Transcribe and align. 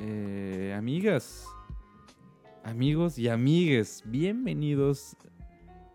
Eh, 0.00 0.74
amigas, 0.76 1.46
amigos 2.64 3.18
y 3.18 3.28
amigues, 3.28 4.02
bienvenidos 4.06 5.16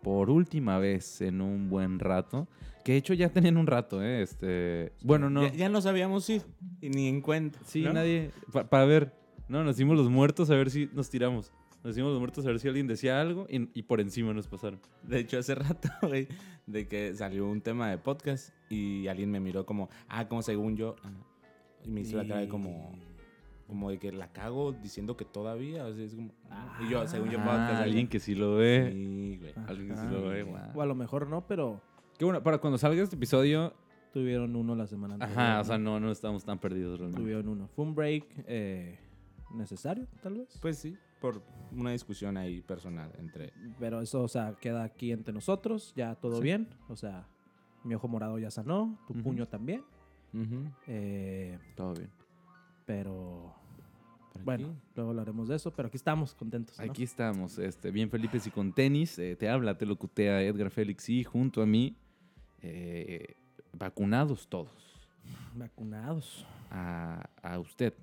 por 0.01 0.29
última 0.29 0.77
vez 0.79 1.21
en 1.21 1.41
un 1.41 1.69
buen 1.69 1.99
rato. 1.99 2.47
Que 2.85 2.93
de 2.93 2.97
hecho 2.99 3.13
ya 3.13 3.29
tenían 3.29 3.57
un 3.57 3.67
rato, 3.67 4.01
¿eh? 4.01 4.21
Este, 4.21 4.93
bueno, 5.03 5.29
no. 5.29 5.43
Ya, 5.43 5.53
ya 5.53 5.69
nos 5.69 5.85
habíamos 5.85 6.29
ido 6.29 6.45
y 6.81 6.89
ni 6.89 7.07
en 7.07 7.21
cuenta. 7.21 7.59
Sí, 7.65 7.81
¿no? 7.83 7.93
nadie. 7.93 8.31
pa- 8.53 8.69
Para 8.69 8.85
ver, 8.85 9.13
no, 9.49 9.63
nos 9.63 9.75
hicimos 9.75 9.97
los 9.97 10.09
muertos 10.09 10.49
a 10.49 10.55
ver 10.55 10.69
si 10.71 10.89
nos 10.93 11.09
tiramos. 11.09 11.51
Nos 11.83 11.91
hicimos 11.93 12.11
los 12.11 12.19
muertos 12.19 12.45
a 12.45 12.49
ver 12.49 12.59
si 12.59 12.67
alguien 12.67 12.87
decía 12.87 13.21
algo 13.21 13.47
y, 13.49 13.69
y 13.77 13.83
por 13.83 13.99
encima 14.01 14.33
nos 14.33 14.47
pasaron. 14.47 14.79
De 15.03 15.19
hecho, 15.19 15.37
hace 15.39 15.55
rato, 15.55 15.89
güey, 16.01 16.27
de 16.67 16.87
que 16.87 17.13
salió 17.13 17.47
un 17.47 17.61
tema 17.61 17.89
de 17.89 17.97
podcast 17.97 18.53
y 18.69 19.07
alguien 19.07 19.29
me 19.29 19.39
miró 19.41 19.65
como, 19.65 19.89
ah, 20.07 20.27
como 20.27 20.41
según 20.41 20.75
yo. 20.77 20.95
ah, 21.03 21.11
Y 21.85 21.89
me 21.89 22.01
hizo 22.01 22.17
la 22.17 22.25
cara 22.27 22.39
de 22.41 22.47
como, 22.49 22.97
como 23.69 23.89
de 23.89 23.97
que 23.99 24.11
la 24.11 24.27
cago 24.33 24.73
diciendo 24.73 25.15
que 25.15 25.23
todavía. 25.23 25.85
O 25.85 25.93
sea, 25.93 26.03
es 26.03 26.13
como, 26.15 26.31
ah, 26.49 26.77
y 26.85 26.89
yo, 26.89 27.07
según 27.07 27.29
yo, 27.29 27.39
Ah, 27.39 27.45
podcast. 27.45 27.81
alguien 27.83 28.07
que 28.09 28.19
sí 28.19 28.35
lo 28.35 28.55
ve. 28.55 28.89
Sí, 28.91 29.37
güey. 29.39 29.53
Alguien 29.67 29.89
que 29.89 29.95
sí 29.95 30.07
lo 30.11 30.27
ve, 30.27 30.43
guau. 30.43 30.71
O 30.77 30.81
a 30.81 30.85
lo 30.85 30.95
mejor 30.95 31.27
no, 31.27 31.47
pero 31.47 31.81
Qué 32.17 32.25
bueno, 32.25 32.43
para 32.43 32.57
cuando 32.57 32.77
salga 32.77 33.01
este 33.01 33.15
episodio. 33.15 33.73
tuvieron 34.11 34.53
uno 34.55 34.75
la 34.75 34.87
semana 34.87 35.13
anterior. 35.13 35.39
Ajá, 35.39 35.61
o 35.61 35.63
sea, 35.63 35.77
no, 35.77 35.99
no 36.01 36.11
estamos 36.11 36.43
tan 36.43 36.59
perdidos 36.59 36.99
realmente. 36.99 37.21
Tuvieron 37.21 37.47
uno. 37.47 37.69
Fue 37.75 37.85
un 37.85 37.95
break 37.95 38.25
eh, 38.47 38.99
necesario, 39.53 40.05
tal 40.21 40.33
vez. 40.39 40.57
Pues 40.61 40.77
sí, 40.79 40.97
por 41.21 41.41
una 41.71 41.91
discusión 41.91 42.35
ahí 42.35 42.61
personal 42.61 43.11
entre... 43.19 43.53
Pero 43.79 44.01
eso, 44.01 44.23
o 44.23 44.27
sea, 44.27 44.55
queda 44.59 44.83
aquí 44.83 45.11
entre 45.11 45.33
nosotros, 45.33 45.93
ya 45.95 46.15
todo 46.15 46.37
Sí. 46.37 46.41
bien. 46.43 46.67
O 46.89 46.95
sea, 46.95 47.27
mi 47.83 47.93
ojo 47.93 48.07
morado 48.07 48.37
ya 48.39 48.49
sanó, 48.51 48.97
tu 49.07 49.13
puño 49.13 49.45
también. 49.47 49.83
Ujú. 50.33 50.63
eh, 50.87 51.57
Todo 51.75 51.93
bien. 51.93 52.09
pero 52.85 53.53
Por 54.39 54.45
bueno, 54.45 54.69
aquí. 54.69 54.91
luego 54.95 55.09
hablaremos 55.11 55.47
de 55.47 55.55
eso. 55.55 55.71
Pero 55.71 55.87
aquí 55.87 55.97
estamos 55.97 56.33
contentos. 56.35 56.77
¿no? 56.77 56.83
Aquí 56.83 57.03
estamos, 57.03 57.57
este, 57.59 57.91
bien 57.91 58.09
Felipe 58.09 58.39
y 58.45 58.49
con 58.49 58.73
tenis. 58.73 59.17
eh, 59.19 59.35
te 59.35 59.49
habla, 59.49 59.77
te 59.77 59.85
locutea 59.85 60.41
Edgar 60.41 60.69
Félix 60.71 61.09
y 61.09 61.23
junto 61.23 61.61
a 61.61 61.65
mí, 61.65 61.95
eh, 62.61 63.35
vacunados 63.73 64.47
todos. 64.47 64.71
Vacunados. 65.55 66.45
A, 66.71 67.29
a 67.41 67.59
usted. 67.59 67.93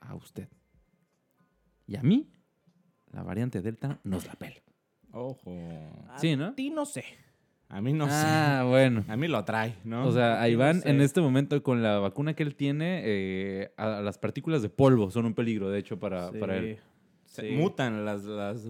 A 0.00 0.14
usted. 0.14 0.48
Y 1.86 1.96
a 1.96 2.02
mí, 2.02 2.30
la 3.10 3.22
variante 3.22 3.60
Delta 3.62 3.98
nos 4.04 4.26
la 4.26 4.34
pela. 4.34 4.56
Ojo. 5.12 5.50
A 6.08 6.18
Sí, 6.18 6.36
¿no? 6.36 6.54
ti 6.54 6.70
no 6.70 6.84
sé. 6.84 7.04
A 7.70 7.80
mí 7.82 7.92
no 7.92 8.06
ah, 8.08 8.64
bueno. 8.66 9.02
sé. 9.04 9.12
A 9.12 9.16
mí 9.16 9.28
lo 9.28 9.44
trae, 9.44 9.74
¿no? 9.84 10.06
O 10.06 10.12
sea, 10.12 10.38
a 10.38 10.46
no 10.46 10.48
Iván 10.48 10.80
sé. 10.80 10.88
en 10.90 11.00
este 11.02 11.20
momento 11.20 11.62
con 11.62 11.82
la 11.82 11.98
vacuna 11.98 12.34
que 12.34 12.42
él 12.42 12.54
tiene, 12.54 13.02
eh, 13.04 13.72
a, 13.76 13.98
a 13.98 14.02
las 14.02 14.16
partículas 14.18 14.62
de 14.62 14.70
polvo 14.70 15.10
son 15.10 15.26
un 15.26 15.34
peligro, 15.34 15.68
de 15.70 15.78
hecho, 15.78 15.98
para, 15.98 16.30
Sí, 16.32 16.38
para 16.38 16.56
él. 16.56 16.78
Se 17.26 17.42
sí. 17.42 17.54
mutan 17.54 18.06
las, 18.06 18.24
las 18.24 18.62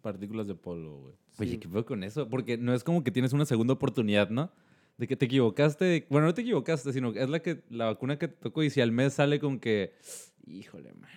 partículas 0.00 0.46
de 0.46 0.54
polvo, 0.54 1.00
güey. 1.00 1.14
Oye, 1.38 1.50
Sí. 1.52 1.58
¿qué 1.58 1.68
fue 1.68 1.84
con 1.84 2.02
eso? 2.02 2.30
Porque 2.30 2.56
no 2.56 2.72
es 2.72 2.82
como 2.82 3.04
que 3.04 3.10
tienes 3.10 3.34
una 3.34 3.44
segunda 3.44 3.74
oportunidad, 3.74 4.30
¿no? 4.30 4.50
De 4.96 5.06
que 5.06 5.16
te 5.16 5.26
equivocaste. 5.26 6.06
Bueno, 6.08 6.26
no 6.26 6.32
te 6.32 6.40
equivocaste, 6.40 6.94
sino 6.94 7.12
que 7.12 7.22
es 7.22 7.28
la, 7.28 7.40
que, 7.40 7.62
la 7.68 7.84
vacuna 7.84 8.18
que 8.18 8.28
te 8.28 8.36
tocó 8.36 8.62
y 8.62 8.70
si 8.70 8.80
al 8.80 8.90
mes 8.90 9.12
sale 9.12 9.38
con 9.38 9.60
que... 9.60 9.92
Híjole, 10.46 10.94
man. 10.94 11.10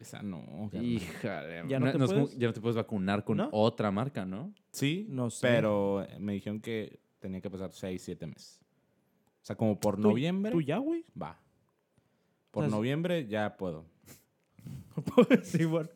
Esa 0.00 0.22
no. 0.22 0.68
carnal. 0.70 0.84
Híjole. 0.86 1.62
¿Ya 1.68 1.78
no 1.80 1.92
te 1.92 1.98
puedes? 1.98 2.36
ya 2.38 2.46
no 2.48 2.52
te 2.52 2.60
puedes 2.60 2.76
vacunar 2.76 3.24
con 3.24 3.38
¿No? 3.38 3.48
otra 3.52 3.90
marca, 3.90 4.24
¿no? 4.24 4.52
Sí, 4.72 5.06
No 5.08 5.30
sé. 5.30 5.46
pero 5.46 6.06
me 6.18 6.32
dijeron 6.34 6.60
que 6.60 7.00
tenía 7.18 7.40
que 7.40 7.50
pasar 7.50 7.72
6, 7.72 8.02
7 8.02 8.26
meses. 8.26 8.60
O 9.42 9.44
sea, 9.46 9.56
como 9.56 9.78
por 9.78 9.96
¿Tú- 9.96 10.02
noviembre, 10.02 10.50
¿Tú 10.52 10.60
ya, 10.60 10.78
güey? 10.78 11.04
va. 11.20 11.38
Por 12.50 12.64
Entonces- 12.64 12.76
noviembre 12.78 13.26
ya 13.26 13.56
puedo. 13.56 13.84
sí, 15.42 15.64
bueno. 15.64 15.88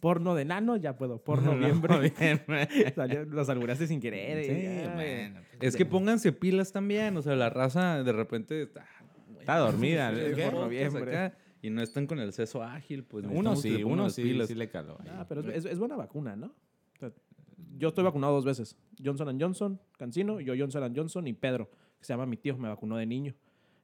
Porno 0.00 0.34
de 0.34 0.44
nano, 0.44 0.76
ya 0.76 0.96
puedo. 0.96 1.22
Por 1.22 1.42
noviembre. 1.42 2.12
Los 3.30 3.48
alburaste 3.48 3.86
sin 3.86 4.00
querer. 4.00 4.44
Sí, 4.44 4.52
y 4.52 4.82
ya, 4.84 4.94
bueno, 4.94 5.40
Es 5.60 5.74
que 5.76 5.86
pónganse 5.86 6.32
pilas 6.32 6.70
también. 6.72 7.16
O 7.16 7.22
sea, 7.22 7.34
la 7.34 7.48
raza 7.50 8.02
de 8.02 8.12
repente 8.12 8.62
está... 8.62 8.86
Está 9.40 9.58
dormida. 9.58 10.10
Por 10.12 10.50
Por 10.50 10.54
noviembre. 10.54 11.32
Y 11.66 11.70
no 11.70 11.82
están 11.82 12.06
con 12.06 12.18
el 12.18 12.32
seso 12.32 12.62
ágil, 12.62 13.04
pues 13.04 13.24
Uno 13.26 13.56
sí, 13.56 13.82
uno 13.82 14.08
sí, 14.10 14.22
pilas. 14.22 14.48
sí 14.48 14.54
le 14.54 14.68
caló. 14.68 14.98
Ah, 15.08 15.24
pero 15.28 15.40
es, 15.42 15.64
es- 15.64 15.72
es 15.72 15.78
buena 15.78 15.96
vacuna, 15.96 16.36
¿no? 16.36 16.46
O 16.46 16.98
sea, 16.98 17.12
yo 17.78 17.88
estoy 17.88 18.04
vacunado 18.04 18.34
dos 18.34 18.44
veces. 18.44 18.76
Johnson 19.02 19.38
Johnson, 19.40 19.80
Cancino, 19.98 20.40
yo 20.40 20.54
Johnson 20.56 20.92
Johnson 20.94 21.26
y 21.26 21.32
Pedro, 21.32 21.68
que 21.98 22.04
se 22.04 22.12
llama 22.12 22.26
mi 22.26 22.36
tío, 22.36 22.56
me 22.56 22.68
vacunó 22.68 22.96
de 22.96 23.06
niño. 23.06 23.34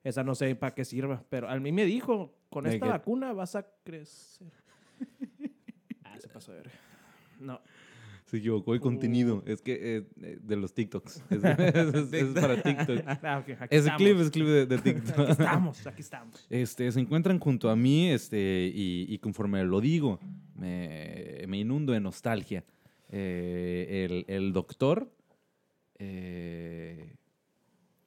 Esa 0.04 0.24
no 0.24 0.34
sé 0.34 0.54
para 0.56 0.74
qué 0.74 0.84
sirva, 0.84 1.22
pero 1.28 1.48
a 1.48 1.58
mí 1.60 1.70
me 1.72 1.84
dijo, 1.84 2.34
con 2.50 2.64
¿De 2.64 2.74
esta 2.74 2.86
qué? 2.86 2.90
vacuna 2.92 3.32
vas 3.32 3.54
a 3.54 3.66
crecer. 3.84 4.52
ah, 6.04 6.16
se 6.18 6.28
pasó 6.28 6.52
de 6.52 6.58
verga. 6.58 6.72
No. 7.40 7.60
Se 8.32 8.38
equivocó 8.38 8.72
el 8.72 8.80
Uh. 8.80 8.82
contenido. 8.82 9.42
Es 9.46 9.60
que 9.60 9.98
eh, 9.98 10.06
eh, 10.22 10.38
de 10.42 10.56
los 10.56 10.72
TikToks. 10.74 11.22
Es, 11.30 12.12
es- 12.12 12.26
para 12.34 12.62
TikTok. 12.62 13.00
Ah, 13.22 13.38
ok, 13.40 13.50
aquí 13.60 13.76
Ese 13.76 13.76
estamos. 13.90 13.96
clip 14.02 14.18
es 14.20 14.30
clip 14.30 14.46
de, 14.46 14.66
de 14.66 14.74
Aquí 14.80 14.92
TikTok. 14.94 15.28
estamos, 15.28 15.86
aquí 15.86 16.00
estamos. 16.00 16.46
Este, 16.48 16.90
se 16.90 16.98
encuentran 16.98 17.38
junto 17.38 17.68
a 17.68 17.76
mí 17.76 18.08
este, 18.10 18.72
y, 18.74 19.04
y 19.08 19.18
conforme 19.18 19.62
lo 19.64 19.80
digo, 19.82 20.18
me, 20.56 21.44
me 21.46 21.58
inundo 21.58 21.92
de 21.92 22.00
nostalgia. 22.00 22.64
Eh, 23.10 24.06
el, 24.28 24.34
el 24.34 24.52
doctor... 24.54 25.12
eh, 25.98 27.14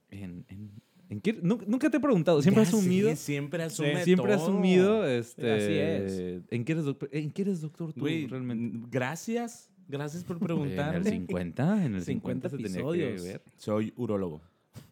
en, 0.09 0.43
en- 0.49 0.71
¿en 1.09 1.21
qué- 1.21 1.39
nu- 1.41 1.61
Nunca 1.67 1.89
te 1.91 1.97
he 1.97 1.99
preguntado. 1.99 2.41
Siempre 2.41 2.63
has 2.63 2.69
asumido... 2.69 3.15
siempre 3.15 3.61
asume 3.63 4.03
Siempre 4.03 4.33
todo. 4.33 4.43
asumido, 4.43 5.05
este, 5.07 5.51
Así 5.51 5.73
es. 5.73 6.41
¿en 6.49 6.65
qué 6.65 6.71
eres 6.71 6.85
doctor? 6.85 7.09
¿En 7.11 7.31
qué 7.31 7.41
eres 7.43 7.61
doctor 7.61 7.93
tú 7.93 8.05
realmente? 8.05 8.87
gracias. 8.89 9.69
Gracias 9.87 10.23
por 10.23 10.37
En 10.37 10.43
preguntar. 10.43 10.95
el 10.95 11.03
50, 11.05 11.85
en 11.85 11.95
el 11.95 12.01
50, 12.03 12.49
50 12.49 12.49
se 12.49 12.55
tenía 12.57 12.71
que 12.71 12.79
episodios. 12.79 13.23
ver. 13.23 13.41
Soy 13.57 13.93
urólogo. 13.97 14.41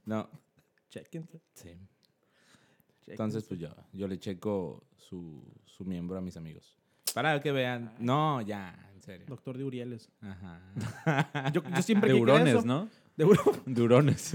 No, 0.05 0.29
Chéquense. 0.89 1.41
sí. 1.53 1.69
Entonces, 3.07 3.43
pues 3.43 3.59
yo, 3.59 3.69
yo 3.91 4.07
le 4.07 4.17
checo 4.17 4.83
su, 4.95 5.43
su 5.65 5.83
miembro 5.83 6.17
a 6.17 6.21
mis 6.21 6.37
amigos. 6.37 6.77
Para 7.13 7.41
que 7.41 7.51
vean. 7.51 7.93
No, 7.99 8.41
ya, 8.41 8.89
en 8.95 9.01
serio. 9.01 9.25
Doctor 9.27 9.57
de 9.57 9.63
Urieles. 9.65 10.09
Ajá. 10.21 11.51
Yo, 11.51 11.61
yo 11.63 11.81
siempre 11.81 12.13
De 12.13 12.49
eso. 12.51 12.65
¿no? 12.65 12.89
De 13.17 13.25
hurones. 13.25 13.61
De 13.65 13.81
hurones. 13.81 14.33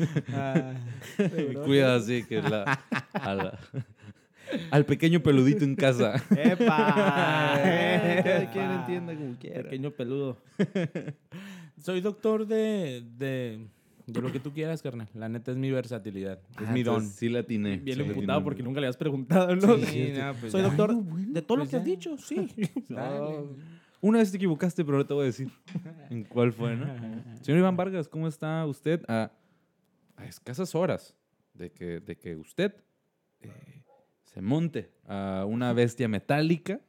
Cuida 1.65 1.95
así 1.97 2.25
que 2.25 2.43
la, 2.43 2.79
a 3.13 3.35
la- 3.35 3.59
al 4.71 4.85
pequeño 4.87 5.23
peludito 5.23 5.65
en 5.65 5.75
casa. 5.77 6.15
¡Epa! 6.31 7.61
Cada 7.63 8.51
quien 8.53 8.71
entienda 8.71 9.15
como 9.15 9.37
quiera. 9.39 9.63
Pequeño 9.63 9.91
peludo. 9.91 10.39
Soy 11.81 12.01
doctor 12.01 12.47
de, 12.47 13.03
de, 13.17 13.67
de 14.07 14.21
lo 14.21 14.33
que 14.33 14.41
tú 14.41 14.53
quieras, 14.53 14.83
carnal. 14.83 15.09
La 15.15 15.29
neta 15.29 15.51
es 15.53 15.57
mi 15.57 15.71
versatilidad. 15.71 16.41
Es 16.61 16.69
Ah, 16.69 16.73
mi 16.73 16.83
don. 16.83 17.05
Sí 17.07 17.29
la 17.29 17.41
atiné. 17.41 17.77
Bien 17.79 17.99
Sí 17.99 18.05
imputado 18.05 18.43
porque 18.43 18.63
nunca 18.63 18.81
le 18.81 18.87
habías 18.87 18.97
preguntado, 18.97 19.55
¿no? 19.55 19.77
Sí, 19.79 20.13
no, 20.17 20.35
pues 20.35 20.53
Soy 20.53 20.63
ya. 20.63 20.69
doctor 20.69 20.91
Ay, 20.91 20.97
no, 20.97 21.03
bueno, 21.03 21.33
de 21.33 21.43
todo 21.43 21.59
lo 21.59 21.63
pues 21.65 21.71
que 21.71 21.77
has 21.77 21.85
dicho, 21.85 22.17
sí. 22.19 22.49
Dale. 22.89 23.47
Una 24.01 24.19
vez 24.19 24.31
te 24.31 24.37
equivocaste, 24.37 24.85
pero 24.85 24.99
no 24.99 25.07
te 25.07 25.13
voy 25.15 25.23
a 25.25 25.27
decir 25.27 25.51
en 26.11 26.23
cuál 26.25 26.53
fue, 26.53 26.77
¿no? 26.77 26.87
Señor 27.43 27.59
Iván 27.59 27.77
Vargas, 27.77 28.09
¿cómo 28.09 28.29
está 28.29 28.65
usted? 28.67 29.03
A, 29.09 29.31
a 30.17 30.25
escasas 30.27 30.75
horas 30.75 31.17
de 31.55 31.71
que, 31.73 32.01
de 32.01 32.17
que 32.17 32.37
usted 32.37 32.75
eh, 33.41 33.78
se 34.39 34.43
monte 34.43 34.89
a 35.09 35.45
una 35.49 35.73
bestia 35.73 36.07
metálica 36.07 36.81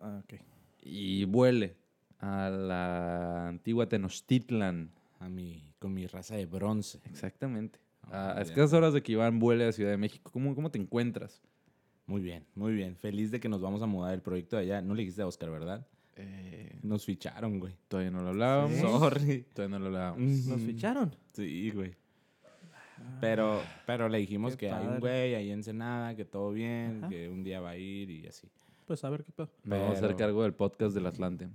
Ah, 0.00 0.22
ok. 0.24 0.40
y 0.80 1.24
vuele 1.26 1.76
a 2.20 2.48
la 2.48 3.48
antigua 3.48 3.86
Tenochtitlan. 3.86 4.90
A 5.20 5.28
mi, 5.28 5.74
con 5.78 5.92
mi 5.92 6.06
raza 6.06 6.36
de 6.36 6.46
bronce. 6.46 7.00
Exactamente. 7.04 7.78
Ah, 8.04 8.30
a, 8.32 8.38
a 8.38 8.42
escasas 8.42 8.72
horas 8.72 8.94
de 8.94 9.02
que 9.02 9.12
Iván 9.12 9.38
vuele 9.38 9.66
a 9.66 9.72
Ciudad 9.72 9.90
de 9.90 9.96
México. 9.98 10.30
¿Cómo, 10.32 10.54
cómo 10.54 10.70
te 10.70 10.78
encuentras? 10.78 11.42
Muy 12.06 12.22
bien, 12.22 12.46
muy 12.54 12.72
bien. 12.72 12.96
Feliz 12.96 13.30
de 13.30 13.40
que 13.40 13.48
nos 13.50 13.60
vamos 13.60 13.82
a 13.82 13.86
mudar 13.86 14.14
el 14.14 14.22
proyecto 14.22 14.56
de 14.56 14.62
allá. 14.62 14.80
No 14.80 14.94
le 14.94 15.02
dijiste 15.02 15.20
a 15.22 15.26
Oscar, 15.26 15.50
¿verdad? 15.50 15.86
Eh, 16.16 16.78
Nos 16.82 17.04
ficharon, 17.04 17.58
güey. 17.60 17.74
todavía 17.88 18.10
no 18.10 18.22
lo 18.22 18.28
hablábamos. 18.30 18.76
Sorry. 18.78 19.44
Todavía 19.52 19.78
no 19.78 19.82
lo 19.82 19.86
hablábamos. 19.88 20.46
Nos 20.46 20.60
ficharon. 20.62 21.14
Sí, 21.34 21.70
güey. 21.74 21.94
Pero, 23.20 23.60
pero 23.86 24.08
le 24.08 24.18
dijimos 24.18 24.52
qué 24.56 24.66
que 24.66 24.72
hay 24.72 24.80
un 24.82 24.86
padre. 24.86 25.00
güey 25.00 25.34
ahí 25.34 25.48
en 25.50 25.58
Ensenada, 25.58 26.14
que 26.14 26.24
todo 26.24 26.50
bien, 26.52 26.98
Ajá. 27.00 27.08
que 27.08 27.28
un 27.28 27.42
día 27.44 27.60
va 27.60 27.70
a 27.70 27.76
ir 27.76 28.10
y 28.10 28.26
así. 28.26 28.48
Pues 28.86 29.02
a 29.04 29.10
ver 29.10 29.24
qué 29.24 29.32
pedo. 29.32 29.48
Me 29.64 29.76
Vamos 29.78 29.90
a 29.90 29.98
hacer 29.98 30.06
Pero- 30.08 30.18
cargo 30.18 30.42
del 30.42 30.54
podcast 30.54 30.94
del 30.94 31.06
Atlante. 31.06 31.48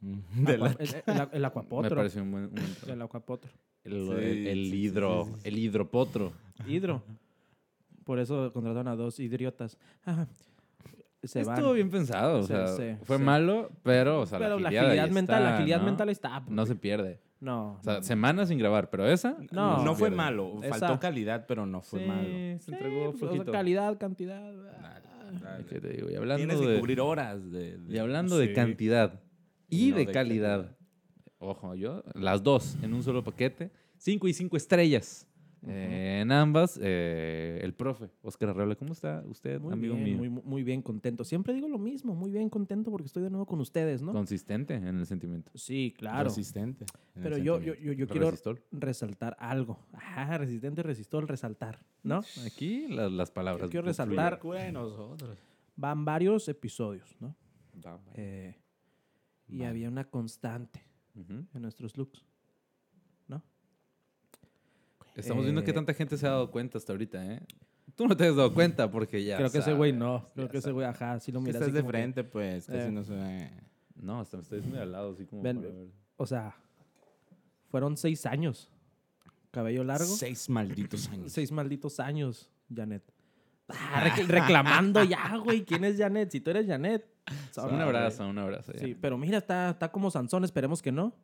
De 0.00 0.58
la- 0.58 0.66
Aqua- 0.70 0.76
el, 0.78 0.88
el- 1.06 1.28
el 1.32 1.40
Me 1.40 1.46
acuapotro. 1.46 1.96
pareció 1.96 2.22
un 2.22 2.30
buen... 2.32 2.44
un 2.44 2.50
buen. 2.54 2.66
El 2.88 3.02
acuapotro. 3.02 3.50
El, 3.84 3.92
Sí, 3.92 4.12
el- 4.12 4.46
el 4.48 4.74
hidro, 4.74 5.24
sí, 5.26 5.32
sí. 5.42 5.48
el 5.48 5.58
hidropotro. 5.58 6.32
Hidro. 6.66 7.02
Por 8.04 8.18
eso 8.18 8.52
contrataron 8.52 8.88
a 8.88 8.96
dos 8.96 9.18
idiotas. 9.20 9.78
Ajá. 10.04 10.28
Se 11.22 11.42
van. 11.42 11.56
Estuvo 11.56 11.72
bien 11.72 11.90
pensado, 11.90 12.38
o 12.38 12.42
Sí, 12.42 12.48
sea, 12.48 12.68
sí, 12.68 12.96
fue 13.04 13.16
sí. 13.16 13.22
malo, 13.24 13.70
pero, 13.82 14.20
o 14.20 14.26
sea, 14.26 14.38
Pero 14.38 14.56
la 14.56 14.62
la 14.62 14.68
agilidad, 14.68 14.84
agilidad 14.86 15.04
ahí 15.06 15.10
mental, 15.12 15.36
está, 15.38 15.48
la 15.50 15.56
agilidad 15.56 15.78
¿no? 15.80 15.84
mental 15.86 16.08
está. 16.10 16.40
No 16.48 16.66
se 16.66 16.74
pierde. 16.76 17.20
No. 17.40 17.74
O 17.80 17.82
sea, 17.82 17.94
no. 17.98 18.02
semanas 18.02 18.48
sin 18.48 18.58
grabar, 18.58 18.88
pero 18.90 19.06
esa 19.06 19.36
No. 19.52 19.84
no 19.84 19.94
fue 19.94 20.10
malo. 20.10 20.60
Esa- 20.62 20.78
Faltó 20.78 21.00
calidad, 21.00 21.44
pero 21.46 21.66
no 21.66 21.82
fue 21.82 22.00
Sí, 22.00 22.06
malo. 22.06 22.22
se 22.22 22.58
Sí, 22.60 22.72
entregó 22.72 22.96
pues, 23.04 23.08
o 23.08 23.18
sea, 23.18 23.28
flojito. 23.28 23.52
calidad, 23.52 23.98
cantidad. 23.98 24.52
ah, 24.82 25.00
Dale. 25.42 25.64
¿Qué 25.66 25.80
te 25.80 25.88
digo? 25.90 26.08
Y 26.10 26.14
hablando 26.14 26.36
Tienes 26.46 26.60
que 26.60 26.72
de, 26.72 26.78
cubrir 26.80 27.00
horas 27.00 27.50
de... 27.50 27.78
de- 27.78 27.94
y 27.94 27.98
hablando 27.98 28.38
de 28.38 28.52
cantidad 28.52 29.20
y 29.68 29.90
No 29.90 29.96
de 29.96 30.06
de 30.06 30.12
calidad. 30.12 30.76
Ojo, 31.38 31.74
yo, 31.74 32.02
las 32.14 32.42
dos 32.42 32.76
en 32.82 32.94
un 32.94 33.02
solo 33.02 33.22
paquete. 33.24 33.70
Cinco 33.98 34.28
y 34.28 34.32
cinco 34.32 34.56
estrellas. 34.56 35.26
Eh, 35.68 36.20
en 36.22 36.30
ambas, 36.32 36.78
eh, 36.82 37.58
el 37.62 37.74
profe, 37.74 38.08
Oscar 38.22 38.50
Arreola. 38.50 38.76
¿Cómo 38.76 38.92
está 38.92 39.24
usted, 39.26 39.60
Muy 39.60 39.72
amigo 39.72 39.94
bien, 39.94 40.04
mío? 40.04 40.16
muy, 40.18 40.28
muy 40.28 40.62
bien 40.62 40.80
contento. 40.80 41.24
Siempre 41.24 41.54
digo 41.54 41.68
lo 41.68 41.78
mismo, 41.78 42.14
muy 42.14 42.30
bien 42.30 42.48
contento 42.48 42.90
porque 42.90 43.06
estoy 43.06 43.24
de 43.24 43.30
nuevo 43.30 43.46
con 43.46 43.60
ustedes, 43.60 44.00
¿no? 44.00 44.12
Consistente 44.12 44.74
en 44.74 44.86
el 44.86 45.06
sentimiento. 45.06 45.50
Sí, 45.54 45.92
claro. 45.96 46.28
Resistente. 46.28 46.86
Pero 47.14 47.36
yo, 47.38 47.44
yo, 47.44 47.54
sentimiento. 47.54 47.82
yo, 47.84 47.92
yo 47.94 48.06
quiero 48.08 48.30
Resistor. 48.30 48.62
resaltar 48.70 49.36
algo. 49.40 49.78
Ah, 49.92 50.38
resistente, 50.38 50.82
resistol, 50.82 51.26
resaltar, 51.26 51.80
¿no? 52.04 52.20
Aquí 52.46 52.86
la- 52.88 53.08
las 53.08 53.30
palabras. 53.32 53.66
Yo 53.66 53.70
quiero 53.70 53.86
resaltar- 53.86 54.40
Bueno, 54.42 54.82
nosotros. 54.82 55.36
Van 55.74 56.04
varios 56.04 56.48
episodios, 56.48 57.16
¿no? 57.20 57.34
Eh, 58.14 58.56
y 59.48 59.62
había 59.64 59.88
una 59.88 60.04
constante 60.04 60.82
en 61.14 61.46
nuestros 61.60 61.96
looks. 61.96 62.24
Estamos 65.20 65.44
viendo 65.44 65.62
que 65.64 65.70
Eh, 65.70 65.74
tanta 65.74 65.94
gente 65.94 66.16
se 66.16 66.26
ha 66.26 66.30
dado 66.30 66.50
cuenta 66.50 66.78
hasta 66.78 66.92
ahorita, 66.92 67.24
¿eh? 67.24 67.42
Tú 67.94 68.06
no 68.06 68.16
te 68.16 68.26
has 68.26 68.36
dado 68.36 68.52
cuenta 68.52 68.90
porque 68.90 69.24
ya. 69.24 69.36
Creo 69.38 69.50
que 69.50 69.58
ese 69.58 69.72
güey 69.72 69.92
no. 69.92 70.28
Creo 70.34 70.48
que 70.48 70.58
ese 70.58 70.72
güey, 70.72 70.86
ajá, 70.86 71.18
sí 71.20 71.32
lo 71.32 71.40
Que 71.40 71.46
mira 71.46 71.58
estás 71.58 71.68
así 71.68 71.72
de 71.74 71.80
como 71.80 71.92
que- 71.92 71.98
frente, 71.98 72.24
pues. 72.24 72.66
Casi 72.66 72.78
Eh. 72.88 72.90
no 72.90 73.02
se 73.04 73.14
ve. 73.14 73.50
No, 73.96 74.20
hasta 74.20 74.36
me 74.36 74.42
estoy 74.42 74.58
diciendo 74.58 74.76
de 74.76 74.82
al 74.82 74.92
lado, 74.92 75.12
así 75.12 75.24
como. 75.24 75.42
Ven, 75.42 75.56
para 75.62 75.68
ver. 75.72 75.88
O 76.18 76.26
sea, 76.26 76.54
fueron 77.70 77.96
seis 77.96 78.26
años. 78.26 78.70
Cabello 79.50 79.84
largo. 79.84 80.04
Seis 80.04 80.50
malditos 80.50 81.08
años. 81.08 81.32
Seis 81.32 81.50
malditos 81.50 81.98
años, 82.00 82.50
Janet. 82.74 83.02
Ah, 83.68 84.04
rec- 84.04 84.26
reclamando 84.28 85.02
ya, 85.02 85.36
güey. 85.38 85.64
¿Quién 85.64 85.84
es 85.84 85.96
Janet? 85.98 86.30
Si 86.30 86.40
tú 86.40 86.50
eres 86.50 86.66
Janet. 86.66 87.06
Un 87.56 87.70
güey. 87.70 87.80
abrazo, 87.80 88.28
un 88.28 88.38
abrazo. 88.38 88.72
ya. 88.74 88.80
Sí, 88.80 88.94
pero 89.00 89.16
mira, 89.16 89.38
está, 89.38 89.70
está 89.70 89.90
como 89.90 90.10
Sansón. 90.10 90.44
Esperemos 90.44 90.82
que 90.82 90.92
no. 90.92 91.14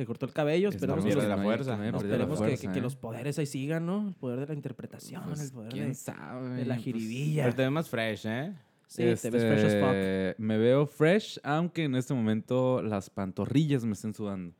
Se 0.00 0.06
cortó 0.06 0.24
el 0.24 0.32
cabello. 0.32 0.70
Esperemos, 0.70 1.04
pierde 1.04 1.20
que, 1.20 1.28
la 1.28 1.36
no, 1.36 1.42
fuerza. 1.42 1.76
no, 1.76 1.82
la 1.82 1.88
esperemos 1.98 2.38
que- 2.40 2.46
fuerza, 2.46 2.66
que, 2.68 2.72
que 2.72 2.78
¿eh? 2.78 2.82
los 2.82 2.96
poderes 2.96 3.38
ahí 3.38 3.44
sigan, 3.44 3.84
¿no? 3.84 4.08
El 4.08 4.14
poder 4.14 4.40
de 4.40 4.46
la 4.46 4.54
interpretación, 4.54 5.22
Pues, 5.26 5.42
el 5.42 5.52
poder 5.52 5.70
¿Quién 5.74 5.88
de, 5.88 5.94
sabe? 5.94 6.48
de 6.56 6.64
la 6.64 6.76
Pues, 6.76 6.84
jiribilla. 6.84 7.42
Pero 7.42 7.54
te 7.56 7.62
ves 7.64 7.70
más 7.70 7.90
fresh, 7.90 8.24
¿eh? 8.26 8.54
Sí, 8.86 9.02
te 9.02 9.04
ves 9.04 9.20
fresh 9.20 9.64
as 9.66 9.74
fuck. 9.74 9.92
Este, 9.94 10.34
Me 10.38 10.56
veo 10.56 10.86
fresh, 10.86 11.38
aunque 11.42 11.84
en 11.84 11.96
este 11.96 12.14
momento 12.14 12.80
las 12.80 13.10
pantorrillas 13.10 13.84
me 13.84 13.92
estén 13.92 14.14
sudando. 14.14 14.54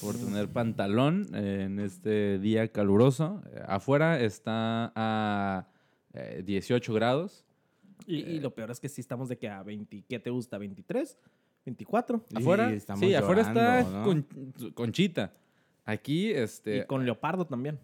Por 0.00 0.14
tener 0.14 0.48
pantalón 0.48 1.26
eh, 1.34 1.64
en 1.66 1.80
este 1.80 2.38
día 2.38 2.68
caluroso. 2.68 3.42
Eh, 3.52 3.60
afuera 3.66 4.20
está 4.20 4.92
a 4.94 5.66
eh, 6.14 6.44
18 6.46 6.94
grados. 6.94 7.44
Y, 8.06 8.18
y 8.18 8.38
lo 8.38 8.54
peor 8.54 8.70
es 8.70 8.78
que 8.78 8.88
sí 8.88 9.00
estamos 9.00 9.28
de 9.28 9.38
que 9.38 9.48
a 9.48 9.60
20, 9.64 10.04
¿qué 10.08 10.20
te 10.20 10.30
gusta? 10.30 10.56
¿23? 10.56 11.16
¿24? 11.76 12.22
Y 12.30 12.36
Afuera, 12.38 12.80
sí, 12.96 13.14
afuera 13.14 13.40
está 13.42 13.82
llorando, 13.82 13.98
¿no? 13.98 14.04
con, 14.04 14.72
Conchita. 14.72 15.32
Aquí, 15.84 16.30
este... 16.32 16.78
Y 16.78 16.84
con 16.84 17.04
Leopardo 17.04 17.46
también. 17.46 17.78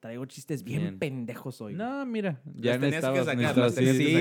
Traigo 0.00 0.26
chistes 0.26 0.62
bien, 0.62 0.82
Bien. 0.82 0.98
pendejos 0.98 1.60
hoy. 1.60 1.74
No, 1.74 2.04
mira, 2.04 2.40
Ya 2.54 2.78
tenías 2.78 2.96
que 2.96 3.00
sacar, 3.00 3.24
sí, 3.24 3.42
sacar. 3.44 3.72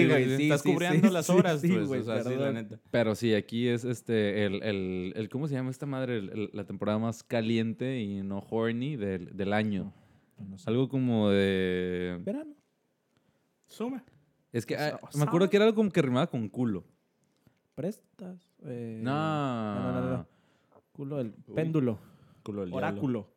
güey, 0.10 0.26
sí, 0.38 0.44
Estás 0.44 0.62
sí, 0.62 0.72
cubriendo 0.72 1.08
sí, 1.10 1.14
las 1.14 1.26
sí, 1.26 1.32
horas, 1.34 1.62
sí, 1.62 1.68
pues. 1.68 1.88
güey, 1.88 2.00
o 2.00 2.04
sea, 2.04 2.24
sí, 2.24 2.36
la 2.36 2.52
neta. 2.54 2.80
Pero 2.92 3.14
sí, 3.14 3.34
aquí 3.34 3.68
es 3.68 3.84
este, 3.84 4.46
el, 4.46 4.64
el, 4.64 5.14
el- 5.16 5.30
¿cómo 5.30 5.48
se 5.48 5.56
llama 5.56 5.70
esta 5.72 5.86
madre? 5.86 6.18
El- 6.18 6.30
el- 6.30 6.50
la 6.54 6.64
temporada 6.66 6.98
más 6.98 7.24
caliente 7.24 8.00
y 8.00 8.24
no 8.24 8.40
horny 8.50 8.96
del, 8.96 9.36
del 9.36 9.52
año. 9.54 9.94
No 10.40 10.58
sé. 10.58 10.70
Algo 10.70 10.88
como 10.90 11.30
de... 11.30 12.20
Verano. 12.24 12.56
Suma. 13.68 14.04
Es 14.54 14.66
que 14.66 14.78
ah, 14.78 15.00
me 15.16 15.24
acuerdo 15.24 15.50
que 15.50 15.58
era 15.58 15.66
algo 15.66 15.76
como 15.76 15.92
que 15.92 16.02
rimaba 16.02 16.28
con 16.28 16.48
culo. 16.48 16.86
Prestas. 17.76 18.40
eh, 18.66 19.00
No. 19.04 19.76
no, 19.76 19.92
no, 19.92 20.02
no, 20.02 20.10
no. 20.18 20.28
Culo 20.94 21.18
del 21.18 21.32
péndulo. 21.34 22.00
Culo 22.44 22.62
del 22.62 22.70
diablo. 22.72 22.88
Oráculo. 22.88 23.36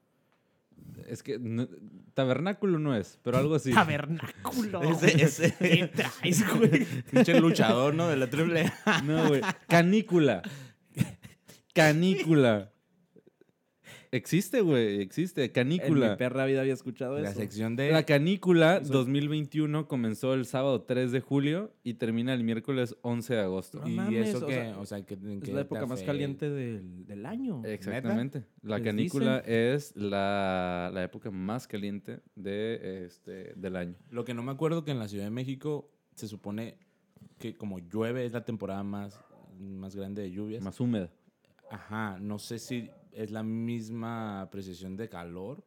Es 1.08 1.23
que 1.25 1.38
no- 1.40 1.69
tabernáculo 2.14 2.79
no 2.79 2.94
es, 2.94 3.19
pero 3.23 3.37
algo 3.38 3.56
así. 3.56 3.73
Tabernáculo. 3.73 4.81
Ese, 5.02 5.23
ese. 5.25 5.55
¿Qué 5.58 5.88
traes, 5.88 6.56
güey? 6.56 6.85
Pinche 7.11 7.40
luchador, 7.40 7.94
¿no? 7.94 8.08
De 8.08 8.17
la 8.17 8.31
triple 8.31 8.73
A. 8.87 9.02
No, 9.02 9.26
güey. 9.29 9.40
Canícula. 9.69 10.43
Canícula. 11.75 12.73
Existe, 14.10 14.60
güey. 14.62 15.00
Existe. 15.00 15.43
En 15.44 15.69
mi 15.69 15.78
Canícula. 15.78 16.16
perra 16.16 16.46
vida 16.46 16.60
había 16.62 16.72
escuchado 16.72 17.19
La 17.19 17.31
eso. 17.31 17.38
sección 17.40 17.76
de. 17.76 17.90
La 17.93 18.05
canícula 18.05 18.78
Eso- 18.78 18.93
2021 18.93 19.87
comenzó 19.87 20.34
el 20.34 20.46
sábado 20.46 20.82
3 20.82 21.12
de 21.12 21.20
julio 21.20 21.72
y 21.84 21.94
termina 21.94 22.32
el 22.34 22.43
miércoles 22.44 22.96
11 23.02 23.34
de 23.34 23.40
agosto. 23.40 23.81
No 23.81 23.88
¿Y 23.88 23.93
mames, 23.94 24.28
eso 24.28 24.44
o 24.44 24.49
qué? 24.49 24.55
sea, 24.55 24.78
O 24.78 24.87
sea, 24.87 25.02
que 25.05 25.14
en 25.14 25.40
Es 25.43 25.49
la 25.50 25.60
época 25.60 25.84
más 25.87 26.02
caliente 26.02 26.49
del, 26.49 27.06
del 27.06 27.26
año. 27.26 27.62
Exactamente. 27.64 28.44
La 28.62 28.78
¿Les 28.78 28.84
canícula 28.87 29.38
es 29.40 29.94
la, 29.96 30.90
la 30.93 31.02
época 31.04 31.31
más 31.31 31.66
caliente 31.66 32.20
de, 32.34 33.04
este, 33.04 33.52
del 33.56 33.76
año. 33.76 33.94
Lo 34.11 34.25
que 34.25 34.32
no 34.34 34.43
me 34.43 34.52
acuerdo 34.52 34.84
que 34.84 34.90
en 34.90 34.99
la 34.99 35.08
Ciudad 35.08 35.25
de 35.25 35.31
México 35.31 35.90
se 36.14 36.28
supone 36.28 36.76
que 37.38 37.56
como 37.56 37.78
llueve 37.78 38.25
es 38.25 38.32
la 38.32 38.44
temporada 38.44 38.82
más, 38.82 39.20
más 39.61 39.94
grande 39.94 40.22
de 40.22 40.31
lluvias. 40.31 40.62
Más 40.62 40.81
húmeda. 40.81 41.11
Ajá, 41.70 42.19
no 42.20 42.38
sé 42.38 42.58
si 42.58 42.90
es 43.22 43.30
la 43.30 43.42
misma 43.42 44.48
precisión 44.50 44.96
de 44.96 45.08
calor 45.08 45.64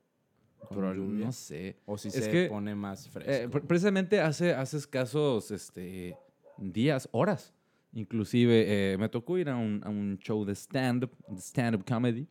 Pero 0.69 0.93
no 0.93 1.31
sé. 1.31 1.77
o 1.85 1.97
si 1.97 2.07
Es 2.09 2.15
se 2.15 2.31
que, 2.31 2.45
pone 2.47 2.73
más 2.75 3.09
fresco. 3.09 3.31
Eh, 3.31 3.49
pre- 3.49 3.61
precisamente 3.61 4.19
hace, 4.21 4.53
hace 4.53 4.77
escasos 4.77 5.51
este, 5.51 6.15
días, 6.57 7.09
horas. 7.11 7.53
Inclusive 7.93 8.93
eh, 8.93 8.97
me 8.97 9.09
tocó 9.09 9.37
ir 9.37 9.49
a 9.49 9.57
un, 9.57 9.81
a 9.83 9.89
un 9.89 10.17
show 10.19 10.45
de 10.45 10.53
stand-up, 10.55 11.11
stand-up 11.37 11.83
comedy. 11.85 12.27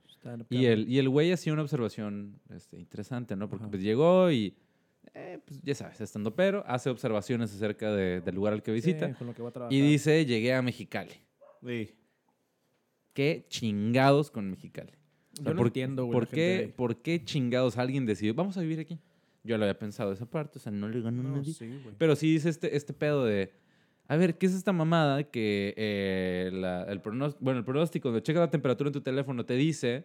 Y 0.48 0.66
el, 0.66 0.88
y 0.88 0.98
el 0.98 1.08
güey 1.08 1.32
hacía 1.32 1.52
una 1.52 1.62
observación 1.62 2.40
este, 2.54 2.78
interesante, 2.78 3.36
¿no? 3.36 3.48
Porque 3.48 3.66
pues, 3.66 3.82
llegó 3.82 4.30
y, 4.30 4.54
eh, 5.14 5.38
pues, 5.44 5.60
ya 5.62 5.74
sabes, 5.74 6.00
estando 6.00 6.34
pero, 6.34 6.62
hace 6.66 6.88
observaciones 6.90 7.54
acerca 7.54 7.90
de- 7.92 8.20
del 8.20 8.34
lugar 8.34 8.52
al 8.54 8.62
que 8.62 8.70
visita. 8.72 9.08
Sí, 9.08 9.14
con 9.14 9.26
lo 9.26 9.34
que 9.34 9.42
voy 9.42 9.48
a 9.50 9.52
trabajar. 9.52 9.72
y 9.72 9.80
dice, 9.82 10.24
llegué 10.24 10.54
a 10.54 10.62
Mexicali. 10.62 11.12
Sí. 11.64 11.94
¿Qué 13.12 13.44
chingados 13.48 14.30
con 14.30 14.50
Mexicali? 14.50 14.92
Yo 15.40 15.50
no 15.50 15.56
¿por, 15.56 15.66
entiendo, 15.68 16.04
güey. 16.04 16.12
¿por 16.12 16.28
qué. 16.28 16.72
¿Por 16.76 16.96
qué 17.02 17.24
chingados 17.24 17.76
alguien 17.78 18.06
decidió, 18.06 18.34
vamos 18.34 18.56
a 18.56 18.60
vivir 18.60 18.80
aquí? 18.80 18.98
Yo 19.42 19.56
lo 19.56 19.64
había 19.64 19.78
pensado 19.78 20.12
esa 20.12 20.26
parte, 20.26 20.58
o 20.58 20.60
sea, 20.60 20.70
no 20.70 20.88
le 20.88 21.00
ganó 21.00 21.22
No, 21.22 21.36
nadie. 21.36 21.52
sí. 21.54 21.70
Pero 21.98 22.14
sí 22.16 22.30
dice 22.32 22.50
este, 22.50 22.76
este 22.76 22.92
pedo 22.92 23.24
de, 23.24 23.50
a 24.06 24.16
ver, 24.16 24.36
¿qué 24.36 24.46
es 24.46 24.54
esta 24.54 24.72
mamada 24.72 25.24
que 25.24 25.72
eh, 25.78 26.50
la- 26.52 26.82
el, 26.84 27.00
pronóstico, 27.00 27.42
bueno, 27.44 27.58
el 27.60 27.64
pronóstico, 27.64 28.08
donde 28.08 28.22
checa 28.22 28.40
la 28.40 28.50
temperatura 28.50 28.88
en 28.88 28.92
tu 28.92 29.00
teléfono, 29.00 29.46
te 29.46 29.54
dice, 29.54 30.04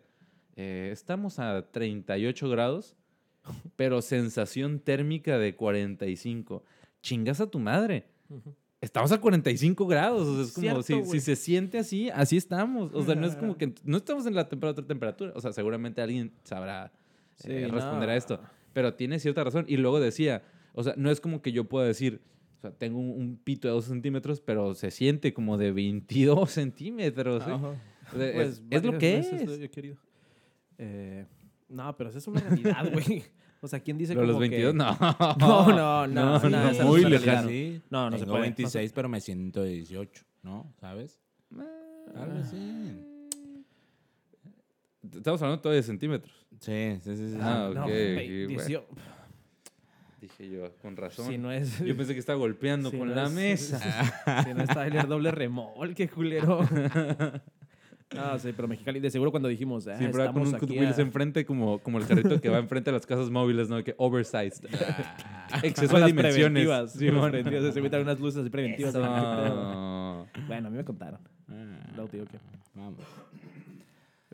eh, 0.55 0.89
estamos 0.93 1.37
a 1.39 1.69
38 1.69 2.47
grados, 2.49 2.95
pero 3.75 4.01
sensación 4.01 4.79
térmica 4.79 5.37
de 5.37 5.55
45. 5.55 6.63
Chingas 7.01 7.41
a 7.41 7.47
tu 7.51 7.59
madre. 7.59 8.05
Estamos 8.81 9.11
a 9.11 9.19
45 9.19 9.87
grados. 9.87 10.27
O 10.27 10.35
sea, 10.35 10.43
es 10.43 10.51
como 10.53 10.83
Cierto, 10.83 11.11
si, 11.11 11.19
se 11.19 11.35
siente 11.35 11.79
así, 11.79 12.09
así 12.09 12.37
estamos. 12.37 12.93
O 12.93 13.03
sea, 13.03 13.15
no 13.15 13.25
es 13.25 13.35
como 13.35 13.57
que 13.57 13.73
no 13.83 13.97
estamos 13.97 14.25
en 14.25 14.35
la 14.35 14.47
temperatura 14.47 14.85
temperatura. 14.87 15.31
O 15.35 15.41
sea, 15.41 15.53
seguramente 15.53 16.01
alguien 16.01 16.31
sabrá 16.43 16.91
Sí, 17.35 17.51
eh, 17.51 17.67
responder 17.67 18.07
no. 18.09 18.13
a 18.13 18.15
esto. 18.15 18.39
Pero 18.73 18.93
tiene 18.93 19.19
cierta 19.19 19.43
razón. 19.43 19.65
Y 19.67 19.77
luego 19.77 19.99
decía, 19.99 20.43
o 20.73 20.83
sea, 20.83 20.93
no 20.97 21.09
es 21.09 21.19
como 21.19 21.41
que 21.41 21.51
yo 21.51 21.63
pueda 21.65 21.87
decir, 21.87 22.21
o 22.57 22.61
sea, 22.61 22.71
tengo 22.71 22.99
un, 22.99 23.09
un 23.09 23.37
pito 23.37 23.67
de 23.67 23.73
2 23.73 23.85
centímetros, 23.85 24.39
pero 24.41 24.75
se 24.75 24.91
siente 24.91 25.33
como 25.33 25.57
de 25.57 25.71
22 25.71 26.49
centímetros. 26.51 27.43
¿sí? 27.43 27.49
Ajá. 27.51 27.67
O 27.67 28.17
sea, 28.17 28.33
Pues, 28.33 28.47
es, 28.49 28.61
es 28.69 28.83
lo 28.83 28.97
que 28.97 29.17
es. 29.17 29.69
querido. 29.69 29.97
Eh, 30.77 31.25
no, 31.69 31.95
pero 31.97 32.09
es 32.11 32.27
una 32.27 32.41
realidad, 32.41 32.89
güey. 32.93 33.23
O 33.61 33.67
sea, 33.67 33.79
¿quién 33.79 33.97
dice 33.97 34.13
Pero 34.13 34.27
los 34.27 34.35
como 34.35 34.43
que- 34.49 34.63
22, 34.63 34.75
no. 34.75 34.97
No, 35.39 35.67
no, 35.69 36.07
no, 36.07 36.39
no, 36.39 36.49
no, 36.49 36.69
esa 36.69 36.83
no 36.83 36.89
muy 36.89 37.03
lejano. 37.05 37.47
Sí, 37.49 37.81
No, 37.89 38.09
no 38.09 38.17
se 38.17 38.23
tengo 38.23 38.33
puede. 38.33 38.43
26, 38.43 38.91
pero 38.93 39.09
me 39.09 39.19
siento 39.21 39.63
de 39.63 39.69
18, 39.71 40.23
¿no? 40.43 40.73
¿Sabes? 40.79 41.19
Algo 42.15 42.37
así. 42.39 43.01
Estamos 45.15 45.41
hablando 45.41 45.61
todavía 45.61 45.81
de 45.81 45.87
centímetros. 45.87 46.45
Sí, 46.59 46.97
sí, 47.03 47.15
sí. 47.15 47.29
sí. 47.31 47.37
Ah, 47.41 47.71
No, 47.73 47.81
ok, 47.83 47.87
güey, 47.89 48.25
y 48.27 48.45
bueno. 48.45 48.59
dicio- 48.61 48.85
Dije 50.21 50.49
yo, 50.49 50.75
con 50.81 50.95
razón. 50.97 51.27
Si 51.27 51.37
no 51.37 51.51
es... 51.51 51.79
Yo 51.83 51.95
pensé 51.95 52.13
que 52.13 52.19
estaba 52.19 52.39
golpeando 52.39 52.89
si 52.89 52.97
con 52.97 53.09
no 53.09 53.15
la 53.15 53.25
es- 53.25 53.31
mesa. 53.31 53.79
Si 54.43 54.53
no 54.53 54.63
es 54.63 54.69
Tyler 54.69 55.07
doble 55.07 55.31
remolque, 55.31 56.07
culero. 56.09 56.59
No, 58.13 58.37
sí, 58.39 58.53
pero 58.55 58.67
Mexicali, 58.67 58.99
de 58.99 59.09
seguro 59.09 59.31
cuando 59.31 59.49
dijimos, 59.49 59.87
ah, 59.87 59.97
Siempre 59.97 60.25
va 60.25 60.31
con 60.31 60.47
un 60.47 60.55
aquí 60.55 60.77
a- 60.77 60.91
enfrente 61.01 61.43
como, 61.45 61.79
como 61.79 61.97
el 61.97 62.05
carrito 62.05 62.39
que 62.39 62.49
va 62.49 62.59
enfrente 62.59 62.91
de 62.91 62.97
las 62.97 63.05
casas 63.05 63.29
móviles, 63.31 63.67
¿no? 63.67 63.83
Que 63.83 63.95
oversized. 63.97 64.63
Exceso 65.63 65.91
con 65.91 66.01
de 66.01 66.07
dimensiones. 66.07 66.65
preventivas. 66.65 66.91
Sí, 66.93 67.09
preventivas, 67.09 67.73
Se 67.73 67.81
metan 67.81 68.01
unas 68.01 68.19
luces 68.19 68.47
preventivas. 68.49 68.93
No. 68.93 70.27
Bueno, 70.47 70.67
a 70.67 70.71
mí 70.71 70.77
me 70.77 70.83
contaron. 70.85 71.19
Ah, 71.49 72.05
te 72.09 72.17
digo 72.17 72.29
que- 72.29 72.37
Vamos. 72.75 72.99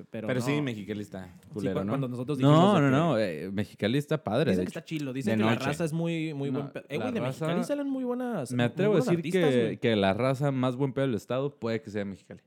Pero, 0.10 0.28
Pero 0.28 0.40
no. 0.40 0.46
sí, 0.46 0.62
Mexicali 0.62 1.02
está 1.02 1.26
Sí, 1.26 1.50
culero, 1.54 1.80
cu- 1.80 1.86
¿no? 1.86 1.92
Cuando 1.92 2.08
nosotros 2.08 2.38
dijimos 2.40 2.60
No, 2.74 2.82
no, 2.82 2.90
no. 2.90 3.18
eh, 3.20 3.50
Mexicali 3.52 3.98
está 4.00 4.22
padre. 4.24 4.52
Dicen 4.52 4.66
que 4.66 4.70
está 4.70 4.84
chilo. 4.84 5.14
Dicen 5.14 5.38
que 5.38 5.46
la 5.46 5.52
noche. 5.54 5.66
raza 5.66 5.86
es 5.86 5.94
muy, 5.94 6.34
muy 6.34 6.50
No, 6.50 6.60
buen 6.60 6.72
pedo. 6.72 6.86
Eh, 6.90 6.98
la 6.98 7.04
güey, 7.06 7.14
de 7.14 7.20
raza- 7.20 7.46
Mexicali 7.46 7.64
salen 7.64 7.90
muy 7.90 8.04
buenas. 8.04 8.52
Me 8.52 8.64
atrevo 8.64 8.94
a 8.94 8.98
decir 8.98 9.18
artistas, 9.18 9.50
que, 9.52 9.80
que 9.80 9.96
la 9.96 10.14
raza 10.14 10.52
más 10.52 10.76
buen 10.76 10.92
pedo 10.94 11.06
del 11.06 11.16
estado 11.16 11.54
puede 11.56 11.82
que 11.82 11.90
sea 11.92 12.04
Mexicali. 12.04 12.42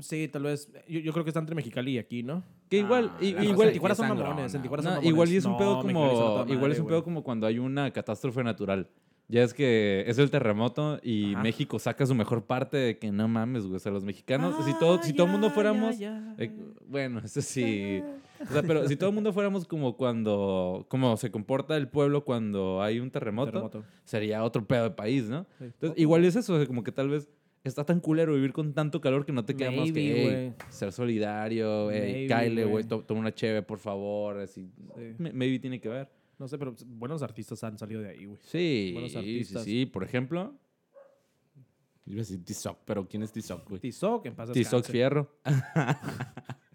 Sí, 0.00 0.28
tal 0.28 0.42
vez. 0.44 0.70
Yo, 0.88 1.00
yo 1.00 1.12
creo 1.12 1.24
que 1.24 1.30
está 1.30 1.40
entre 1.40 1.54
Mexicali 1.54 1.92
y 1.92 1.98
aquí, 1.98 2.22
¿no? 2.22 2.42
Que 2.68 2.78
igual, 2.78 3.12
Ah, 3.16 3.24
igual, 3.24 3.68
en 3.68 3.72
Tijuana 3.74 3.94
son 3.94 4.08
mamones. 4.08 4.54
En 4.54 4.62
Tijuana 4.62 4.82
no, 4.82 4.88
son 4.88 4.94
mamones. 4.96 5.10
igual 5.10 5.28
y 5.32 5.36
es 5.36 5.44
un 5.44 5.52
No, 5.52 5.58
pedo 5.58 5.78
a 5.78 5.82
como, 5.82 6.08
toda 6.10 6.42
igual 6.52 6.54
es 6.72 6.78
madre, 6.78 6.80
un 6.80 6.86
pedo 6.86 6.96
güey. 6.98 7.04
como 7.04 7.22
cuando 7.24 7.46
hay 7.46 7.58
una 7.58 7.90
catástrofe 7.92 8.42
natural. 8.44 8.88
Ya 9.26 9.42
es 9.42 9.54
que 9.54 10.04
es 10.06 10.18
el 10.18 10.30
terremoto 10.30 11.00
y 11.02 11.32
Ajá. 11.32 11.42
México 11.42 11.78
saca 11.78 12.04
su 12.04 12.14
mejor 12.14 12.44
parte 12.44 12.76
de 12.76 12.98
que 12.98 13.10
no 13.10 13.26
mames, 13.26 13.62
güey. 13.64 13.76
O 13.76 13.78
sea, 13.78 13.90
los 13.90 14.04
mexicanos, 14.04 14.54
si 14.64 14.72
Ah, 14.72 14.76
todo, 14.78 15.02
si 15.02 15.14
todo 15.14 15.26
el 15.26 15.32
mundo 15.32 15.48
fuéramos, 15.50 15.98
ya, 15.98 16.34
ya. 16.38 16.44
eh, 16.44 16.52
bueno, 16.86 17.20
eso 17.24 17.40
sí. 17.40 18.02
O 18.50 18.52
sea, 18.52 18.62
pero 18.62 18.86
si 18.88 18.96
todo 18.96 19.08
el 19.08 19.14
mundo 19.14 19.32
fuéramos 19.32 19.64
como 19.64 19.96
cuando, 19.96 20.84
como 20.90 21.16
se 21.16 21.30
comporta 21.30 21.76
el 21.78 21.88
pueblo 21.88 22.24
cuando 22.24 22.82
hay 22.82 23.00
un 23.00 23.10
terremoto, 23.10 23.52
Terremoto. 23.52 23.84
sería 24.04 24.44
otro 24.44 24.66
pedo 24.66 24.82
de 24.84 24.90
país, 24.90 25.24
¿no? 25.30 25.46
Sí. 25.58 25.64
Entonces, 25.66 25.98
igual 25.98 26.24
es 26.26 26.36
eso, 26.36 26.52
o 26.52 26.58
sea, 26.58 26.66
como 26.66 26.82
que 26.84 26.92
tal 26.92 27.08
vez 27.08 27.26
está 27.64 27.84
tan 27.84 28.00
culero 28.00 28.34
vivir 28.34 28.52
con 28.52 28.72
tanto 28.74 29.00
calor 29.00 29.24
que 29.24 29.32
no 29.32 29.44
te 29.44 29.54
queda 29.56 29.70
más 29.70 29.90
Maybe, 29.90 30.00
que 30.02 30.22
güey. 30.22 30.34
"Ey, 30.36 30.54
ser 30.68 30.92
solidario, 30.92 31.90
ey, 31.90 32.12
Maybe, 32.12 32.26
cáele, 32.28 32.62
güey, 32.64 32.70
güey. 32.72 32.84
to- 32.84 33.04
toma 33.04 33.20
una 33.20 33.34
cheve, 33.34 33.62
por 33.62 33.78
favor, 33.78 34.38
así. 34.38 34.70
Sí. 34.96 35.14
Maybe 35.18 35.58
tiene 35.58 35.80
que 35.80 35.88
ver. 35.88 36.08
No 36.38 36.46
sé, 36.48 36.58
pero 36.58 36.74
buenos 36.86 37.22
artistas 37.22 37.62
han 37.64 37.78
salido 37.78 38.00
de 38.02 38.10
ahí, 38.10 38.24
güey. 38.26 38.38
Sí, 38.42 38.90
Buenos 38.92 39.12
sí, 39.12 39.18
artistas. 39.18 39.64
sí. 39.64 39.86
Por 39.86 40.04
ejemplo, 40.04 40.54
Iba 42.06 42.16
a 42.16 42.18
decir 42.18 42.44
Tizoc, 42.44 42.80
pero 42.84 43.08
¿quién 43.08 43.22
es 43.22 43.32
Tizoc, 43.32 43.66
güey? 43.66 43.80
Tizoc, 43.80 44.26
en 44.26 44.34
paz 44.34 44.52
Tizoc. 44.52 44.84
Fierro. 44.84 45.38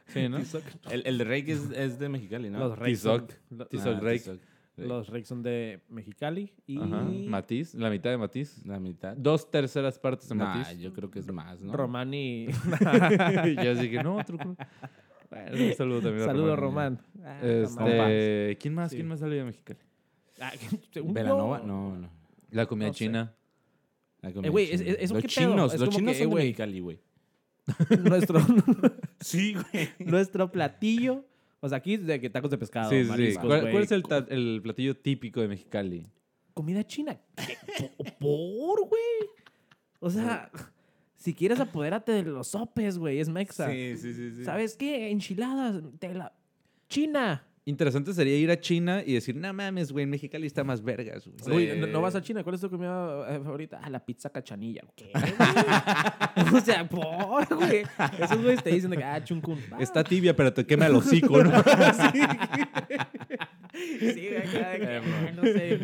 sí, 0.08 0.28
¿no? 0.28 0.40
Tizoc. 0.40 0.64
El, 0.90 1.04
el 1.06 1.18
de 1.20 1.24
Rake 1.24 1.52
es, 1.52 1.70
es 1.70 2.00
de 2.00 2.10
Mexicali, 2.10 2.50
¿no? 2.50 2.58
Los 2.68 2.80
Tizoc. 2.80 3.32
Tizoc 3.70 3.94
Ah, 3.98 4.00
Rake. 4.02 4.40
Los 4.88 5.08
Rakes 5.10 5.28
son 5.28 5.42
de 5.44 5.82
Mexicali 5.90 6.52
y 6.68 6.78
Ajá. 6.80 7.02
Matiz, 7.04 7.74
la 7.76 7.90
mitad 7.90 8.10
de 8.10 8.18
Matiz. 8.18 8.66
La 8.66 8.80
mitad. 8.80 9.16
Dos 9.18 9.50
terceras 9.52 10.00
partes 10.00 10.30
de 10.30 10.36
Nah, 10.36 10.56
Matiz. 10.58 10.80
yo 10.80 10.94
creo 10.94 11.10
que 11.12 11.20
es 11.20 11.32
más, 11.32 11.62
¿no? 11.62 11.74
Romani. 11.74 12.48
yo 13.64 13.72
así 13.72 13.90
que 13.90 14.02
no, 14.04 14.18
otro. 14.18 14.38
Bueno, 14.38 15.66
un 15.68 15.74
saludo 15.76 16.02
también 16.02 16.24
a 16.24 16.26
Saludo, 16.26 16.56
Román. 16.56 17.00
Román. 17.16 17.28
Ah, 17.28 17.46
Este, 17.46 18.58
¿Quién 18.60 18.74
más? 18.74 18.90
Sí. 18.92 18.96
¿Quién 18.98 19.08
más 19.08 19.20
salió 19.20 19.38
de 19.38 19.44
Mexicali? 19.46 19.80
Ah, 20.42 20.52
¿Velanova? 21.04 21.60
No, 21.60 21.96
no. 21.98 22.10
La 22.52 22.66
comida 22.66 22.88
No 22.88 22.94
sé. 22.94 22.98
china. 23.00 23.36
La 24.22 24.32
comida 24.34 24.52
Eh, 24.52 24.64
es- 24.64 24.80
china. 24.82 24.92
es- 24.92 24.98
es 25.02 25.12
un 25.12 25.16
los 25.18 25.24
chinos, 25.26 25.74
es 25.74 25.80
los 25.80 25.90
chinos 25.90 26.14
que, 26.18 26.24
son 26.24 26.32
eh, 26.32 26.36
de. 26.36 26.42
Mexicali, 26.42 26.80
güey. 26.80 27.00
nuestro, 28.04 28.40
Sí, 29.20 29.54
güey. 29.54 29.90
nuestro 30.00 30.52
platillo. 30.52 31.26
O 31.62 31.70
sea, 31.70 31.78
aquí 31.78 31.98
de 31.98 32.20
que 32.20 32.30
tacos 32.30 32.52
de 32.52 32.58
pescado. 32.58 32.90
sí, 32.90 33.04
sí, 33.04 33.10
mariscos, 33.10 33.46
¿Cuál, 33.46 33.62
güey. 33.62 33.72
cuál 33.74 33.84
es 33.84 33.92
el, 33.92 34.62
platillo 34.62 34.96
típico 34.96 35.42
de 35.42 35.48
Mexicali? 35.48 36.08
Comida 36.54 36.86
china. 36.86 37.20
¿Por, 38.20 38.88
güey? 38.88 39.30
O 40.00 40.10
sea, 40.10 40.50
si 41.16 41.34
quieres 41.34 41.60
apodérate 41.60 42.12
de 42.12 42.24
los 42.24 42.48
sopes, 42.48 42.98
güey. 42.98 43.20
Es 43.20 43.30
mexa. 43.30 43.70
Sí, 43.70 43.98
sí, 43.98 44.14
sí, 44.14 44.32
sí. 44.32 44.46
¿Sabes 44.46 44.76
qué? 44.76 45.12
Enchiladas. 45.12 45.82
De 46.00 46.14
la... 46.14 46.34
China. 46.88 47.46
Interesante 47.66 48.14
sería 48.14 48.36
ir 48.38 48.50
a 48.50 48.60
China 48.60 49.04
y 49.06 49.14
decir, 49.14 49.36
no 49.36 49.54
mames, 49.54 49.92
güey, 49.92 50.04
en 50.04 50.10
Mexicali 50.10 50.48
está 50.48 50.64
más 50.64 50.84
vergas, 50.84 51.28
güey. 51.44 51.68
Sí. 51.68 51.80
No, 51.80 51.88
no 51.88 52.02
vas 52.02 52.16
a 52.16 52.22
China. 52.22 52.44
¿Cuál 52.44 52.56
es 52.56 52.62
tu 52.62 52.70
comida 52.70 53.26
eh, 53.30 53.40
favorita? 53.44 53.80
Ah, 53.84 53.90
la 53.90 54.04
pizza 54.04 54.30
cachanilla. 54.30 54.82
¿Qué, 54.96 55.12
güey? 55.14 55.24
o 56.56 56.62
sea, 56.62 56.88
por, 56.88 57.56
güey. 57.56 57.84
Esos 58.20 58.42
güeyes 58.42 58.64
te 58.64 58.72
dicen 58.72 58.94
ah, 59.04 59.24
chuncun. 59.24 59.60
Ah, 59.72 59.78
Está 59.80 60.04
tibia, 60.04 60.36
pero 60.36 60.54
te 60.54 60.66
quema 60.66 60.88
el 60.88 60.96
hocico, 60.96 61.44
¿no? 61.44 61.52
Sí, 63.72 64.30
güey, 64.30 64.38
acá 64.38 65.02
ah, 65.02 65.32
no 65.36 65.44
sé. 65.44 65.80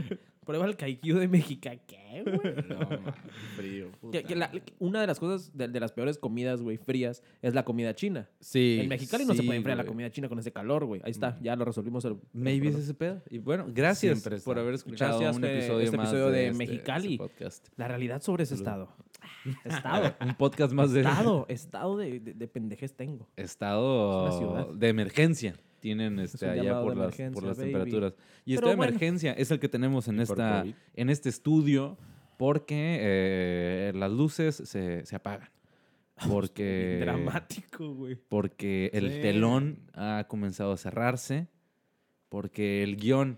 Prueba 0.45 0.65
el 0.65 0.75
caiquillo 0.77 1.19
de 1.19 1.27
México. 1.27 1.69
¿Qué, 1.87 2.23
güey? 2.23 2.39
No, 2.69 2.79
man, 2.79 3.13
frío. 3.57 3.87
Que- 4.11 4.23
que 4.23 4.35
la- 4.35 4.51
una 4.79 5.01
de 5.01 5.07
las 5.07 5.19
cosas, 5.19 5.51
de, 5.57 5.67
de 5.67 5.79
las 5.79 5.91
peores 5.91 6.17
comidas, 6.17 6.61
güey, 6.61 6.77
frías, 6.77 7.23
es 7.41 7.53
la 7.53 7.65
comida 7.65 7.93
china. 7.93 8.29
Sí. 8.39 8.77
en 8.81 8.87
Mexicali 8.89 9.25
no 9.25 9.33
se 9.33 9.43
puede 9.43 9.57
enfriar 9.57 9.77
la 9.77 9.85
comida 9.85 10.09
china 10.11 10.29
con 10.29 10.39
ese 10.39 10.51
calor, 10.51 10.85
güey. 10.85 11.01
Ahí 11.03 11.11
está, 11.11 11.37
ya 11.41 11.55
lo 11.55 11.65
resolvimos. 11.65 12.05
El, 12.05 12.13
el 12.13 12.17
Maybe 12.33 12.69
es 12.69 12.75
ese 12.75 12.93
pedo. 12.93 13.21
Y 13.29 13.39
bueno, 13.39 13.65
gracias 13.67 14.19
Siempre 14.19 14.37
está. 14.37 14.45
por 14.45 14.59
haber 14.59 14.75
escuchado 14.75 15.19
Gracias, 15.19 15.37
un 15.37 15.43
episodio 15.45 15.79
este 15.85 15.97
más 15.97 16.07
episodio 16.07 16.29
de 16.31 16.45
este- 16.47 16.57
Mexicali. 16.57 17.13
este 17.13 17.17
podcast. 17.17 17.67
La 17.77 17.87
realidad 17.87 18.21
sobre 18.21 18.43
ese 18.43 18.55
estado. 18.55 18.89
Estado. 19.65 20.15
Un 20.21 20.35
podcast 20.35 20.73
más 20.73 20.91
de 20.91 21.01
Estado. 21.01 21.45
Estado 21.49 21.97
de, 21.97 22.19
de, 22.19 22.33
de 22.33 22.47
pendejez 22.47 22.93
tengo. 22.95 23.27
estado 23.35 24.27
Es 24.27 24.35
una 24.35 24.39
ciudad. 24.63 24.67
de 24.75 24.87
emergencia. 24.89 25.55
Tienen 25.85 26.17
este, 26.17 26.49
allá 26.49 26.81
por 26.81 26.97
las, 26.97 27.15
por 27.31 27.43
las 27.43 27.57
baby. 27.57 27.71
temperaturas. 27.71 28.13
Y 28.43 28.55
de 28.55 28.61
bueno. 28.61 28.83
emergencia 28.83 29.33
es 29.33 29.51
el 29.51 29.59
que 29.59 29.69
tenemos 29.69 30.07
en, 30.07 30.19
esta, 30.19 30.61
COVID. 30.61 30.73
en 30.95 31.09
este 31.11 31.29
estudio 31.29 31.95
porque 32.39 32.97
eh, 33.01 33.91
las 33.95 34.11
luces 34.11 34.55
se, 34.55 35.05
se 35.05 35.15
apagan. 35.15 35.49
Porque, 36.29 36.97
Dramático, 37.01 37.93
güey. 37.93 38.15
porque 38.15 38.89
el 38.93 39.11
Sí. 39.11 39.21
telón 39.21 39.79
ha 39.93 40.25
comenzado 40.29 40.71
a 40.71 40.77
cerrarse, 40.77 41.49
porque 42.29 42.81
el 42.83 42.95
guion 42.95 43.37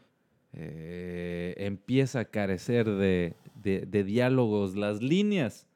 eh, 0.53 1.53
empieza 1.57 2.19
a 2.21 2.25
carecer 2.25 2.85
de, 2.89 3.33
de- 3.55 3.85
de 3.87 4.03
diálogos, 4.03 4.75
las 4.75 5.01
líneas 5.01 5.67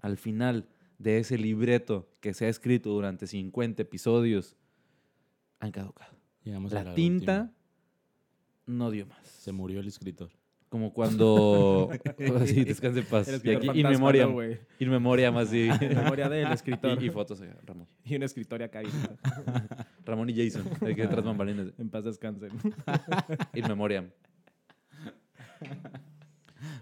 al 0.00 0.16
final 0.16 0.66
de 0.98 1.18
ese 1.18 1.38
libreto 1.38 2.08
que 2.20 2.34
se 2.34 2.46
ha 2.46 2.48
escrito 2.48 2.90
durante 2.90 3.26
50 3.26 3.82
episodios 3.82 4.56
han 5.64 5.72
caducado. 5.72 6.14
Llegamos 6.44 6.72
a 6.74 6.84
La 6.84 6.94
tinta 6.94 7.42
última. 7.42 7.54
no 8.66 8.90
dio 8.90 9.06
más. 9.06 9.26
Se 9.26 9.52
murió 9.52 9.80
el 9.80 9.88
escritor. 9.88 10.30
Como 10.68 10.92
cuando... 10.92 11.90
sí, 12.46 12.64
descanse 12.64 13.00
en 13.00 13.06
paz. 13.06 13.28
Y 13.28 13.50
aquí, 13.50 13.50
in 13.50 13.60
fantasma, 13.60 13.90
memoriam. 13.90 14.28
¿no, 14.28 14.34
güey? 14.34 14.58
in 14.80 14.90
memoriam, 14.90 15.36
así. 15.36 15.68
En 15.80 15.96
memoria 15.96 16.28
del 16.28 16.50
escritor. 16.50 17.00
y, 17.02 17.06
y 17.06 17.10
fotos, 17.10 17.40
eh, 17.40 17.54
Ramón. 17.64 17.86
Y 18.04 18.16
un 18.16 18.22
escritor 18.24 18.62
acá. 18.62 18.80
Ramón 20.04 20.30
y 20.30 20.34
Jason, 20.34 20.68
de 20.80 20.94
que 20.96 21.06
tras 21.06 21.24
bambalinas. 21.24 21.72
En 21.78 21.88
paz 21.88 22.04
descansen. 22.04 22.50
In 23.54 23.68
memoriam. 23.68 24.10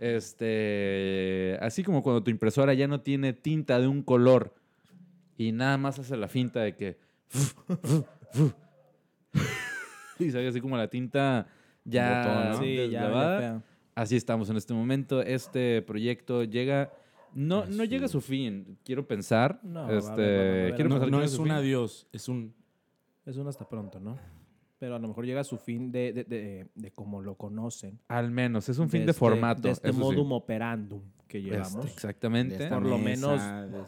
Este, 0.00 1.58
así 1.60 1.82
como 1.82 2.02
cuando 2.02 2.22
tu 2.22 2.30
impresora 2.30 2.74
ya 2.74 2.88
no 2.88 3.00
tiene 3.02 3.32
tinta 3.32 3.78
de 3.78 3.86
un 3.86 4.02
color 4.02 4.54
y 5.36 5.52
nada 5.52 5.76
más 5.76 5.98
hace 5.98 6.16
la 6.16 6.28
finta 6.28 6.60
de 6.60 6.76
que 6.76 6.98
y 10.24 10.30
sale 10.30 10.48
así 10.48 10.60
como 10.60 10.76
la 10.76 10.88
tinta 10.88 11.46
ya 11.84 12.50
Botón. 13.10 13.64
Así 13.94 14.16
estamos 14.16 14.48
en 14.48 14.56
este 14.56 14.72
momento. 14.72 15.20
Este 15.22 15.82
proyecto 15.82 16.44
llega 16.44 16.92
no 17.34 17.60
A 17.62 17.66
no 17.66 17.84
llega 17.84 18.06
a 18.06 18.08
su- 18.08 18.20
fin. 18.20 18.78
Quiero 18.84 19.06
pensar. 19.06 19.60
No, 19.62 19.86
a 19.86 19.92
este, 19.98 20.72
a 20.72 20.74
quiero 20.76 20.88
No, 20.90 21.00
pensar 21.00 21.22
es 21.24 21.38
un 21.38 21.44
fin. 21.44 21.52
adiós, 21.52 22.06
es 22.12 22.28
un... 22.28 22.54
Es 23.24 23.36
un 23.36 23.46
hasta 23.46 23.68
pronto, 23.68 24.00
¿no? 24.00 24.18
Pero 24.82 24.96
a 24.96 24.98
lo 24.98 25.06
mejor 25.06 25.24
llega 25.24 25.42
a 25.42 25.44
su 25.44 25.58
fin 25.58 25.92
de, 25.92 26.12
de, 26.12 26.24
de, 26.24 26.66
de 26.74 26.90
como 26.90 27.22
lo 27.22 27.36
conocen. 27.36 28.00
Al 28.08 28.32
menos 28.32 28.68
es 28.68 28.80
un 28.80 28.88
fin 28.88 29.02
de, 29.06 29.12
este- 29.12 29.20
formato. 29.20 29.62
De 29.62 29.70
este 29.70 29.90
eso 29.90 29.96
sí. 29.96 30.02
modum 30.02 30.32
operandum 30.32 31.02
que 31.28 31.38
Este, 31.38 31.50
llevamos. 31.50 31.86
exactamente. 31.86 32.66
Por 32.68 32.84
lo 32.84 32.98
menos- 32.98 33.40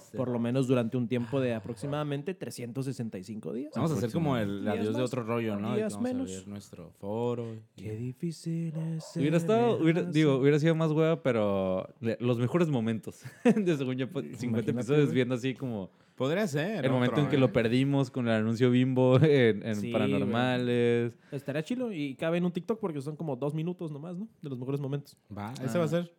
este- 0.02 0.16
Por 0.16 0.28
lo 0.28 0.38
menos 0.38 0.68
durante 0.68 0.96
un 0.96 1.08
tiempo 1.08 1.40
de 1.40 1.52
aproximadamente 1.52 2.32
365 2.32 3.52
días. 3.52 3.72
Vamos 3.74 3.90
a 3.90 3.94
hacer 3.96 4.12
como 4.12 4.36
el 4.36 4.68
adiós 4.68 4.96
de 4.96 5.02
otro 5.02 5.24
rollo, 5.24 5.56
¿no? 5.58 5.74
Días 5.74 5.94
vamos 5.94 6.08
menos. 6.08 6.30
a 6.30 6.34
abrir 6.34 6.48
nuestro 6.48 6.90
foro. 7.00 7.54
y- 7.76 7.82
Qué 7.82 7.96
difícil 7.96 8.72
es. 8.76 9.16
Hubiera 9.16 9.36
estado, 9.36 9.78
hubiera- 9.82 10.04
digo, 10.04 10.36
hubiera 10.36 10.60
sido 10.60 10.76
más 10.76 10.92
hueva, 10.92 11.24
pero 11.24 11.88
los 12.20 12.38
mejores 12.38 12.68
momentos 12.68 13.20
de 13.66 13.76
según 13.76 13.96
yo, 13.96 14.08
pues, 14.08 14.26
50 14.26 14.46
Imagínate, 14.46 14.70
episodios 14.70 15.12
viendo 15.12 15.34
así 15.34 15.54
como 15.54 15.90
Podría 16.16 16.46
ser. 16.46 16.84
el 16.84 16.90
momento 16.92 17.12
otro, 17.14 17.24
en 17.24 17.30
que 17.30 17.36
¿eh? 17.36 17.40
lo 17.40 17.52
perdimos 17.52 18.10
con 18.10 18.28
el 18.28 18.34
anuncio 18.34 18.70
bimbo 18.70 19.18
en, 19.22 19.66
en 19.66 19.76
Sí, 19.76 19.90
Paranormales. 19.92 21.12
Estaría 21.32 21.62
chilo 21.62 21.92
y 21.92 22.14
cabe 22.14 22.38
en 22.38 22.44
un 22.44 22.52
TikTok 22.52 22.78
porque 22.80 23.00
son 23.00 23.16
como 23.16 23.36
dos 23.36 23.54
minutos 23.54 23.90
nomás, 23.90 24.16
¿no? 24.16 24.28
De 24.42 24.48
los 24.48 24.58
mejores 24.58 24.80
momentos. 24.80 25.16
Va, 25.36 25.52
ese 25.64 25.78
va 25.78 25.84
a 25.84 25.88
ser. 25.88 26.12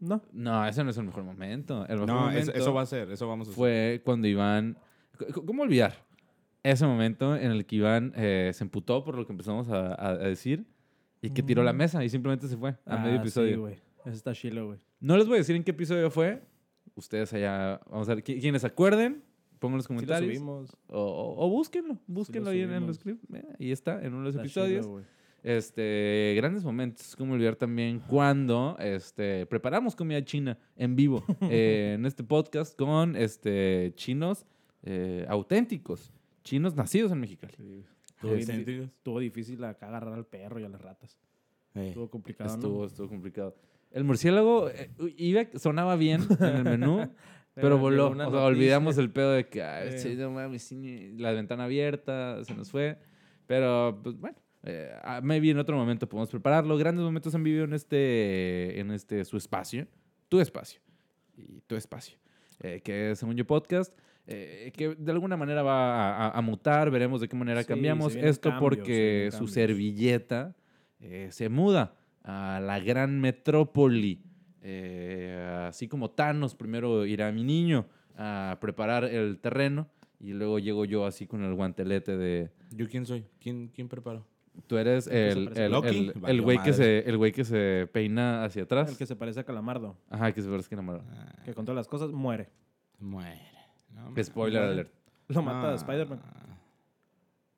No. 0.00 0.20
No, 0.32 0.66
ese 0.66 0.84
no 0.84 0.90
es 0.90 0.96
el 0.98 1.04
mejor 1.04 1.24
momento. 1.24 1.84
El 1.86 1.94
mejor 1.94 2.06
No, 2.08 2.20
momento 2.22 2.40
eso, 2.40 2.52
eso 2.54 2.74
va 2.74 2.82
a 2.82 2.86
ser, 2.86 3.10
eso 3.10 3.26
vamos 3.28 3.48
a 3.48 3.50
hacer. 3.50 3.56
fue 3.58 4.02
cuando 4.04 4.26
Iván... 4.28 4.76
¿Cómo 5.46 5.62
olvidar? 5.62 5.94
Ese 6.62 6.84
momento 6.84 7.36
en 7.36 7.50
el 7.52 7.64
que 7.64 7.76
Iván 7.76 8.12
eh, 8.16 8.50
se 8.52 8.64
emputó 8.64 9.04
por 9.04 9.16
lo 9.16 9.24
que 9.26 9.32
empezamos 9.32 9.68
a, 9.70 9.94
a- 9.94 10.10
a 10.10 10.16
decir 10.18 10.66
y 11.22 11.30
que 11.30 11.42
tiró 11.42 11.62
la 11.62 11.72
Mm. 11.72 11.76
mesa 11.76 12.04
y 12.04 12.08
simplemente 12.10 12.46
se 12.48 12.56
fue 12.56 12.70
a 12.70 12.78
Ah, 12.86 12.98
medio 12.98 13.14
Sí, 13.16 13.20
episodio. 13.22 13.60
güey. 13.60 13.74
Ese 14.04 14.16
está 14.16 14.32
chilo, 14.34 14.66
güey. 14.66 14.78
No 15.00 15.16
les 15.16 15.26
voy 15.26 15.36
a 15.36 15.38
decir 15.38 15.56
en 15.56 15.64
qué 15.64 15.70
episodio 15.70 16.10
fue. 16.10 16.42
Ustedes 16.94 17.32
allá, 17.32 17.80
vamos 17.90 18.08
a 18.08 18.14
ver, 18.14 18.22
qui- 18.24 18.40
quienes 18.40 18.64
acuerden, 18.64 19.22
pongan 19.66 19.74
en 19.74 19.76
los 19.78 19.86
Sí 19.86 19.92
lo 19.92 19.96
comentarios. 19.96 20.34
subimos. 20.34 20.76
o, 20.88 21.00
o- 21.00 21.46
o 21.46 21.50
búsquenlo, 21.50 21.98
búsquenlo 22.06 22.50
ahí 22.50 22.60
en, 22.60 22.86
clips. 22.96 23.20
eh, 23.34 23.44
ahí 23.60 23.72
está, 23.72 24.00
en 24.04 24.14
uno 24.14 24.18
de 24.20 24.24
los 24.26 24.34
Está 24.36 24.42
episodios. 24.42 24.86
güey. 24.86 25.04
este, 25.42 26.34
grandes 26.36 26.64
momentos, 26.64 27.14
como 27.16 27.34
olvidar 27.34 27.56
también 27.56 28.00
cuando 28.00 28.76
este, 28.80 29.46
preparamos 29.46 29.94
comida 29.94 30.24
china 30.24 30.58
en 30.76 30.96
vivo 30.96 31.22
eh, 31.42 31.94
en 31.98 32.04
este 32.06 32.24
podcast 32.24 32.76
con 32.76 33.14
este, 33.16 33.92
chinos 33.96 34.44
eh, 34.82 35.24
auténticos. 35.28 36.12
chinos 36.42 36.74
nacidos 36.74 37.12
en 37.12 37.20
Mexicali. 37.20 37.84
Estuvo, 38.06 38.30
bien- 38.30 38.40
Excéntricos. 38.40 38.86
estuvo 38.86 39.18
difícil 39.20 39.62
acá 39.64 39.88
agarrar 39.88 40.14
al 40.14 40.26
perro 40.26 40.58
y 40.60 40.64
a 40.64 40.68
las 40.68 40.80
ratas. 40.80 41.18
Eh, 41.74 41.88
Estuvo 41.88 42.08
complicado, 42.08 42.54
Estuvo, 42.54 42.78
¿no? 42.80 42.86
estuvo 42.86 43.08
complicado. 43.08 43.54
El 43.92 44.04
murciélago 44.04 44.68
eh, 44.70 44.90
iba, 45.16 45.42
sonaba 45.56 45.94
bien 45.96 46.22
en 46.40 46.56
el 46.56 46.64
menú, 46.64 47.08
pero 47.62 47.78
voló. 47.78 48.06
O 48.10 48.14
sea, 48.14 48.24
noticia. 48.24 48.44
olvidamos 48.44 48.98
el 48.98 49.10
pedo 49.10 49.32
de 49.32 49.48
que 49.48 49.62
ay, 49.62 49.98
sí, 49.98 50.14
no 50.16 50.30
mames, 50.30 50.72
la 51.18 51.32
ventana 51.32 51.64
abierta, 51.64 52.44
se 52.44 52.54
nos 52.54 52.70
fue. 52.70 52.98
Pero, 53.46 54.00
pues 54.02 54.16
bueno, 54.18 54.36
eh, 54.64 54.90
ah, 55.02 55.20
maybe 55.22 55.50
en 55.50 55.58
otro 55.58 55.76
momento 55.76 56.08
podemos 56.08 56.30
prepararlo. 56.30 56.76
Grandes 56.76 57.04
momentos 57.04 57.34
han 57.34 57.42
vivido 57.42 57.64
en 57.64 57.72
este, 57.72 58.80
en 58.80 58.90
este 58.90 59.24
su 59.24 59.36
espacio, 59.36 59.86
tu 60.28 60.40
espacio 60.40 60.80
y 61.36 61.60
tu 61.62 61.76
espacio, 61.76 62.18
eh, 62.60 62.80
que 62.82 63.10
es 63.12 63.18
Según 63.20 63.36
Yo 63.36 63.46
Podcast. 63.46 63.96
eh, 64.26 64.72
que 64.76 64.96
de 64.96 65.12
alguna 65.12 65.36
manera 65.36 65.62
va 65.62 66.10
a, 66.10 66.26
a- 66.26 66.30
a 66.38 66.40
mutar, 66.40 66.90
veremos 66.90 67.20
de 67.20 67.28
qué 67.28 67.36
manera 67.36 67.60
Sí, 67.62 67.68
cambiamos 67.68 68.16
esto 68.16 68.52
porque 68.58 69.30
su 69.30 69.46
servilleta 69.46 70.56
eh, 70.98 71.28
se 71.30 71.48
muda 71.48 71.94
a 72.24 72.58
la 72.60 72.80
gran 72.80 73.20
metrópoli. 73.20 74.24
Eh, 74.68 75.66
así 75.68 75.86
como 75.86 76.10
Thanos, 76.10 76.56
primero 76.56 77.06
irá 77.06 77.30
mi 77.30 77.44
niño 77.44 77.86
a 78.16 78.58
preparar 78.60 79.04
el 79.04 79.38
terreno 79.38 79.88
y 80.18 80.32
luego 80.32 80.58
llego 80.58 80.84
yo 80.84 81.06
así 81.06 81.26
con 81.28 81.44
el 81.44 81.54
guantelete 81.54 82.16
de... 82.16 82.50
¿Yo 82.72 82.88
quién 82.88 83.06
soy? 83.06 83.24
¿Quién, 83.40 83.68
quién 83.68 83.88
preparó? 83.88 84.26
Tú 84.66 84.76
eres 84.76 85.06
El 85.06 85.52
el, 85.56 85.74
a 85.74 86.30
el, 86.30 86.42
güey 86.42 86.58
que 86.62 86.72
se, 86.72 87.08
el 87.08 87.16
güey 87.16 87.30
que 87.30 87.44
se 87.44 87.88
peina 87.92 88.42
hacia 88.42 88.64
atrás. 88.64 88.90
El 88.90 88.96
que 88.96 89.06
se 89.06 89.14
parece 89.14 89.38
a 89.40 89.44
Calamardo, 89.44 89.96
Ajá, 90.10 90.32
que 90.32 90.42
se 90.42 90.48
parece 90.48 90.68
que 90.68 90.74
enamorado. 90.74 91.04
Ah, 91.12 91.42
que 91.44 91.54
con 91.54 91.64
todas 91.64 91.76
las 91.76 91.86
cosas 91.86 92.10
muere. 92.10 92.48
muere. 92.98 93.40
No. 93.94 94.12
Spoiler 94.24 94.62
muere. 94.62 94.72
alert. 94.72 94.92
Lo 95.28 95.42
mata 95.42 95.72
Ah, 95.72 95.74
Spider-Man. 95.74 96.20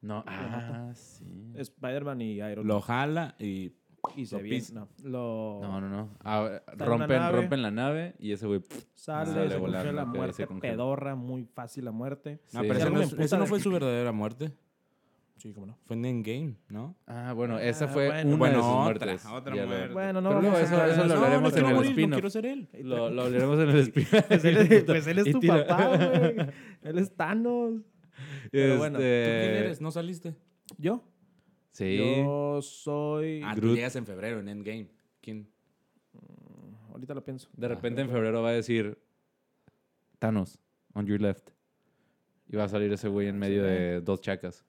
No, 0.03 0.17
mata. 0.27 0.89
ah, 0.91 0.95
sí. 0.95 1.53
Spider-Man 1.57 2.21
y 2.21 2.33
Iron 2.43 2.67
Lo 2.67 2.75
Man. 2.75 2.83
jala 2.83 3.35
y 3.39 3.73
Y 4.21 4.27
se 4.27 4.37
viene. 4.43 4.57
pisa. 4.59 4.75
No, 4.75 4.89
lo 5.05 5.61
No, 5.63 5.81
no, 5.81 5.89
no. 5.89 6.11
Ah, 6.25 6.61
en 6.67 6.75
una 6.77 6.85
rompen, 6.85 7.19
nave. 7.19 7.37
rompen 7.41 7.63
la 7.63 7.71
nave 7.71 8.15
y 8.19 8.33
ese 8.33 8.47
güey... 8.47 8.61
sale, 8.95 9.33
Sale 9.33 9.51
se 9.51 9.57
volando, 9.59 10.03
ok, 10.03 10.09
muerte 10.09 10.47
pedorra, 10.61 11.15
muy 11.15 11.45
fácil 11.45 11.85
la 11.85 11.93
muerte. 11.93 12.41
No, 12.53 12.63
Sí. 12.63 12.67
pero 12.69 12.83
algo 12.83 12.97
no, 12.97 13.03
es- 13.03 13.13
ese 13.13 13.37
no 13.37 13.43
de- 13.45 13.49
fue 13.49 13.61
su 13.61 13.71
verdadera 13.71 14.13
muerte. 14.13 14.53
Sí, 15.37 15.53
cómo 15.53 15.67
no. 15.67 15.79
Fue 15.87 15.95
en 15.95 16.05
Endgame, 16.05 16.57
¿no? 16.69 16.97
Ah, 17.07 17.33
bueno, 17.33 17.61
esa 17.61 17.85
Ah, 17.85 17.89
fue 17.89 18.09
bueno. 18.09 18.29
una 18.31 18.39
Bueno, 18.39 18.57
de 18.57 18.63
sus 18.63 18.73
otra, 18.73 18.83
muertes. 18.83 19.27
otra 19.27 19.55
muerte. 19.67 19.93
Bueno, 19.95 20.21
no 20.21 20.29
Pero 20.31 20.41
luego 20.43 20.57
eso, 20.59 20.85
en 20.85 20.91
eso 20.91 21.05
lo 21.07 21.15
hablaremos 21.15 21.43
no 21.43 21.49
en 21.49 21.53
quiero 21.55 21.69
el 21.69 21.75
no 21.77 21.83
spin-off. 21.83 22.13
quiero 22.17 22.31
ser 22.31 22.47
él. 22.47 22.69
Lo, 22.83 23.11
lo 23.11 23.23
hablaremos 23.23 23.59
en 23.61 23.69
el 23.69 23.77
spin-off. 23.89 24.25
Pues 24.27 24.45
él, 24.45 24.85
pues 24.85 25.07
él 25.07 25.19
es 25.21 25.27
Y 25.29 25.31
tu 25.33 25.41
papá, 25.43 25.97
güey. 25.97 26.37
Él 26.83 26.99
es 26.99 27.15
Thanos. 27.15 27.75
Pero 28.51 28.79
bueno, 28.79 28.99
¿tú 28.99 29.05
¿Tú 29.05 29.09
quién 29.09 29.15
Este, 29.15 29.59
eres? 29.61 29.81
¿No 29.81 29.93
saliste? 29.93 30.35
¿Yo? 30.77 31.05
Sí. 31.79 31.97
Yo 31.97 32.61
soy... 32.61 33.41
Ah, 33.45 33.55
tú 33.55 33.61
Groot. 33.61 33.77
llegas 33.77 33.95
en 33.95 34.05
febrero 34.05 34.41
en 34.41 34.49
Endgame. 34.49 34.89
¿Quién? 35.21 35.49
Ahorita 36.91 37.15
lo 37.15 37.23
pienso. 37.23 37.49
De 37.57 37.69
repente 37.69 38.01
en 38.01 38.11
febrero 38.11 38.43
va 38.43 38.49
a 38.49 38.53
decir 38.53 38.99
Thanos, 40.19 40.59
on 40.95 41.07
your 41.07 41.21
left. 41.21 41.51
Y 42.51 42.57
va 42.57 42.65
a 42.65 42.69
salir 42.69 42.93
ese 42.93 43.07
güey 43.09 43.29
en 43.29 43.39
medio 43.39 43.63
de 43.63 44.01
dos 44.01 44.21
chacas. 44.21 44.65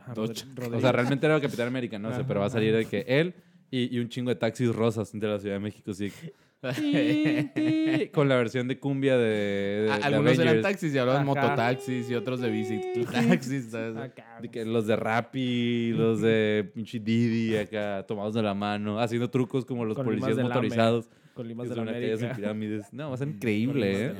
Ah, 0.00 0.12
Dos 0.14 0.30
ch- 0.30 0.74
O 0.76 0.80
sea, 0.80 0.92
realmente 0.92 1.26
era 1.26 1.40
Capitán 1.40 1.66
América, 1.68 1.98
no 1.98 2.14
sé, 2.14 2.22
pero 2.24 2.40
va 2.40 2.46
a 2.46 2.50
salir 2.50 2.74
de 2.76 2.84
que 2.84 3.04
él 3.08 3.34
y, 3.70 3.94
y 3.96 3.98
un 4.00 4.08
chingo 4.08 4.28
de 4.30 4.36
taxis 4.36 4.72
rosas 4.74 5.10
de 5.12 5.26
la 5.26 5.38
Ciudad 5.40 5.56
de 5.56 5.60
México, 5.60 5.92
sí. 5.92 6.12
Con 8.12 8.28
la 8.28 8.36
versión 8.36 8.66
de 8.68 8.78
cumbia 8.80 9.16
de, 9.16 9.24
de- 9.24 9.82
de 9.84 9.90
Ah, 9.92 10.00
Algunos 10.02 10.32
eran 10.34 10.48
Avengers. 10.48 10.62
taxis 10.62 10.94
y 10.94 10.98
hablaban 10.98 11.24
mototaxis 11.26 12.10
y 12.10 12.14
otros 12.14 12.40
de 12.40 12.50
bici 12.50 12.80
taxis. 13.12 13.66
¿sabes? 13.70 13.96
Acá, 13.96 14.38
De 14.42 14.48
que 14.50 14.64
los 14.64 14.86
de 14.86 14.96
Rappi, 14.96 15.92
los 15.92 16.20
de 16.20 16.68
pinche 16.74 16.98
Didi 16.98 17.56
acá 17.56 18.04
tomados 18.08 18.34
de 18.34 18.42
la 18.42 18.54
mano, 18.54 18.98
haciendo 19.00 19.30
trucos 19.30 19.64
como 19.64 19.84
los 19.84 19.96
Con 19.96 20.06
policías 20.06 20.36
motorizados. 20.38 21.08
con 21.34 21.44
que 21.44 21.48
Limas 21.50 21.68
de 21.68 21.76
la 21.76 21.82
América. 21.82 22.34
pirámides. 22.34 22.92
No, 22.92 23.08
va 23.10 23.14
a 23.14 23.18
ser 23.18 23.28
increíble, 23.28 24.06
¿eh? 24.06 24.12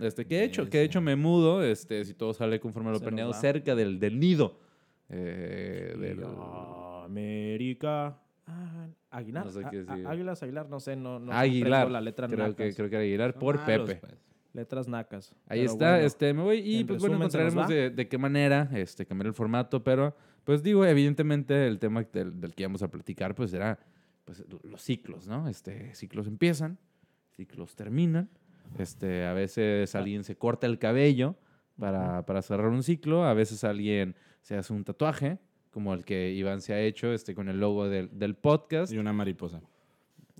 Este, 0.00 0.26
que 0.26 0.36
de 0.36 0.44
hecho, 0.44 0.68
que 0.68 0.78
de 0.78 0.84
hecho 0.84 1.00
me 1.00 1.16
mudo, 1.16 1.62
este, 1.64 2.04
si 2.04 2.12
todo 2.14 2.34
sale 2.34 2.60
conforme 2.60 2.90
a 2.90 2.92
lo 2.92 3.00
planeado, 3.00 3.32
cerca 3.32 3.74
del, 3.74 3.98
del 3.98 4.20
nido. 4.20 4.58
eh, 5.08 5.96
del- 5.98 6.24
América. 7.04 8.18
Aguilar. 9.10 9.44
No 9.46 9.50
sé 9.50 9.62
qué 9.70 9.82
decir. 9.82 10.06
Águilas, 10.06 10.42
Aguilar, 10.42 10.68
no 10.68 10.80
sé, 10.80 10.96
no, 10.96 11.18
no 11.18 11.32
Aguilar. 11.32 11.90
la 11.90 12.00
letra 12.00 12.28
creo, 12.28 12.38
nacas. 12.48 12.56
que, 12.56 12.74
creo 12.74 12.88
que 12.88 12.96
era 12.96 13.02
Aguilar 13.04 13.34
por 13.34 13.56
malos, 13.58 13.88
Pepe. 13.90 14.06
pues. 14.06 14.20
Letras 14.52 14.88
nacas. 14.88 15.34
Ahí 15.46 15.60
Pero 15.60 15.72
está, 15.72 15.90
bueno, 15.92 16.06
este, 16.06 16.34
me 16.34 16.42
voy 16.42 16.58
y 16.58 16.84
pues 16.84 16.98
bueno, 17.00 17.18
resumen, 17.18 17.22
encontraremos 17.22 17.68
de, 17.68 17.90
de 17.90 18.08
qué 18.08 18.18
manera 18.18 18.68
este, 18.74 19.06
cambiar 19.06 19.28
el 19.28 19.34
formato, 19.34 19.84
pero 19.84 20.16
pues 20.42 20.62
digo, 20.62 20.84
evidentemente 20.84 21.68
el 21.68 21.78
tema 21.78 22.02
del, 22.02 22.40
del 22.40 22.54
que 22.54 22.64
íbamos 22.64 22.82
a 22.82 22.88
platicar 22.90 23.34
pues 23.36 23.52
era 23.52 23.78
pues, 24.24 24.44
los 24.64 24.82
ciclos, 24.82 25.28
¿no? 25.28 25.48
Este, 25.48 25.94
ciclos 25.94 26.26
empiezan, 26.26 26.78
ciclos 27.36 27.76
terminan, 27.76 28.28
este, 28.78 29.24
a 29.26 29.32
veces 29.34 29.94
alguien 29.94 30.24
se 30.24 30.36
corta 30.36 30.66
el 30.66 30.78
cabello 30.78 31.36
para, 31.78 32.26
para 32.26 32.42
cerrar 32.42 32.68
un 32.68 32.82
ciclo, 32.82 33.24
a 33.24 33.34
veces 33.34 33.64
alguien 33.64 34.16
se 34.42 34.56
hace 34.56 34.72
un 34.72 34.84
tatuaje, 34.84 35.38
como 35.70 35.94
el 35.94 36.04
que 36.04 36.32
Iván 36.32 36.60
se 36.60 36.72
ha 36.74 36.80
hecho 36.80 37.12
este, 37.12 37.34
con 37.34 37.48
el 37.48 37.58
logo 37.60 37.88
del, 37.88 38.10
del 38.18 38.34
podcast, 38.34 38.92
Y 38.92 38.98
una 38.98 39.12
mariposa. 39.12 39.60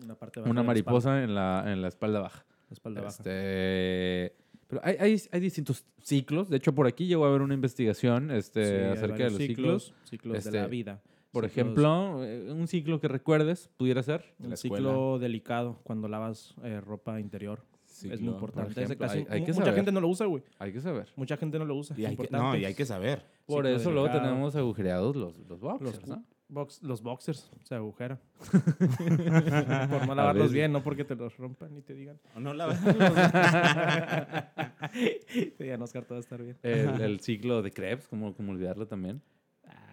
Una, 0.02 0.14
parte 0.14 0.40
baja 0.40 0.50
una 0.50 0.62
de 0.62 0.66
la 0.66 0.72
espalda, 0.72 0.90
mariposa 0.90 1.22
en 1.24 1.34
la, 1.34 1.64
en 1.72 1.82
la 1.82 1.88
espalda 1.88 2.20
baja. 2.20 2.44
la 2.68 2.72
espalda 2.74 3.00
baja. 3.02 3.16
Este, 3.18 4.34
pero 4.66 4.80
hay, 4.84 4.96
hay, 4.98 5.22
hay 5.32 5.40
distintos 5.40 5.84
ciclos. 6.02 6.48
De 6.48 6.56
hecho, 6.56 6.74
por 6.74 6.86
aquí 6.86 7.06
llegó 7.06 7.24
a 7.26 7.28
haber 7.28 7.42
una 7.42 7.54
investigación 7.54 8.30
este, 8.30 8.64
Sí, 8.64 8.84
acerca 8.98 9.24
de 9.24 9.30
los 9.30 9.36
ciclos. 9.38 9.94
Ciclos 10.04 10.32
de 10.32 10.38
Este, 10.38 10.52
la 10.60 10.66
vida. 10.68 11.02
Por 11.32 11.44
Ciclos- 11.44 11.50
ejemplo, 11.52 12.24
eh, 12.24 12.50
un 12.50 12.66
ciclo 12.66 13.00
que 13.00 13.06
recuerdes, 13.08 13.68
pudiera 13.76 14.02
ser. 14.02 14.24
Un 14.40 14.56
ciclo 14.56 15.18
delicado 15.18 15.78
cuando 15.84 16.08
lavas 16.08 16.54
eh, 16.64 16.80
ropa 16.80 17.20
interior. 17.20 17.62
es 18.02 18.20
muy 18.20 18.32
importante. 18.32 18.96
casi- 18.96 19.18
hay- 19.18 19.26
hay 19.28 19.40
que 19.44 19.52
mucha 19.52 19.64
saber. 19.66 19.74
gente 19.74 19.92
no 19.92 20.00
lo 20.00 20.08
usa, 20.08 20.26
güey. 20.26 20.42
Hay 20.58 20.72
que 20.72 20.80
saber. 20.80 21.08
Mucha 21.16 21.36
gente 21.36 21.58
no 21.58 21.64
lo 21.66 21.74
usa. 21.76 21.94
Y 21.98 22.02
es 22.04 22.08
hay 22.10 22.16
que, 22.16 22.22
importante. 22.22 22.46
no, 22.46 22.56
y 22.56 22.64
hay 22.64 22.74
que 22.74 22.84
saber. 22.86 23.22
Por 23.50 23.66
eso 23.66 23.90
luego 23.90 24.10
tenemos 24.10 24.54
agujereados 24.56 25.16
los, 25.16 25.36
los 25.48 25.60
boxers, 25.60 26.00
Los, 26.00 26.08
¿no? 26.08 26.24
box- 26.48 26.82
los 26.82 27.02
boxers 27.02 27.50
se 27.64 27.74
agujera. 27.74 28.18
por 29.90 30.06
no 30.06 30.14
lavarlos 30.14 30.52
bien, 30.52 30.72
no 30.72 30.82
porque 30.82 31.04
te 31.04 31.14
los 31.16 31.36
rompan 31.36 31.76
y 31.76 31.82
te 31.82 31.94
digan. 31.94 32.18
No 32.36 32.54
la 32.54 32.66
Sí, 35.32 35.54
ya 35.66 35.76
no, 35.76 35.84
Oscar, 35.84 36.04
todo 36.04 36.14
va 36.14 36.18
a 36.18 36.20
estar 36.20 36.42
bien. 36.42 36.56
El, 36.62 37.00
el 37.00 37.20
ciclo 37.20 37.62
de 37.62 37.70
Krebs, 37.72 38.08
¿cómo, 38.08 38.34
cómo 38.34 38.52
olvidarlo 38.52 38.86
también? 38.86 39.20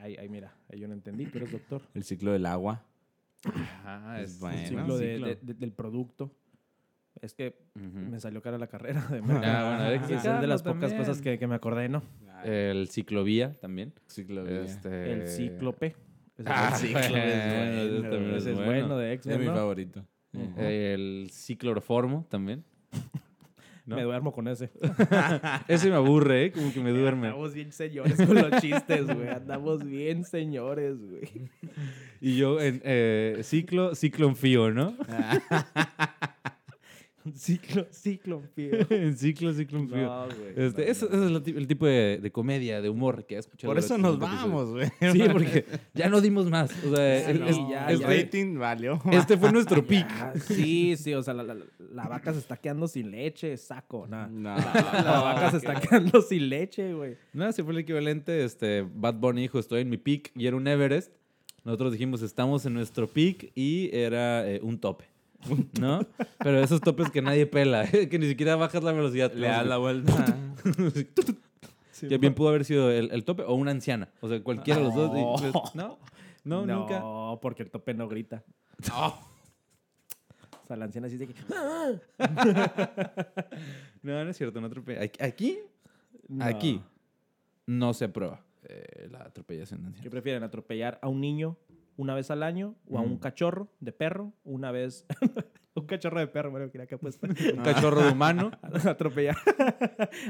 Ay, 0.01 0.15
ay, 0.19 0.29
mira, 0.29 0.53
ahí 0.71 0.79
yo 0.79 0.87
no 0.87 0.93
entendí, 0.93 1.25
tú 1.25 1.37
eres 1.37 1.51
doctor. 1.51 1.81
El 1.93 2.03
ciclo 2.03 2.31
del 2.31 2.45
agua. 2.45 2.83
Ah, 3.85 4.17
Es 4.21 4.31
es 4.31 4.39
bueno. 4.39 4.57
El 4.59 4.67
ciclo, 4.67 4.97
de- 4.97 5.13
ciclo. 5.13 5.27
de- 5.27 5.35
de- 5.41 5.53
del 5.53 5.71
producto. 5.71 6.31
Es 7.21 7.33
que 7.33 7.57
me 7.73 8.19
salió 8.19 8.43
cara 8.43 8.59
la 8.59 8.67
carrera 8.67 9.01
de 9.07 9.17
Ah, 9.43 9.97
bueno, 9.97 10.13
Es 10.13 10.23
de 10.23 10.45
las 10.47 10.61
pocas 10.61 10.81
también. 10.81 10.99
cosas 10.99 11.19
que, 11.19 11.39
que 11.39 11.47
me 11.47 11.55
acordé, 11.55 11.89
¿no? 11.89 12.03
El 12.43 12.87
ciclovía 12.89 13.53
también. 13.59 13.93
Ciclo 14.07 14.43
de 14.43 14.65
Este, 14.65 15.11
El 15.13 15.27
cíclope. 15.27 15.95
Ese 16.37 16.49
Ah, 16.49 16.69
es, 16.73 16.79
ciclo 16.81 16.99
es 16.99 17.09
bueno, 17.09 18.19
bueno, 18.19 18.37
ese 18.37 18.37
es 18.37 18.45
es 18.47 18.55
bueno. 18.55 18.65
bueno 18.65 18.97
de 18.97 19.13
Es 19.13 19.15
X-Men, 19.19 19.39
mi 19.39 19.45
¿no? 19.47 19.53
favorito. 19.55 20.05
El 20.57 21.29
cicloroformo 21.31 22.27
también. 22.29 22.63
¿no? 23.85 23.95
Me 23.95 24.03
duermo 24.03 24.33
con 24.33 24.47
ese. 24.49 24.69
Ese 25.69 25.89
me 25.89 25.95
aburre, 25.95 26.45
¿eh? 26.45 26.51
Como 26.51 26.73
que 26.73 26.81
me 26.81 26.91
duerme. 26.91 27.27
Andamos 27.27 27.53
bien 27.53 27.71
señores 27.71 28.17
con 28.17 28.35
los 28.35 28.61
chistes, 28.61 29.05
güey. 29.07 29.29
Andamos 29.29 29.85
bien 29.85 30.25
señores, 30.25 30.97
güey. 30.99 31.49
Y 32.19 32.35
yo 32.35 32.59
en 32.59 32.81
eh, 32.83 33.39
ciclo, 33.43 33.95
ciclo 33.95 34.27
en 34.27 34.35
fío, 34.35 34.71
¿no? 34.71 34.93
Ciclo, 37.35 37.87
ciclo, 37.91 38.41
tío. 38.55 38.71
en 38.89 39.17
ciclo, 39.17 39.53
ciclo 39.53 39.79
en 39.79 39.89
fío. 39.89 39.97
No, 40.05 40.25
güey. 40.25 40.53
Este, 40.67 40.85
no, 40.85 40.91
ese, 40.91 41.05
no. 41.09 41.15
es 41.25 41.31
el, 41.31 41.43
ti- 41.43 41.53
el 41.57 41.67
tipo 41.67 41.85
de, 41.85 42.19
de 42.21 42.31
comedia, 42.31 42.81
de 42.81 42.89
humor 42.89 43.25
que 43.25 43.35
he 43.35 43.37
escuchado. 43.39 43.71
Por 43.71 43.79
eso 43.79 43.97
nos 43.97 44.17
vamos, 44.19 44.69
güey. 44.71 44.87
Sí, 45.11 45.21
porque 45.31 45.65
ya 45.93 46.09
no 46.09 46.21
dimos 46.21 46.49
más. 46.49 46.71
O 46.85 46.95
sea, 46.95 47.25
Sí, 47.25 47.31
el- 47.31 47.39
no, 47.39 47.47
es- 47.47 47.57
ya, 47.69 47.87
El 47.87 47.99
ya. 47.99 48.07
rating 48.07 48.57
valió. 48.57 49.01
este 49.11 49.37
fue 49.37 49.51
nuestro 49.51 49.83
pick. 49.87 50.07
Ah, 50.09 50.33
sí, 50.39 50.95
sí, 50.97 51.13
o 51.13 51.23
sea, 51.23 51.33
la, 51.33 51.43
la- 51.43 51.57
la 51.93 52.07
vaca 52.07 52.33
se 52.33 52.39
está 52.39 52.57
quedando 52.57 52.87
sin 52.87 53.11
leche, 53.11 53.55
saco, 53.57 54.07
nada. 54.07 54.27
No. 54.27 54.55
La 54.55 55.21
vaca 55.21 55.51
se 55.51 55.57
está 55.57 55.79
quedando 55.79 56.21
sin 56.21 56.49
leche, 56.49 56.93
güey. 56.93 57.15
No, 57.33 57.47
ese 57.47 57.63
fue 57.63 57.73
el 57.73 57.79
equivalente. 57.79 58.43
Este, 58.43 58.81
Bad 58.81 59.15
Bunny 59.15 59.41
dijo, 59.41 59.59
estoy 59.59 59.81
en 59.81 59.89
mi 59.89 59.97
peak 59.97 60.31
y 60.35 60.47
era 60.47 60.55
un 60.55 60.67
Everest. 60.67 61.11
Nosotros 61.63 61.91
dijimos, 61.91 62.21
estamos 62.21 62.65
en 62.65 62.73
nuestro 62.73 63.07
peak 63.07 63.51
y 63.53 63.89
era 63.93 64.49
eh, 64.49 64.59
un 64.63 64.79
tope. 64.79 65.05
¿No? 65.79 65.99
Pero 66.39 66.59
esos 66.59 66.81
topes 66.81 67.09
que 67.11 67.21
nadie 67.21 67.45
pela, 67.45 67.83
¿eh? 67.85 68.09
que 68.09 68.19
ni 68.19 68.27
siquiera 68.27 68.55
bajas 68.55 68.83
la 68.83 68.91
velocidad. 68.91 69.31
Le 69.33 69.47
das 69.47 69.65
la 69.65 69.77
vuelta. 69.77 70.37
Que 71.99 72.19
bien 72.19 72.35
pudo 72.35 72.49
haber 72.49 72.63
sido 72.63 72.91
el, 72.91 73.09
el 73.11 73.25
tope 73.25 73.41
o 73.41 73.55
una 73.55 73.71
anciana. 73.71 74.07
O 74.21 74.29
sea, 74.29 74.39
cualquiera 74.43 74.79
de 74.79 74.85
los 74.85 74.93
dos. 74.93 75.09
y, 75.17 75.45
No. 75.45 75.51
pues, 75.51 75.73
no, 75.73 75.97
no, 76.43 76.65
nunca. 76.67 76.99
No, 76.99 77.39
porque 77.41 77.63
el 77.63 77.71
tope 77.71 77.95
no 77.95 78.07
grita. 78.07 78.43
No. 78.87 79.07
O 79.07 80.67
sea, 80.67 80.75
la 80.77 80.85
anciana 80.85 81.07
así 81.07 81.17
de 81.17 81.25
que... 81.25 81.33
No, 84.03 84.23
no 84.23 84.29
es 84.29 84.37
cierto, 84.37 84.61
no 84.61 84.67
atropella. 84.67 85.01
Aquí, 85.01 85.23
aquí, 85.23 85.59
No. 86.27 86.45
aquí. 86.45 86.81
no 87.65 87.93
se 87.95 88.05
aprueba 88.05 88.41
eh, 88.69 89.07
la 89.11 89.21
atropellación 89.23 89.79
de 89.79 89.85
¿Qué 89.85 89.87
ancianos. 89.95 90.11
prefieren? 90.11 90.43
¿Atropellar 90.43 90.99
a 91.01 91.07
un 91.07 91.19
niño 91.19 91.57
una 91.97 92.15
vez 92.15 92.31
al 92.31 92.43
año 92.43 92.75
o 92.89 92.97
a 92.97 93.01
un 93.01 93.13
Mm. 93.15 93.19
cachorro 93.19 93.67
de 93.79 93.91
perro 93.91 94.31
una 94.43 94.71
vez? 94.71 95.05
un 95.75 95.85
cachorro 95.85 96.19
de 96.19 96.27
perro, 96.27 96.51
bueno, 96.51 96.71
quería 96.71 96.87
que 96.87 96.97
puesta. 96.97 97.27
Un 97.57 97.63
cachorro 97.63 98.01
de 98.01 98.11
humano. 98.11 98.51
atropellar. 98.61 99.35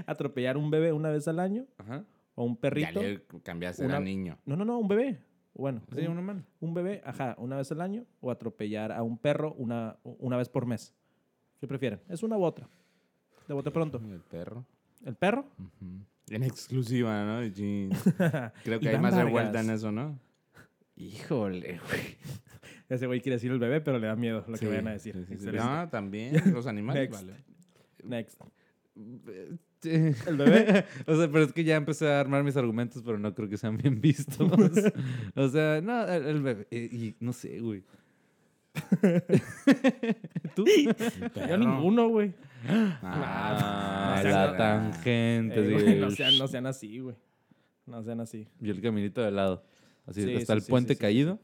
atropellar 0.06 0.58
un 0.58 0.69
bebé 0.71 0.91
una 0.93 1.10
vez 1.10 1.27
al 1.27 1.39
año 1.39 1.65
Ajá. 1.77 2.03
o 2.36 2.43
un 2.43 2.56
Ya 2.56 2.60
perrito. 2.62 3.01
le 3.01 3.23
cambiaste 3.43 3.86
Una- 3.86 3.97
a 3.97 3.99
niño. 3.99 4.38
No, 4.45 4.56
no, 4.56 4.65
no, 4.65 4.77
un 4.80 4.88
bebé. 4.88 5.19
Bueno, 5.53 5.82
Sí, 5.95 6.01
un, 6.01 6.12
un 6.12 6.17
humano. 6.19 6.43
un 6.60 6.73
bebé, 6.75 7.01
ajá, 7.03 7.36
una 7.39 7.58
vez 7.58 7.71
al 7.71 7.82
año 7.82 8.06
o 8.21 8.30
atropellar 8.30 8.91
a 8.91 9.01
un 9.01 9.17
perro 9.17 9.53
una, 9.58 9.97
una 10.03 10.38
vez 10.38 10.49
por 10.49 10.65
mes. 10.67 10.93
¿Qué 11.60 11.67
prefieren? 11.67 11.99
Es 12.10 12.21
una 12.21 12.38
u 12.38 12.43
otra. 12.43 12.69
De 13.47 13.53
bote 13.56 13.71
pronto. 13.71 13.97
El 13.97 14.19
perro. 14.21 14.65
¿El 15.03 15.15
perro? 15.15 15.45
En 16.30 16.43
exclusiva, 16.43 17.23
¿no? 17.25 17.39
Creo 18.63 18.80
que 18.80 18.89
hay 18.89 18.99
más 18.99 19.15
revuelta 19.15 19.62
en 19.62 19.69
eso, 19.71 19.91
¿no? 19.91 20.19
Híjole, 20.97 21.79
güey. 21.88 22.17
Ese 22.89 23.05
güey 23.05 23.19
quiere 23.21 23.36
decir 23.36 23.51
el 23.51 23.60
bebé, 23.60 23.81
pero 23.81 23.99
le 23.99 24.07
da 24.07 24.15
miedo 24.15 24.43
lo 24.47 24.57
que 24.57 24.67
vayan 24.67 24.88
a 24.88 24.91
decir. 24.93 25.25
sí. 25.27 25.45
No, 25.53 25.88
también. 25.89 26.36
Los 26.53 26.67
animales, 26.67 27.10
Next. 27.10 27.25
vale. 27.27 27.33
Next. 28.03 28.41
Sí. 29.81 29.91
¿El 30.27 30.38
bebé? 30.38 30.86
O 31.05 31.15
sea, 31.15 31.27
pero 31.31 31.43
es 31.43 31.53
que 31.53 31.63
ya 31.63 31.75
empecé 31.75 32.10
a 32.10 32.19
armar 32.19 32.43
mis 32.43 32.55
argumentos, 32.57 33.03
pero 33.05 33.19
no 33.19 33.33
creo 33.36 33.47
que 33.49 33.57
sean 33.57 33.77
bien 33.77 34.01
vistos. 34.01 34.49
o 35.36 35.49
sea, 35.49 35.81
no, 35.81 36.03
el, 36.07 36.41
bebé. 36.41 36.67
eh, 36.71 36.89
Y, 36.91 37.15
no 37.19 37.31
sé, 37.33 37.60
güey. 37.60 37.83
¿Tú? 40.55 40.65
Yo 41.47 41.57
ninguno, 41.57 42.07
güey. 42.10 42.33
Ah, 42.67 44.21
no 44.23 44.29
la 44.29 44.57
tangente, 44.57 45.60
Eh, 45.60 45.73
güey, 45.73 45.99
no, 45.99 46.10
sean, 46.12 46.38
no 46.38 46.47
sean 46.47 46.65
así, 46.65 46.99
güey. 46.99 47.15
No 47.86 48.03
sean 48.03 48.19
así. 48.19 48.47
Y 48.62 48.69
el 48.69 48.81
caminito 48.81 49.21
de 49.21 49.31
lado. 49.31 49.63
Así, 50.08 50.24
Sí, 50.24 50.34
está 50.34 50.54
sí, 50.54 50.58
el 50.58 50.62
sí, 50.63 50.70
puente 50.72 50.93
sí, 50.93 50.98
sí, 50.98 51.02
caído 51.02 51.39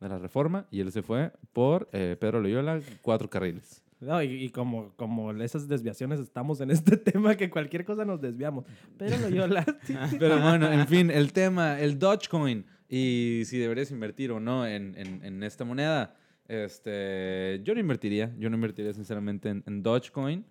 de 0.00 0.08
la 0.08 0.18
reforma 0.18 0.66
y 0.72 0.80
él 0.80 0.90
se 0.90 1.02
fue 1.02 1.30
por 1.52 1.88
eh, 1.92 2.16
Pedro 2.18 2.40
Loyola, 2.40 2.80
cuatro 3.02 3.30
carriles. 3.30 3.82
No, 4.00 4.22
y, 4.22 4.26
y 4.44 4.50
como, 4.50 4.92
como 4.96 5.32
esas 5.32 5.68
desviaciones 5.68 6.20
estamos 6.20 6.60
en 6.60 6.70
este 6.70 6.96
tema 6.96 7.34
que 7.36 7.48
cualquier 7.48 7.84
cosa 7.84 8.04
nos 8.04 8.20
desviamos. 8.20 8.64
Pero 8.98 9.16
lo 9.18 9.28
yo 9.30 9.46
la... 9.46 9.64
Pero 10.18 10.40
bueno, 10.40 10.70
en 10.72 10.86
fin, 10.88 11.10
el 11.10 11.32
tema, 11.32 11.80
el 11.80 11.98
Dogecoin 11.98 12.66
y 12.88 13.42
si 13.46 13.58
deberías 13.58 13.90
invertir 13.90 14.32
o 14.32 14.40
no 14.40 14.66
en, 14.66 14.94
en- 14.98 15.24
en 15.24 15.42
esta 15.42 15.64
moneda. 15.64 16.14
Este, 16.48 17.60
yo 17.64 17.74
no 17.74 17.80
invertiría, 17.80 18.34
yo 18.38 18.48
no 18.50 18.56
invertiría 18.56 18.92
sinceramente 18.92 19.48
en, 19.48 19.62
en 19.66 19.82
Dogecoin. 19.82 20.44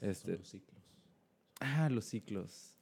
Este- 0.00 0.32
Son 0.32 0.38
los 0.38 0.48
ciclos. 0.48 0.82
Ah, 1.60 1.88
los 1.90 2.04
ciclos. 2.04 2.76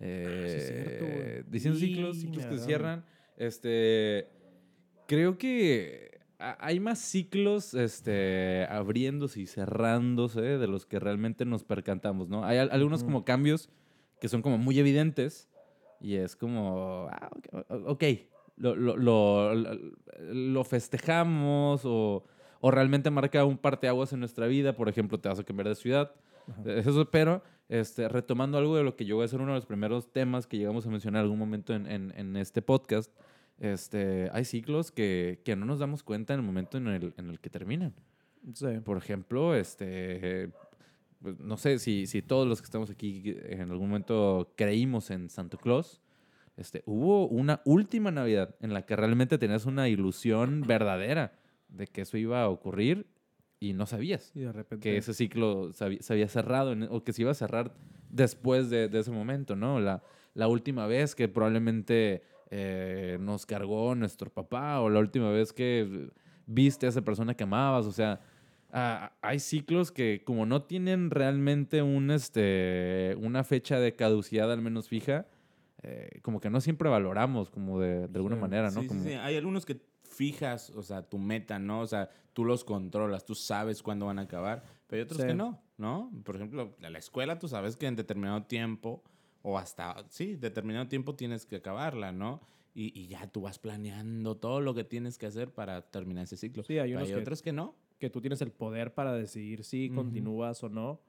Eh, 0.00 0.56
es 0.56 0.66
cierto, 0.66 1.04
güey. 1.06 1.44
diciendo 1.50 1.78
Y 1.78 1.82
ciclos, 1.82 2.16
ciclos 2.18 2.46
que 2.46 2.58
cierran. 2.58 3.04
Este, 3.40 4.28
creo 5.08 5.38
que 5.38 6.20
ha- 6.38 6.58
hay 6.60 6.78
más 6.78 6.98
ciclos 6.98 7.72
este, 7.72 8.66
abriéndose 8.68 9.40
y 9.40 9.46
cerrándose 9.46 10.42
de 10.42 10.66
los 10.66 10.84
que 10.84 10.98
realmente 11.00 11.46
nos 11.46 11.64
percantamos, 11.64 12.28
¿no? 12.28 12.44
Hay 12.44 12.58
al- 12.58 12.70
algunos 12.70 13.02
como 13.02 13.24
cambios 13.24 13.70
que 14.20 14.28
son 14.28 14.42
como 14.42 14.58
muy 14.58 14.78
evidentes 14.78 15.48
y 16.02 16.16
es 16.16 16.36
como, 16.36 17.08
ah, 17.10 17.30
ok, 17.86 18.04
lo, 18.56 18.76
lo, 18.76 18.96
lo, 18.98 19.54
lo 19.54 20.64
festejamos 20.64 21.80
o, 21.86 22.24
o 22.60 22.70
realmente 22.70 23.10
marca 23.10 23.42
un 23.46 23.56
parteaguas 23.56 24.12
en 24.12 24.20
nuestra 24.20 24.46
vida. 24.48 24.76
Por 24.76 24.90
ejemplo, 24.90 25.18
te 25.18 25.30
vas 25.30 25.38
a 25.40 25.44
cambiar 25.44 25.68
de 25.68 25.74
ciudad. 25.76 26.12
Ajá. 26.46 26.62
Eso, 26.74 27.10
pero 27.10 27.42
este, 27.70 28.06
retomando 28.08 28.58
algo 28.58 28.76
de 28.76 28.82
lo 28.82 28.96
que 28.96 29.06
yo 29.06 29.16
voy 29.16 29.24
a 29.24 29.28
ser 29.28 29.40
uno 29.40 29.52
de 29.52 29.58
los 29.58 29.66
primeros 29.66 30.12
temas 30.12 30.46
que 30.46 30.58
llegamos 30.58 30.86
a 30.86 30.90
mencionar 30.90 31.20
en 31.20 31.24
algún 31.24 31.38
momento 31.38 31.72
en, 31.74 31.86
en- 31.86 32.12
en 32.16 32.36
este 32.36 32.60
podcast, 32.60 33.10
este, 33.60 34.28
hay 34.32 34.44
ciclos 34.44 34.90
que, 34.90 35.40
que 35.44 35.54
no 35.54 35.64
nos 35.66 35.78
damos 35.78 36.02
cuenta 36.02 36.34
en 36.34 36.40
el 36.40 36.46
momento 36.46 36.76
en 36.78 36.88
el, 36.88 37.14
en 37.16 37.30
el 37.30 37.38
que 37.38 37.50
terminan. 37.50 37.94
Sí. 38.54 38.66
Por 38.84 38.96
ejemplo, 38.96 39.54
este, 39.54 40.50
pues, 41.22 41.38
no 41.38 41.56
sé 41.56 41.78
si, 41.78 42.06
si 42.06 42.22
todos 42.22 42.48
los 42.48 42.60
que 42.60 42.64
estamos 42.64 42.90
aquí 42.90 43.22
en 43.44 43.70
algún 43.70 43.88
momento 43.90 44.52
creímos 44.56 45.10
en 45.10 45.28
Santa 45.28 45.56
Claus. 45.58 46.00
Este, 46.56 46.82
hubo 46.84 47.26
una 47.28 47.62
última 47.64 48.10
Navidad 48.10 48.54
en 48.60 48.74
la 48.74 48.84
que 48.84 48.96
realmente 48.96 49.38
tenías 49.38 49.64
una 49.66 49.88
ilusión 49.88 50.62
verdadera 50.66 51.32
de 51.68 51.86
que 51.86 52.02
eso 52.02 52.18
iba 52.18 52.42
a 52.42 52.48
ocurrir 52.48 53.06
y 53.60 53.72
no 53.74 53.86
sabías 53.86 54.32
Y 54.34 54.40
de 54.40 54.52
repente... 54.52 54.82
que 54.90 54.96
ese 54.96 55.14
ciclo 55.14 55.72
se 55.72 55.84
había, 55.84 56.02
se 56.02 56.12
había 56.12 56.28
cerrado 56.28 56.72
en- 56.72 56.88
o 56.90 57.04
que 57.04 57.12
se 57.12 57.22
iba 57.22 57.30
a 57.30 57.34
cerrar 57.34 57.74
después 58.10 58.68
de, 58.70 58.88
de 58.88 58.98
ese 58.98 59.10
momento, 59.10 59.54
¿no? 59.54 59.80
La, 59.80 60.02
la 60.34 60.48
última 60.48 60.86
vez 60.86 61.14
que 61.14 61.28
probablemente 61.28 62.22
eh, 62.50 63.18
nos 63.20 63.46
cargó 63.46 63.94
nuestro 63.94 64.30
papá 64.30 64.80
o 64.80 64.88
la 64.90 64.98
última 65.00 65.30
vez 65.30 65.52
que 65.52 66.10
viste 66.46 66.86
a 66.86 66.88
esa 66.88 67.02
persona 67.02 67.34
que 67.34 67.44
amabas, 67.44 67.86
o 67.86 67.92
sea, 67.92 68.20
ah, 68.72 69.12
hay 69.22 69.38
ciclos 69.38 69.92
que 69.92 70.22
como 70.24 70.46
no 70.46 70.62
tienen 70.62 71.10
realmente 71.10 71.82
un, 71.82 72.10
este, 72.10 73.16
una 73.20 73.44
fecha 73.44 73.78
de 73.78 73.94
caducidad 73.94 74.50
al 74.52 74.62
menos 74.62 74.88
fija, 74.88 75.26
eh, 75.82 76.18
como 76.22 76.40
que 76.40 76.50
no 76.50 76.60
siempre 76.60 76.88
valoramos 76.88 77.50
como 77.50 77.78
de, 77.80 78.08
de 78.08 78.16
alguna 78.18 78.36
Sí. 78.36 78.40
manera, 78.42 78.70
¿no? 78.70 78.82
Sí, 78.82 78.86
Como- 78.88 79.02
sí. 79.04 79.12
Hay 79.12 79.36
algunos 79.36 79.64
que 79.64 79.80
fijas, 80.02 80.70
o 80.70 80.82
sea, 80.82 81.02
tu 81.02 81.18
meta, 81.18 81.58
¿no? 81.58 81.80
O 81.80 81.86
sea, 81.86 82.10
tú 82.32 82.44
los 82.44 82.64
controlas, 82.64 83.24
tú 83.24 83.34
sabes 83.34 83.82
cuándo 83.82 84.06
van 84.06 84.18
a 84.18 84.22
acabar, 84.22 84.62
pero 84.88 85.00
hay 85.00 85.04
otros 85.04 85.22
que 85.24 85.34
no, 85.34 85.62
¿no? 85.78 86.10
Por 86.24 86.36
ejemplo, 86.36 86.74
la 86.80 86.98
escuela, 86.98 87.38
tú 87.38 87.46
sabes 87.48 87.76
que 87.76 87.86
en 87.86 87.96
determinado 87.96 88.42
tiempo, 88.42 89.02
o 89.42 89.58
hasta, 89.58 90.04
sí, 90.10 90.36
determinado 90.36 90.88
tiempo 90.88 91.14
tienes 91.14 91.46
que 91.46 91.56
acabarla, 91.56 92.12
¿no? 92.12 92.40
Y, 92.74 92.98
y 92.98 93.08
ya 93.08 93.26
tú 93.26 93.42
vas 93.42 93.58
planeando 93.58 94.36
todo 94.36 94.60
lo 94.60 94.74
que 94.74 94.84
tienes 94.84 95.18
que 95.18 95.26
hacer 95.26 95.52
para 95.52 95.82
terminar 95.82 96.24
ese 96.24 96.36
ciclo. 96.36 96.62
Sí, 96.62 96.78
hay 96.78 96.92
unos 96.94 97.08
hay 97.08 97.14
que- 97.14 97.20
otros 97.20 97.42
que 97.42 97.52
no. 97.52 97.74
que 97.98 98.08
tú 98.10 98.20
tienes 98.20 98.40
el 98.40 98.50
poder 98.52 98.94
para 98.94 99.12
decidir 99.12 99.64
si 99.64 99.90
continúas 99.90 100.62
o 100.64 100.68
no. 100.68 101.00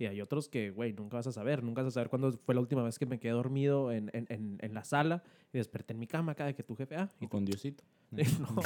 Y 0.00 0.06
hay 0.06 0.20
otros 0.20 0.48
que, 0.48 0.70
güey, 0.70 0.92
nunca 0.92 1.16
vas 1.16 1.26
a 1.26 1.32
saber. 1.32 1.62
Nunca 1.64 1.82
vas 1.82 1.88
a 1.88 1.94
saber 1.94 2.08
cuándo 2.08 2.30
fue 2.44 2.54
la 2.54 2.60
última 2.60 2.84
vez 2.84 2.98
que 3.00 3.06
me 3.06 3.18
quedé 3.18 3.32
dormido 3.32 3.90
en, 3.90 4.10
en, 4.12 4.26
en, 4.28 4.58
en 4.60 4.74
la 4.74 4.84
sala 4.84 5.24
y 5.52 5.58
desperté 5.58 5.92
en 5.92 5.98
mi 5.98 6.06
cama 6.06 6.34
cada 6.36 6.52
que 6.52 6.62
tu 6.62 6.76
jefe... 6.76 6.94
Ah, 6.94 7.08
Y 7.20 7.26
con 7.26 7.44
Diosito. 7.44 7.82
no. 8.12 8.62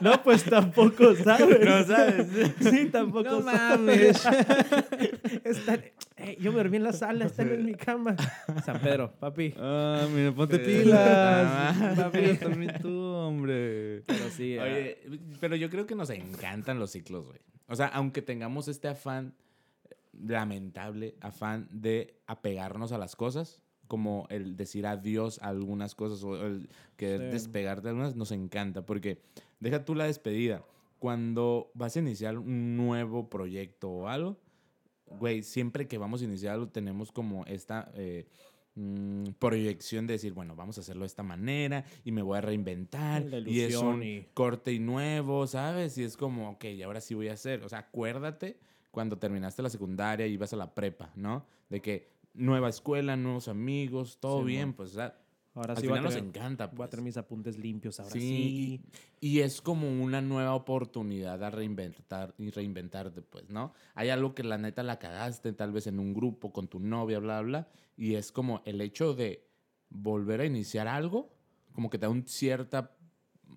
no, 0.00 0.22
pues 0.22 0.44
tampoco 0.44 1.14
sabes. 1.22 1.60
No 1.64 1.84
sabes. 1.84 2.26
Sí, 2.60 2.86
tampoco 2.86 3.28
No 3.28 3.42
sabes. 3.42 4.24
Están- 5.44 5.84
eh, 6.16 6.36
yo 6.40 6.50
me 6.52 6.58
dormí 6.58 6.76
en 6.78 6.84
la 6.84 6.92
sala, 6.92 7.26
están 7.26 7.50
en 7.50 7.64
mi 7.64 7.74
cama. 7.74 8.16
San 8.64 8.80
Pedro, 8.80 9.12
papi. 9.18 9.54
Ah, 9.58 10.06
mira, 10.14 10.32
ponte 10.32 10.58
pilas. 10.58 10.98
ah, 10.98 11.94
Papi, 11.96 12.34
también 12.38 12.74
tú, 12.80 12.88
hombre. 13.02 14.02
Pero 14.06 14.28
sí, 14.30 14.56
ah, 14.58 14.62
Oye, 14.64 14.98
pero 15.40 15.56
yo 15.56 15.70
creo 15.70 15.86
que 15.86 15.94
nos 15.94 16.10
encantan 16.10 16.78
los 16.78 16.90
ciclos, 16.90 17.26
güey. 17.26 17.38
O 17.68 17.76
sea, 17.76 17.86
aunque 17.88 18.22
tengamos 18.22 18.68
este 18.68 18.88
afán 18.88 19.34
lamentable, 20.26 21.14
afán 21.20 21.68
de 21.70 22.14
apegarnos 22.26 22.92
a 22.92 22.98
las 22.98 23.16
cosas, 23.16 23.60
como 23.88 24.26
el 24.30 24.56
decir 24.56 24.86
adiós 24.86 25.40
a 25.42 25.48
algunas 25.48 25.94
cosas 25.94 26.22
o 26.22 26.46
el 26.46 26.68
querer 26.96 27.20
Sí. 27.28 27.32
despegar 27.32 27.82
de 27.82 27.88
algunas, 27.90 28.14
nos 28.16 28.30
encanta. 28.32 28.86
Porque 28.86 29.18
deja 29.58 29.84
tú 29.84 29.94
la 29.94 30.04
despedida. 30.04 30.64
Cuando 30.98 31.70
vas 31.74 31.96
a 31.96 31.98
iniciar 32.00 32.38
un 32.38 32.76
nuevo 32.76 33.28
proyecto 33.30 33.90
o 33.90 34.06
algo, 34.08 34.36
güey, 35.18 35.42
siempre 35.42 35.88
que 35.88 35.98
vamos 35.98 36.20
a 36.22 36.24
iniciar 36.24 36.54
algo 36.54 36.68
tenemos 36.68 37.10
como 37.10 37.44
esta 37.46 37.90
eh, 37.96 38.26
mm, 38.76 39.24
proyección 39.40 40.06
de 40.06 40.12
decir, 40.12 40.34
bueno, 40.34 40.54
vamos 40.54 40.78
a 40.78 40.82
hacerlo 40.82 41.02
de 41.02 41.06
esta 41.08 41.22
manera 41.24 41.84
y 42.04 42.12
me 42.12 42.22
voy 42.22 42.38
a 42.38 42.42
reinventar. 42.42 43.24
Y 43.46 43.60
es 43.62 43.74
un 43.76 44.02
y- 44.04 44.26
corte 44.34 44.72
y 44.72 44.78
nuevo, 44.78 45.46
¿sabes? 45.48 45.98
Y 45.98 46.04
es 46.04 46.16
como, 46.16 46.50
ok, 46.50 46.64
ahora 46.84 47.00
sí 47.00 47.14
voy 47.14 47.28
a 47.28 47.32
hacer. 47.32 47.64
O 47.64 47.68
sea, 47.68 47.78
acuérdate 47.80 48.58
cuando 48.90 49.18
terminaste 49.18 49.62
la 49.62 49.70
secundaria 49.70 50.26
y 50.26 50.32
ibas 50.32 50.52
a 50.52 50.56
la 50.56 50.74
prepa, 50.74 51.10
¿no? 51.14 51.46
De 51.68 51.80
que 51.80 52.08
nueva 52.34 52.68
escuela, 52.68 53.16
nuevos 53.16 53.48
amigos, 53.48 54.18
todo 54.20 54.40
Sí, 54.40 54.46
bien, 54.46 54.72
pues, 54.72 54.90
o 54.90 54.94
sea, 54.94 55.16
ahora 55.54 55.72
al 55.74 55.80
sí 55.80 55.86
final 55.86 56.02
nos 56.02 56.14
tener, 56.14 56.28
encanta. 56.28 56.66
voy 56.66 56.74
a 56.74 56.76
pues. 56.76 56.90
tener 56.90 57.04
mis 57.04 57.16
apuntes 57.16 57.58
limpios 57.58 57.98
ahora 58.00 58.12
Sí, 58.12 58.20
sí. 58.20 59.00
Y 59.20 59.40
es 59.40 59.60
como 59.60 59.88
una 59.88 60.20
nueva 60.20 60.54
oportunidad 60.54 61.42
a 61.42 61.50
reinventar 61.50 62.34
y 62.38 62.50
reinventarte, 62.50 63.22
pues, 63.22 63.48
¿no? 63.50 63.72
Hay 63.94 64.08
algo 64.10 64.34
que 64.34 64.42
la 64.44 64.58
neta 64.58 64.82
la 64.82 64.98
cagaste, 64.98 65.52
tal 65.52 65.72
vez 65.72 65.86
en 65.86 65.98
un 66.00 66.14
grupo 66.14 66.52
con 66.52 66.68
tu 66.68 66.80
novia, 66.80 67.18
bla, 67.18 67.40
bla, 67.42 67.68
y 67.96 68.14
es 68.14 68.32
como 68.32 68.62
el 68.64 68.80
hecho 68.80 69.14
de 69.14 69.46
volver 69.88 70.40
a 70.40 70.44
iniciar 70.46 70.88
algo, 70.88 71.32
como 71.72 71.90
que 71.90 71.98
te 71.98 72.06
da 72.06 72.10
una 72.10 72.26
cierta 72.26 72.96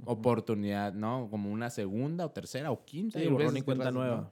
oportunidad, 0.06 0.94
¿no? 0.94 1.28
Como 1.30 1.52
una 1.52 1.70
segunda 1.70 2.26
o 2.26 2.32
tercera 2.32 2.72
o 2.72 2.84
quinta. 2.86 3.20
Sí, 3.20 3.28
borrón 3.28 3.58
y 3.58 3.62
cuenta 3.62 3.92
¿no? 3.92 4.30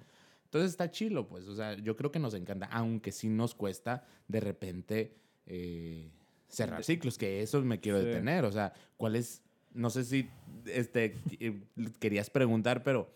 Entonces 0.51 0.71
está 0.71 0.91
chilo, 0.91 1.29
pues, 1.29 1.47
o 1.47 1.55
sea, 1.55 1.75
yo 1.77 1.95
creo 1.95 2.11
que 2.11 2.19
nos 2.19 2.33
encanta, 2.33 2.65
aunque 2.73 3.13
sí 3.13 3.29
nos 3.29 3.55
cuesta 3.55 4.05
de 4.27 4.41
repente 4.41 5.15
eh, 5.45 6.11
cerrar 6.49 6.83
ciclos, 6.83 7.17
que 7.17 7.41
eso 7.41 7.61
me 7.61 7.79
quiero 7.79 7.99
Sí. 8.01 8.07
detener, 8.07 8.43
o 8.43 8.51
sea, 8.51 8.73
¿cuál 8.97 9.15
es, 9.15 9.41
no 9.73 9.89
sé 9.89 10.03
si 10.03 10.27
este, 10.65 11.15
eh, 11.39 11.63
querías 12.01 12.29
preguntar, 12.29 12.83
pero 12.83 13.09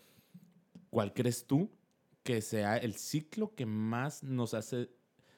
¿cuál 0.88 1.12
crees 1.12 1.46
tú 1.46 1.70
que 2.22 2.40
sea 2.40 2.78
el 2.78 2.94
ciclo 2.94 3.54
que 3.54 3.66
más 3.66 4.22
nos 4.22 4.54
hace, 4.54 4.88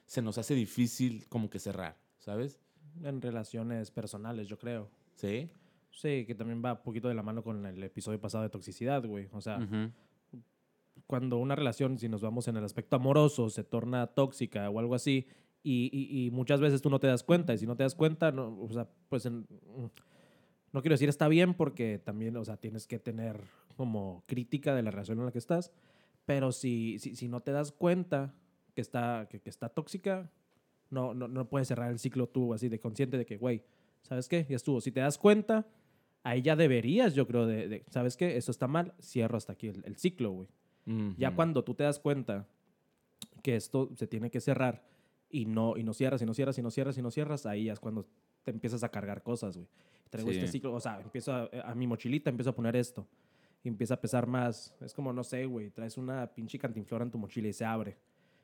se 0.05 0.21
nos 0.21 0.37
hace 0.37 0.55
difícil 0.55 1.27
como 1.27 1.49
que 1.49 1.59
cerrar, 1.59 1.97
¿sabes? 2.17 2.61
en 3.03 3.21
relaciones 3.21 3.91
personales, 3.91 4.47
yo 4.47 4.57
creo. 4.57 4.89
¿Sí? 5.15 5.49
Sí, 5.91 6.25
que 6.25 6.33
también 6.33 6.63
va 6.63 6.73
un 6.73 6.81
poquito 6.81 7.09
de 7.09 7.13
la 7.13 7.23
mano 7.23 7.43
con 7.43 7.65
el 7.65 7.83
episodio 7.83 8.21
pasado 8.21 8.43
de 8.45 8.49
toxicidad, 8.49 9.05
güey. 9.05 9.27
O 9.33 9.41
sea. 9.41 9.59
Cuando 11.09 11.37
una 11.37 11.55
relación, 11.55 11.97
si 11.97 12.07
nos 12.07 12.21
vamos 12.21 12.47
en 12.47 12.55
el 12.57 12.63
aspecto 12.63 12.95
amoroso, 12.95 13.49
se 13.49 13.63
torna 13.63 14.05
tóxica 14.05 14.69
o 14.69 14.77
algo 14.77 14.93
así, 14.93 15.25
y, 15.63 15.89
y- 15.91 16.27
y 16.27 16.29
muchas 16.29 16.61
veces 16.61 16.83
tú 16.83 16.91
no 16.91 16.99
te 16.99 17.07
das 17.07 17.23
cuenta, 17.23 17.51
y 17.55 17.57
si 17.57 17.65
no 17.65 17.75
te 17.75 17.81
das 17.81 17.95
cuenta, 17.95 18.31
no, 18.31 18.55
o 18.61 18.71
sea, 18.71 18.87
pues 19.09 19.25
en- 19.25 19.47
no 20.71 20.81
quiero 20.81 20.93
decir 20.93 21.09
está 21.09 21.27
bien 21.27 21.55
porque 21.55 21.97
también, 21.97 22.37
o 22.37 22.45
sea, 22.45 22.57
tienes 22.57 22.85
que 22.85 22.99
tener 22.99 23.41
como 23.75 24.23
crítica 24.27 24.75
de 24.75 24.83
la 24.83 24.91
relación 24.91 25.17
en 25.17 25.25
la 25.25 25.31
que 25.31 25.39
estás, 25.39 25.71
pero 26.25 26.51
si, 26.51 26.99
si, 26.99 27.15
si 27.15 27.27
no 27.27 27.41
te 27.41 27.51
das 27.51 27.71
cuenta 27.71 28.35
que 28.75 28.81
está, 28.81 29.27
que, 29.31 29.39
que 29.41 29.49
está 29.49 29.69
tóxica, 29.69 30.29
no, 30.91 31.15
no, 31.15 31.27
no 31.27 31.49
puedes 31.49 31.67
cerrar 31.67 31.89
el 31.91 31.97
ciclo 31.97 32.27
tú 32.29 32.53
así 32.53 32.69
de 32.69 32.79
consciente 32.79 33.17
de 33.17 33.25
que, 33.25 33.37
güey, 33.37 33.63
¿sabes 34.03 34.27
qué? 34.29 34.45
Ya 34.47 34.55
estuvo. 34.57 34.79
Si 34.79 34.91
te 34.91 34.99
das 34.99 35.17
cuenta, 35.17 35.65
ahí 36.23 36.43
ya 36.43 36.55
deberías, 36.55 37.15
yo 37.15 37.25
creo, 37.25 37.47
de, 37.47 37.67
de, 37.67 37.83
¿sabes 37.89 38.15
qué? 38.15 38.37
Eso 38.37 38.51
está 38.51 38.67
mal, 38.67 38.93
cierro 39.01 39.37
hasta 39.37 39.53
aquí 39.53 39.67
el, 39.69 39.81
el 39.85 39.97
ciclo, 39.97 40.31
güey. 40.31 40.47
Ya 41.17 41.35
cuando 41.35 41.63
tú 41.63 41.73
te 41.75 41.83
das 41.83 41.99
cuenta 41.99 42.47
que 43.43 43.55
esto 43.55 43.89
se 43.95 44.07
tiene 44.07 44.29
que 44.31 44.39
cerrar 44.41 44.83
y 45.29 45.45
no, 45.45 45.77
y 45.77 45.83
no 45.83 45.93
cierras, 45.93 46.21
y 46.21 46.25
no 46.25 46.33
cierras, 46.33 46.57
y 46.57 46.61
no 46.63 46.71
cierras, 46.71 46.97
y 46.97 47.01
no 47.01 47.11
cierras, 47.11 47.45
ahí 47.45 47.65
ya 47.65 47.73
es 47.73 47.79
cuando 47.79 48.07
te 48.43 48.51
empiezas 48.51 48.83
a 48.83 48.89
cargar 48.89 49.21
cosas, 49.21 49.55
güey. 49.55 49.67
Traigo 50.09 50.31
Sí. 50.31 50.37
este 50.37 50.51
ciclo, 50.51 50.73
o 50.73 50.79
sea, 50.79 50.99
empiezo 51.01 51.31
a, 51.33 51.49
a 51.63 51.75
mi 51.75 51.85
mochilita, 51.85 52.29
empiezo 52.31 52.49
a 52.49 52.55
poner 52.55 52.75
esto. 52.75 53.05
Y 53.63 53.67
empieza 53.67 53.93
a 53.95 54.01
pesar 54.01 54.25
más. 54.25 54.73
Es 54.81 54.93
como, 54.93 55.11
no 55.13 55.23
sé, 55.23 55.45
güey, 55.45 55.69
traes 55.69 55.97
una 55.97 56.25
pinche 56.33 56.57
cantinflora 56.57 57.03
en 57.03 57.11
tu 57.11 57.17
mochila 57.19 57.47
y 57.49 57.53
se 57.53 57.65
abre. 57.65 57.97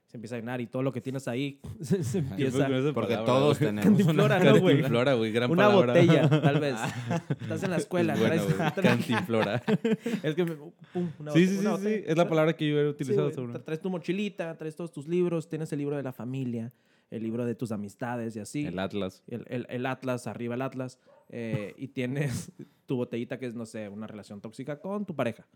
Se 0.07 0.17
empieza 0.17 0.35
a 0.35 0.39
llenar 0.39 0.61
y 0.61 0.67
todo 0.67 0.83
lo 0.83 0.93
que 0.93 1.01
tienes 1.01 1.27
ahí 1.27 1.59
se, 1.81 2.03
se 2.03 2.19
empieza... 2.19 2.67
Porque 2.93 3.15
todos 3.17 3.57
tenemos 3.59 3.85
una 3.85 3.97
Cantinflora, 3.97 4.39
¿no, 4.39 4.59
güey? 4.59 4.75
Cantinflora, 4.75 5.13
güey, 5.15 5.31
gran 5.31 5.51
Una 5.51 5.67
palabra. 5.67 5.93
botella, 5.93 6.29
tal 6.29 6.59
vez. 6.59 6.75
Estás 7.41 7.63
en 7.63 7.71
la 7.71 7.77
escuela, 7.77 8.13
Es 8.13 8.19
buena, 8.19 8.35
traes- 8.35 8.45
güey, 8.45 8.57
traes- 8.71 8.81
Cantinflora. 8.83 9.63
es 10.23 10.35
que, 10.35 10.45
pum, 10.45 11.09
una 11.19 11.31
Sí, 11.31 11.47
sí, 11.47 11.53
sí, 11.57 11.65
una 11.65 11.77
sí. 11.77 12.03
Es 12.05 12.15
la 12.17 12.29
palabra 12.29 12.55
que 12.55 12.67
yo 12.67 12.73
hubiera 12.75 12.89
Sí, 12.89 12.93
utilizado. 12.95 13.31
güey, 13.31 13.47
tra- 13.47 13.63
traes 13.63 13.81
tu 13.81 13.89
mochilita, 13.89 14.55
traes 14.57 14.75
todos 14.75 14.91
tus 14.91 15.07
libros, 15.07 15.49
tienes 15.49 15.71
el 15.73 15.79
libro 15.79 15.97
de 15.97 16.03
la 16.03 16.13
familia, 16.13 16.71
el 17.11 17.23
libro 17.23 17.43
de 17.45 17.55
tus 17.55 17.71
amistades 17.71 18.35
y 18.35 18.39
así. 18.39 18.65
El 18.65 18.77
Atlas. 18.79 19.23
el, 19.27 19.43
el- 19.49 19.65
el 19.69 19.85
Atlas, 19.87 20.27
arriba 20.27 20.55
el 20.55 20.61
Atlas. 20.61 20.99
eh, 21.29 21.73
y 21.77 21.87
tienes 21.87 22.51
tu 22.85 22.95
botellita 22.97 23.39
que 23.39 23.47
es, 23.47 23.55
no 23.55 23.65
sé, 23.65 23.89
una 23.89 24.05
relación 24.05 24.39
tóxica 24.39 24.79
con 24.79 25.05
tu 25.05 25.15
pareja. 25.15 25.47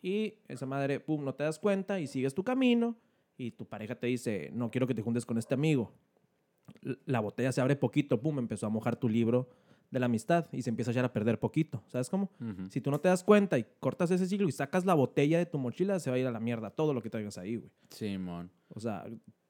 Y 0.00 0.34
esa 0.48 0.64
madre, 0.66 1.00
pum, 1.00 1.24
no 1.24 1.34
te 1.34 1.42
das 1.44 1.58
cuenta 1.58 1.98
y 2.00 2.06
sigues 2.06 2.32
tu 2.34 2.44
camino. 2.44 2.96
Y 3.38 3.52
tu 3.52 3.64
pareja 3.66 3.94
te 3.94 4.06
dice, 4.06 4.50
no 4.52 4.70
quiero 4.70 4.86
que 4.86 4.94
te 4.94 5.02
juntes 5.02 5.24
con 5.26 5.38
este 5.38 5.54
amigo. 5.54 5.92
La 7.06 7.20
botella 7.20 7.52
se 7.52 7.60
abre 7.60 7.76
poquito, 7.76 8.20
pum, 8.20 8.38
empezó 8.38 8.66
a 8.66 8.70
mojar 8.70 8.96
tu 8.96 9.08
libro 9.08 9.48
de 9.90 10.00
la 10.00 10.06
amistad 10.06 10.46
y 10.52 10.62
se 10.62 10.70
empieza 10.70 10.90
a 10.90 10.92
echar 10.92 11.04
a 11.04 11.12
perder 11.12 11.38
poquito. 11.38 11.82
¿Sabes 11.88 12.08
cómo? 12.08 12.30
Ujú. 12.40 12.70
Si 12.70 12.80
tú 12.80 12.90
no 12.90 12.98
te 13.00 13.08
das 13.08 13.22
cuenta 13.24 13.58
y 13.58 13.66
cortas 13.80 14.10
ese 14.10 14.26
ciclo 14.26 14.48
y 14.48 14.52
sacas 14.52 14.84
la 14.86 14.94
botella 14.94 15.38
de 15.38 15.46
tu 15.46 15.58
mochila, 15.58 15.98
se 16.00 16.10
va 16.10 16.16
a 16.16 16.18
ir 16.18 16.26
a 16.26 16.30
la 16.30 16.40
mierda 16.40 16.70
todo 16.70 16.94
lo 16.94 17.02
que 17.02 17.10
traigas 17.10 17.36
ahí, 17.36 17.56
güey. 17.56 17.70
Simón. 17.90 18.50
O 18.68 18.80
sea, 18.80 19.04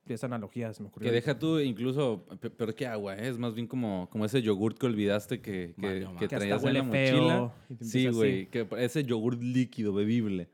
esa 0.06 0.26
analogía 0.26 0.72
se 0.74 0.82
me 0.82 0.88
ocurrió. 0.88 1.08
Que 1.08 1.14
deja 1.14 1.38
tú 1.38 1.60
incluso, 1.60 2.26
pe- 2.40 2.50
peor 2.50 2.74
que 2.74 2.86
agua, 2.88 3.16
¿eh? 3.16 3.28
es 3.28 3.38
más 3.38 3.54
bien 3.54 3.68
como, 3.68 4.08
como 4.10 4.24
ese 4.24 4.42
yogurt 4.42 4.76
que 4.78 4.86
olvidaste 4.86 5.40
que, 5.40 5.74
que, 5.76 6.00
que 6.00 6.04
madre. 6.06 6.16
que 6.18 6.28
traías 6.28 6.64
en 6.64 6.74
la 6.74 6.82
mochila. 6.82 7.54
feo. 7.68 7.78
Sí, 7.80 8.08
güey, 8.08 8.46
que 8.48 8.66
ese 8.78 9.04
yogurt 9.04 9.40
líquido, 9.40 9.92
bebible, 9.94 10.48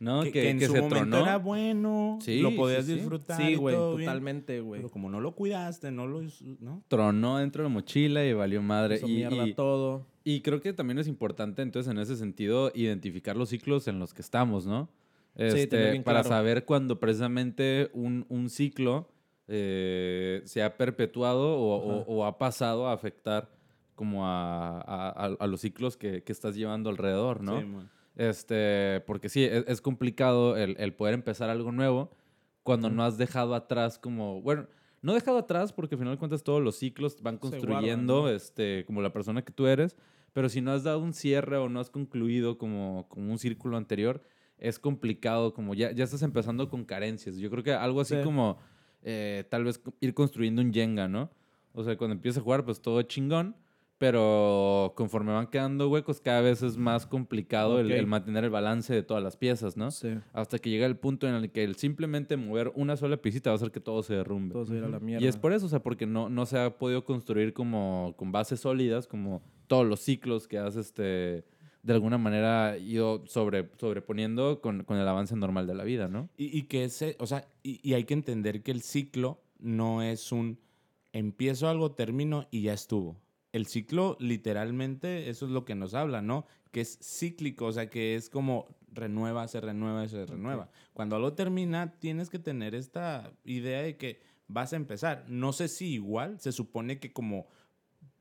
¿no? 0.00 0.22
Que, 0.24 0.32
Que, 0.32 0.40
que 0.42 0.50
en 0.50 0.58
que 0.58 0.66
su 0.66 0.72
se 0.72 0.80
momento 0.80 0.98
tronó. 1.10 1.22
era 1.22 1.36
bueno, 1.38 2.18
Sí, 2.20 2.40
lo 2.40 2.56
podías 2.56 2.86
sí. 2.86 2.94
disfrutar 2.94 3.40
Sí, 3.40 3.54
güey, 3.54 3.76
totalmente, 3.76 4.60
güey. 4.60 4.80
Pero 4.80 4.90
como 4.90 5.08
no 5.10 5.20
lo 5.20 5.36
cuidaste, 5.36 5.92
no 5.92 6.06
lo... 6.08 6.22
¿no? 6.58 6.82
Tronó 6.88 7.38
dentro 7.38 7.62
de 7.62 7.68
la 7.68 7.72
mochila 7.72 8.24
y 8.26 8.32
valió 8.32 8.60
madre. 8.62 8.96
Hizo 8.96 9.06
Y, 9.06 9.14
mierda 9.14 9.46
y- 9.46 9.54
todo. 9.54 10.06
y 10.24 10.40
creo 10.40 10.60
que 10.60 10.72
también 10.72 10.98
es 10.98 11.06
importante, 11.06 11.62
entonces, 11.62 11.92
en 11.92 11.98
ese 11.98 12.16
sentido, 12.16 12.72
identificar 12.74 13.36
los 13.36 13.50
ciclos 13.50 13.86
en 13.86 13.98
los 14.00 14.12
que 14.14 14.22
estamos, 14.22 14.66
¿no? 14.66 14.88
Este, 15.36 15.90
bien 15.92 16.02
para 16.02 16.22
claro. 16.22 16.28
saber 16.36 16.64
cuando 16.64 16.98
precisamente 16.98 17.88
un, 17.94 18.26
un 18.28 18.50
ciclo 18.50 19.08
eh, 19.48 20.42
se 20.44 20.62
ha 20.62 20.76
perpetuado 20.76 21.56
o, 21.58 21.76
o- 21.76 21.92
Ajá. 22.00 22.04
o 22.08 22.24
ha 22.24 22.38
pasado 22.38 22.88
a 22.88 22.92
afectar 22.92 23.50
como 23.94 24.26
a, 24.26 24.80
a- 24.80 25.10
a- 25.10 25.36
a 25.38 25.46
los 25.46 25.60
ciclos 25.60 25.96
que, 25.96 26.22
que 26.22 26.32
estás 26.32 26.56
llevando 26.56 26.88
alrededor, 26.90 27.42
¿no? 27.42 27.60
Sí, 27.60 27.66
man. 27.66 27.90
Este, 28.20 29.02
porque 29.06 29.30
sí, 29.30 29.44
es, 29.44 29.64
es 29.66 29.80
complicado 29.80 30.54
el, 30.58 30.76
el 30.78 30.92
poder 30.92 31.14
empezar 31.14 31.48
algo 31.48 31.72
nuevo 31.72 32.10
cuando 32.62 32.88
Ujú. 32.88 32.96
no 32.96 33.04
has 33.04 33.16
dejado 33.16 33.54
atrás 33.54 33.98
como, 33.98 34.42
bueno, 34.42 34.66
no 35.00 35.14
dejado 35.14 35.38
atrás 35.38 35.72
porque 35.72 35.94
al 35.94 36.00
final 36.00 36.14
de 36.14 36.18
cuentas 36.18 36.42
todos 36.44 36.62
los 36.62 36.76
ciclos 36.76 37.22
van 37.22 37.36
Se 37.36 37.38
guardan, 37.38 37.60
construyendo 37.60 38.22
¿no? 38.24 38.28
este, 38.28 38.84
como 38.84 39.00
la 39.00 39.10
persona 39.14 39.42
que 39.42 39.52
tú 39.52 39.66
eres, 39.66 39.96
pero 40.34 40.50
si 40.50 40.60
no 40.60 40.70
has 40.72 40.84
dado 40.84 40.98
un 40.98 41.14
cierre 41.14 41.56
o 41.56 41.70
no 41.70 41.80
has 41.80 41.88
concluido 41.88 42.58
como, 42.58 43.06
como 43.08 43.32
un 43.32 43.38
círculo 43.38 43.78
anterior, 43.78 44.22
es 44.58 44.78
complicado, 44.78 45.54
como 45.54 45.74
ya, 45.74 45.90
ya 45.92 46.04
estás 46.04 46.20
empezando 46.22 46.68
con 46.68 46.84
carencias. 46.84 47.36
Yo 47.36 47.48
creo 47.50 47.64
que 47.64 47.72
algo 47.72 48.02
así 48.02 48.16
Sí. 48.16 48.22
como 48.22 48.58
eh, 49.02 49.44
tal 49.48 49.64
vez 49.64 49.80
ir 50.00 50.12
construyendo 50.12 50.60
un 50.60 50.74
Jenga, 50.74 51.08
¿no? 51.08 51.30
O 51.72 51.82
sea, 51.82 51.96
cuando 51.96 52.14
empiezas 52.16 52.42
a 52.42 52.44
jugar, 52.44 52.66
pues 52.66 52.82
todo 52.82 53.00
chingón, 53.00 53.56
pero 54.00 54.94
conforme 54.96 55.30
van 55.30 55.46
quedando 55.48 55.90
huecos, 55.90 56.22
cada 56.22 56.40
vez 56.40 56.62
es 56.62 56.78
más 56.78 57.06
complicado 57.06 57.78
el- 57.80 58.06
mantener 58.06 58.44
el 58.44 58.50
balance 58.50 58.94
de 58.94 59.02
todas 59.02 59.22
las 59.22 59.36
piezas, 59.36 59.76
¿no? 59.76 59.90
Sí. 59.90 60.08
Hasta 60.32 60.58
que 60.58 60.70
llega 60.70 60.86
el 60.86 60.96
punto 60.96 61.28
en 61.28 61.34
el 61.34 61.52
que 61.52 61.62
el 61.64 61.76
simplemente 61.76 62.38
mover 62.38 62.72
una 62.74 62.96
sola 62.96 63.18
piecita 63.18 63.50
va 63.50 63.54
a 63.54 63.56
hacer 63.56 63.70
que 63.70 63.80
todo 63.80 64.02
se 64.02 64.14
derrumbe. 64.14 64.54
Todo 64.54 64.64
se 64.64 64.80
va 64.80 64.86
a 64.86 64.90
la 64.90 65.00
mierda. 65.00 65.22
Y 65.22 65.28
es 65.28 65.36
por 65.36 65.52
eso, 65.52 65.66
o 65.66 65.68
sea, 65.68 65.82
porque 65.82 66.06
no, 66.06 66.30
no 66.30 66.46
se 66.46 66.58
ha 66.58 66.78
podido 66.78 67.04
construir 67.04 67.52
como 67.52 68.14
con 68.16 68.32
bases 68.32 68.60
sólidas, 68.60 69.06
como 69.06 69.42
todos 69.66 69.86
los 69.86 70.00
ciclos 70.00 70.48
que 70.48 70.56
has, 70.56 70.76
este, 70.76 71.44
de 71.82 71.92
alguna 71.92 72.16
manera 72.16 72.78
ido 72.78 73.22
sobre, 73.26 73.68
sobreponiendo 73.76 74.62
con, 74.62 74.82
con 74.84 74.96
el 74.96 75.06
avance 75.06 75.36
normal 75.36 75.66
de 75.66 75.74
la 75.74 75.84
vida, 75.84 76.08
¿no? 76.08 76.30
Y, 76.38 76.56
y 76.58 76.62
que 76.62 76.84
ese, 76.84 77.16
o 77.18 77.26
sea, 77.26 77.46
y, 77.62 77.86
y 77.86 77.92
hay 77.92 78.04
que 78.04 78.14
entender 78.14 78.62
que 78.62 78.70
el 78.70 78.80
ciclo 78.80 79.42
no 79.58 80.02
es 80.02 80.32
un 80.32 80.58
empiezo 81.12 81.68
algo, 81.68 81.90
termino 81.92 82.46
y 82.50 82.62
ya 82.62 82.72
estuvo. 82.72 83.16
El 83.52 83.66
ciclo, 83.66 84.16
literalmente, 84.20 85.28
eso 85.28 85.46
es 85.46 85.52
lo 85.52 85.64
que 85.64 85.74
nos 85.74 85.94
habla, 85.94 86.22
¿no? 86.22 86.46
Que 86.70 86.80
es 86.80 86.98
cíclico, 87.02 87.66
o 87.66 87.72
sea, 87.72 87.90
que 87.90 88.14
es 88.14 88.30
como 88.30 88.68
renueva, 88.92 89.46
se 89.48 89.60
renueva, 89.60 90.06
se 90.08 90.26
renueva. 90.26 90.70
Cuando 90.92 91.16
algo 91.16 91.32
termina, 91.32 91.98
tienes 91.98 92.30
que 92.30 92.38
tener 92.38 92.74
esta 92.74 93.32
idea 93.44 93.82
de 93.82 93.96
que 93.96 94.20
vas 94.46 94.72
a 94.72 94.76
empezar. 94.76 95.24
No 95.28 95.52
sé 95.52 95.68
si 95.68 95.92
igual, 95.92 96.40
se 96.40 96.52
supone 96.52 96.98
que 96.98 97.12
como 97.12 97.48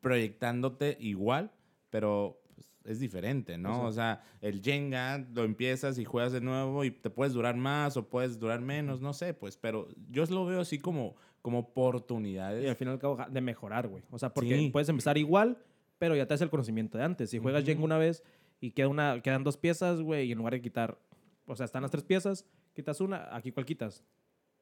proyectándote 0.01 0.97
igual, 0.99 1.51
pero 1.89 2.41
pues, 2.55 2.71
es 2.85 2.99
diferente, 2.99 3.57
¿no? 3.57 3.85
O 3.85 3.91
sea, 3.91 4.23
el 4.41 4.61
Jenga 4.61 5.17
lo 5.33 5.43
empiezas 5.43 5.97
y 5.97 6.05
juegas 6.05 6.31
de 6.31 6.41
nuevo 6.41 6.83
y 6.83 6.91
te 6.91 7.09
puedes 7.09 7.33
durar 7.33 7.55
más 7.55 7.97
o 7.97 8.09
puedes 8.09 8.39
durar 8.39 8.61
menos, 8.61 9.01
no 9.01 9.13
sé, 9.13 9.33
pues, 9.33 9.57
pero 9.57 9.87
yo 10.09 10.25
lo 10.25 10.45
veo 10.45 10.61
así 10.61 10.79
como, 10.79 11.15
como 11.41 11.59
oportunidades. 11.59 12.63
Y 12.63 12.67
al 12.67 12.75
final 12.75 12.99
de 13.29 13.41
mejorar, 13.41 13.87
güey. 13.87 14.03
O 14.11 14.19
sea, 14.19 14.33
porque 14.33 14.57
Sí. 14.57 14.69
puedes 14.71 14.89
empezar 14.89 15.17
igual, 15.17 15.57
pero 15.97 16.15
ya 16.15 16.25
te 16.27 16.33
haces 16.33 16.43
el 16.43 16.49
conocimiento 16.49 16.97
de 16.97 17.03
antes. 17.03 17.29
Si 17.29 17.39
juegas 17.39 17.61
Ujú. 17.63 17.71
Jenga 17.71 17.83
una 17.83 17.97
vez 17.97 18.23
y 18.59 18.71
queda 18.71 18.87
una, 18.87 19.21
quedan 19.21 19.43
dos 19.43 19.57
piezas, 19.57 20.01
güey, 20.01 20.27
y 20.27 20.31
en 20.31 20.37
lugar 20.37 20.53
de 20.53 20.61
quitar, 20.61 20.97
o 21.45 21.55
sea, 21.55 21.65
están 21.65 21.81
las 21.81 21.91
tres 21.91 22.03
piezas, 22.03 22.45
quitas 22.73 23.01
una, 23.01 23.35
aquí 23.35 23.51
cuál 23.51 23.65
quitas. 23.65 24.03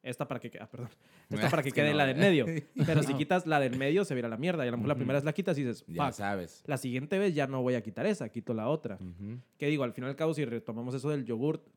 Esta 0.04 0.28
para 0.28 0.40
que, 0.40 0.52
ah, 0.62 0.70
perdón. 0.70 0.90
Esta 1.30 1.50
para 1.50 1.62
que 1.63 1.70
Es 1.70 1.74
que 1.76 1.82
quede 1.82 1.92
no, 1.92 1.98
la 1.98 2.06
del 2.06 2.18
eh. 2.18 2.20
medio. 2.20 2.46
Pero 2.86 3.04
si 3.04 3.13
quitas 3.16 3.46
la 3.48 3.60
del 3.60 3.78
medio, 3.78 4.06
se 4.06 4.13
viera 4.13 4.30
la 4.30 4.38
mierda. 4.38 4.63
Y 4.63 4.68
a 4.68 4.72
lo 4.72 4.78
mejor 4.78 4.90
la 4.90 4.96
primera 4.96 5.18
vez 5.18 5.26
la 5.26 5.34
quitas 5.34 5.58
y 5.58 5.63
dices, 5.63 5.84
Ya 5.88 6.12
sabes. 6.12 6.63
La 6.68 6.78
siguiente 6.78 7.18
vez 7.18 7.34
ya 7.36 7.48
no 7.48 7.62
voy 7.62 7.74
a 7.74 7.82
quitar 7.82 8.06
esa, 8.06 8.30
quito 8.30 8.54
la 8.54 8.70
otra. 8.70 8.96
Ujú. 9.02 9.40
Que 9.58 9.68
digo, 9.68 9.84
al 9.84 9.94
final 9.94 10.10
y 10.10 10.12
al 10.12 10.16
cabo, 10.16 10.34
si 10.34 10.46
retomamos 10.46 10.94
eso 10.94 11.10
del 11.10 11.26
yogurt 11.26 11.68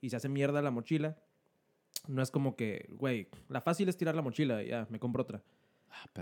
y 0.00 0.08
se 0.10 0.16
hace 0.16 0.28
mierda 0.28 0.62
la 0.62 0.70
mochila, 0.70 1.18
no 2.08 2.22
es 2.22 2.30
como 2.30 2.56
que, 2.56 2.88
güey, 2.92 3.28
la 3.48 3.60
fácil 3.60 3.88
es 3.88 3.96
tirar 3.96 4.14
la 4.14 4.22
mochila 4.22 4.62
y 4.62 4.68
ya, 4.68 4.86
me 4.90 4.98
compro 4.98 5.22
otra. 5.22 5.42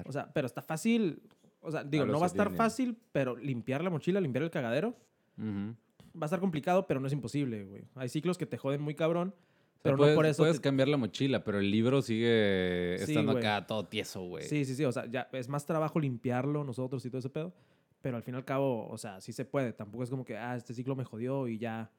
O 0.06 0.12
sea, 0.12 0.32
pero 0.32 0.46
está 0.46 0.62
fácil. 0.62 1.22
O 1.60 1.70
sea, 1.70 1.82
digo, 1.82 2.04
Claro, 2.04 2.12
no 2.12 2.20
va 2.20 2.26
a 2.26 2.28
estar 2.28 2.50
fácil, 2.54 2.96
pero 3.12 3.36
limpiar 3.36 3.82
la 3.82 3.90
mochila, 3.90 4.20
limpiar 4.20 4.44
el 4.44 4.50
cagadero, 4.50 4.94
va 5.40 6.22
a 6.22 6.24
estar 6.26 6.40
complicado, 6.40 6.86
pero 6.86 7.00
no 7.00 7.06
es 7.06 7.12
imposible, 7.12 7.64
güey. 7.64 7.84
Hay 7.94 8.08
ciclos 8.08 8.38
que 8.38 8.46
te 8.46 8.56
joden 8.58 8.80
muy 8.82 8.94
cabrón, 8.94 9.34
pero 9.82 9.96
puedes, 9.96 10.14
no 10.14 10.16
por 10.18 10.26
eso. 10.26 10.42
puedes 10.42 10.56
te- 10.56 10.62
cambiar 10.62 10.88
la 10.88 10.96
mochila, 10.96 11.42
pero 11.44 11.58
el 11.58 11.70
libro 11.70 12.02
sigue 12.02 12.96
Sí, 12.98 13.12
estando 13.12 13.32
güey. 13.32 13.44
acá 13.44 13.66
todo 13.66 13.84
tieso, 13.86 14.22
güey. 14.26 14.44
Sí, 14.44 14.64
sí, 14.64 14.74
sí. 14.74 14.84
O 14.84 14.92
sea, 14.92 15.06
ya 15.06 15.28
es 15.32 15.48
más 15.48 15.66
trabajo 15.66 15.98
limpiarlo 15.98 16.64
nosotros 16.64 17.04
y 17.04 17.10
todo 17.10 17.18
ese 17.18 17.30
pedo. 17.30 17.52
Pero 18.00 18.18
al 18.18 18.22
fin 18.22 18.34
y 18.34 18.36
al 18.36 18.44
cabo, 18.44 18.86
o 18.88 18.98
sea, 18.98 19.20
sí 19.22 19.32
se 19.32 19.46
puede. 19.46 19.72
Tampoco 19.72 20.04
es 20.04 20.10
como 20.10 20.24
que, 20.26 20.36
ah, 20.36 20.54
este 20.56 20.74
ciclo 20.74 20.94
me 20.94 21.04
jodió 21.04 21.48
y 21.48 21.56
ya 21.58 21.90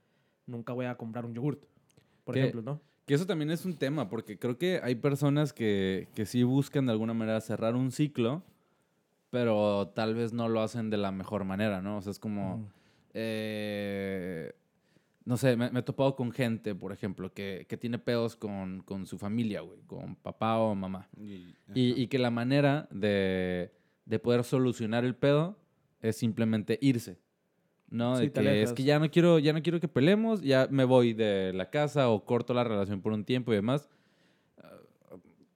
nunca 0.45 0.71
voy 0.73 0.85
a 0.85 0.95
comprar 0.95 1.25
un 1.25 1.33
yogurt. 1.33 1.63
Por 2.23 2.35
¿Qué? 2.35 2.41
ejemplo, 2.41 2.61
¿no? 2.61 2.79
Que 3.05 3.13
eso 3.13 3.25
también 3.27 3.51
es 3.51 3.65
un 3.65 3.75
tema, 3.75 4.09
porque 4.09 4.37
creo 4.39 4.57
que 4.57 4.79
hay 4.83 4.95
personas 4.95 5.53
que, 5.53 6.07
que 6.15 6.25
sí 6.25 6.43
buscan 6.43 6.85
de 6.87 6.91
alguna 6.91 7.13
manera 7.13 7.39
cerrar 7.41 7.75
un 7.75 7.91
ciclo, 7.91 8.43
pero 9.29 9.89
tal 9.95 10.15
vez 10.15 10.33
no 10.33 10.47
lo 10.49 10.61
hacen 10.61 10.89
de 10.89 10.97
la 10.97 11.11
mejor 11.11 11.43
manera, 11.43 11.81
¿no? 11.81 11.97
O 11.97 12.01
sea, 12.01 12.11
es 12.11 12.19
como, 12.19 12.57
Mm. 12.57 12.65
eh, 13.13 14.53
no 15.25 15.37
sé, 15.37 15.55
me, 15.57 15.69
me 15.71 15.79
he 15.79 15.83
topado 15.83 16.15
con 16.15 16.31
gente, 16.31 16.73
por 16.75 16.91
ejemplo, 16.91 17.33
que, 17.33 17.65
que 17.67 17.77
tiene 17.77 17.97
pedos 17.99 18.35
con, 18.35 18.81
con 18.83 19.05
su 19.05 19.17
familia, 19.17 19.61
güey, 19.61 19.79
con 19.87 20.15
papá 20.15 20.57
o 20.59 20.73
mamá. 20.75 21.07
Y, 21.17 21.53
Y, 21.73 22.01
y 22.01 22.07
que 22.07 22.19
la 22.19 22.29
manera 22.31 22.87
de, 22.91 23.71
de 24.05 24.19
poder 24.19 24.43
solucionar 24.43 25.03
el 25.03 25.15
pedo 25.15 25.57
es 26.01 26.15
simplemente 26.17 26.77
irse. 26.81 27.17
¿No? 27.89 28.15
Sí, 28.17 28.27
De 28.27 28.31
que 28.31 28.61
es 28.63 28.73
que 28.73 28.83
ya 28.83 28.99
no 28.99 29.09
quiero, 29.09 29.39
ya 29.39 29.53
no 29.53 29.61
quiero 29.61 29.79
que 29.79 29.87
peleemos, 29.87 30.41
ya 30.41 30.67
me 30.69 30.83
voy 30.85 31.13
de 31.13 31.53
la 31.53 31.69
casa 31.69 32.09
o 32.09 32.25
corto 32.25 32.53
la 32.53 32.63
relación 32.63 33.01
por 33.01 33.13
un 33.13 33.23
tiempo 33.25 33.51
y 33.53 33.55
demás. 33.55 33.87
Ah, 34.57 34.77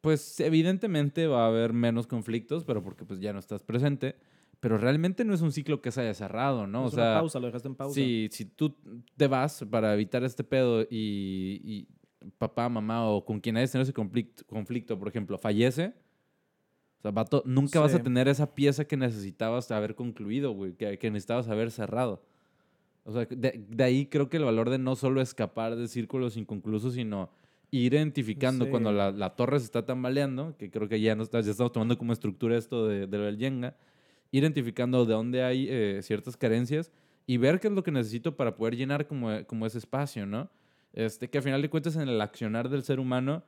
Pues 0.01 0.39
evidentemente 0.39 1.27
va 1.27 1.45
a 1.45 1.47
haber 1.47 1.73
menos 1.73 2.07
conflictos, 2.07 2.63
pero 2.63 2.83
porque 2.83 3.03
pues 3.05 3.19
ya 3.19 3.33
no 3.33 3.39
estás 3.39 3.63
presente. 3.63 4.15
Pero 4.61 4.77
realmente 4.77 5.23
no 5.23 5.33
es 5.33 5.41
un 5.41 5.53
ciclo 5.53 5.81
que 5.81 5.89
se 5.89 6.01
haya 6.01 6.13
cerrado, 6.13 6.67
¿no? 6.67 6.87
Es 6.87 6.93
o 6.93 6.97
una 6.97 7.05
sea, 7.05 7.19
pausa, 7.19 7.39
lo 7.39 7.45
dejaste 7.47 7.69
en 7.69 7.75
pausa. 7.75 7.95
si, 7.95 8.27
si 8.31 8.43
tú 8.45 8.75
te 9.15 9.27
vas 9.27 9.65
para 9.69 9.93
evitar 9.93 10.21
este 10.25 10.43
pedo 10.43 10.81
y, 10.81 11.61
y 11.63 11.87
papá, 12.37 12.67
mamá 12.67 13.07
o 13.09 13.23
con 13.23 13.39
quien 13.39 13.55
hayas 13.55 13.71
tenido 13.71 13.83
ese 13.83 13.93
conflicto, 13.93 14.43
conflicto, 14.45 14.99
por 14.99 15.07
ejemplo, 15.07 15.37
fallece, 15.37 15.93
o 16.99 17.01
sea, 17.01 17.11
vato, 17.11 17.41
nunca 17.45 17.79
vas 17.79 17.93
a 17.93 17.97
Sí. 17.97 18.03
tener 18.03 18.27
esa 18.27 18.53
pieza 18.53 18.85
que 18.85 18.97
necesitabas 18.97 19.71
haber 19.71 19.95
concluido, 19.95 20.51
güey, 20.51 20.73
que, 20.73 20.97
que 20.99 21.09
necesitabas 21.09 21.47
haber 21.47 21.71
cerrado. 21.71 22.21
O 23.05 23.11
sea, 23.13 23.25
de, 23.25 23.63
de 23.67 23.83
ahí 23.83 24.05
creo 24.05 24.29
que 24.29 24.37
el 24.37 24.43
valor 24.43 24.69
de 24.69 24.77
no 24.77 24.95
solo 24.95 25.21
escapar 25.21 25.75
de 25.75 25.87
círculos 25.87 26.37
inconclusos, 26.37 26.93
sino 26.93 27.29
ir 27.71 27.93
identificando 27.93 28.65
Sí. 28.65 28.71
cuando 28.71 28.91
la, 28.91 29.11
la 29.11 29.29
torre 29.35 29.59
se 29.59 29.65
está 29.65 29.85
tambaleando, 29.85 30.55
que 30.57 30.69
creo 30.69 30.87
que 30.89 30.99
ya, 30.99 31.15
no 31.15 31.23
está- 31.23 31.39
ya 31.41 31.51
estamos 31.51 31.71
tomando 31.71 31.97
como 31.97 32.13
estructura 32.13 32.57
esto 32.57 32.87
de, 32.87 33.07
de 33.07 33.17
del 33.17 33.37
Jenga, 33.37 33.75
identificando 34.31 35.05
de 35.05 35.13
dónde 35.13 35.43
hay 35.43 35.67
eh, 35.69 35.99
ciertas 36.03 36.37
carencias 36.37 36.91
y 37.25 37.37
ver 37.37 37.59
qué 37.59 37.67
es 37.67 37.73
lo 37.73 37.83
que 37.83 37.91
necesito 37.91 38.35
para 38.35 38.55
poder 38.55 38.75
llenar 38.75 39.07
como, 39.07 39.29
como 39.45 39.65
ese 39.65 39.77
espacio, 39.77 40.25
¿no? 40.25 40.49
Este, 40.93 41.29
que 41.29 41.37
al 41.37 41.43
final 41.43 41.61
de 41.61 41.69
cuentas 41.69 41.95
en 41.95 42.07
el 42.09 42.19
accionar 42.21 42.69
del 42.69 42.83
ser 42.83 42.99
humano, 42.99 43.43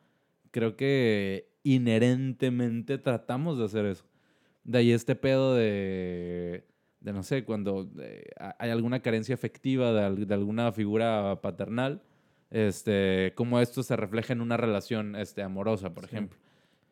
creo 0.52 0.76
que 0.76 1.48
inherentemente 1.64 2.98
tratamos 2.98 3.58
de 3.58 3.66
hacer 3.66 3.86
eso. 3.86 4.06
De 4.64 4.78
ahí 4.80 4.92
este 4.92 5.16
pedo 5.16 5.56
de, 5.56 6.64
de 7.00 7.14
no 7.14 7.24
sé, 7.24 7.44
cuando 7.44 7.90
eh, 8.00 8.26
ha- 8.40 8.56
hay 8.60 8.70
alguna 8.72 9.02
carencia 9.02 9.36
afectiva 9.36 9.92
de, 9.94 10.26
de 10.26 10.34
alguna 10.34 10.72
figura 10.72 11.40
paternal, 11.42 12.02
este, 12.52 13.34
cómo 13.36 13.60
esto 13.60 13.82
se 13.84 13.96
refleja 13.96 14.34
en 14.34 14.42
una 14.42 14.58
relación 14.58 15.16
este, 15.16 15.42
amorosa, 15.42 15.94
por 15.94 16.04
Sí. 16.08 16.10
ejemplo. 16.16 16.38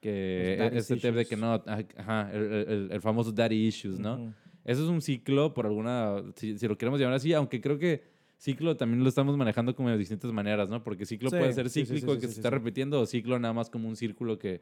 Que 0.01 0.55
daddy 0.57 0.77
este 0.77 0.95
tema 0.95 1.17
de 1.17 1.25
que 1.25 1.35
no, 1.35 1.61
ajá, 1.97 2.29
el, 2.33 2.41
el- 2.53 2.89
el 2.91 3.01
famoso 3.01 3.31
daddy 3.33 3.67
issues, 3.67 3.99
¿no? 3.99 4.15
Ujú. 4.15 4.33
Eso 4.63 4.83
es 4.83 4.89
un 4.89 5.01
ciclo, 5.01 5.53
por 5.53 5.65
alguna, 5.65 6.23
si, 6.35 6.57
si 6.57 6.67
lo 6.67 6.77
queremos 6.77 6.99
llamar 6.99 7.15
así, 7.15 7.33
aunque 7.33 7.59
creo 7.59 7.77
que 7.77 8.03
ciclo 8.39 8.75
también 8.77 9.03
lo 9.03 9.09
estamos 9.09 9.37
manejando 9.37 9.75
como 9.75 9.89
de 9.89 9.97
distintas 9.97 10.31
maneras, 10.31 10.69
¿no? 10.69 10.81
Porque 10.83 11.05
ciclo 11.05 11.29
Sí, 11.29 11.35
puede 11.37 11.53
ser 11.53 11.69
cíclico 11.69 12.13
y 12.13 12.15
sí, 12.15 12.21
que 12.21 12.27
se 12.27 12.39
está 12.39 12.49
repitiendo, 12.49 12.99
o 13.01 13.05
ciclo 13.05 13.37
nada 13.37 13.53
más 13.53 13.69
como 13.69 13.87
un 13.87 13.95
círculo 13.95 14.39
que, 14.39 14.61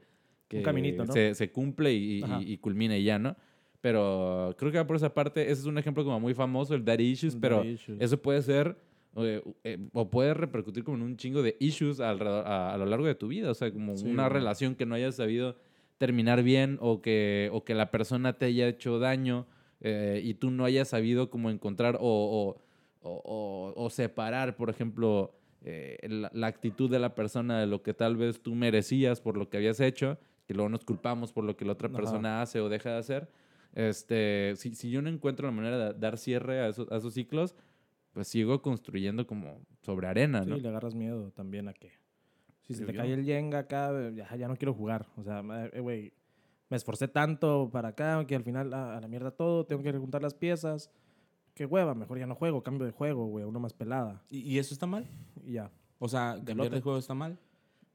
que 0.50 0.62
caminito, 0.64 1.06
¿no? 1.06 1.14
se, 1.14 1.34
se 1.36 1.52
cumple 1.52 1.94
y, 1.94 2.20
y- 2.20 2.24
Ajá. 2.24 2.42
y 2.42 2.58
culmina 2.58 2.98
y 2.98 3.04
ya, 3.06 3.20
¿no? 3.20 3.38
Pero 3.80 4.56
creo 4.58 4.72
que 4.72 4.84
por 4.84 4.96
esa 4.96 5.14
parte, 5.14 5.44
ese 5.44 5.62
es 5.62 5.66
un 5.66 5.78
ejemplo 5.78 6.04
como 6.04 6.20
muy 6.20 6.34
famoso, 6.34 6.74
el 6.74 6.84
daddy 6.84 7.04
issues, 7.12 7.38
pero 7.40 7.58
Daddy 7.58 7.70
issues. 7.74 8.02
eso 8.02 8.22
puede 8.22 8.42
ser 8.42 8.76
eh, 9.16 9.42
eh, 9.64 9.78
o 9.94 10.10
puede 10.10 10.34
repercutir 10.34 10.84
como 10.84 10.98
en 10.98 11.04
un 11.04 11.16
chingo 11.18 11.42
de 11.44 11.56
issues 11.60 12.00
alrededor- 12.00 12.46
a, 12.46 12.74
a 12.74 12.78
lo 12.78 12.86
largo 12.88 13.06
de 13.06 13.16
tu 13.16 13.28
vida. 13.28 13.52
O 13.52 13.54
sea, 13.54 13.72
como 13.72 13.96
Sí, 13.96 14.08
una 14.10 14.28
relación 14.30 14.76
que 14.76 14.86
no 14.88 14.96
hayas 14.96 15.16
sabido 15.16 15.56
terminar 16.00 16.44
bien 16.44 16.78
o 16.82 17.02
que, 17.02 17.50
o 17.54 17.64
que 17.64 17.74
la 17.76 17.90
persona 17.92 18.34
te 18.38 18.46
haya 18.46 18.68
hecho 18.68 19.00
daño 19.00 19.46
eh, 19.82 20.22
y 20.24 20.34
tú 20.36 20.50
no 20.52 20.66
hayas 20.66 20.88
sabido 20.90 21.30
cómo 21.30 21.50
encontrar 21.52 21.98
o, 22.00 22.02
o- 22.02 22.62
o- 23.08 23.22
o- 23.24 23.74
o 23.86 23.90
separar, 23.90 24.56
por 24.56 24.70
ejemplo, 24.70 25.34
eh, 25.64 25.98
la, 26.10 26.30
la 26.34 26.48
actitud 26.48 26.90
de 26.90 27.00
la 27.00 27.16
persona 27.16 27.60
de 27.60 27.68
lo 27.68 27.82
que 27.82 27.94
tal 27.94 28.16
vez 28.16 28.42
tú 28.42 28.54
merecías 28.56 29.22
por 29.22 29.38
lo 29.38 29.50
que 29.50 29.58
habías 29.58 29.80
hecho, 29.80 30.18
que 30.46 30.54
luego 30.54 30.70
nos 30.70 30.86
culpamos 30.86 31.34
por 31.34 31.44
lo 31.44 31.58
que 31.58 31.66
la 31.66 31.74
otra 31.74 31.88
Ajá. 31.88 31.98
persona 31.98 32.42
hace 32.42 32.60
o 32.62 32.70
deja 32.70 32.92
de 32.92 32.98
hacer. 32.98 33.30
Este, 33.74 34.54
si, 34.56 34.74
si 34.76 34.90
yo 34.90 35.02
no 35.02 35.10
encuentro 35.10 35.46
la 35.48 35.52
manera 35.52 35.94
de 35.94 36.00
dar 36.00 36.18
cierre 36.18 36.62
a 36.62 36.68
esos, 36.70 36.92
a 36.92 36.98
esos 36.98 37.14
ciclos, 37.14 37.56
pues 38.14 38.28
sigo 38.28 38.62
construyendo 38.62 39.28
como 39.28 39.62
sobre 39.82 40.08
arena, 40.08 40.44
¿no? 40.46 40.56
Sí, 40.56 40.62
le 40.62 40.70
agarras 40.70 40.96
miedo 40.96 41.32
también 41.32 41.68
a 41.68 41.74
que. 41.74 41.92
Si 42.64 42.74
se 42.74 42.86
te 42.86 42.94
cae 42.94 43.14
el 43.14 43.24
Jenga 43.24 43.60
acá, 43.60 43.92
ya, 44.14 44.36
ya 44.36 44.48
no 44.48 44.56
quiero 44.56 44.74
jugar. 44.74 45.06
O 45.16 45.24
sea, 45.24 45.44
eh, 45.74 45.80
güey, 45.80 46.12
me 46.70 46.76
esforcé 46.78 47.08
tanto 47.08 47.70
para 47.72 47.90
acá 47.90 48.26
que 48.26 48.36
al 48.36 48.44
final 48.44 48.74
ah, 48.74 48.98
a 48.98 49.02
la 49.02 49.08
mierda 49.08 49.32
todo, 49.32 49.66
tengo 49.66 49.84
que 49.84 49.92
juntar 49.94 50.22
las 50.22 50.34
piezas. 50.34 50.90
Qué 51.58 51.66
hueva, 51.66 51.96
mejor 51.96 52.20
ya 52.20 52.28
no 52.28 52.36
juego, 52.36 52.62
cambio 52.62 52.86
de 52.86 52.92
juego, 52.92 53.26
güey, 53.26 53.44
uno 53.44 53.60
más 53.60 53.74
pelada. 53.74 54.22
¿Y, 54.30 54.42
y 54.42 54.60
eso 54.60 54.76
está 54.76 54.86
mal? 54.86 55.08
Y 55.44 55.54
ya. 55.54 55.72
O 55.98 56.08
sea, 56.08 56.40
cambiar 56.46 56.70
de 56.70 56.82
juego 56.82 57.00
está 57.00 57.16
mal. 57.16 57.40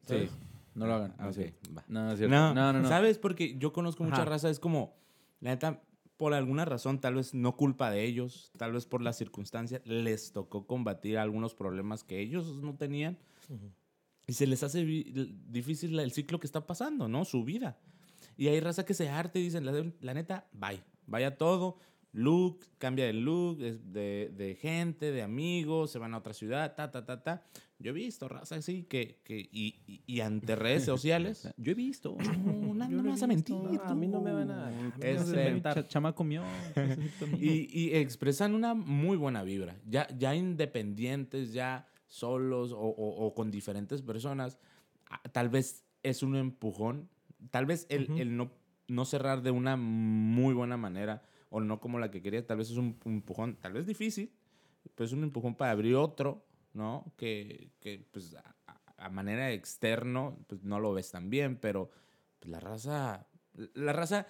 Sí, 0.00 0.14
¿Sabes? 0.14 0.30
no 0.74 0.86
lo 0.88 0.94
hagan. 0.94 1.14
Ah, 1.16 1.26
no, 1.26 1.32
sí. 1.32 1.54
va. 1.76 1.84
No, 1.86 2.10
es 2.10 2.18
cierto. 2.18 2.34
No, 2.34 2.52
No, 2.52 2.72
no, 2.72 2.80
no. 2.80 2.88
¿Sabes? 2.88 3.18
Porque 3.18 3.56
yo 3.58 3.72
conozco 3.72 4.02
mucha 4.02 4.16
Ajá. 4.16 4.24
raza, 4.24 4.50
es 4.50 4.58
como, 4.58 4.96
la 5.38 5.50
neta, 5.50 5.80
por 6.16 6.34
alguna 6.34 6.64
razón, 6.64 7.00
tal 7.00 7.14
vez 7.14 7.34
no 7.34 7.56
culpa 7.56 7.88
de 7.88 8.02
ellos, 8.04 8.50
tal 8.58 8.72
vez 8.72 8.84
por 8.84 9.00
las 9.00 9.16
circunstancias, 9.16 9.80
les 9.84 10.32
tocó 10.32 10.66
combatir 10.66 11.16
algunos 11.16 11.54
problemas 11.54 12.02
que 12.02 12.18
ellos 12.18 12.56
no 12.64 12.74
tenían 12.74 13.16
y 14.26 14.32
se 14.32 14.48
les 14.48 14.64
hace 14.64 14.84
difícil 14.84 16.00
el 16.00 16.10
ciclo 16.10 16.40
que 16.40 16.48
está 16.48 16.66
pasando, 16.66 17.06
¿no? 17.06 17.24
Su 17.24 17.44
vida. 17.44 17.78
Y 18.36 18.48
hay 18.48 18.58
raza 18.58 18.84
que 18.84 18.94
se 18.94 19.08
arte 19.08 19.38
y 19.38 19.44
dicen, 19.44 19.64
la, 19.64 19.72
la 20.00 20.14
neta, 20.14 20.48
bye. 20.52 20.82
Vaya 21.06 21.36
todo, 21.36 21.76
look, 22.12 22.60
cambia 22.78 23.06
de 23.06 23.12
look, 23.14 23.58
de, 23.58 24.30
de 24.36 24.54
gente, 24.54 25.10
de 25.12 25.22
amigos, 25.22 25.90
se 25.90 25.98
van 25.98 26.14
a 26.14 26.18
otra 26.18 26.34
ciudad, 26.34 26.74
ta, 26.74 26.90
ta, 26.90 27.04
ta, 27.06 27.22
ta. 27.22 27.42
Yo 27.78 27.90
he 27.90 27.94
visto 27.94 28.28
raza 28.28 28.56
así 28.56 28.84
que, 28.84 29.18
que 29.24 29.38
y, 29.40 29.80
y- 29.86 30.02
y 30.06 30.20
ante 30.20 30.54
redes 30.54 30.84
sociales, 30.84 31.48
Yo 31.56 31.72
he 31.72 31.74
visto. 31.74 32.16
no, 32.46 32.74
no, 32.74 32.88
no 32.88 33.02
me 33.02 33.08
vas 33.10 33.22
a 33.22 33.26
mentir. 33.26 33.56
No, 33.56 33.82
a 33.82 33.94
mí 33.94 34.06
no 34.06 34.20
me 34.20 34.32
van 34.32 34.50
a- 34.50 34.70
Este. 35.00 35.60
Cha- 35.62 35.88
chama 35.88 36.14
comió. 36.14 36.42
y, 37.40 37.68
y 37.80 37.94
expresan 37.96 38.54
una 38.54 38.74
muy 38.74 39.16
buena 39.16 39.42
vibra. 39.42 39.74
Ya, 39.88 40.06
ya 40.16 40.34
independientes, 40.34 41.52
ya 41.52 41.86
solos 42.08 42.72
o, 42.72 42.78
o- 42.78 43.26
o 43.26 43.34
con 43.34 43.50
diferentes 43.50 44.02
personas, 44.02 44.58
ah, 45.10 45.20
tal 45.32 45.48
vez 45.48 45.84
es 46.02 46.22
un 46.22 46.36
empujón. 46.36 47.08
Tal 47.50 47.66
vez 47.66 47.86
el, 47.88 48.04
Ujú. 48.04 48.18
el 48.20 48.36
no, 48.36 48.52
no 48.86 49.04
cerrar 49.04 49.42
de 49.42 49.50
una 49.50 49.76
muy 49.76 50.54
buena 50.54 50.76
manera 50.76 51.22
o 51.52 51.60
no 51.60 51.78
como 51.80 51.98
la 51.98 52.10
que 52.10 52.20
quería, 52.22 52.44
tal 52.46 52.56
vez 52.58 52.70
es 52.70 52.76
un, 52.76 52.98
un 53.04 53.12
empujón, 53.14 53.56
tal 53.56 53.72
vez 53.74 53.86
difícil, 53.86 54.32
pero 54.94 55.04
es 55.06 55.12
un 55.12 55.22
empujón 55.22 55.54
para 55.54 55.70
abrir 55.70 55.94
otro, 55.94 56.44
¿no? 56.72 57.12
Que, 57.16 57.70
que, 57.78 58.04
pues 58.10 58.34
a, 58.34 58.56
a- 58.66 58.80
a 58.96 59.08
manera 59.10 59.52
externo, 59.52 60.38
pues 60.48 60.62
no 60.64 60.80
lo 60.80 60.92
ves 60.92 61.10
tan 61.10 61.28
bien, 61.30 61.56
pero 61.56 61.90
pues, 62.40 62.50
la 62.50 62.58
raza, 62.60 63.26
la 63.74 63.92
raza, 63.92 64.26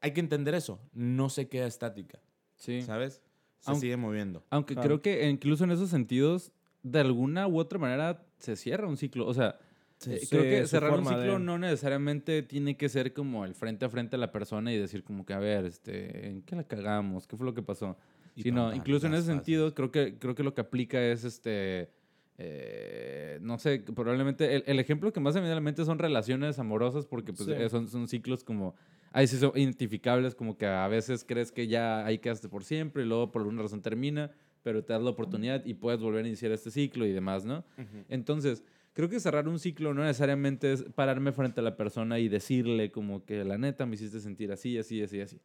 hay 0.00 0.12
que 0.12 0.20
entender 0.20 0.54
eso, 0.54 0.80
no 0.92 1.28
se 1.30 1.48
queda 1.48 1.66
estática. 1.66 2.20
Sí. 2.56 2.82
¿Sabes? 2.82 3.22
Se 3.60 3.70
Aunque- 3.70 3.80
sigue 3.86 3.96
moviendo. 3.96 4.44
Aunque 4.50 4.74
Claro. 4.74 4.86
creo 4.86 5.02
que 5.02 5.28
incluso 5.28 5.64
en 5.64 5.70
esos 5.72 5.90
sentidos, 5.90 6.52
de 6.82 7.00
alguna 7.00 7.46
u 7.48 7.58
otra 7.58 7.78
manera, 7.78 8.24
se 8.38 8.56
cierra 8.56 8.86
un 8.88 8.96
ciclo. 8.96 9.26
O 9.26 9.34
sea, 9.34 9.58
Sí, 10.02 10.10
eh, 10.12 10.26
creo 10.28 10.42
que 10.42 10.66
cerrar 10.66 10.90
un 10.92 11.04
ciclo 11.04 11.34
de- 11.34 11.38
no 11.38 11.58
necesariamente 11.58 12.42
tiene 12.42 12.76
que 12.76 12.88
ser 12.88 13.12
como 13.12 13.44
el 13.44 13.54
frente 13.54 13.84
a 13.84 13.88
frente 13.88 14.16
a 14.16 14.18
la 14.18 14.32
persona 14.32 14.72
y 14.72 14.78
decir 14.78 15.04
como 15.04 15.24
que, 15.24 15.32
a 15.32 15.38
ver, 15.38 15.64
este, 15.64 16.28
¿en 16.28 16.42
qué 16.42 16.56
la 16.56 16.64
cagamos? 16.64 17.26
¿Qué 17.26 17.36
fue 17.36 17.46
lo 17.46 17.54
que 17.54 17.62
pasó? 17.62 17.96
Y 18.34 18.42
Sino, 18.42 18.74
incluso 18.74 19.06
en 19.06 19.14
ese 19.14 19.26
sentido, 19.26 19.74
creo 19.74 19.90
que, 19.90 20.18
creo 20.18 20.34
que 20.34 20.42
lo 20.42 20.54
que 20.54 20.60
aplica 20.62 21.00
es 21.00 21.22
este. 21.24 21.90
eh, 22.38 23.38
no 23.42 23.58
sé, 23.58 23.78
probablemente 23.80 24.56
el, 24.56 24.64
el 24.66 24.80
ejemplo 24.80 25.12
que 25.12 25.20
más 25.20 25.34
se 25.34 25.40
me 25.40 25.44
viene 25.44 25.52
a 25.52 25.56
la 25.56 25.60
mente 25.60 25.84
son 25.84 25.98
relaciones 25.98 26.58
amorosas, 26.58 27.06
porque 27.06 27.32
pues, 27.32 27.46
Sí. 27.48 27.54
eh, 27.56 27.68
son, 27.68 27.88
son 27.88 28.08
ciclos 28.08 28.42
como. 28.42 28.74
Ahí 29.12 29.26
sí 29.26 29.36
son 29.36 29.52
identificables, 29.54 30.34
como 30.34 30.56
que 30.56 30.64
a 30.66 30.88
veces 30.88 31.24
crees 31.28 31.52
que 31.52 31.66
ya 31.68 32.04
ahí 32.06 32.18
quedaste 32.18 32.48
por 32.48 32.64
siempre 32.64 33.02
y 33.02 33.06
luego 33.06 33.30
por 33.30 33.42
alguna 33.42 33.60
razón 33.62 33.82
termina, 33.82 34.30
pero 34.62 34.82
te 34.82 34.94
das 34.94 35.02
la 35.02 35.10
oportunidad 35.10 35.62
y 35.66 35.74
puedes 35.74 36.00
volver 36.00 36.24
a 36.24 36.28
iniciar 36.28 36.50
este 36.52 36.70
ciclo 36.70 37.04
y 37.06 37.12
demás, 37.12 37.44
¿no? 37.44 37.58
Ujú. 37.76 38.04
Entonces, 38.08 38.64
creo 38.92 39.08
que 39.08 39.20
cerrar 39.20 39.48
un 39.48 39.58
ciclo 39.58 39.94
no 39.94 40.02
necesariamente 40.02 40.72
es 40.72 40.82
pararme 40.94 41.32
frente 41.32 41.60
a 41.60 41.62
la 41.62 41.76
persona 41.76 42.18
y 42.18 42.28
decirle 42.28 42.90
como 42.90 43.24
que 43.24 43.44
la 43.44 43.58
neta 43.58 43.86
me 43.86 43.94
hiciste 43.94 44.20
sentir 44.20 44.52
así, 44.52 44.78
así, 44.78 45.02
así, 45.02 45.20
así. 45.20 45.40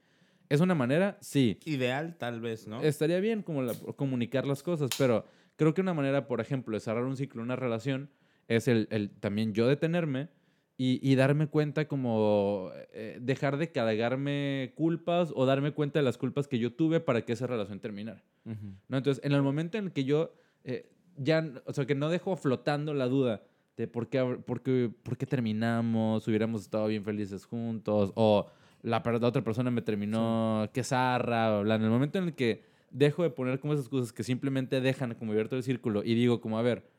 ¿Es 0.49 0.61
una 0.61 0.75
manera? 0.75 1.17
Sí. 1.21 1.59
Ideal, 1.65 2.15
tal 2.17 2.39
vez, 2.39 2.67
¿no? 2.67 2.81
Estaría 2.81 3.19
bien 3.19 3.41
como 3.43 3.63
la- 3.63 3.73
comunicar 3.95 4.45
las 4.47 4.63
cosas, 4.63 4.89
pero 4.97 5.25
creo 5.57 5.73
que 5.73 5.81
una 5.81 5.93
manera, 5.93 6.27
por 6.27 6.39
ejemplo, 6.39 6.75
de 6.75 6.79
cerrar 6.79 7.03
un 7.03 7.17
ciclo, 7.17 7.41
una 7.41 7.55
relación, 7.55 8.09
es 8.47 8.67
el, 8.69 8.87
el 8.91 9.09
también 9.09 9.53
yo 9.53 9.67
detenerme 9.67 10.29
y, 10.77 10.99
y 11.01 11.15
darme 11.15 11.47
cuenta 11.47 11.87
como 11.87 12.71
eh, 12.93 13.17
dejar 13.19 13.57
de 13.57 13.71
cargarme 13.71 14.71
culpas 14.75 15.33
o 15.35 15.45
darme 15.45 15.71
cuenta 15.73 15.99
de 15.99 16.03
las 16.03 16.17
culpas 16.17 16.47
que 16.47 16.59
yo 16.59 16.71
tuve 16.73 16.99
para 17.01 17.25
que 17.25 17.33
esa 17.33 17.47
relación 17.47 17.79
terminara. 17.79 18.23
Ujú. 18.45 18.75
¿no? 18.87 18.97
Entonces, 18.97 19.21
en 19.25 19.33
el 19.33 19.41
momento 19.41 19.77
en 19.77 19.85
el 19.85 19.91
que 19.91 20.05
yo 20.05 20.33
eh, 20.63 20.89
ya, 21.17 21.51
o 21.65 21.73
sea, 21.73 21.85
que 21.85 21.95
no 21.95 22.09
dejo 22.09 22.35
flotando 22.35 22.93
la 22.93 23.07
duda 23.07 23.43
de 23.75 23.87
por 23.87 24.09
qué, 24.09 24.23
por 24.45 24.61
qué, 24.61 24.91
por 25.03 25.17
qué 25.17 25.25
terminamos, 25.25 26.27
hubiéramos 26.27 26.61
estado 26.61 26.87
bien 26.87 27.03
felices 27.03 27.45
juntos, 27.45 28.11
o 28.15 28.47
la, 28.81 29.01
la 29.05 29.27
otra 29.27 29.43
persona 29.43 29.69
me 29.69 29.81
terminó, 29.81 30.69
qué 30.73 30.83
zarra, 30.83 31.61
bla. 31.61 31.75
En 31.75 31.83
el 31.83 31.89
momento 31.89 32.17
en 32.17 32.25
el 32.25 32.35
que 32.35 32.63
dejo 32.89 33.23
de 33.23 33.29
poner 33.29 33.59
como 33.59 33.73
esas 33.73 33.89
cosas 33.89 34.13
que 34.13 34.23
simplemente 34.23 34.81
dejan 34.81 35.13
como 35.15 35.31
abierto 35.31 35.55
el 35.55 35.63
círculo 35.63 36.03
y 36.03 36.15
digo 36.15 36.41
como, 36.41 36.57
a 36.57 36.61
ver, 36.61 36.89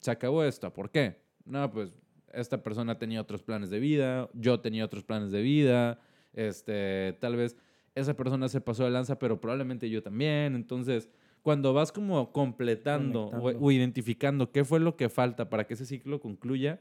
se 0.00 0.10
acabó 0.10 0.44
esto, 0.44 0.72
¿por 0.72 0.90
qué? 0.90 1.22
No, 1.44 1.70
pues 1.70 1.98
esta 2.32 2.62
persona 2.62 2.98
tenía 2.98 3.20
otros 3.20 3.42
planes 3.42 3.70
de 3.70 3.78
vida, 3.78 4.28
yo 4.34 4.60
tenía 4.60 4.84
otros 4.84 5.04
planes 5.04 5.30
de 5.30 5.42
vida, 5.42 6.00
este, 6.32 7.16
tal 7.20 7.36
vez 7.36 7.56
esa 7.94 8.14
persona 8.14 8.48
se 8.48 8.60
pasó 8.60 8.84
de 8.84 8.90
lanza, 8.90 9.18
pero 9.18 9.40
probablemente 9.40 9.88
yo 9.90 10.02
también. 10.02 10.54
Entonces, 10.54 11.10
cuando 11.42 11.72
vas 11.72 11.92
como 11.92 12.32
completando 12.32 13.24
o, 13.26 13.50
o 13.66 13.70
identificando 13.70 14.52
qué 14.52 14.64
fue 14.64 14.80
lo 14.80 14.96
que 14.96 15.08
falta 15.08 15.50
para 15.50 15.66
que 15.66 15.74
ese 15.74 15.86
ciclo 15.86 16.20
concluya, 16.20 16.80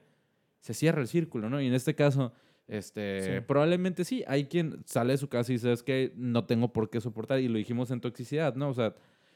se 0.59 0.73
cierra 0.73 1.01
el 1.01 1.07
círculo, 1.07 1.49
¿no? 1.49 1.59
Y 1.61 1.67
en 1.67 1.73
este 1.73 1.95
caso, 1.95 2.31
este, 2.67 3.21
Sí. 3.39 3.43
probablemente 3.47 4.05
sí, 4.05 4.23
hay 4.27 4.45
quien 4.45 4.83
sale 4.85 5.13
de 5.13 5.17
su 5.17 5.27
casa 5.27 5.51
y 5.51 5.55
dice, 5.55 5.71
es 5.71 5.81
que 5.83 6.13
no 6.15 6.45
tengo 6.45 6.71
por 6.71 6.89
qué 6.89 7.01
soportar, 7.01 7.39
y 7.39 7.47
lo 7.47 7.57
dijimos 7.57 7.89
en 7.91 7.99
toxicidad, 8.01 8.55
¿no? 8.55 8.69
O 8.69 8.73
sea, 8.73 8.95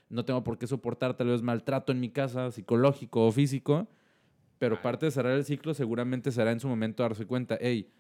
no 0.10 0.24
tengo 0.24 0.44
por 0.44 0.60
qué 0.60 0.68
soportar 0.68 1.18
tal 1.18 1.28
vez 1.28 1.42
maltrato 1.42 1.92
en 1.92 2.00
mi 2.00 2.10
casa, 2.10 2.52
psicológico 2.52 3.26
o 3.26 3.32
físico, 3.32 3.88
pero 4.60 4.80
parte 4.82 5.08
de 5.08 5.12
cerrar 5.12 5.34
el 5.34 5.44
ciclo 5.44 5.74
seguramente 5.74 6.32
será 6.32 6.52
en 6.52 6.60
su 6.60 6.68
momento 6.68 7.02
darse 7.04 7.26
cuenta, 7.26 7.58
hey, 7.60 7.92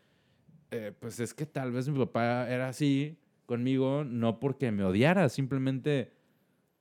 eh, 0.71 0.93
pues 0.99 1.19
es 1.19 1.33
que 1.33 1.45
tal 1.47 1.71
vez 1.71 1.89
mi 1.89 1.97
papá 1.97 2.47
era 2.49 2.69
así 2.69 3.17
conmigo, 3.47 4.03
no 4.05 4.39
porque 4.39 4.71
me 4.71 4.83
odiara, 4.83 5.27
simplemente, 5.29 6.13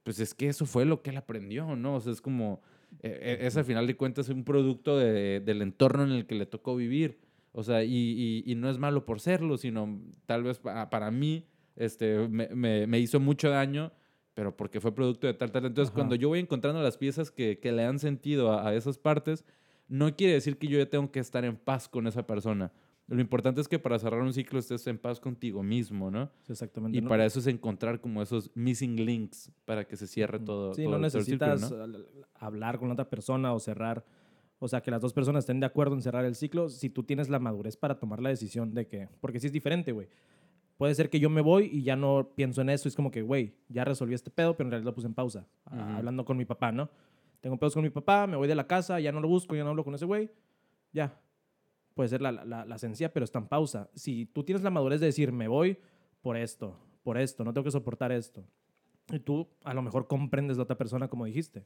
pues 0.04 0.20
es 0.20 0.32
que 0.34 0.48
eso 0.48 0.64
fue 0.66 0.84
lo 0.84 1.02
que 1.02 1.10
él 1.10 1.16
aprendió, 1.16 1.74
¿no? 1.74 1.96
O 1.96 2.00
sea, 2.00 2.12
es 2.12 2.20
como, 2.20 2.62
eh, 3.02 3.38
es 3.40 3.56
al 3.56 3.64
final 3.64 3.86
de 3.88 3.96
cuentas 3.96 4.28
un 4.28 4.44
producto 4.44 4.96
de- 4.98 5.40
del 5.40 5.60
entorno 5.62 6.04
en 6.04 6.12
el 6.12 6.26
que 6.26 6.36
le 6.36 6.46
tocó 6.46 6.76
vivir. 6.76 7.18
O 7.52 7.62
sea, 7.64 7.82
y, 7.84 7.90
y- 7.92 8.44
y 8.46 8.54
no 8.54 8.70
es 8.70 8.78
malo 8.78 9.04
por 9.04 9.18
serlo, 9.20 9.56
sino 9.56 10.00
tal 10.26 10.42
vez 10.44 10.58
para, 10.60 10.88
para 10.90 11.10
mí 11.10 11.46
este, 11.76 12.28
me, 12.28 12.48
me- 12.54 12.86
me 12.86 13.00
hizo 13.00 13.18
mucho 13.18 13.50
daño, 13.50 13.92
pero 14.34 14.56
porque 14.56 14.80
fue 14.80 14.94
producto 14.94 15.26
de 15.26 15.34
tal, 15.34 15.50
tal. 15.50 15.64
Entonces, 15.66 15.90
Ajá. 15.90 15.96
cuando 15.96 16.14
yo 16.14 16.28
voy 16.28 16.38
encontrando 16.38 16.82
las 16.82 16.96
piezas 16.96 17.30
que, 17.32 17.58
que 17.58 17.72
le 17.72 17.84
han 17.84 17.98
sentido 17.98 18.52
a, 18.52 18.68
a 18.68 18.74
esas 18.74 18.98
partes, 18.98 19.44
no 19.88 20.14
quiere 20.16 20.34
decir 20.34 20.56
que 20.58 20.66
yo 20.68 20.78
ya 20.78 20.86
tengo 20.86 21.10
que 21.10 21.20
estar 21.20 21.44
en 21.44 21.56
paz 21.56 21.88
con 21.88 22.06
esa 22.06 22.26
persona. 22.26 22.72
Lo 23.06 23.20
importante 23.20 23.60
es 23.60 23.68
que 23.68 23.78
para 23.78 23.98
cerrar 23.98 24.22
un 24.22 24.32
ciclo 24.32 24.58
estés 24.58 24.86
en 24.86 24.96
paz 24.98 25.20
contigo 25.20 25.62
mismo, 25.62 26.10
¿no? 26.10 26.30
Sí, 26.42 26.52
Exactamente. 26.52 26.96
Y 26.96 27.02
¿no? 27.02 27.08
para 27.08 27.26
eso 27.26 27.38
es 27.38 27.46
encontrar 27.46 28.00
como 28.00 28.22
esos 28.22 28.50
missing 28.54 28.96
links 29.04 29.52
para 29.66 29.86
que 29.86 29.96
se 29.96 30.06
cierre 30.06 30.38
todo. 30.38 30.72
Sí, 30.72 30.84
todo- 30.84 30.92
no 30.92 30.98
necesitas 30.98 31.70
¿no? 31.70 31.76
hablar 32.34 32.78
con 32.78 32.90
otra 32.90 33.08
persona 33.10 33.52
o 33.52 33.60
cerrar. 33.60 34.04
O 34.58 34.68
sea, 34.68 34.80
que 34.80 34.90
las 34.90 35.02
dos 35.02 35.12
personas 35.12 35.40
estén 35.44 35.60
de 35.60 35.66
acuerdo 35.66 35.94
en 35.94 36.00
cerrar 36.00 36.24
el 36.24 36.34
ciclo 36.34 36.70
si 36.70 36.88
tú 36.88 37.02
tienes 37.02 37.28
la 37.28 37.38
madurez 37.38 37.76
para 37.76 37.98
tomar 37.98 38.22
la 38.22 38.30
decisión 38.30 38.72
de 38.72 38.86
que. 38.86 39.08
Porque 39.20 39.38
sí 39.38 39.48
es 39.48 39.52
diferente, 39.52 39.92
güey. 39.92 40.08
Puede 40.78 40.94
ser 40.94 41.10
que 41.10 41.20
yo 41.20 41.28
me 41.28 41.42
voy 41.42 41.66
y 41.70 41.82
ya 41.82 41.96
no 41.96 42.30
pienso 42.34 42.62
en 42.62 42.70
eso. 42.70 42.88
Es 42.88 42.96
como 42.96 43.10
que, 43.10 43.20
güey, 43.20 43.54
ya 43.68 43.84
resolví 43.84 44.14
este 44.14 44.30
pedo, 44.30 44.56
pero 44.56 44.68
en 44.68 44.70
realidad 44.72 44.86
lo 44.90 44.94
puse 44.94 45.06
en 45.08 45.14
pausa. 45.14 45.46
Ah, 45.66 45.74
Ujú. 45.88 45.96
Hablando 45.98 46.24
con 46.24 46.36
mi 46.38 46.46
papá, 46.46 46.72
¿no? 46.72 46.88
Tengo 47.42 47.58
pedos 47.58 47.74
con 47.74 47.82
mi 47.82 47.90
papá, 47.90 48.26
me 48.26 48.36
voy 48.38 48.48
de 48.48 48.54
la 48.54 48.66
casa, 48.66 48.98
ya 48.98 49.12
no 49.12 49.20
lo 49.20 49.28
busco, 49.28 49.54
ya 49.54 49.62
no 49.62 49.70
hablo 49.70 49.84
con 49.84 49.94
ese 49.94 50.06
güey. 50.06 50.30
Ya. 50.92 51.20
Puede 51.94 52.08
ser 52.08 52.20
la, 52.20 52.32
la, 52.32 52.64
la 52.64 52.78
sencilla, 52.78 53.12
pero 53.12 53.24
está 53.24 53.38
en 53.38 53.46
pausa. 53.46 53.88
Si 53.94 54.26
tú 54.26 54.42
tienes 54.42 54.62
la 54.62 54.70
madurez 54.70 55.00
de 55.00 55.06
decir, 55.06 55.32
me 55.32 55.48
voy 55.48 55.78
por 56.20 56.36
esto, 56.36 56.76
por 57.02 57.18
esto, 57.18 57.44
no 57.44 57.52
tengo 57.52 57.64
que 57.64 57.70
soportar 57.70 58.10
esto. 58.12 58.44
Y 59.12 59.20
tú 59.20 59.46
a 59.62 59.74
lo 59.74 59.82
mejor 59.82 60.06
comprendes 60.06 60.58
a 60.58 60.62
otra 60.62 60.76
persona 60.76 61.08
como 61.08 61.24
dijiste. 61.24 61.64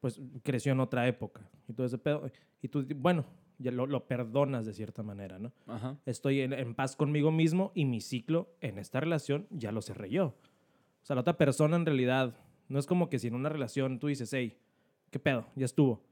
Pues 0.00 0.20
creció 0.42 0.72
en 0.72 0.80
otra 0.80 1.06
época. 1.08 1.48
Y 1.68 1.72
todo 1.72 1.86
ese 1.86 1.98
pedo. 1.98 2.30
Y 2.60 2.68
tú, 2.68 2.86
bueno, 2.96 3.24
ya 3.58 3.70
lo, 3.70 3.86
lo 3.86 4.06
perdonas 4.06 4.66
de 4.66 4.74
cierta 4.74 5.02
manera, 5.02 5.38
¿no? 5.38 5.52
Ajá. 5.66 5.96
Estoy 6.06 6.40
en, 6.40 6.52
en 6.52 6.74
paz 6.74 6.96
conmigo 6.96 7.30
mismo 7.30 7.72
y 7.74 7.84
mi 7.84 8.00
ciclo 8.00 8.48
en 8.60 8.78
esta 8.78 9.00
relación 9.00 9.46
ya 9.50 9.72
lo 9.72 9.80
cerré 9.80 10.10
yo. 10.10 10.26
O 11.02 11.04
sea, 11.04 11.14
la 11.14 11.20
otra 11.22 11.36
persona 11.36 11.76
en 11.76 11.86
realidad 11.86 12.34
no 12.68 12.78
es 12.78 12.86
como 12.86 13.08
que 13.08 13.18
si 13.18 13.28
en 13.28 13.34
una 13.34 13.48
relación 13.48 13.98
tú 13.98 14.08
dices, 14.08 14.32
hey, 14.32 14.58
¿qué 15.10 15.18
pedo? 15.18 15.46
Ya 15.56 15.64
estuvo. 15.64 16.02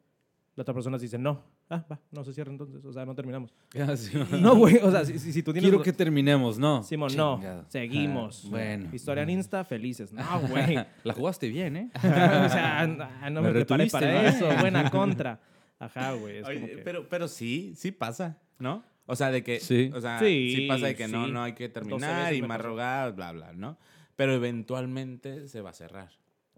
La 0.56 0.62
otra 0.62 0.74
persona 0.74 0.98
dice, 0.98 1.18
no. 1.18 1.42
Ah, 1.72 1.84
va, 1.90 2.00
no 2.10 2.24
se 2.24 2.34
cierra 2.34 2.50
entonces. 2.50 2.84
O 2.84 2.92
sea, 2.92 3.06
no 3.06 3.14
terminamos. 3.14 3.54
Ah, 3.78 3.96
sí. 3.96 4.10
No, 4.40 4.56
güey. 4.56 4.78
O 4.82 4.90
sea, 4.90 5.04
si, 5.04 5.18
si, 5.20 5.32
si 5.32 5.42
tú 5.42 5.52
tienes... 5.52 5.70
Quiero 5.70 5.82
que 5.84 5.92
terminemos, 5.92 6.58
¿no? 6.58 6.82
Simón, 6.82 7.16
no. 7.16 7.40
Seguimos. 7.68 8.42
Ah, 8.46 8.48
bueno. 8.50 8.88
Historia 8.92 9.22
en 9.22 9.30
Insta, 9.30 9.64
felices. 9.64 10.12
No, 10.12 10.40
güey. 10.48 10.84
La 11.04 11.14
jugaste 11.14 11.48
bien, 11.48 11.76
¿eh? 11.76 11.90
o 11.96 12.00
sea, 12.00 12.80
ah, 12.80 13.30
no 13.30 13.40
Me 13.40 13.48
me, 13.48 13.54
preparé 13.54 13.86
para 13.86 14.22
¿no? 14.22 14.28
eso. 14.28 14.48
Buena 14.60 14.90
contra. 14.90 15.40
Ajá, 15.78 16.12
güey. 16.14 16.42
Que... 16.42 16.82
pero, 16.84 17.08
pero 17.08 17.28
sí, 17.28 17.72
sí 17.76 17.92
pasa, 17.92 18.36
¿no? 18.58 18.82
O 19.06 19.16
sea, 19.16 19.30
de 19.30 19.42
que, 19.42 19.60
Sí. 19.60 19.90
o 19.94 20.00
sea, 20.00 20.18
Sí, 20.18 20.52
sí, 20.54 20.66
pasa 20.66 20.86
de 20.88 20.94
que 20.96 21.08
no, 21.08 21.26
sí. 21.26 21.32
no 21.32 21.42
hay 21.42 21.52
que 21.54 21.68
12 21.68 21.72
terminar 21.80 22.34
y 22.34 22.42
más 22.42 22.60
rogar, 22.60 23.14
bla, 23.14 23.32
bla, 23.32 23.52
¿no? 23.52 23.78
Pero 24.16 24.34
eventualmente 24.34 25.48
se 25.48 25.60
va 25.60 25.70
a 25.70 25.72
cerrar. 25.72 26.10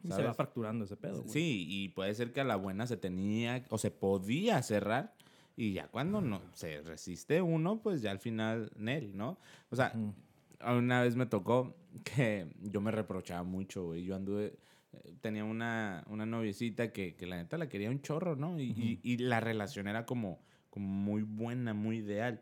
Y 0.05 0.11
se 0.11 0.23
va 0.23 0.35
fracturando 0.35 0.85
ese 0.85 0.97
pedo, 0.97 1.23
güey. 1.23 1.29
Sí, 1.33 1.67
y 1.69 1.89
puede 1.91 2.15
ser 2.15 2.33
que 2.33 2.41
a 2.41 2.45
la 2.45 2.57
buena 2.57 2.87
se 2.87 2.97
tenía 2.97 3.65
o 3.71 3.79
se 3.79 3.91
podía 3.91 4.61
cerrar 4.63 5.15
y 5.57 5.73
ya 5.75 5.89
cuando 5.89 6.21
no 6.21 6.41
se 6.55 6.81
resiste 6.83 7.41
uno, 7.43 7.81
pues 7.83 8.03
ya 8.03 8.11
al 8.11 8.19
final, 8.19 8.73
Nel, 8.77 9.17
¿no? 9.17 9.39
O 9.71 9.77
sea, 9.77 9.93
Ujú. 9.95 10.15
una 10.79 11.03
vez 11.03 11.15
me 11.15 11.27
tocó 11.27 11.77
que 12.05 12.49
yo 12.63 12.81
me 12.81 12.91
reprochaba 12.91 13.43
mucho, 13.43 13.85
güey. 13.85 14.05
Yo 14.05 14.17
anduve, 14.17 14.59
tenía 15.21 15.45
una, 15.45 16.05
una 16.09 16.27
noviecita 16.27 16.93
que, 16.93 17.15
que 17.15 17.27
la 17.27 17.37
neta 17.37 17.59
la 17.59 17.69
quería 17.69 17.91
un 17.91 18.01
chorro, 18.01 18.35
¿no? 18.35 18.59
Y, 18.59 18.71
y- 18.77 19.01
y 19.03 19.17
la 19.19 19.41
relación 19.41 19.87
era 19.89 20.05
como, 20.07 20.41
como 20.71 20.87
muy 20.89 21.23
buena, 21.23 21.75
muy 21.75 21.99
ideal. 21.99 22.41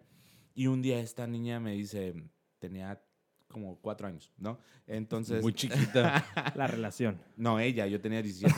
Y 0.55 0.67
un 0.69 0.81
día 0.83 1.01
esta 1.01 1.27
niña 1.27 1.61
me 1.61 1.73
dice, 1.73 2.15
tenía 2.59 3.03
como 3.51 3.77
cuatro 3.81 4.07
años, 4.07 4.31
¿no? 4.39 4.59
Entonces... 4.87 5.43
Muy 5.43 5.53
chiquita. 5.53 6.25
La 6.55 6.67
relación. 6.67 7.21
No, 7.37 7.59
ella, 7.61 7.87
yo 7.87 8.01
tenía 8.01 8.23
17. 8.23 8.55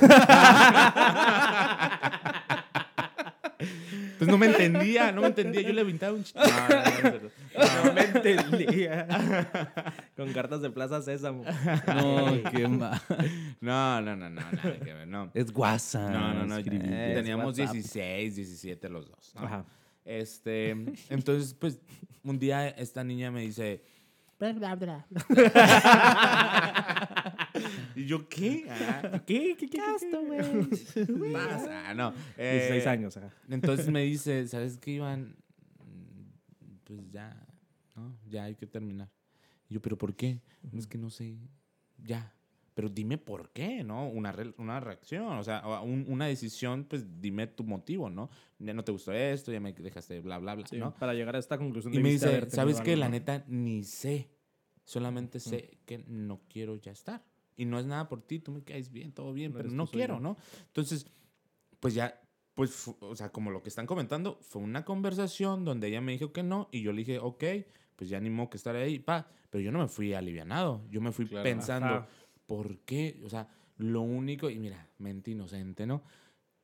pues 4.19 4.31
no 4.31 4.39
me 4.39 4.47
entendía, 4.47 5.11
no 5.13 5.23
me 5.23 5.27
entendía. 5.29 5.63
Yo 5.63 5.73
le 5.73 5.81
aventaba 5.81 6.13
un 6.13 6.25
ch- 6.25 6.35
No, 6.35 7.11
no, 7.11 7.19
no. 7.19 7.85
No 7.85 7.93
me 7.93 8.03
entendía. 8.03 9.07
Con 10.17 10.33
cartas 10.33 10.63
de 10.63 10.71
Plaza 10.71 11.03
Sésamo. 11.03 11.45
No, 11.45 12.51
qué 12.51 12.69
mal. 12.69 13.01
No, 13.61 14.01
no, 14.01 14.17
no, 14.17 14.31
no, 14.31 14.41
nada 14.41 14.79
que 14.79 14.93
ver, 14.95 15.09
no. 15.09 15.31
Es 15.35 15.53
guasa. 15.53 16.11
No, 16.11 16.35
no, 16.35 16.47
no. 16.47 16.59
eh, 16.59 17.13
teníamos 17.15 17.59
WhatsApp. 17.59 17.75
16, 17.75 18.37
17 18.37 18.89
los 18.89 19.09
dos. 19.09 19.33
¿no? 19.35 19.43
Ajá. 19.43 19.65
Este, 20.05 20.71
entonces, 21.11 21.55
pues, 21.55 21.81
un 22.25 22.39
día 22.39 22.69
esta 22.69 23.03
niña 23.05 23.31
me 23.31 23.43
dice... 23.43 23.83
¿Y 27.95 28.07
yo 28.07 28.29
qué? 28.29 28.67
Ah, 28.69 29.23
¿Qué? 29.27 29.57
¿Qué? 29.57 29.69
¿Qué? 29.69 29.71
¿qué 29.71 29.79
pasa? 31.33 31.95
No. 31.95 32.13
16 32.13 32.85
eh, 32.85 32.89
años, 32.89 33.17
ajá. 33.17 33.31
Entonces 33.49 33.89
me 33.89 34.03
dice, 34.03 34.47
¿sabes 34.49 34.79
qué, 34.79 34.93
Iván? 34.93 35.37
Mm, 35.79 36.77
Pues 36.85 37.11
ya, 37.11 37.47
¿no? 37.95 38.17
Ya 38.29 38.45
hay 38.45 38.55
que 38.55 38.67
terminar. 38.67 39.09
Y 39.69 39.75
yo, 39.75 39.83
¿pero 39.83 39.97
por 39.97 40.15
qué? 40.15 40.41
"No, 40.73 40.79
Es 40.79 40.87
que 40.87 40.99
no 40.99 41.11
sé, 41.11 41.37
ya. 42.03 42.33
Pero 42.75 42.89
dime 42.89 43.19
por 43.19 43.51
qué, 43.51 43.85
¿no? 43.85 44.09
Una, 44.09 44.33
re- 44.33 44.55
una 44.57 44.81
reacción, 44.81 45.37
o 45.39 45.45
sea, 45.45 45.63
un- 45.83 46.07
una 46.09 46.27
decisión, 46.27 46.85
pues 46.85 47.21
dime 47.21 47.47
tu 47.47 47.65
motivo, 47.65 48.09
¿no? 48.09 48.31
Ya 48.59 48.73
no 48.73 48.83
te 48.83 48.93
gustó 48.93 49.13
esto, 49.13 49.53
ya 49.53 49.61
me 49.61 49.73
dejaste 49.75 50.21
bla, 50.21 50.39
bla, 50.39 50.55
bla, 50.55 50.67
Sí, 50.67 50.79
¿no? 50.79 50.95
Para 50.95 51.13
llegar 51.13 51.37
a 51.37 51.39
esta 51.39 51.59
conclusión 51.59 51.93
Y 51.95 51.99
me 51.99 52.11
dice, 52.11 52.49
¿sabes 52.51 52.81
qué? 52.81 52.97
La 52.97 53.09
neta, 53.09 53.45
ni 53.49 53.85
sé. 53.85 54.31
Solamente 54.85 55.39
sé 55.39 55.79
que 55.87 55.99
no 56.09 56.41
quiero 56.49 56.77
ya 56.77 56.93
estar. 56.93 57.23
Y 57.57 57.67
no 57.67 57.79
es 57.79 57.87
nada 57.87 58.09
por 58.09 58.23
ti, 58.23 58.39
tú 58.39 58.51
me 58.53 58.63
caes 58.65 58.91
bien, 58.91 59.13
todo 59.13 59.33
bien, 59.33 59.53
No 59.53 59.59
pero 59.59 59.71
no 59.71 59.87
quiero. 59.87 60.19
¿no? 60.19 60.37
Entonces, 60.67 61.07
pues 61.79 61.95
ya, 61.95 62.21
pues, 62.55 62.89
o 63.01 63.15
sea, 63.15 63.31
como 63.31 63.51
lo 63.51 63.63
que 63.63 63.69
están 63.69 63.87
comentando, 63.87 64.39
fue 64.41 64.63
una 64.63 64.85
conversación 64.85 65.65
donde 65.65 65.89
ella 65.89 66.01
me 66.01 66.13
dijo 66.13 66.33
que 66.33 66.43
no 66.43 66.69
y 66.73 66.83
yo 66.83 66.93
le 66.93 66.99
dije, 66.99 67.19
ok, 67.19 67.45
pues 67.97 68.09
ya 68.11 68.19
ni 68.21 68.31
modo 68.31 68.51
que 68.51 68.57
estar 68.57 68.75
ahí, 68.75 68.99
pa. 68.99 69.29
Pero 69.51 69.63
yo 69.63 69.71
no 69.71 69.81
me 69.81 69.87
fui 69.89 70.15
alivianado, 70.15 70.83
yo 70.91 71.01
me 71.03 71.13
fui 71.13 71.27
Claro. 71.27 71.43
pensando, 71.45 71.87
Ajá. 71.97 72.09
¿Por 72.47 72.79
qué? 72.81 73.21
O 73.25 73.29
sea, 73.29 73.49
lo 73.79 74.03
único, 74.03 74.51
y 74.51 74.59
mira, 74.59 74.89
mente 74.99 75.31
inocente, 75.31 75.87
¿no? 75.87 76.03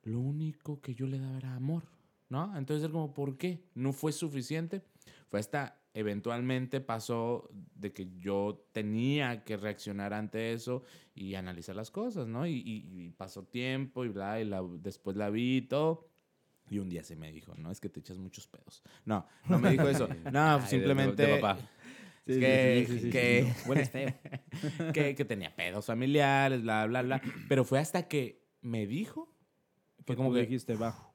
Lo 0.05 0.21
único 0.21 0.81
que 0.81 0.95
yo 0.95 1.07
le 1.07 1.19
daba 1.19 1.37
era 1.39 1.55
amor, 1.55 1.85
¿no? 2.29 2.57
Entonces 2.57 2.85
era 2.85 2.93
como, 2.93 3.13
¿por 3.13 3.37
qué? 3.37 3.65
No 3.75 3.93
fue 3.93 4.13
suficiente. 4.13 4.83
Fue 5.29 5.41
hasta 5.41 5.81
eventualmente 5.95 6.81
pasó 6.81 7.51
de 7.75 7.93
que 7.93 8.09
yo 8.17 8.65
tenía 8.73 9.43
que 9.45 9.57
reaccionar 9.57 10.13
ante 10.15 10.53
eso 10.53 10.85
y 11.15 11.35
analizar 11.35 11.75
las 11.75 11.91
cosas, 11.91 12.29
¿no? 12.29 12.47
Y, 12.47 12.53
y- 12.53 12.85
y 13.07 13.11
pasó 13.11 13.43
tiempo 13.45 14.05
y 14.05 14.09
bla, 14.09 14.41
y 14.41 14.45
la- 14.45 14.63
después 14.81 15.17
la 15.17 15.29
vi 15.31 15.57
y 15.59 15.63
todo. 15.63 16.07
Y 16.71 16.79
un 16.79 16.89
día 16.91 17.03
se 17.03 17.17
me 17.17 17.33
dijo, 17.33 17.55
no, 17.57 17.71
es 17.71 17.81
que 17.81 17.89
te 17.89 18.01
echas 18.01 18.19
muchos 18.19 18.47
pedos. 18.47 18.83
No, 19.07 19.27
no 19.49 19.59
me 19.59 19.71
dijo 19.71 19.89
eso. 19.89 20.07
No, 20.33 20.41
Ay, 20.41 20.57
de- 20.57 20.61
de- 20.61 20.67
simplemente 20.69 21.27
de 21.27 21.37
papá. 21.39 21.69
Sí, 22.35 22.41
que, 22.41 22.85
sí, 22.87 23.01
sí, 23.01 23.11
que- 23.11 23.53
sí. 23.57 23.69
Hueles 23.69 23.91
feo. 23.91 24.15
que, 24.95 25.15
que 25.15 25.25
tenía 25.25 25.55
pedos 25.57 25.87
familiares, 25.87 26.63
bla, 26.63 26.87
bla, 26.87 27.03
bla. 27.03 27.23
Pero 27.49 27.65
fue 27.65 27.79
hasta 27.79 28.07
que 28.07 28.45
me 28.61 28.87
dijo, 28.87 29.35
Que 30.05 30.15
como 30.15 30.33
que- 30.33 30.41
dijiste, 30.41 30.75
va. 30.77 31.11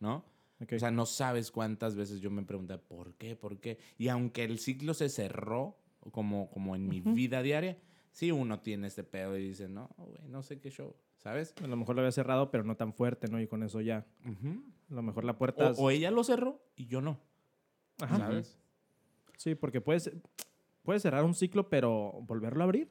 ¿no? 0.00 0.24
O 0.60 0.78
sea, 0.78 0.90
no 0.90 1.06
sabes 1.06 1.50
cuántas 1.52 1.94
veces 1.96 2.20
yo 2.20 2.30
me 2.30 2.42
pregunté, 2.42 2.78
¿por 2.78 3.14
qué? 3.14 3.36
¿Por 3.36 3.60
qué? 3.60 3.78
Y 3.96 4.08
aunque 4.08 4.42
el 4.44 4.58
ciclo 4.58 4.92
se 4.92 5.08
cerró, 5.08 5.78
como, 6.10 6.50
como 6.50 6.74
en 6.76 6.88
mi 6.88 7.00
vida 7.00 7.42
diaria, 7.42 7.78
sí 8.10 8.32
uno 8.32 8.60
tiene 8.60 8.88
este 8.88 9.04
pedo 9.04 9.38
y 9.38 9.48
dice, 9.48 9.68
no, 9.68 9.88
güey, 9.96 10.18
no 10.28 10.42
sé 10.42 10.58
qué 10.58 10.70
show, 10.70 10.96
¿sabes? 11.18 11.54
a 11.62 11.66
lo 11.68 11.76
mejor 11.76 11.94
lo 11.94 12.02
había 12.02 12.10
cerrado, 12.12 12.50
pero 12.50 12.64
no 12.64 12.76
tan 12.76 12.92
fuerte, 12.92 13.28
¿no? 13.28 13.40
Y 13.40 13.46
con 13.46 13.62
eso 13.62 13.80
ya. 13.80 14.04
A 14.90 14.94
lo 14.94 15.02
mejor 15.02 15.24
la 15.24 15.38
puerta... 15.38 15.70
o, 15.70 15.84
o 15.84 15.90
ella 15.90 16.10
lo 16.10 16.24
cerró 16.24 16.60
y 16.74 16.86
yo 16.86 17.00
no, 17.00 17.20
Ajá. 18.00 18.16
¿sabes? 18.18 18.58
Sí, 19.36 19.54
porque 19.54 19.80
puede 19.80 20.00
ser, 20.00 20.14
puede 20.88 21.00
cerrar 21.00 21.22
un 21.22 21.34
ciclo, 21.34 21.68
pero 21.68 22.12
volverlo 22.22 22.62
a 22.62 22.64
abrir. 22.64 22.88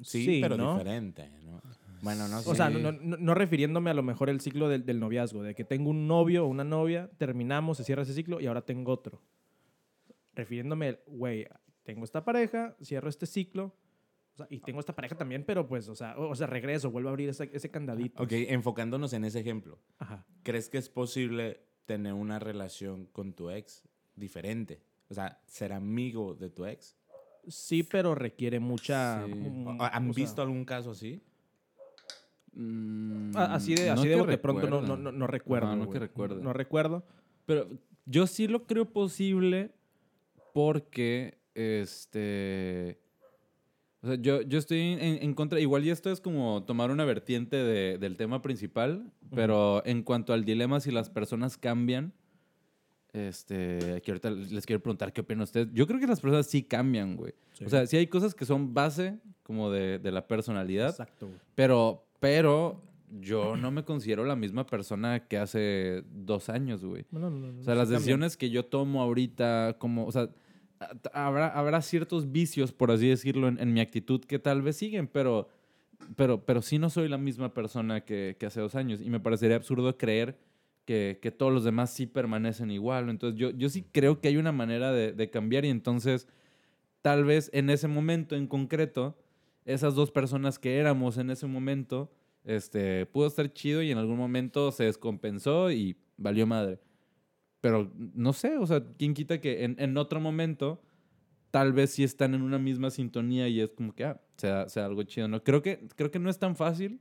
Sí, 0.00 0.24
Sí, 0.24 0.38
pero 0.40 0.56
¿no? 0.56 0.72
diferente, 0.72 1.28
¿no? 1.44 1.60
Bueno, 2.00 2.26
no 2.28 2.40
sé. 2.40 2.48
O 2.48 2.54
sea, 2.54 2.70
no, 2.70 2.92
no- 2.92 3.16
no- 3.18 3.34
refiriéndome 3.34 3.90
a 3.90 3.94
lo 3.94 4.02
mejor 4.02 4.30
el 4.30 4.40
ciclo 4.40 4.70
del, 4.70 4.86
del 4.86 4.98
noviazgo, 4.98 5.42
de 5.42 5.54
que 5.54 5.64
tengo 5.64 5.90
un 5.90 6.06
novio 6.08 6.46
o 6.46 6.48
una 6.48 6.64
novia, 6.64 7.10
terminamos, 7.18 7.76
se 7.76 7.84
cierra 7.84 8.04
ese 8.04 8.14
ciclo 8.14 8.40
y 8.40 8.46
ahora 8.46 8.62
tengo 8.64 8.90
otro. 8.90 9.20
Refiriéndome, 10.34 10.98
güey, 11.08 11.46
tengo 11.82 12.04
esta 12.04 12.24
pareja, 12.24 12.74
cierro 12.82 13.10
este 13.10 13.26
ciclo, 13.26 13.76
o 14.32 14.36
sea, 14.38 14.46
y 14.48 14.60
tengo 14.60 14.80
esta 14.80 14.94
pareja 14.96 15.14
también, 15.14 15.44
pero 15.44 15.68
pues, 15.68 15.90
o 15.90 15.94
sea, 15.94 16.16
o, 16.16 16.30
o 16.30 16.34
sea 16.34 16.46
regreso, 16.46 16.90
vuelvo 16.90 17.10
a 17.10 17.12
abrir 17.12 17.28
ese, 17.28 17.50
ese 17.52 17.70
candadito. 17.70 18.22
Ok, 18.22 18.32
enfocándonos 18.32 19.12
en 19.12 19.26
ese 19.26 19.40
ejemplo. 19.40 19.78
Ajá. 19.98 20.24
¿Crees 20.42 20.70
que 20.70 20.78
es 20.78 20.88
posible 20.88 21.60
tener 21.84 22.14
una 22.14 22.38
relación 22.38 23.04
con 23.04 23.34
tu 23.34 23.50
ex 23.50 23.86
diferente? 24.16 24.80
O 25.12 25.14
sea, 25.14 25.38
ser 25.46 25.72
amigo 25.74 26.34
de 26.34 26.48
tu 26.48 26.64
ex. 26.64 26.96
Sí, 27.46 27.82
pero 27.82 28.14
requiere 28.14 28.58
mucha... 28.60 29.26
Sí. 29.26 29.32
¿Han 29.32 29.78
o 29.78 29.78
sea, 29.78 30.22
visto 30.24 30.40
algún 30.42 30.64
caso 30.64 30.92
así? 30.92 31.20
Mm, 32.54 33.36
a- 33.36 33.54
Así 33.54 33.74
de, 33.74 33.86
no 33.88 33.92
así 33.92 34.08
de, 34.08 34.26
de 34.26 34.38
pronto 34.38 34.66
no, 34.68 34.80
recuerde. 34.80 34.88
no, 34.88 34.96
no, 34.96 35.12
no 35.12 35.26
recuerdo. 35.26 35.76
No 35.76 35.90
que 35.90 35.98
recuerde. 35.98 36.42
No 36.42 36.52
recuerdo. 36.52 37.04
Pero 37.46 37.68
yo 38.06 38.26
sí 38.26 38.46
lo 38.48 38.66
creo 38.66 38.86
posible 38.86 39.70
porque, 40.54 41.38
este... 41.54 42.98
O 44.02 44.06
sea, 44.08 44.16
yo, 44.16 44.40
yo 44.42 44.58
estoy 44.58 44.80
en, 44.80 45.00
en 45.22 45.34
contra... 45.34 45.60
Igual 45.60 45.84
y 45.84 45.90
esto 45.90 46.10
es 46.10 46.20
como 46.20 46.64
tomar 46.64 46.90
una 46.90 47.04
vertiente 47.04 47.56
de- 47.56 47.98
del 47.98 48.16
tema 48.16 48.40
principal, 48.42 49.12
pero 49.34 49.84
en 49.86 50.02
cuanto 50.02 50.32
al 50.32 50.44
dilema 50.44 50.80
si 50.80 50.90
las 50.90 51.08
personas 51.10 51.56
cambian, 51.58 52.12
este... 53.12 54.00
Que 54.02 54.10
ahorita 54.10 54.30
les 54.30 54.64
quiero 54.66 54.82
preguntar 54.82 55.12
qué 55.12 55.20
opinan 55.20 55.42
ustedes. 55.42 55.68
Yo 55.72 55.86
creo 55.86 56.00
que 56.00 56.06
las 56.06 56.20
personas 56.20 56.46
sí 56.46 56.62
cambian, 56.62 57.16
güey. 57.16 57.34
Sí. 57.52 57.64
O 57.64 57.68
sea, 57.68 57.86
sí 57.86 57.96
hay 57.96 58.06
cosas 58.06 58.34
que 58.34 58.44
son 58.44 58.74
base 58.74 59.18
como 59.42 59.70
de, 59.70 59.98
de 59.98 60.12
la 60.12 60.26
personalidad, 60.26 60.90
Exacto, 60.90 61.26
güey. 61.28 61.38
pero, 61.54 62.04
pero 62.20 62.80
yo 63.20 63.56
no 63.56 63.70
me 63.70 63.84
considero 63.84 64.24
la 64.24 64.36
misma 64.36 64.64
persona 64.64 65.26
que 65.26 65.36
hace 65.36 66.02
dos 66.10 66.48
años, 66.48 66.84
güey. 66.84 67.04
No, 67.10 67.18
no, 67.18 67.30
no, 67.30 67.60
O 67.60 67.62
sea, 67.62 67.74
las 67.74 67.88
decisiones 67.90 68.36
que 68.36 68.48
yo 68.48 68.64
tomo 68.64 69.02
ahorita, 69.02 69.76
como, 69.78 70.06
o 70.06 70.12
sea, 70.12 70.30
habrá, 71.12 71.48
habrá 71.48 71.82
ciertos 71.82 72.32
vicios, 72.32 72.72
por 72.72 72.90
así 72.90 73.08
decirlo, 73.08 73.48
en, 73.48 73.58
en 73.60 73.72
mi 73.72 73.80
actitud 73.80 74.20
que 74.24 74.38
tal 74.38 74.62
vez 74.62 74.76
siguen, 74.76 75.08
pero, 75.08 75.48
pero, 76.16 76.44
pero 76.44 76.62
sí 76.62 76.78
no 76.78 76.88
soy 76.88 77.08
la 77.08 77.18
misma 77.18 77.52
persona 77.52 78.02
que, 78.02 78.36
que 78.38 78.46
hace 78.46 78.60
dos 78.60 78.74
años. 78.74 79.00
Y 79.02 79.10
me 79.10 79.20
parecería 79.20 79.56
absurdo 79.56 79.98
creer 79.98 80.38
que, 80.84 81.18
que 81.22 81.30
todos 81.30 81.52
los 81.52 81.64
demás 81.64 81.90
sí 81.90 82.06
permanecen 82.06 82.70
igual. 82.70 83.08
Entonces, 83.08 83.38
yo, 83.38 83.50
yo 83.50 83.68
sí 83.68 83.84
creo 83.92 84.20
que 84.20 84.28
hay 84.28 84.36
una 84.36 84.52
manera 84.52 84.92
de, 84.92 85.12
de 85.12 85.30
cambiar 85.30 85.64
y 85.64 85.68
entonces, 85.68 86.28
tal 87.02 87.24
vez 87.24 87.50
en 87.52 87.70
ese 87.70 87.88
momento 87.88 88.36
en 88.36 88.46
concreto, 88.46 89.18
esas 89.64 89.94
dos 89.94 90.10
personas 90.10 90.58
que 90.58 90.78
éramos 90.78 91.18
en 91.18 91.30
ese 91.30 91.46
momento, 91.46 92.12
este, 92.44 93.06
pudo 93.06 93.26
estar 93.26 93.52
chido 93.52 93.82
y 93.82 93.90
en 93.90 93.98
algún 93.98 94.16
momento 94.16 94.72
se 94.72 94.84
descompensó 94.84 95.70
y 95.70 95.96
valió 96.16 96.46
madre. 96.46 96.80
Pero 97.60 97.92
no 97.94 98.32
sé, 98.32 98.58
o 98.58 98.66
sea, 98.66 98.84
¿quién 98.98 99.14
quita 99.14 99.40
que 99.40 99.64
en, 99.64 99.76
en 99.78 99.96
otro 99.96 100.20
momento 100.20 100.82
tal 101.52 101.72
vez 101.72 101.90
sí 101.92 102.02
están 102.02 102.34
en 102.34 102.42
una 102.42 102.58
misma 102.58 102.90
sintonía 102.90 103.46
y 103.46 103.60
es 103.60 103.70
como 103.70 103.94
que, 103.94 104.04
ah, 104.04 104.20
sea, 104.36 104.68
sea 104.68 104.86
algo 104.86 105.02
chido, 105.04 105.28
¿no? 105.28 105.44
Creo 105.44 105.62
que, 105.62 105.86
creo 105.94 106.10
que 106.10 106.18
no 106.18 106.30
es 106.30 106.38
tan 106.38 106.56
fácil, 106.56 107.00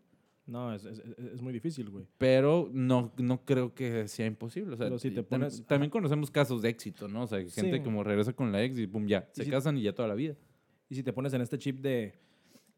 No, 0.52 0.74
es, 0.74 0.84
es, 0.84 1.00
es- 1.00 1.42
muy 1.42 1.54
difícil, 1.54 1.90
güey. 1.90 2.06
pero 2.18 2.70
no, 2.74 3.14
no 3.18 3.46
creo 3.46 3.74
que 3.74 4.08
sea 4.10 4.26
imposible. 4.26 4.74
O 4.74 4.78
sea, 4.78 4.88
Pero 4.88 5.00
si 5.00 5.10
te 5.12 5.24
pones- 5.24 5.66
también 5.66 5.90
conocemos 5.90 6.30
casos 6.30 6.62
de 6.62 6.70
éxito, 6.70 7.08
¿no? 7.08 7.24
O 7.24 7.28
sea, 7.28 7.40
gente 7.40 7.78
Sí. 7.78 7.84
como 7.84 8.04
regresa 8.04 8.34
con 8.34 8.52
la 8.52 8.62
ex 8.62 8.78
y 8.78 8.86
pum, 8.88 9.08
ya, 9.08 9.30
se 9.32 9.46
si- 9.46 9.50
casan 9.50 9.78
y 9.78 9.84
ya 9.84 9.94
toda 9.94 10.08
la 10.10 10.16
vida. 10.16 10.36
Y 10.90 10.96
si 10.96 11.04
te 11.04 11.14
pones 11.14 11.34
en 11.34 11.42
este 11.42 11.58
chip 11.58 11.80
de 11.80 12.20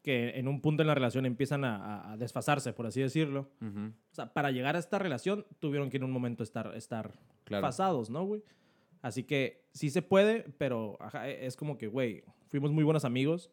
que 0.02 0.38
en 0.38 0.46
un 0.48 0.60
punto 0.60 0.82
en 0.82 0.86
la 0.86 0.94
relación 0.94 1.26
empiezan 1.26 1.64
a, 1.64 2.12
a- 2.12 2.16
desfasarse, 2.16 2.72
por 2.74 2.86
así 2.86 3.00
decirlo. 3.00 3.50
Ujú, 3.60 3.86
O 4.12 4.14
sea, 4.14 4.32
para 4.32 4.50
llegar 4.52 4.76
a 4.76 4.78
esta 4.78 4.98
relación 5.00 5.44
tuvieron 5.58 5.90
que 5.90 5.96
en 5.96 6.04
un 6.04 6.12
momento 6.12 6.42
estar, 6.44 6.76
estar 6.76 7.18
Claro. 7.44 7.62
pasados, 7.62 8.08
¿no, 8.10 8.24
güey? 8.24 8.42
Así 9.02 9.24
que 9.24 9.64
sí 9.72 9.90
se 9.90 10.00
puede, 10.02 10.44
pero 10.58 10.96
ajá, 11.00 11.28
e- 11.28 11.44
es 11.46 11.56
como 11.56 11.76
que, 11.76 11.88
güey, 11.88 12.22
fuimos 12.46 12.70
muy 12.70 12.84
buenos 12.84 13.04
amigos, 13.04 13.50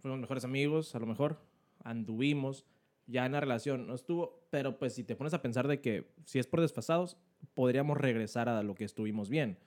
fuimos 0.00 0.20
mejores 0.20 0.44
amigos, 0.44 0.94
a 0.94 0.98
lo 0.98 1.06
mejor, 1.06 1.40
anduvimos, 1.84 2.66
ya 3.06 3.26
en 3.26 3.32
la 3.32 3.40
relación 3.40 3.86
no 3.86 3.94
estuvo, 3.94 4.46
pero 4.50 4.78
pues 4.78 4.94
si 4.94 5.04
te 5.04 5.14
pones 5.16 5.34
a 5.34 5.42
pensar 5.42 5.68
de 5.68 5.80
que 5.80 6.10
si 6.24 6.38
es 6.38 6.46
por 6.46 6.60
desfasados, 6.60 7.16
podríamos 7.54 7.98
regresar 7.98 8.48
a 8.48 8.62
lo 8.62 8.74
que 8.74 8.84
estuvimos 8.84 9.28
bien, 9.28 9.58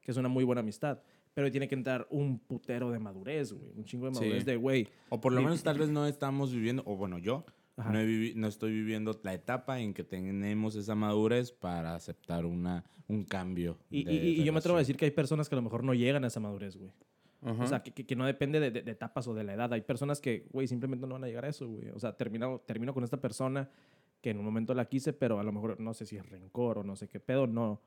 que 0.00 0.10
es 0.10 0.16
una 0.16 0.28
muy 0.28 0.44
buena 0.44 0.60
amistad. 0.60 1.00
Pero 1.34 1.50
tiene 1.50 1.68
que 1.68 1.74
entrar 1.74 2.06
un 2.10 2.38
putero 2.38 2.90
de 2.90 2.98
madurez, 2.98 3.52
güey. 3.52 3.70
Un 3.76 3.84
chingo 3.84 4.06
de 4.08 4.14
Sí. 4.14 4.20
madurez 4.20 4.44
de, 4.46 4.56
güey. 4.56 4.88
O 5.10 5.20
por 5.20 5.34
lo 5.34 5.42
menos 5.42 5.62
tal 5.62 5.78
vez 5.78 5.90
no 5.90 6.06
estamos 6.06 6.50
viviendo, 6.50 6.82
o 6.86 6.96
bueno, 6.96 7.18
yo 7.18 7.44
no, 7.76 8.00
he 8.00 8.32
no 8.34 8.46
estoy 8.48 8.72
viviendo 8.72 9.20
la 9.22 9.34
etapa 9.34 9.78
en 9.80 9.92
que 9.92 10.02
tenemos 10.02 10.76
esa 10.76 10.94
madurez 10.94 11.52
para 11.52 11.94
aceptar 11.94 12.46
una, 12.46 12.84
un 13.06 13.24
cambio. 13.24 13.76
Y, 13.90 14.04
de 14.04 14.12
y- 14.14 14.40
y 14.40 14.44
yo 14.44 14.52
me 14.54 14.60
atrevo 14.60 14.76
a 14.76 14.80
decir 14.80 14.96
que 14.96 15.04
hay 15.04 15.10
personas 15.10 15.50
que 15.50 15.54
a 15.54 15.58
lo 15.58 15.62
mejor 15.62 15.84
no 15.84 15.92
llegan 15.92 16.24
a 16.24 16.28
esa 16.28 16.40
madurez, 16.40 16.74
güey. 16.78 16.90
O 17.62 17.66
sea, 17.66 17.82
que, 17.82 17.92
que- 17.92 18.04
que 18.04 18.16
no 18.16 18.26
depende 18.26 18.58
de, 18.60 18.70
de- 18.72 18.82
de 18.82 18.90
etapas 18.90 19.26
o 19.28 19.34
de 19.34 19.44
la 19.44 19.54
edad. 19.54 19.72
Hay 19.72 19.82
personas 19.82 20.20
que, 20.20 20.46
güey, 20.52 20.66
simplemente 20.66 21.06
no 21.06 21.14
van 21.14 21.24
a 21.24 21.26
llegar 21.28 21.44
a 21.44 21.48
eso, 21.48 21.68
güey. 21.68 21.90
O 21.90 21.98
sea, 22.00 22.16
termino, 22.16 22.60
termino 22.66 22.92
con 22.92 23.04
esta 23.04 23.20
persona 23.20 23.70
que 24.20 24.30
en 24.30 24.38
un 24.38 24.44
momento 24.44 24.74
la 24.74 24.86
quise, 24.86 25.12
pero 25.12 25.38
a 25.38 25.44
lo 25.44 25.52
mejor 25.52 25.78
no 25.78 25.94
sé 25.94 26.06
si 26.06 26.16
es 26.16 26.28
rencor 26.28 26.78
o 26.78 26.82
no 26.82 26.96
sé 26.96 27.06
qué 27.08 27.20
pedo, 27.20 27.46
no, 27.46 27.80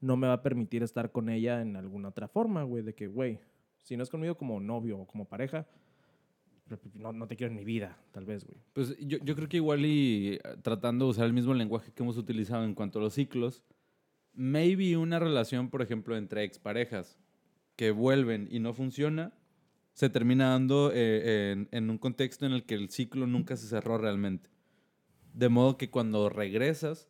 no 0.00 0.16
me 0.16 0.28
va 0.28 0.34
a 0.34 0.42
permitir 0.42 0.82
estar 0.84 1.10
con 1.10 1.28
ella 1.28 1.60
en 1.60 1.74
alguna 1.76 2.08
otra 2.10 2.28
forma, 2.28 2.62
güey. 2.62 2.82
De 2.84 2.94
que, 2.94 3.08
güey, 3.08 3.40
si 3.82 3.96
no 3.96 4.02
es 4.04 4.10
conmigo 4.10 4.36
como 4.36 4.60
novio 4.60 4.98
o 4.98 5.06
como 5.06 5.24
pareja, 5.24 5.66
no, 6.94 7.12
no 7.12 7.26
te 7.26 7.34
quiero 7.36 7.50
en 7.50 7.56
mi 7.58 7.64
vida, 7.64 7.98
tal 8.12 8.24
vez, 8.26 8.44
güey. 8.44 8.58
Pues 8.74 8.96
yo, 9.00 9.18
yo 9.24 9.34
creo 9.34 9.48
que 9.48 9.56
igual 9.56 9.84
y 9.84 10.34
eh, 10.34 10.40
tratando 10.62 11.06
de 11.06 11.10
usar 11.10 11.26
el 11.26 11.32
mismo 11.32 11.52
lenguaje 11.52 11.90
que 11.92 12.02
hemos 12.02 12.16
utilizado 12.16 12.64
en 12.64 12.74
cuanto 12.74 13.00
a 13.00 13.02
los 13.02 13.14
ciclos, 13.14 13.64
maybe 14.34 14.96
una 14.96 15.18
relación, 15.18 15.68
por 15.68 15.82
ejemplo, 15.82 16.16
entre 16.16 16.44
exparejas 16.44 17.18
que 17.80 17.92
vuelven 17.92 18.46
y 18.50 18.58
no 18.58 18.74
funciona, 18.74 19.32
se 19.94 20.10
termina 20.10 20.50
dando 20.50 20.90
eh, 20.92 21.52
en, 21.52 21.68
en 21.72 21.88
un 21.88 21.96
contexto 21.96 22.44
en 22.44 22.52
el 22.52 22.64
que 22.64 22.74
el 22.74 22.90
ciclo 22.90 23.26
nunca 23.26 23.56
se 23.56 23.66
cerró 23.68 23.96
realmente. 23.96 24.50
De 25.32 25.48
modo 25.48 25.78
que 25.78 25.88
cuando 25.88 26.28
regresas, 26.28 27.08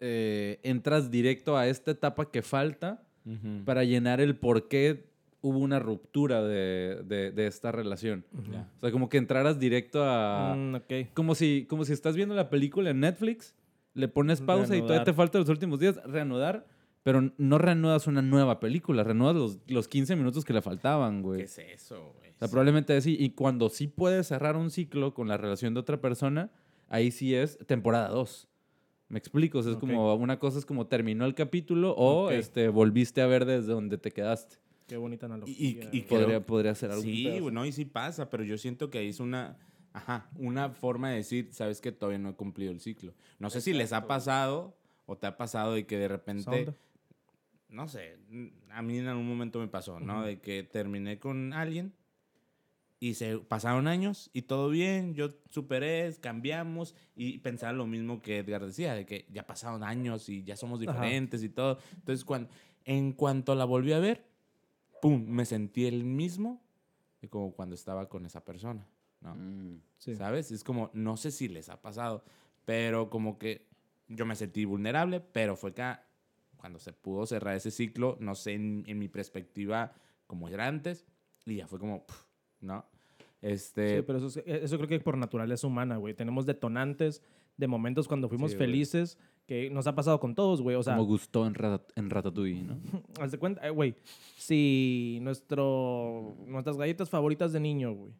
eh, 0.00 0.58
entras 0.62 1.10
directo 1.10 1.58
a 1.58 1.68
esta 1.68 1.90
etapa 1.90 2.30
que 2.30 2.40
falta 2.40 3.02
Ujú. 3.26 3.62
para 3.66 3.84
llenar 3.84 4.22
el 4.22 4.36
por 4.36 4.68
qué 4.68 5.04
hubo 5.42 5.58
una 5.58 5.78
ruptura 5.80 6.42
de, 6.42 7.02
de- 7.04 7.30
de 7.30 7.46
esta 7.46 7.70
relación. 7.70 8.24
Ya. 8.50 8.66
O 8.78 8.80
sea, 8.80 8.90
como 8.90 9.10
que 9.10 9.18
entraras 9.18 9.58
directo 9.58 10.02
a... 10.02 10.54
Mm, 10.56 10.74
ok. 10.76 10.92
Como 11.12 11.34
si, 11.34 11.66
como 11.68 11.84
si 11.84 11.92
estás 11.92 12.16
viendo 12.16 12.34
la 12.34 12.48
película 12.48 12.88
en 12.88 13.00
Netflix, 13.00 13.54
le 13.92 14.08
pones 14.08 14.40
pausa 14.40 14.74
y 14.74 14.78
todavía 14.78 14.86
Reanudar. 15.00 15.04
te 15.04 15.12
falta 15.12 15.38
los 15.38 15.48
últimos 15.50 15.78
días, 15.78 16.00
reanudar, 16.06 16.66
pero 17.04 17.32
no 17.38 17.58
reanudas 17.58 18.08
una 18.08 18.22
nueva 18.22 18.58
película, 18.58 19.04
reanudas 19.04 19.36
los, 19.36 19.58
los 19.68 19.86
15 19.86 20.16
minutos 20.16 20.44
que 20.44 20.52
le 20.52 20.60
faltaban, 20.62 21.22
güey. 21.22 21.38
¿Qué 21.38 21.44
es 21.44 21.58
eso, 21.58 22.14
güey? 22.18 22.30
O 22.32 22.38
sea, 22.40 22.48
probablemente 22.48 22.96
así. 22.96 23.16
Y 23.18 23.30
cuando 23.30 23.68
sí 23.68 23.86
puedes 23.86 24.26
cerrar 24.26 24.56
un 24.56 24.70
ciclo 24.70 25.14
con 25.14 25.28
la 25.28 25.36
relación 25.36 25.72
de 25.74 25.80
otra 25.80 26.00
persona, 26.00 26.50
ahí 26.88 27.12
sí 27.12 27.34
es 27.34 27.56
temporada 27.66 28.08
2. 28.08 28.48
Me 29.10 29.18
explico, 29.18 29.58
o 29.58 29.62
sea, 29.62 29.70
es 29.72 29.76
Ok. 29.76 29.82
como 29.82 30.14
una 30.16 30.38
cosa 30.40 30.58
es 30.58 30.66
como 30.66 30.86
terminó 30.88 31.26
el 31.26 31.34
capítulo 31.34 31.92
o 31.92 32.26
Ok. 32.26 32.32
este, 32.32 32.68
volviste 32.68 33.20
a 33.22 33.26
ver 33.26 33.44
desde 33.44 33.72
donde 33.72 33.98
te 33.98 34.10
quedaste. 34.10 34.56
Qué 34.88 34.96
bonita 34.96 35.26
analogía. 35.26 35.54
Y- 35.56 35.66
y- 35.66 35.68
y 35.68 35.76
güey. 35.76 36.02
Podría, 36.08 36.26
Creo- 36.26 36.46
podría 36.46 36.74
ser 36.74 36.90
algún 36.90 37.04
Sí, 37.04 37.24
pedazo. 37.24 37.42
bueno, 37.42 37.66
y 37.66 37.72
sí 37.72 37.84
pasa, 37.84 38.28
pero 38.30 38.42
yo 38.44 38.56
siento 38.58 38.90
que 38.90 38.98
ahí 38.98 39.08
es 39.08 39.20
una, 39.20 39.56
ajá, 39.92 40.28
una 40.38 40.70
forma 40.70 41.10
de 41.10 41.16
decir, 41.16 41.48
sabes 41.52 41.80
que 41.80 41.92
todavía 41.92 42.18
no 42.18 42.30
he 42.30 42.34
cumplido 42.34 42.72
el 42.72 42.80
ciclo. 42.80 43.12
No 43.38 43.50
sé 43.50 43.60
si 43.60 43.72
les 43.74 43.92
ha 43.92 44.06
pasado 44.06 44.74
o 45.06 45.16
te 45.16 45.26
ha 45.26 45.36
pasado 45.36 45.74
de 45.74 45.86
que 45.86 45.98
de 45.98 46.08
repente, 46.08 46.42
Sonda. 46.44 46.74
No 47.74 47.88
sé, 47.88 48.16
a 48.70 48.82
mí 48.82 48.98
en 48.98 49.08
algún 49.08 49.28
momento 49.28 49.58
me 49.58 49.68
pasó, 49.68 50.00
¿no? 50.00 50.22
De 50.22 50.40
que 50.40 50.62
terminé 50.62 51.18
con 51.18 51.52
alguien 51.52 51.92
y 53.00 53.14
se 53.14 53.38
pasaron 53.38 53.88
años 53.88 54.30
y 54.32 54.42
todo 54.42 54.70
bien, 54.70 55.14
yo 55.14 55.28
superé, 55.50 56.14
cambiamos 56.20 56.94
y 57.16 57.38
pensaba 57.38 57.72
lo 57.72 57.86
mismo 57.86 58.22
que 58.22 58.38
Edgar 58.38 58.64
decía, 58.64 58.94
de 58.94 59.04
que 59.04 59.26
ya 59.30 59.46
pasaron 59.46 59.82
años 59.82 60.28
y 60.28 60.44
ya 60.44 60.56
somos 60.56 60.80
Ajá. 60.80 60.92
diferentes 60.92 61.42
y 61.42 61.48
todo. 61.48 61.78
Entonces, 61.96 62.24
cuando, 62.24 62.48
en 62.84 63.12
cuanto 63.12 63.54
la 63.54 63.64
volví 63.64 63.92
a 63.92 63.98
ver, 63.98 64.24
pum, 65.02 65.26
me 65.26 65.44
sentí 65.44 65.86
el 65.86 66.04
mismo 66.04 66.64
como 67.28 67.52
cuando 67.52 67.74
estaba 67.74 68.08
con 68.08 68.26
esa 68.26 68.44
persona, 68.44 68.86
¿no? 69.20 69.34
Mm. 69.34 69.80
Sí. 69.98 70.14
¿Sabes? 70.14 70.50
Es 70.50 70.64
como, 70.64 70.90
no 70.92 71.16
sé 71.16 71.30
si 71.30 71.48
les 71.48 71.68
ha 71.68 71.80
pasado, 71.80 72.24
pero 72.64 73.10
como 73.10 73.38
que 73.38 73.66
yo 74.08 74.26
me 74.26 74.36
sentí 74.36 74.64
vulnerable, 74.64 75.20
pero 75.20 75.56
fue 75.56 75.72
que 75.72 75.82
cuando 76.64 76.78
se 76.78 76.94
pudo 76.94 77.26
cerrar 77.26 77.54
ese 77.56 77.70
ciclo, 77.70 78.16
no 78.20 78.34
sé, 78.34 78.54
en, 78.54 78.84
en 78.86 78.98
mi 78.98 79.06
perspectiva, 79.06 79.92
como 80.26 80.48
era 80.48 80.66
antes, 80.66 81.04
y 81.44 81.56
ya 81.56 81.66
fue 81.66 81.78
como, 81.78 82.06
¿no? 82.62 82.86
Este, 83.42 83.98
Sí, 83.98 84.02
pero 84.06 84.16
eso, 84.16 84.28
es- 84.28 84.42
eso 84.46 84.76
creo 84.78 84.88
que 84.88 84.98
por 84.98 85.18
naturaleza 85.18 85.66
humana, 85.66 85.98
güey. 85.98 86.14
Tenemos 86.14 86.46
detonantes, 86.46 87.20
de 87.58 87.66
momentos 87.66 88.08
cuando 88.08 88.30
fuimos 88.30 88.52
Sí, 88.52 88.56
felices, 88.56 89.18
que 89.46 89.68
nos 89.68 89.86
ha 89.86 89.94
pasado 89.94 90.18
con 90.20 90.34
todos, 90.34 90.62
güey. 90.62 90.74
O 90.74 90.82
sea, 90.82 90.94
Como 90.96 91.06
gustó 91.06 91.46
en, 91.46 91.52
Rat- 91.52 91.92
en 91.96 92.08
Ratatouille, 92.08 92.62
¿no? 92.62 92.78
haz 93.20 93.30
de 93.32 93.36
cuenta, 93.38 93.60
eh, 93.66 93.68
güey, 93.68 93.94
si 94.38 95.18
nuestro, 95.20 96.34
nuestras 96.46 96.78
galletas 96.78 97.10
favoritas 97.10 97.52
de 97.52 97.60
niño, 97.60 97.92
güey, 97.92 98.14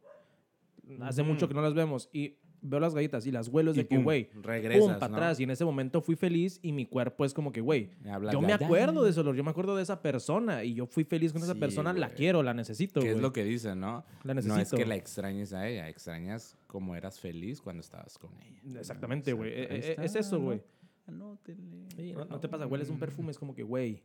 hace 1.00 1.22
mucho 1.22 1.48
que 1.48 1.54
no 1.54 1.62
las 1.62 1.72
vemos 1.72 2.10
y 2.12 2.36
veo 2.64 2.80
las 2.80 2.94
galletas 2.94 3.26
y 3.26 3.30
las 3.30 3.48
huelo 3.48 3.70
es 3.70 3.76
Y 3.76 3.80
de 3.80 3.86
que, 3.86 3.98
güey, 3.98 4.30
regresas, 4.42 4.82
pum, 4.88 4.98
para 4.98 5.08
¿no? 5.08 5.16
atrás. 5.16 5.38
Y 5.40 5.44
en 5.44 5.50
ese 5.50 5.64
momento 5.64 6.00
fui 6.00 6.16
feliz 6.16 6.58
y 6.62 6.72
mi 6.72 6.86
cuerpo 6.86 7.24
es 7.24 7.32
como 7.34 7.52
que, 7.52 7.60
güey, 7.60 7.90
yo 8.32 8.40
me 8.40 8.52
acuerdo 8.54 9.04
de 9.04 9.10
ese 9.10 9.20
olor, 9.20 9.36
yo 9.36 9.44
me 9.44 9.50
acuerdo 9.50 9.76
de 9.76 9.82
esa 9.82 10.00
persona 10.02 10.64
y 10.64 10.74
yo 10.74 10.86
fui 10.86 11.04
feliz 11.04 11.32
con 11.32 11.42
esa 11.42 11.54
persona, 11.54 11.92
la 11.92 12.10
quiero, 12.10 12.42
la 12.42 12.54
necesito, 12.54 13.00
Que 13.00 13.12
es 13.12 13.20
lo 13.20 13.32
que 13.32 13.44
dicen, 13.44 13.80
¿no? 13.80 14.04
La 14.24 14.34
No 14.34 14.40
es 14.40 14.46
necesito. 14.46 14.76
que 14.76 14.86
la 14.86 14.96
extrañes 14.96 15.52
a 15.52 15.68
ella, 15.68 15.88
extrañas 15.88 16.56
cómo 16.66 16.96
eras 16.96 17.20
feliz 17.20 17.60
cuando 17.60 17.80
estabas 17.80 18.18
con 18.18 18.30
ella. 18.42 18.80
Exactamente, 18.80 19.32
güey. 19.32 19.50
Eh, 19.50 19.62
eh, 19.70 19.90
está, 19.90 20.04
es 20.04 20.14
eso, 20.16 20.38
¿no? 20.38 20.44
güey. 20.46 20.62
Anótenle. 21.06 21.84
Sí, 21.96 22.12
no, 22.12 22.24
no 22.24 22.40
te 22.40 22.48
pasa, 22.48 22.66
hueles 22.66 22.88
un 22.88 22.98
perfume, 22.98 23.30
es 23.30 23.38
como 23.38 23.54
que, 23.54 23.62
güey. 23.62 24.02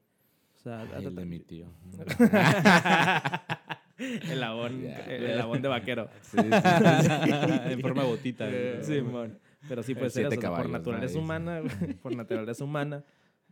O 0.56 0.62
sea, 0.62 0.82
Ay, 0.94 1.06
el 1.06 1.16
de 1.16 1.26
mi 1.26 1.40
tío. 1.40 1.68
el 4.32 4.40
labón, 4.40 4.82
Ya. 4.82 5.00
el, 5.06 5.38
labón 5.38 5.62
de 5.62 5.68
vaquero. 5.68 6.10
Sí, 6.22 6.38
sí, 6.38 6.44
sí. 6.44 6.50
en 7.72 7.82
forma 7.82 8.04
de 8.04 8.08
botita. 8.10 8.48
Eh, 8.50 9.02
mon. 9.04 9.38
Pero 9.68 9.84
sí 9.84 9.92
El 9.92 9.98
puede 9.98 10.10
ser 10.12 10.24
siete 10.30 10.36
eso, 10.36 10.40
o 10.40 10.56
sea, 10.56 10.62
por 10.64 10.70
¿no? 10.72 10.78
naturaleza 10.78 11.18
Ahí. 11.18 11.24
humana, 11.24 11.62
por 12.02 12.16
naturaleza 12.16 12.64
humana, 12.64 13.04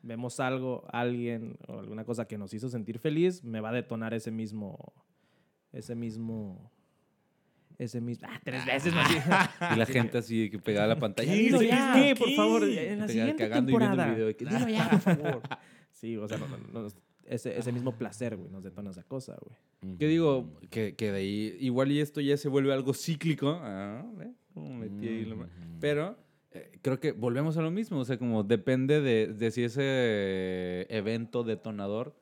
vemos 0.02 0.40
algo, 0.40 0.86
alguien 0.92 1.58
o 1.68 1.80
alguna 1.80 2.06
cosa 2.06 2.26
que 2.26 2.38
nos 2.38 2.54
hizo 2.54 2.70
sentir 2.70 2.98
feliz, 3.00 3.44
me 3.44 3.60
va 3.60 3.70
a 3.70 3.74
detonar 3.74 4.14
ese 4.14 4.32
mismo, 4.32 4.94
ese 5.74 5.96
mismo, 5.96 6.72
ese 7.78 8.00
mismo, 8.00 8.28
ah, 8.32 8.40
tres 8.44 8.66
veces 8.66 8.94
más. 8.94 9.12
Y 9.76 9.78
la 9.78 9.86
gente 9.86 10.18
así 10.20 10.50
que 10.50 10.60
pegaba 10.60 10.88
la 10.88 10.98
pantalla. 10.98 11.32
Sí, 11.34 11.40
"Dilo 11.44 11.60
sí, 11.60 11.68
ya". 11.68 11.92
¿qué? 11.94 12.16
Por 12.16 12.32
favor, 12.32 12.64
en 12.64 13.00
la 13.00 13.06
Te 13.08 13.12
siguiente 13.14 13.50
temporada. 13.50 14.14
video 14.14 14.28
Dilo 14.34 14.68
ya, 14.70 14.90
por 14.90 15.00
favor. 15.02 15.42
Sí, 15.92 16.16
o 16.16 16.28
sea, 16.28 16.38
no, 16.38 16.48
no, 16.48 16.58
no, 16.84 16.88
ese, 17.28 17.58
ese 17.58 17.72
mismo 17.72 17.98
placer, 17.98 18.36
güey, 18.38 18.50
nos 18.50 18.64
detona 18.64 18.90
esa 18.92 19.04
cosa, 19.04 19.38
güey. 19.42 19.98
Que 19.98 20.08
digo, 20.08 20.50
que, 20.70 20.96
que 20.96 21.12
de 21.12 21.18
ahí, 21.20 21.58
igual 21.60 21.92
y 21.92 22.00
esto 22.00 22.20
ya 22.22 22.36
se 22.38 22.50
vuelve 22.50 22.74
algo 22.74 22.94
cíclico. 22.94 23.60
Ah, 23.62 24.04
¿ve? 24.16 24.32
Cómo 24.54 24.74
metí 24.76 25.08
ahí 25.08 25.26
ma- 25.36 25.48
Pero 25.80 26.18
eh, 26.52 26.72
creo 26.82 27.00
que 27.00 27.12
volvemos 27.12 27.58
a 27.58 27.62
lo 27.62 27.70
mismo. 27.70 28.00
O 28.00 28.06
sea, 28.06 28.18
como 28.18 28.44
depende 28.44 29.02
de, 29.02 29.28
de 29.34 29.52
si 29.52 29.64
ese 29.64 30.88
evento 30.90 31.44
detonador 31.44 32.16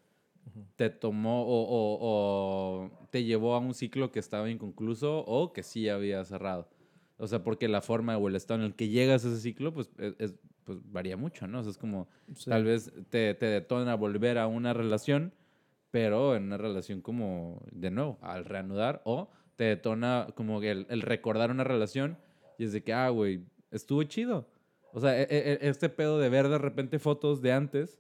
te 0.76 0.90
tomó 0.90 1.44
o, 1.44 1.64
o- 1.64 2.00
o 2.02 3.08
te 3.12 3.24
llevó 3.24 3.56
a 3.56 3.60
un 3.60 3.74
ciclo 3.74 4.12
que 4.12 4.20
estaba 4.20 4.50
inconcluso 4.50 5.20
o 5.26 5.54
que 5.54 5.64
sí 5.64 5.88
había 5.90 6.24
cerrado. 6.26 6.70
O 7.18 7.28
sea, 7.28 7.44
porque 7.44 7.68
la 7.68 7.82
forma 7.82 8.18
o 8.18 8.28
el 8.28 8.36
estado 8.36 8.60
en 8.60 8.66
el 8.68 8.76
que 8.76 8.90
llegas 8.90 9.24
a 9.26 9.30
ese 9.30 9.40
ciclo, 9.40 9.74
pues, 9.74 9.90
es, 9.98 10.16
es- 10.20 10.36
pues 10.66 10.80
varía 10.92 11.16
mucho, 11.16 11.48
¿no? 11.48 11.60
O 11.60 11.64
sea, 11.64 11.72
es 11.72 11.78
como, 11.78 12.08
Sí. 12.34 12.50
tal 12.50 12.64
vez 12.66 12.92
te, 13.10 13.34
te 13.36 13.46
detona 13.46 13.96
volver 13.96 14.38
a 14.38 14.48
una 14.48 14.74
relación, 14.74 15.32
pero 15.92 16.36
en 16.36 16.44
una 16.44 16.58
relación 16.58 17.02
como, 17.02 17.62
de 17.72 17.92
nuevo, 17.92 18.18
al 18.22 18.44
reanudar, 18.46 19.02
o 19.06 19.30
te 19.56 19.64
detona 19.66 20.28
como 20.36 20.62
el, 20.62 20.86
el 20.90 21.02
recordar 21.02 21.52
una 21.52 21.64
relación 21.64 22.18
y 22.58 22.66
es 22.66 22.74
de 22.74 22.84
que, 22.84 22.94
ah, 22.94 23.10
güey, 23.10 23.46
estuvo 23.72 24.04
chido. 24.04 24.50
O 24.92 25.00
sea, 25.00 25.18
e- 25.20 25.28
e- 25.30 25.54
e- 25.54 25.70
este 25.70 25.88
pedo 25.90 26.20
de 26.20 26.30
ver 26.30 26.48
de 26.50 26.58
repente 26.58 27.00
fotos 27.00 27.42
de 27.42 27.52
antes 27.54 28.00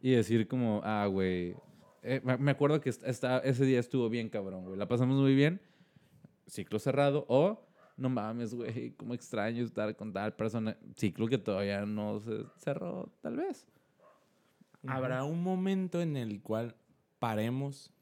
y 0.00 0.12
decir 0.12 0.46
como, 0.46 0.80
ah, 0.84 1.06
güey, 1.06 1.54
eh, 2.02 2.20
me 2.38 2.50
acuerdo 2.52 2.80
que 2.80 2.90
est- 2.90 3.02
esta- 3.06 3.38
ese 3.40 3.64
día 3.64 3.80
estuvo 3.80 4.08
bien 4.08 4.28
cabrón, 4.28 4.64
güey, 4.64 4.76
la 4.78 4.86
pasamos 4.88 5.20
muy 5.20 5.34
bien, 5.34 5.60
ciclo 6.46 6.78
cerrado, 6.78 7.24
o 7.28 7.67
no 7.98 8.08
mames, 8.08 8.54
güey, 8.54 8.92
cómo 8.96 9.12
extraño 9.12 9.62
estar 9.64 9.94
con 9.96 10.12
tal 10.12 10.34
persona, 10.34 10.76
ciclo 10.96 11.26
que 11.28 11.36
todavía 11.38 11.84
no 11.84 12.18
se 12.20 12.44
cerró, 12.56 13.12
tal 13.20 13.36
vez. 13.36 13.66
Habrá 14.86 15.24
un 15.24 15.42
momento 15.42 16.00
en 16.00 16.16
el 16.16 16.40
cual 16.40 16.76
paremos 17.18 17.92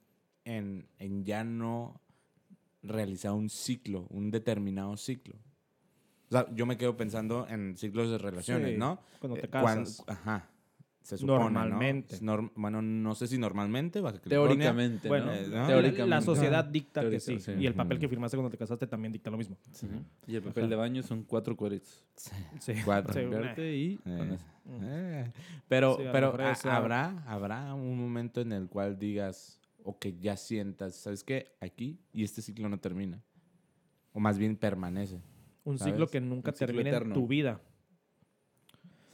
en, 0.44 0.86
en 0.98 1.24
ya 1.24 1.42
no 1.42 2.00
realizar 2.82 3.32
un 3.32 3.48
ciclo, 3.48 4.06
un 4.10 4.30
determinado 4.30 4.96
ciclo. 4.96 5.34
O 6.28 6.32
sea, 6.32 6.46
yo 6.54 6.66
me 6.66 6.76
quedo 6.76 6.96
pensando 6.96 7.46
en 7.48 7.76
ciclos 7.76 8.10
de 8.10 8.18
relaciones, 8.18 8.72
Sí, 8.72 8.76
¿no? 8.78 9.00
cuando 9.18 9.38
te 9.40 9.46
Eh, 9.46 9.50
casas. 9.50 10.02
ajá. 10.06 10.48
Se 11.06 11.16
supone, 11.16 11.38
Normalmente. 11.38 12.16
¿no? 12.20 12.32
Norm- 12.36 12.50
bueno, 12.56 12.82
no 12.82 13.14
sé 13.14 13.28
si 13.28 13.38
normalmente, 13.38 14.00
Baja 14.00 14.18
California. 14.18 14.48
Teóricamente, 14.72 15.06
Bueno, 15.06 15.26
¿no? 15.26 15.66
Teóricamente. 15.68 16.06
la 16.08 16.20
sociedad 16.20 16.64
dicta 16.64 17.08
que 17.08 17.20
sí. 17.20 17.38
sí. 17.38 17.52
Y 17.60 17.66
el 17.66 17.74
papel 17.74 18.00
que 18.00 18.08
firmaste 18.08 18.36
cuando 18.36 18.50
te 18.50 18.58
casaste 18.58 18.88
también 18.88 19.12
dicta 19.12 19.30
lo 19.30 19.36
mismo. 19.36 19.56
Y 20.26 20.34
el 20.34 20.42
papel 20.42 20.68
de 20.68 20.74
baño 20.74 21.04
son 21.04 21.22
cuatro 21.22 21.56
cuadritos. 21.56 22.04
Sí. 22.58 22.72
Cuatro. 22.84 23.12
Sí, 23.14 23.20
una- 23.20 23.38
Verte 23.38 23.76
y 23.76 24.00
Eh, 24.04 24.30
eso. 24.34 24.44
eh. 24.82 25.32
Pero, 25.68 25.96
pero 26.10 26.50
esa- 26.50 26.76
habrá, 26.76 27.22
habrá 27.28 27.72
un 27.74 27.96
momento 28.00 28.40
en 28.40 28.50
el 28.50 28.68
cual 28.68 28.98
digas 28.98 29.60
o 29.84 29.96
que 30.00 30.18
ya 30.18 30.36
sientas, 30.36 30.96
¿sabes 30.96 31.22
qué? 31.22 31.52
Aquí 31.60 32.00
y 32.12 32.24
este 32.24 32.42
ciclo 32.42 32.68
no 32.68 32.80
termina. 32.80 33.22
O 34.12 34.18
más 34.18 34.38
bien 34.38 34.56
permanece, 34.56 35.20
Un 35.62 35.78
¿Sabes? 35.78 35.92
ciclo 35.94 36.08
que 36.08 36.20
nunca 36.20 36.50
eterno. 36.50 36.80
en 36.80 37.12
tu 37.12 37.28
vida. 37.28 37.60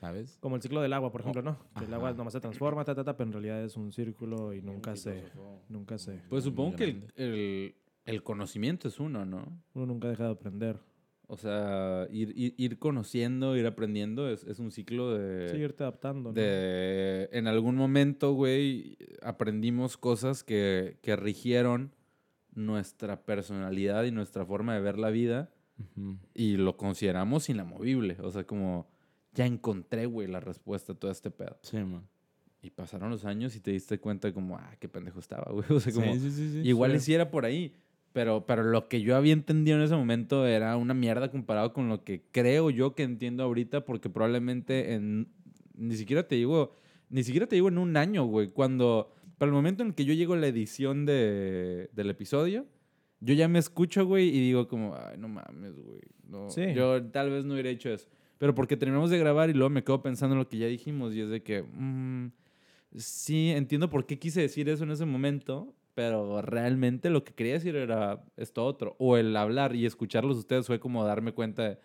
¿Sabes? 0.03 0.37
Como 0.41 0.57
el 0.57 0.63
ciclo 0.63 0.81
del 0.83 0.93
agua, 0.95 1.13
por 1.13 1.21
ejemplo, 1.21 1.43
¿no? 1.43 1.59
Que 1.79 1.85
el 1.85 1.95
agua 1.95 2.13
nomás 2.13 2.33
se 2.33 2.41
transforma, 2.41 2.85
ta, 2.85 2.93
ta, 2.93 3.05
ta, 3.05 3.17
pero 3.17 3.29
en 3.29 3.33
realidad 3.35 3.63
es 3.63 3.77
un 3.77 3.93
círculo 3.93 4.53
y 4.53 4.61
nunca 4.61 4.97
se... 4.97 5.23
Nunca 5.69 5.97
se... 5.97 6.21
Pues 6.29 6.43
supongo 6.43 6.75
que 6.75 6.85
el, 6.85 7.05
el- 7.15 7.75
el 8.05 8.23
conocimiento 8.25 8.89
es 8.89 8.99
uno, 8.99 9.25
¿no? 9.25 9.63
Uno 9.75 9.87
nunca 9.87 10.09
deja 10.09 10.25
de 10.25 10.31
aprender. 10.33 10.81
O 11.29 11.37
sea, 11.37 12.09
ir, 12.11 12.33
ir, 12.37 12.53
ir 12.59 12.81
conociendo, 12.81 13.57
ir 13.57 13.65
aprendiendo 13.65 14.29
es, 14.29 14.43
es 14.43 14.59
un 14.59 14.73
ciclo 14.73 15.17
de... 15.17 15.49
Sí, 15.51 15.57
irte 15.59 15.85
adaptando. 15.85 16.31
¿no? 16.31 16.35
de 16.35 17.29
en 17.31 17.47
algún 17.47 17.77
momento, 17.77 18.33
güey, 18.33 18.99
aprendimos 19.23 19.97
cosas 19.97 20.43
que, 20.43 20.99
que 21.01 21.15
rigieron 21.15 21.95
nuestra 22.55 23.23
personalidad 23.25 24.03
y 24.03 24.11
nuestra 24.11 24.45
forma 24.45 24.75
de 24.75 24.81
ver 24.81 24.99
la 24.99 25.11
vida 25.11 25.53
y 26.35 26.57
lo 26.57 26.77
consideramos 26.77 27.49
inamovible. 27.49 28.17
O 28.21 28.33
sea, 28.33 28.45
como 28.45 28.91
ya 29.35 29.47
encontré, 29.47 30.07
güey, 30.07 30.29
la 30.29 30.41
respuesta 30.41 30.93
a 30.93 30.97
todo 30.97 31.11
este 31.11 31.31
pedo. 31.31 31.59
Sí, 31.63 31.79
man. 31.79 32.07
Y 32.63 32.71
pasaron 32.71 33.11
los 33.11 33.25
años 33.25 33.57
y 33.57 33.61
te 33.61 33.73
diste 33.73 33.99
cuenta 33.99 34.33
como, 34.33 34.57
ah, 34.57 34.77
qué 34.79 34.89
pendejo 34.89 35.19
estaba, 35.19 35.51
güey. 35.53 35.65
O 35.71 35.81
sea, 35.81 35.93
como, 35.93 36.15
sí, 36.15 36.31
sí, 36.31 36.61
igual 36.63 36.93
sí. 36.93 36.97
y 36.97 37.01
sí 37.01 37.15
era 37.15 37.31
por 37.31 37.45
ahí. 37.45 37.75
Pero, 38.13 38.45
pero 38.47 38.63
lo 38.63 38.89
que 38.89 39.01
yo 39.01 39.17
había 39.17 39.33
entendido 39.33 39.79
en 39.79 39.85
ese 39.85 39.97
momento 39.97 40.47
era 40.47 40.77
una 40.77 40.93
mierda 40.93 41.31
comparado 41.31 41.73
con 41.73 41.89
lo 41.89 42.05
que 42.05 42.23
creo 42.31 42.69
yo 42.71 42.95
que 42.95 43.05
entiendo 43.05 43.43
ahorita, 43.43 43.85
porque 43.85 44.11
probablemente 44.11 44.93
en. 44.93 45.29
Ni 45.75 45.97
siquiera 45.97 46.29
te 46.29 46.35
digo. 46.35 46.75
Ni 47.09 47.25
siquiera 47.25 47.47
te 47.47 47.57
digo 47.57 47.69
en 47.69 47.79
un 47.79 47.97
año, 47.97 48.25
güey. 48.25 48.49
Cuando. 48.49 49.13
Para 49.39 49.49
el 49.49 49.55
momento 49.55 49.83
en 49.83 49.89
el 49.89 49.95
que 49.95 50.05
yo 50.05 50.15
llego 50.15 50.35
a 50.35 50.37
la 50.37 50.47
edición 50.47 51.05
de, 51.05 51.91
del 51.93 52.11
episodio, 52.11 52.67
yo 53.19 53.35
ya 53.35 53.49
me 53.49 53.59
escucho, 53.59 54.05
güey, 54.07 54.29
y 54.29 54.39
digo 54.39 54.69
como, 54.69 54.95
ay, 54.95 55.17
no 55.19 55.27
mames, 55.27 55.75
güey. 55.81 56.01
No, 56.29 56.49
Sí. 56.49 56.73
Yo 56.75 57.03
tal 57.07 57.31
vez 57.31 57.45
no 57.45 57.55
hubiera 57.55 57.71
hecho 57.71 57.91
eso. 57.91 58.09
Pero 58.43 58.57
porque 58.57 58.77
terminamos 58.77 59.09
de 59.09 59.21
grabar 59.21 59.51
y 59.51 59.53
luego 59.53 59.71
me 59.71 59.85
quedo 59.85 60.03
pensando 60.03 60.35
en 60.35 60.41
lo 60.41 60.49
que 60.49 60.59
ya 60.59 60.67
dijimos, 60.67 61.15
y 61.15 61.21
es 61.21 61.29
de 61.29 61.45
que. 61.45 61.63
mm, 61.63 62.33
sí, 62.97 63.51
entiendo 63.51 63.89
por 63.89 64.05
qué 64.05 64.19
quise 64.19 64.41
decir 64.41 64.69
eso 64.69 64.83
en 64.83 64.91
ese 64.91 65.05
momento, 65.05 65.77
pero 65.95 66.43
realmente 66.43 67.09
lo 67.09 67.23
que 67.23 67.35
quería 67.35 67.53
decir 67.53 67.77
era 67.77 68.25
esto 68.37 68.67
otro. 68.67 68.97
O 68.99 69.17
el 69.17 69.37
hablar 69.37 69.77
y 69.77 69.87
escucharlos 69.87 70.39
ustedes 70.39 70.67
fue 70.67 70.81
como 70.81 71.05
darme 71.05 71.31
cuenta 71.31 71.69
de, 71.69 71.79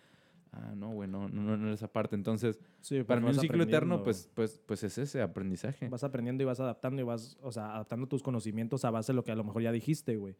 ah, 0.52 0.74
no, 0.76 0.90
güey, 0.94 1.08
no, 1.08 1.30
no, 1.30 1.58
no 1.58 1.72
esa 1.72 1.94
parte. 1.94 2.16
Entonces, 2.16 2.60
Sí, 2.82 3.04
para 3.04 3.22
mí 3.22 3.28
un 3.28 3.36
ciclo 3.36 3.62
eterno, 3.62 4.02
pues, 4.02 4.28
pues, 4.34 4.60
pues 4.66 4.84
es 4.84 4.98
ese 4.98 5.22
aprendizaje. 5.22 5.90
Vas 5.90 6.04
aprendiendo 6.04 6.42
y 6.42 6.48
vas 6.48 6.60
adaptando 6.60 7.00
y 7.00 7.06
vas, 7.06 7.38
o 7.44 7.52
sea, 7.52 7.76
adaptando 7.76 8.08
tus 8.08 8.24
conocimientos 8.24 8.84
a 8.84 8.90
base 8.90 9.12
de 9.12 9.16
lo 9.16 9.24
que 9.24 9.32
a 9.32 9.36
lo 9.36 9.44
mejor 9.44 9.62
ya 9.62 9.72
dijiste, 9.72 10.16
güey. 10.16 10.36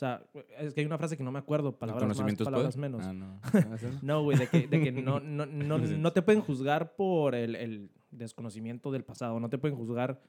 O 0.00 0.02
sea, 0.02 0.24
es 0.58 0.72
que 0.72 0.80
hay 0.80 0.86
una 0.86 0.96
frase 0.96 1.14
que 1.14 1.22
no 1.22 1.30
me 1.30 1.38
acuerdo, 1.38 1.68
¿El 1.68 1.74
palabras 1.74 2.18
más, 2.18 2.34
palabras 2.38 2.74
poder? 2.74 2.78
menos. 2.78 3.04
Ah, 3.04 3.12
no. 3.12 3.38
No, 4.02 4.22
güey, 4.22 4.38
de 4.38 4.46
que, 4.46 4.66
de 4.66 4.82
que 4.82 4.92
no, 4.92 5.20
no, 5.20 5.44
no, 5.46 5.76
no 5.76 6.12
te 6.14 6.22
pueden 6.22 6.40
juzgar 6.40 6.96
por 6.96 7.34
el, 7.34 7.54
el 7.54 7.90
desconocimiento 8.10 8.90
del 8.92 9.04
pasado. 9.04 9.38
No 9.40 9.50
te 9.50 9.58
pueden 9.58 9.76
juzgar, 9.76 10.22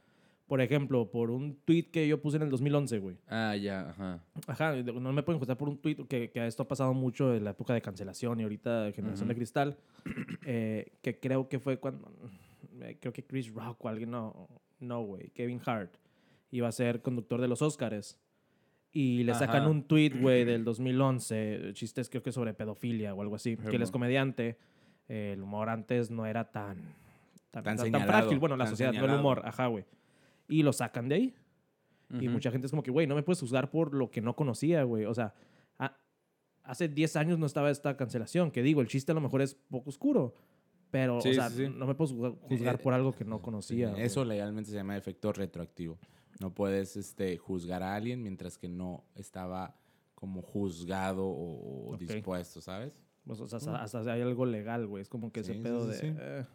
por 0.46 0.60
ejemplo, 0.60 1.10
por 1.10 1.32
un 1.32 1.56
tweet 1.64 1.84
que 1.84 2.06
yo 2.06 2.22
puse 2.22 2.36
en 2.36 2.44
el 2.44 2.50
2011, 2.50 3.00
güey. 3.00 3.16
Ah, 3.30 3.56
ya, 3.56 3.92
ajá. 3.92 4.22
Ajá, 4.46 4.76
no 4.76 5.14
me 5.14 5.24
pueden 5.24 5.40
juzgar 5.40 5.58
por 5.58 5.70
un 5.70 5.78
tweet 5.78 6.06
que, 6.10 6.32
que 6.32 6.46
esto 6.46 6.64
ha 6.64 6.68
pasado 6.68 6.94
mucho 6.94 7.34
en 7.34 7.46
la 7.46 7.52
época 7.52 7.74
de 7.74 7.82
cancelación 7.82 8.42
y 8.42 8.44
ahorita 8.44 8.84
de 8.84 8.92
Generación 8.92 9.30
de. 9.30 9.36
Cristal, 9.36 9.78
eh, 10.46 10.92
que 11.02 11.18
creo 11.18 11.48
que 11.48 11.60
fue 11.60 11.78
cuando, 11.78 12.12
eh, 12.82 12.98
creo 13.00 13.14
que 13.14 13.24
Chris 13.24 13.54
Rock 13.54 13.86
o 13.86 13.88
alguien, 13.88 14.12
no, 14.12 14.50
no, 14.82 15.02
güey, 15.06 15.30
Kevin 15.30 15.62
Hart 15.66 15.96
iba 16.52 16.68
a 16.68 16.74
ser 16.74 17.02
conductor 17.02 17.40
de 17.40 17.48
los 17.48 17.62
Oscars. 17.62 18.20
Y 18.94 19.24
le 19.24 19.34
sacan 19.34 19.62
Ajá. 19.62 19.70
un 19.70 19.84
tweet, 19.84 20.12
güey, 20.20 20.44
del 20.44 20.64
2011, 20.66 21.72
chistes 21.74 22.10
creo 22.10 22.22
que 22.22 22.32
sobre 22.32 22.54
pedofilia 22.54 23.14
o 23.14 23.22
algo 23.22 23.36
así, 23.36 23.56
que 23.56 23.76
él 23.78 23.82
es 23.82 23.92
comediante, 23.92 24.58
eh, 25.08 25.32
el 25.34 25.42
humor 25.42 25.70
antes 25.70 26.12
no 26.12 26.26
era 26.26 26.52
tan, 26.52 26.76
tan, 27.52 27.64
Tan 27.64 27.78
tan- 27.78 27.86
señalado, 27.86 28.12
frágil, 28.12 28.40
bueno, 28.40 28.58
la 28.58 28.68
sociedad, 28.68 28.92
no 28.92 28.96
el 28.98 29.02
señalado. 29.02 29.20
humor, 29.22 29.42
ajá, 29.46 29.68
güey. 29.68 29.86
Y 30.50 30.64
lo 30.64 30.74
sacan 30.74 31.08
de 31.08 31.16
ahí. 31.16 31.36
Y 32.10 32.26
Ujú. 32.26 32.32
mucha 32.32 32.52
gente 32.52 32.66
es 32.68 32.72
como 32.72 32.84
que, 32.84 32.92
güey, 32.92 33.08
no 33.08 33.16
me 33.16 33.24
puedes 33.24 33.40
juzgar 33.40 33.70
por 33.72 33.94
lo 33.94 34.12
que 34.12 34.20
no 34.20 34.36
conocía, 34.36 34.84
güey. 34.84 35.06
O 35.06 35.14
sea, 35.14 35.34
a- 35.80 35.98
hace 36.64 36.90
10 36.90 37.16
años 37.16 37.40
no 37.40 37.46
estaba 37.46 37.72
esta 37.72 37.96
cancelación, 37.96 38.52
que 38.52 38.62
digo, 38.62 38.82
el 38.82 38.88
chiste 38.88 39.14
a 39.14 39.16
lo 39.16 39.22
mejor 39.22 39.42
es 39.42 39.56
poco 39.56 39.90
oscuro, 39.90 40.36
Pero, 40.92 41.22
Sí, 41.22 41.30
o 41.30 41.34
sea, 41.36 41.50
sí, 41.50 41.68
sí. 41.68 41.74
no 41.74 41.88
me 41.88 41.96
puedo 41.96 42.36
juzgar- 42.50 42.76
Eh, 42.76 42.78
por 42.84 42.94
algo 42.94 43.14
que 43.14 43.24
no 43.24 43.42
conocía. 43.42 43.94
Eso 43.96 44.26
legalmente 44.26 44.72
se 44.72 44.76
llama 44.76 44.98
efecto 44.98 45.32
retroactivo. 45.32 45.98
No 46.40 46.54
puedes 46.54 46.96
este, 46.98 47.38
juzgar 47.38 47.84
a 47.84 47.96
alguien 47.96 48.22
mientras 48.24 48.58
que 48.58 48.68
no 48.70 49.04
estaba 49.16 49.76
como 50.16 50.42
juzgado 50.42 51.26
o, 51.26 51.90
o 51.90 51.94
Ok. 51.94 52.00
dispuesto, 52.00 52.62
¿sabes? 52.62 53.04
Pues, 53.26 53.40
o 53.40 53.48
sea, 53.48 53.58
hasta, 53.58 53.82
hasta 53.82 54.14
hay 54.14 54.22
algo 54.22 54.46
legal, 54.46 54.88
güey. 54.88 55.02
Es 55.02 55.10
como 55.10 55.32
que 55.32 55.44
Sí, 55.44 55.52
ese 55.52 55.62
pedo 55.62 55.84
sí, 55.86 55.90
de... 55.92 55.96
sí. 55.98 56.16
eh, 56.20 56.46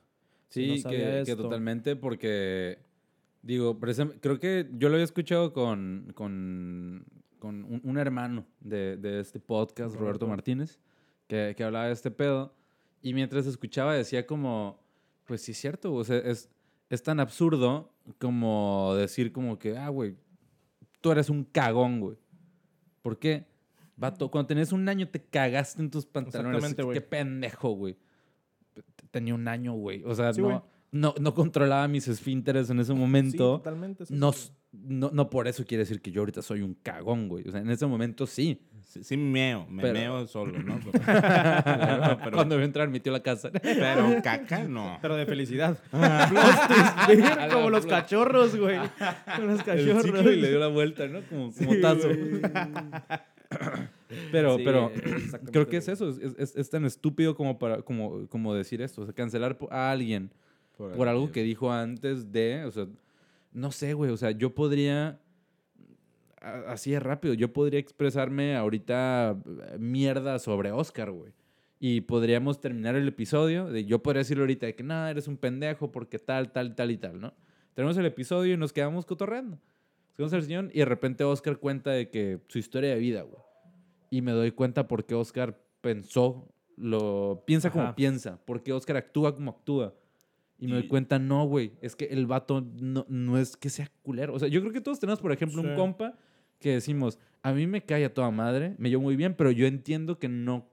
Sí, 0.49 0.83
no 0.85 0.91
que, 0.91 1.23
que 1.27 1.37
totalmente 1.37 1.97
porque, 1.97 2.79
digo, 3.43 3.79
creo 4.21 4.39
que 4.39 4.69
yo 4.79 4.89
lo 4.89 4.95
había 4.95 5.05
escuchado 5.05 5.53
con, 5.53 6.13
con, 6.15 7.05
con 7.41 7.65
un, 7.65 7.81
un 7.83 7.99
hermano 7.99 8.47
de, 8.61 8.97
de 8.97 9.19
este 9.21 9.41
podcast, 9.41 9.95
Roberto, 9.95 10.01
Roberto. 10.01 10.27
Martínez, 10.29 10.79
que, 11.27 11.55
que 11.57 11.65
hablaba 11.65 11.87
de 11.87 11.93
este 11.93 12.13
pedo. 12.13 12.55
Y 13.03 13.13
mientras 13.13 13.47
escuchaba 13.47 13.95
decía 13.95 14.25
como, 14.27 14.79
pues 15.25 15.43
sí 15.43 15.51
es 15.53 15.59
cierto, 15.59 15.93
o 15.95 16.05
sea, 16.05 16.19
es, 16.19 16.49
es 16.91 17.03
tan 17.03 17.21
absurdo 17.21 17.93
como 18.19 18.95
decir 18.97 19.33
como 19.33 19.59
que, 19.59 19.77
ah, 19.77 19.89
güey, 19.89 20.17
tú 21.01 21.13
eres 21.13 21.31
un 21.31 21.45
cagón, 21.45 22.01
güey. 22.01 22.17
¿Por 23.03 23.19
qué? 23.19 23.47
Vato, 23.97 24.31
cuando 24.31 24.49
tenías 24.49 24.73
un 24.73 24.89
año 24.89 25.09
te 25.09 25.23
cagaste 25.23 25.81
en 25.81 25.91
tus 25.91 26.07
pantalones. 26.07 26.57
Exactamente, 26.57 26.83
güey. 26.83 26.95
Qué 26.99 27.01
pendejo, 27.01 27.71
güey. 27.71 27.97
Tenía 29.11 29.35
un 29.35 29.49
año, 29.49 29.73
güey. 29.73 30.05
O 30.05 30.15
sea, 30.15 30.33
Sí, 30.33 30.43
no, 30.43 30.67
no, 30.93 31.15
no 31.21 31.35
controlaba 31.35 31.89
mis 31.89 32.09
esfínteres 32.09 32.71
en 32.71 32.81
ese 32.81 32.93
sí, 32.93 32.99
momento. 32.99 33.59
totalmente. 33.59 34.07
sí, 34.07 34.15
no, 34.15 34.33
no, 34.73 35.11
no 35.13 35.31
por 35.31 35.49
eso 35.49 35.65
quiere 35.65 35.83
decir 35.85 36.01
que 36.01 36.11
yo 36.13 36.21
ahorita 36.23 36.43
soy 36.43 36.63
un 36.63 36.75
cagón, 36.75 37.29
güey. 37.29 37.47
O 37.49 37.53
sea, 37.53 37.61
en 37.61 37.71
ese 37.71 37.87
momento 37.87 38.27
sí. 38.27 38.61
Sí, 38.83 39.03
sí 39.03 39.17
meo, 39.17 39.67
me 39.69 39.83
Pero- 39.83 39.95
meo 39.99 40.27
solo, 40.29 40.59
¿no? 40.63 40.79
Pero, 40.93 42.19
pero, 42.23 42.31
Cuando 42.33 42.57
me 42.57 42.65
entrar 42.65 42.89
mi 42.89 43.01
tío 43.01 43.13
a 43.13 43.17
la 43.19 43.23
casa. 43.23 43.51
pero 43.53 44.23
caca 44.23 44.63
no. 44.65 44.99
Pero 45.03 45.17
de 45.17 45.27
felicidad. 45.27 45.77
A 45.93 47.49
como 47.53 47.69
los 47.71 47.85
cachorros, 47.85 48.57
güey. 48.57 48.79
Como 49.35 49.49
los 49.49 49.59
El 49.61 49.65
cachorros. 49.67 50.03
ciclo 50.05 50.33
y 50.33 50.37
le 50.41 50.51
dio 50.51 50.59
la 50.61 50.69
vuelta, 50.69 51.09
¿no? 51.09 51.21
Como, 51.23 51.53
como 51.53 51.73
Sí, 51.75 51.81
tazo. 51.81 52.09
Pero, 54.31 54.57
Sí, 54.59 54.63
pero 54.65 54.93
creo 55.53 55.69
que 55.69 55.79
es 55.79 55.89
eso. 55.89 56.11
Es, 56.11 56.35
es- 56.39 56.57
es 56.57 56.71
tan 56.71 56.85
estúpido 56.85 57.35
como, 57.35 57.59
para, 57.59 57.83
como, 57.83 58.29
como 58.29 58.55
decir 58.55 58.81
esto. 58.83 59.03
O 59.03 59.05
sea, 59.05 59.15
cancelar 59.15 59.59
a 59.71 59.91
alguien 59.91 60.31
por 60.77 61.09
algo 61.09 61.33
que 61.33 61.43
dijo 61.43 61.73
antes 61.73 62.33
de, 62.33 62.65
o 62.65 62.71
sea, 62.71 62.87
no 63.53 63.73
sé, 63.73 63.95
güey, 63.95 64.11
o 64.11 64.17
sea, 64.17 64.33
yo 64.33 64.55
podría, 64.55 65.19
así 66.67 66.95
es 66.95 67.03
rápido, 67.03 67.35
yo 67.35 67.53
podría 67.53 67.81
expresarme 67.81 68.55
ahorita 68.57 69.37
eh, 69.45 69.79
mierda 69.79 70.39
sobre 70.39 70.73
Oscar, 70.73 71.11
güey. 71.11 71.33
Y 71.79 72.03
podríamos 72.03 72.61
terminar 72.61 72.97
el 72.97 73.09
episodio, 73.09 73.67
de, 73.67 73.85
yo 73.85 74.03
podría 74.03 74.21
decirle 74.21 74.43
ahorita 74.43 74.67
de 74.67 74.75
que, 74.75 74.83
no, 74.83 75.07
eres 75.07 75.29
un 75.29 75.37
pendejo 75.37 75.93
porque 75.93 76.19
tal, 76.19 76.53
tal, 76.53 76.75
tal 76.75 76.91
y 76.91 76.97
tal, 76.97 77.21
¿no? 77.21 77.35
Tenemos 77.75 77.97
el 77.99 78.07
episodio 78.07 78.55
y 78.55 78.57
nos 78.57 78.73
quedamos 78.73 79.05
cotorreando. 79.05 79.59
Nos 80.19 80.31
quedamos 80.31 80.51
al 80.51 80.71
y 80.73 80.79
de 80.79 80.85
repente 80.87 81.25
Oscar 81.25 81.59
cuenta 81.59 81.91
de 81.91 82.09
que 82.09 82.41
su 82.49 82.59
historia 82.59 82.91
de 82.91 82.99
vida, 82.99 83.23
güey. 83.23 83.43
Y 84.11 84.23
me 84.23 84.33
doy 84.33 84.53
cuenta 84.53 84.89
por 84.89 85.05
qué 85.05 85.15
Oscar 85.15 85.61
pensó, 85.83 86.49
lo 86.77 87.43
piensa 87.47 87.71
como 87.71 87.85
Ajá. 87.85 87.97
piensa, 87.97 88.39
porque 88.47 88.73
Oscar 88.73 88.97
actúa 88.97 89.35
como 89.35 89.51
actúa. 89.51 89.95
Y 90.59 90.67
me 90.69 90.75
doy 90.75 90.89
cuenta, 90.89 91.19
no, 91.19 91.45
güey, 91.47 91.73
es 91.83 91.95
que 91.97 92.07
el 92.07 92.27
vato 92.27 92.61
no, 92.81 93.05
no 93.09 93.39
es 93.39 93.57
que 93.57 93.69
sea 93.69 93.91
culero. 94.03 94.33
O 94.35 94.39
sea, 94.39 94.49
yo 94.49 94.61
creo 94.61 94.73
que 94.73 94.81
todos 94.81 94.99
tenemos, 94.99 95.21
por 95.21 95.33
ejemplo, 95.33 95.61
un 95.61 95.69
Sí. 95.69 95.75
compa 95.77 96.15
que 96.59 96.71
decimos, 96.71 97.19
a 97.43 97.53
mí 97.53 97.67
me 97.67 97.83
cae 97.85 98.05
a 98.07 98.15
toda 98.15 98.31
madre, 98.31 98.75
me 98.79 98.89
llevo 98.89 99.03
muy 99.03 99.17
bien, 99.17 99.35
pero 99.35 99.51
yo 99.51 99.67
entiendo 99.67 100.19
que 100.19 100.29
no, 100.29 100.67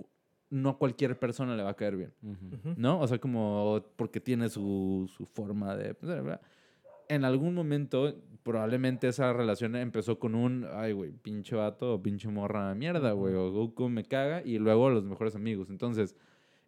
no 0.49 0.69
a 0.69 0.77
cualquier 0.77 1.19
persona 1.19 1.55
le 1.57 1.63
va 1.63 1.71
a 1.71 1.75
caer 1.75 1.97
bien. 1.97 2.13
Ujú. 2.23 2.55
Ujú. 2.69 2.73
¿no? 2.77 3.01
O 3.01 3.07
sea, 3.07 3.17
como 3.19 3.85
porque 3.97 4.21
tiene 4.21 4.47
su, 4.49 5.11
su 5.15 5.25
forma 5.25 5.75
de... 5.75 5.95
En 7.09 7.25
algún 7.25 7.53
momento, 7.53 8.15
probablemente 8.43 9.09
esa 9.09 9.33
relación 9.33 9.75
empezó 9.75 10.17
con 10.17 10.33
un, 10.35 10.65
ay, 10.73 10.93
güey, 10.93 11.11
pinche 11.11 11.55
vato 11.55 11.95
o 11.95 12.01
pinche 12.01 12.29
morra 12.29 12.69
de 12.69 12.75
mierda, 12.75 13.11
güey, 13.11 13.33
o 13.35 13.51
Goku 13.51 13.89
me 13.89 14.05
caga, 14.05 14.41
y 14.43 14.57
luego 14.57 14.89
los 14.89 15.03
mejores 15.03 15.35
amigos. 15.35 15.69
Entonces, 15.69 16.15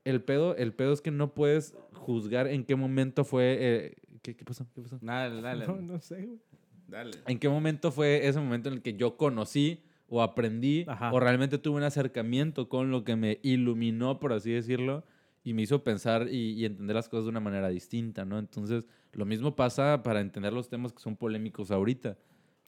el 0.06 0.22
pedo, 0.24 0.56
el 0.56 0.74
pedo 0.74 0.94
es 0.94 1.02
que 1.02 1.12
no 1.12 1.34
puedes 1.34 1.76
juzgar 1.94 2.48
en 2.48 2.64
qué 2.64 2.76
momento 2.76 3.26
fue... 3.26 3.58
eh, 3.60 3.96
¿qué, 4.22 4.36
qué 4.36 4.46
pasó? 4.46 4.66
¿Qué 4.74 4.82
pasó? 4.82 4.98
Dale, 5.02 5.42
dale. 5.42 5.68
No, 5.68 5.76
no 5.82 6.00
sé, 6.00 6.26
güey. 6.26 6.40
Dale. 6.88 7.12
¿En 7.28 7.40
qué 7.40 7.50
momento 7.50 7.92
fue 7.92 8.28
ese 8.28 8.40
momento 8.40 8.70
en 8.70 8.76
el 8.76 8.82
que 8.82 8.94
yo 8.94 9.18
conocí 9.18 9.84
o 10.08 10.22
aprendí 10.22 10.86
Ajá. 10.88 11.12
o 11.12 11.20
realmente 11.20 11.58
tuve 11.58 11.78
un 11.78 11.84
acercamiento 11.84 12.70
con 12.70 12.92
lo 12.92 13.04
que 13.04 13.16
me 13.16 13.40
iluminó, 13.42 14.20
por 14.20 14.34
así 14.34 14.52
decirlo, 14.52 15.04
y 15.44 15.54
me 15.54 15.64
hizo 15.64 15.84
pensar 15.84 16.28
y, 16.32 16.52
y 16.54 16.66
entender 16.66 16.96
las 16.96 17.10
cosas 17.10 17.26
de 17.26 17.30
una 17.32 17.40
manera 17.40 17.70
distinta, 17.70 18.24
¿no? 18.26 18.38
Entonces, 18.38 18.88
lo 19.14 19.26
mismo 19.26 19.56
pasa 19.56 20.04
para 20.04 20.22
entender 20.22 20.54
los 20.54 20.70
temas 20.70 20.94
que 20.94 21.00
son 21.02 21.16
polémicos 21.16 21.72
ahorita, 21.72 22.18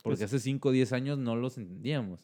porque 0.03 0.17
Pues- 0.17 0.23
hace 0.23 0.39
5 0.39 0.69
o 0.69 0.71
10 0.71 0.93
años 0.93 1.17
no 1.19 1.35
los 1.35 1.57
entendíamos. 1.59 2.19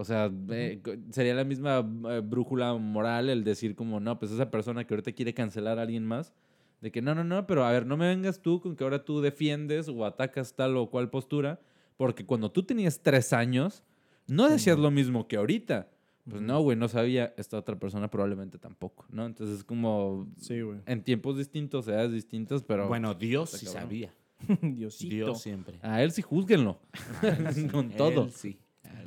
O 0.00 0.04
sea, 0.04 0.30
eh, 0.50 0.80
sería 1.10 1.34
la 1.34 1.42
misma 1.42 1.78
eh, 2.08 2.20
brújula 2.24 2.72
moral 2.74 3.28
el 3.30 3.42
decir 3.42 3.74
como, 3.74 3.98
no, 3.98 4.16
pues 4.16 4.30
esa 4.30 4.48
persona 4.48 4.86
que 4.86 4.94
ahorita 4.94 5.10
quiere 5.10 5.34
cancelar 5.34 5.80
a 5.80 5.82
alguien 5.82 6.06
más, 6.06 6.32
de 6.80 6.92
que 6.92 7.02
no, 7.02 7.16
no, 7.16 7.24
no, 7.24 7.48
pero 7.48 7.64
a 7.64 7.72
ver, 7.72 7.84
no 7.84 7.96
me 7.96 8.06
vengas 8.06 8.40
tú 8.40 8.60
con 8.60 8.76
que 8.76 8.84
ahora 8.84 9.04
tú 9.04 9.20
defiendes 9.20 9.88
o 9.88 10.04
atacas 10.04 10.54
tal 10.54 10.76
o 10.76 10.88
cual 10.88 11.10
postura, 11.10 11.60
porque 11.96 12.24
cuando 12.24 12.52
tú 12.52 12.62
tenías 12.62 13.00
tres 13.02 13.32
años, 13.32 13.82
no 14.28 14.48
decías 14.48 14.78
lo 14.78 14.92
mismo 14.92 15.26
que 15.26 15.36
ahorita. 15.36 15.88
Pues 16.30 16.42
no, 16.42 16.60
güey, 16.60 16.76
no 16.76 16.86
sabía. 16.86 17.34
Esta 17.36 17.58
otra 17.58 17.76
persona 17.76 18.08
probablemente 18.08 18.56
tampoco, 18.58 19.04
¿no? 19.10 19.26
Entonces 19.26 19.56
es 19.56 19.64
como 19.64 20.28
Sí, 20.36 20.60
güey. 20.60 20.78
en 20.86 21.02
tiempos 21.02 21.38
distintos, 21.38 21.88
edades 21.88 22.12
distintas, 22.12 22.62
pero 22.62 22.86
bueno, 22.86 23.14
Dios 23.14 23.50
sí 23.50 23.66
cabrón. 23.66 23.82
sabía. 23.82 24.14
Diosito. 24.62 25.14
Dios 25.14 25.40
siempre. 25.40 25.78
a 25.82 26.02
él 26.04 26.12
sí 26.12 26.22
júzguenlo. 26.22 26.78
Con 27.72 27.90
todo. 27.90 28.24
Él 28.26 28.30
sí. 28.30 28.58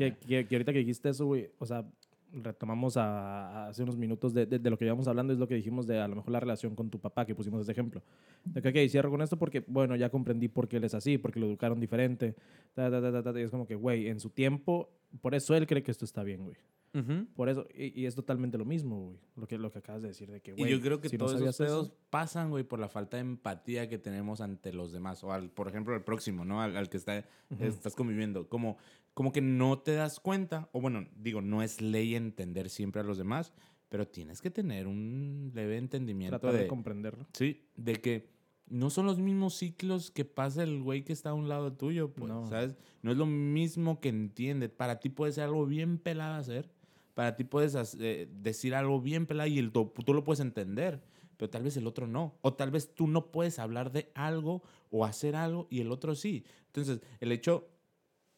Que, 0.09 0.17
que- 0.17 0.47
que 0.47 0.55
ahorita 0.55 0.73
que 0.73 0.79
dijiste 0.79 1.09
eso, 1.09 1.25
güey, 1.25 1.49
o 1.59 1.65
sea, 1.65 1.85
retomamos 2.33 2.95
a, 2.95 3.65
a 3.65 3.67
hace 3.69 3.83
unos 3.83 3.97
minutos 3.97 4.33
de, 4.33 4.45
de- 4.45 4.57
de 4.59 4.69
lo 4.69 4.77
que 4.77 4.85
íbamos 4.85 5.05
hablando, 5.07 5.33
es 5.33 5.39
lo 5.39 5.47
que 5.47 5.55
dijimos 5.55 5.85
de 5.85 5.99
a 5.99 6.07
lo 6.07 6.15
mejor 6.15 6.31
la 6.31 6.39
relación 6.39 6.75
con 6.75 6.89
tu 6.89 6.99
papá, 6.99 7.25
que 7.25 7.35
pusimos 7.35 7.61
ese 7.61 7.71
ejemplo. 7.73 8.01
De 8.45 8.61
que, 8.61 8.69
ok, 8.69 8.89
cierro 8.89 9.09
con 9.11 9.21
esto 9.21 9.37
porque, 9.37 9.63
bueno, 9.67 9.95
ya 9.97 10.09
comprendí 10.09 10.47
por 10.47 10.67
qué 10.69 10.77
él 10.77 10.85
es 10.85 10.93
así, 10.93 11.17
porque 11.17 11.39
lo 11.41 11.47
educaron 11.47 11.79
diferente. 11.79 12.35
ta, 12.73 12.89
ta, 12.89 13.21
ta, 13.23 13.39
y 13.39 13.43
es 13.43 13.51
como 13.51 13.67
que, 13.67 13.75
güey, 13.75 14.07
en 14.07 14.19
su 14.21 14.29
tiempo, 14.29 14.89
por 15.21 15.35
eso 15.35 15.55
él 15.55 15.67
cree 15.67 15.83
que 15.83 15.91
esto 15.91 16.05
está 16.05 16.23
bien, 16.23 16.45
güey. 16.45 16.55
Ujú. 16.93 17.25
Por 17.35 17.47
eso, 17.47 17.67
y, 17.73 18.01
y 18.01 18.05
es 18.05 18.15
totalmente 18.15 18.57
lo 18.57 18.65
mismo, 18.65 18.99
güey, 19.05 19.17
lo 19.37 19.47
que, 19.47 19.57
lo 19.57 19.71
que 19.71 19.79
acabas 19.79 20.01
de 20.01 20.09
decir, 20.09 20.29
de 20.29 20.41
que, 20.41 20.51
Y 20.51 20.55
güey, 20.55 20.71
yo 20.71 20.81
creo 20.81 20.99
que 20.99 21.07
si 21.07 21.17
no 21.17 21.25
todos 21.25 21.39
esos 21.41 21.55
sabías 21.55 21.71
eso- 21.71 21.83
pedos 21.83 21.93
pasan, 22.09 22.49
güey, 22.49 22.65
por 22.65 22.79
la 22.79 22.89
falta 22.89 23.15
de 23.17 23.21
empatía 23.21 23.87
que 23.87 23.97
tenemos 23.97 24.41
ante 24.41 24.73
los 24.73 24.91
demás. 24.91 25.23
O 25.23 25.31
al, 25.31 25.49
por 25.49 25.69
ejemplo, 25.69 25.93
al 25.93 26.03
próximo, 26.03 26.43
¿no? 26.43 26.61
Al, 26.61 26.75
al 26.75 26.89
que 26.89 26.97
está, 26.97 27.25
estás 27.61 27.95
conviviendo. 27.95 28.49
Como, 28.49 28.77
como 29.13 29.31
que 29.31 29.41
no 29.41 29.79
te 29.79 29.93
das 29.93 30.19
cuenta, 30.19 30.69
o 30.71 30.81
bueno, 30.81 31.07
digo, 31.15 31.41
no 31.41 31.61
es 31.61 31.81
ley 31.81 32.15
entender 32.15 32.69
siempre 32.69 33.01
a 33.01 33.03
los 33.03 33.17
demás, 33.17 33.53
pero 33.89 34.07
tienes 34.07 34.41
que 34.41 34.49
tener 34.49 34.87
un 34.87 35.51
leve 35.53 35.77
entendimiento 35.77 36.39
tratar 36.39 36.55
de 36.55 36.63
de, 36.63 36.67
comprenderlo. 36.67 37.27
sí, 37.33 37.65
de 37.75 37.95
que 37.95 38.29
no 38.67 38.89
son 38.89 39.05
los 39.05 39.19
mismos 39.19 39.55
ciclos 39.55 40.11
que 40.11 40.23
pasa 40.23 40.63
el 40.63 40.81
güey 40.81 41.03
que 41.03 41.11
está 41.11 41.31
a 41.31 41.33
un 41.33 41.49
lado 41.49 41.73
tuyo, 41.73 42.13
pues, 42.13 42.29
No. 42.29 42.47
¿sabes? 42.47 42.77
No 43.01 43.11
es 43.11 43.17
lo 43.17 43.25
mismo 43.25 43.99
que 43.99 44.07
entiende. 44.07 44.69
Para 44.69 45.01
ti 45.01 45.09
puede 45.09 45.33
ser 45.33 45.43
algo 45.43 45.65
bien 45.65 45.97
pelado 45.97 46.35
hacer, 46.35 46.71
para 47.13 47.35
ti 47.35 47.43
puedes 47.43 47.75
eh, 47.99 48.29
decir 48.31 48.73
algo 48.73 49.01
bien 49.01 49.25
pelado 49.25 49.49
y 49.49 49.59
el, 49.59 49.73
tú 49.73 50.13
lo 50.13 50.23
puedes 50.23 50.39
entender, 50.39 51.03
pero 51.35 51.49
tal 51.49 51.63
vez 51.63 51.75
el 51.75 51.85
otro 51.85 52.07
no. 52.07 52.37
O 52.41 52.53
tal 52.53 52.71
vez 52.71 52.95
tú 52.95 53.07
no 53.07 53.29
puedes 53.29 53.59
hablar 53.59 53.91
de 53.91 54.09
algo 54.15 54.63
o 54.89 55.03
hacer 55.03 55.35
algo 55.35 55.67
y 55.69 55.81
el 55.81 55.91
otro 55.91 56.15
sí. 56.15 56.45
Entonces, 56.67 57.01
el 57.19 57.33
hecho, 57.33 57.67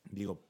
digo, 0.03 0.41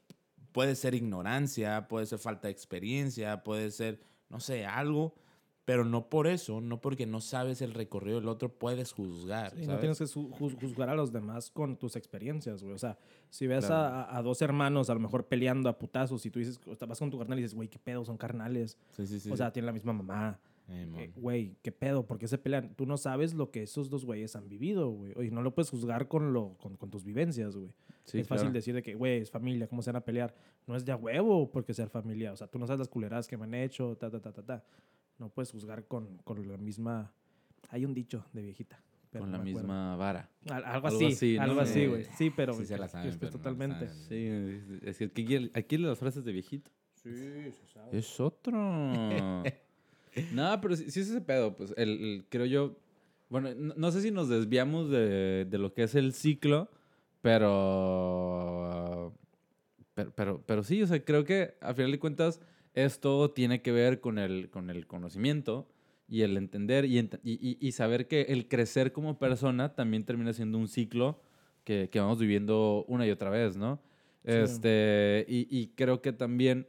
puede 0.54 0.76
ser 0.76 0.94
ignorancia, 0.94 1.88
puede 1.88 2.06
ser 2.06 2.20
falta 2.20 2.46
de 2.46 2.52
experiencia, 2.52 3.42
puede 3.42 3.72
ser, 3.72 4.00
no 4.30 4.38
sé, 4.38 4.64
algo, 4.64 5.16
pero 5.64 5.84
no 5.84 6.08
por 6.08 6.28
eso, 6.28 6.60
no 6.60 6.80
porque 6.80 7.06
no 7.06 7.20
sabes 7.20 7.60
el 7.60 7.74
recorrido 7.74 8.20
del 8.20 8.28
otro, 8.28 8.56
puedes 8.56 8.92
juzgar. 8.92 9.50
Sí, 9.50 9.62
no 9.62 9.76
¿sabes? 9.76 9.80
tienes 9.80 9.98
que 9.98 10.06
juzgar 10.06 10.90
a 10.90 10.94
los 10.94 11.10
demás 11.10 11.50
con 11.50 11.76
tus 11.76 11.96
experiencias, 11.96 12.62
güey. 12.62 12.72
O 12.72 12.78
sea, 12.78 12.96
si 13.30 13.48
ves 13.48 13.66
Claro. 13.66 14.06
a, 14.08 14.22
dos 14.22 14.42
hermanos 14.42 14.90
a 14.90 14.94
lo 14.94 15.00
mejor 15.00 15.26
peleando 15.26 15.68
a 15.68 15.76
putazos 15.76 16.24
y 16.24 16.30
tú 16.30 16.38
dices, 16.38 16.60
vas 16.86 16.98
con 17.00 17.10
tu 17.10 17.18
carnal 17.18 17.36
y 17.40 17.42
dices, 17.42 17.56
güey, 17.56 17.68
qué 17.68 17.80
pedo, 17.80 18.04
son 18.04 18.16
carnales. 18.16 18.78
Sí, 18.92 19.08
sí, 19.08 19.18
sí, 19.18 19.32
o 19.32 19.36
sea, 19.36 19.52
tienen 19.52 19.66
la 19.66 19.72
misma 19.72 19.92
mamá. 19.92 20.38
Eh. 20.68 20.88
Eh, 20.96 21.12
Güey, 21.16 21.56
qué 21.62 21.72
pedo, 21.72 22.06
¿por 22.06 22.18
qué 22.18 22.26
se 22.26 22.38
pelean? 22.38 22.74
Tú 22.74 22.86
no 22.86 22.96
sabes 22.96 23.34
lo 23.34 23.50
que 23.50 23.62
esos 23.64 23.90
dos 23.90 24.04
güeyes 24.04 24.34
han 24.36 24.48
vivido, 24.48 24.88
güey. 24.90 25.12
Oye, 25.16 25.30
no 25.30 25.42
lo 25.42 25.54
puedes 25.54 25.70
juzgar 25.70 26.08
con, 26.08 26.32
lo, 26.32 26.56
con, 26.58 26.76
con 26.76 26.90
tus 26.90 27.04
vivencias, 27.04 27.56
güey. 27.56 27.70
Sí, 28.04 28.18
es 28.20 28.28
fácil 28.28 28.44
claro. 28.46 28.54
decir 28.54 28.74
de 28.74 28.82
que, 28.82 28.94
güey, 28.94 29.20
es 29.20 29.30
familia, 29.30 29.66
¿cómo 29.66 29.82
se 29.82 29.90
van 29.90 29.96
a 29.96 30.04
pelear? 30.04 30.34
No 30.66 30.76
es 30.76 30.84
de 30.84 30.92
a 30.92 30.96
huevo 30.96 31.50
porque 31.50 31.72
sea 31.74 31.86
familia. 31.88 32.32
O 32.32 32.36
sea, 32.36 32.46
tú 32.46 32.58
no 32.58 32.66
sabes 32.66 32.78
las 32.78 32.88
culeradas 32.88 33.26
que 33.28 33.36
me 33.36 33.44
han 33.44 33.54
hecho, 33.54 33.96
ta, 33.96 34.10
ta, 34.10 34.20
ta, 34.20 34.32
ta, 34.32 34.42
ta. 34.42 34.64
No 35.18 35.28
puedes 35.28 35.50
juzgar 35.52 35.86
con, 35.86 36.18
con 36.24 36.46
la 36.48 36.56
misma... 36.58 37.12
Hay 37.70 37.84
un 37.84 37.94
dicho 37.94 38.24
de 38.32 38.42
viejita. 38.42 38.82
pero 39.10 39.22
Con 39.24 39.32
no 39.32 39.38
la 39.38 39.44
misma 39.44 39.96
vara. 39.96 40.28
Al- 40.50 40.64
algo 40.64 40.88
Algo 40.88 41.06
así, 41.08 41.36
¿no? 41.36 41.42
algo 41.42 41.60
así, 41.60 41.80
Sí. 41.80 41.86
güey. 41.86 42.04
Sí, 42.16 42.30
pero 42.30 42.52
Sí 42.54 42.66
se 42.66 42.76
la 42.78 42.88
saben, 42.88 43.08
es 43.08 43.16
pero 43.16 43.30
no 43.32 43.36
la 43.38 43.42
totalmente. 43.42 43.88
saben. 43.88 44.02
Sí, 44.08 44.26
es 44.76 44.80
decir, 44.82 45.12
que 45.12 45.22
aquí, 45.22 45.50
aquí 45.54 45.78
las 45.78 45.98
frases 45.98 46.24
de 46.24 46.32
viejito. 46.32 46.70
Sí, 46.94 47.10
se 47.52 47.66
sabe. 47.68 47.96
Es 47.98 48.18
otro. 48.20 48.52
no, 50.32 50.60
pero 50.60 50.76
sí, 50.76 50.90
sí 50.90 51.00
es 51.00 51.10
ese 51.10 51.20
pedo. 51.20 51.56
Pues 51.56 51.72
el, 51.76 51.88
el- 51.90 52.24
creo 52.28 52.46
yo. 52.46 52.76
Bueno, 53.30 53.50
no, 53.56 53.74
no 53.76 53.90
sé 53.90 54.00
si 54.02 54.10
nos 54.10 54.28
desviamos 54.28 54.90
de, 54.90 55.44
de 55.48 55.58
lo 55.58 55.72
que 55.74 55.82
es 55.84 55.94
el 55.94 56.12
ciclo, 56.12 56.70
pero, 57.64 59.14
pero, 59.94 60.12
pero, 60.14 60.42
pero 60.46 60.62
sí, 60.62 60.82
o 60.82 60.86
sea, 60.86 61.04
creo 61.04 61.24
que 61.24 61.54
a 61.60 61.74
final 61.74 61.90
de 61.90 61.98
cuentas 61.98 62.40
esto 62.74 63.30
tiene 63.30 63.62
que 63.62 63.72
ver 63.72 64.00
con 64.00 64.18
el, 64.18 64.50
con 64.50 64.70
el 64.70 64.86
conocimiento 64.86 65.68
y 66.08 66.22
el 66.22 66.36
entender 66.36 66.84
y, 66.84 66.98
ent- 67.00 67.20
y, 67.24 67.56
y- 67.66 67.72
saber 67.72 68.08
que 68.08 68.22
el 68.22 68.46
crecer 68.48 68.92
como 68.92 69.18
persona 69.18 69.74
también 69.74 70.04
termina 70.04 70.32
siendo 70.32 70.58
un 70.58 70.68
ciclo 70.68 71.20
que, 71.64 71.88
que 71.90 71.98
vamos 72.00 72.18
viviendo 72.18 72.84
una 72.88 73.06
y 73.06 73.10
otra 73.10 73.30
vez, 73.30 73.56
¿no? 73.56 73.80
Sí. 74.24 74.30
Este, 74.32 75.24
y, 75.28 75.46
y 75.50 75.68
creo 75.68 76.02
que 76.02 76.12
también 76.12 76.66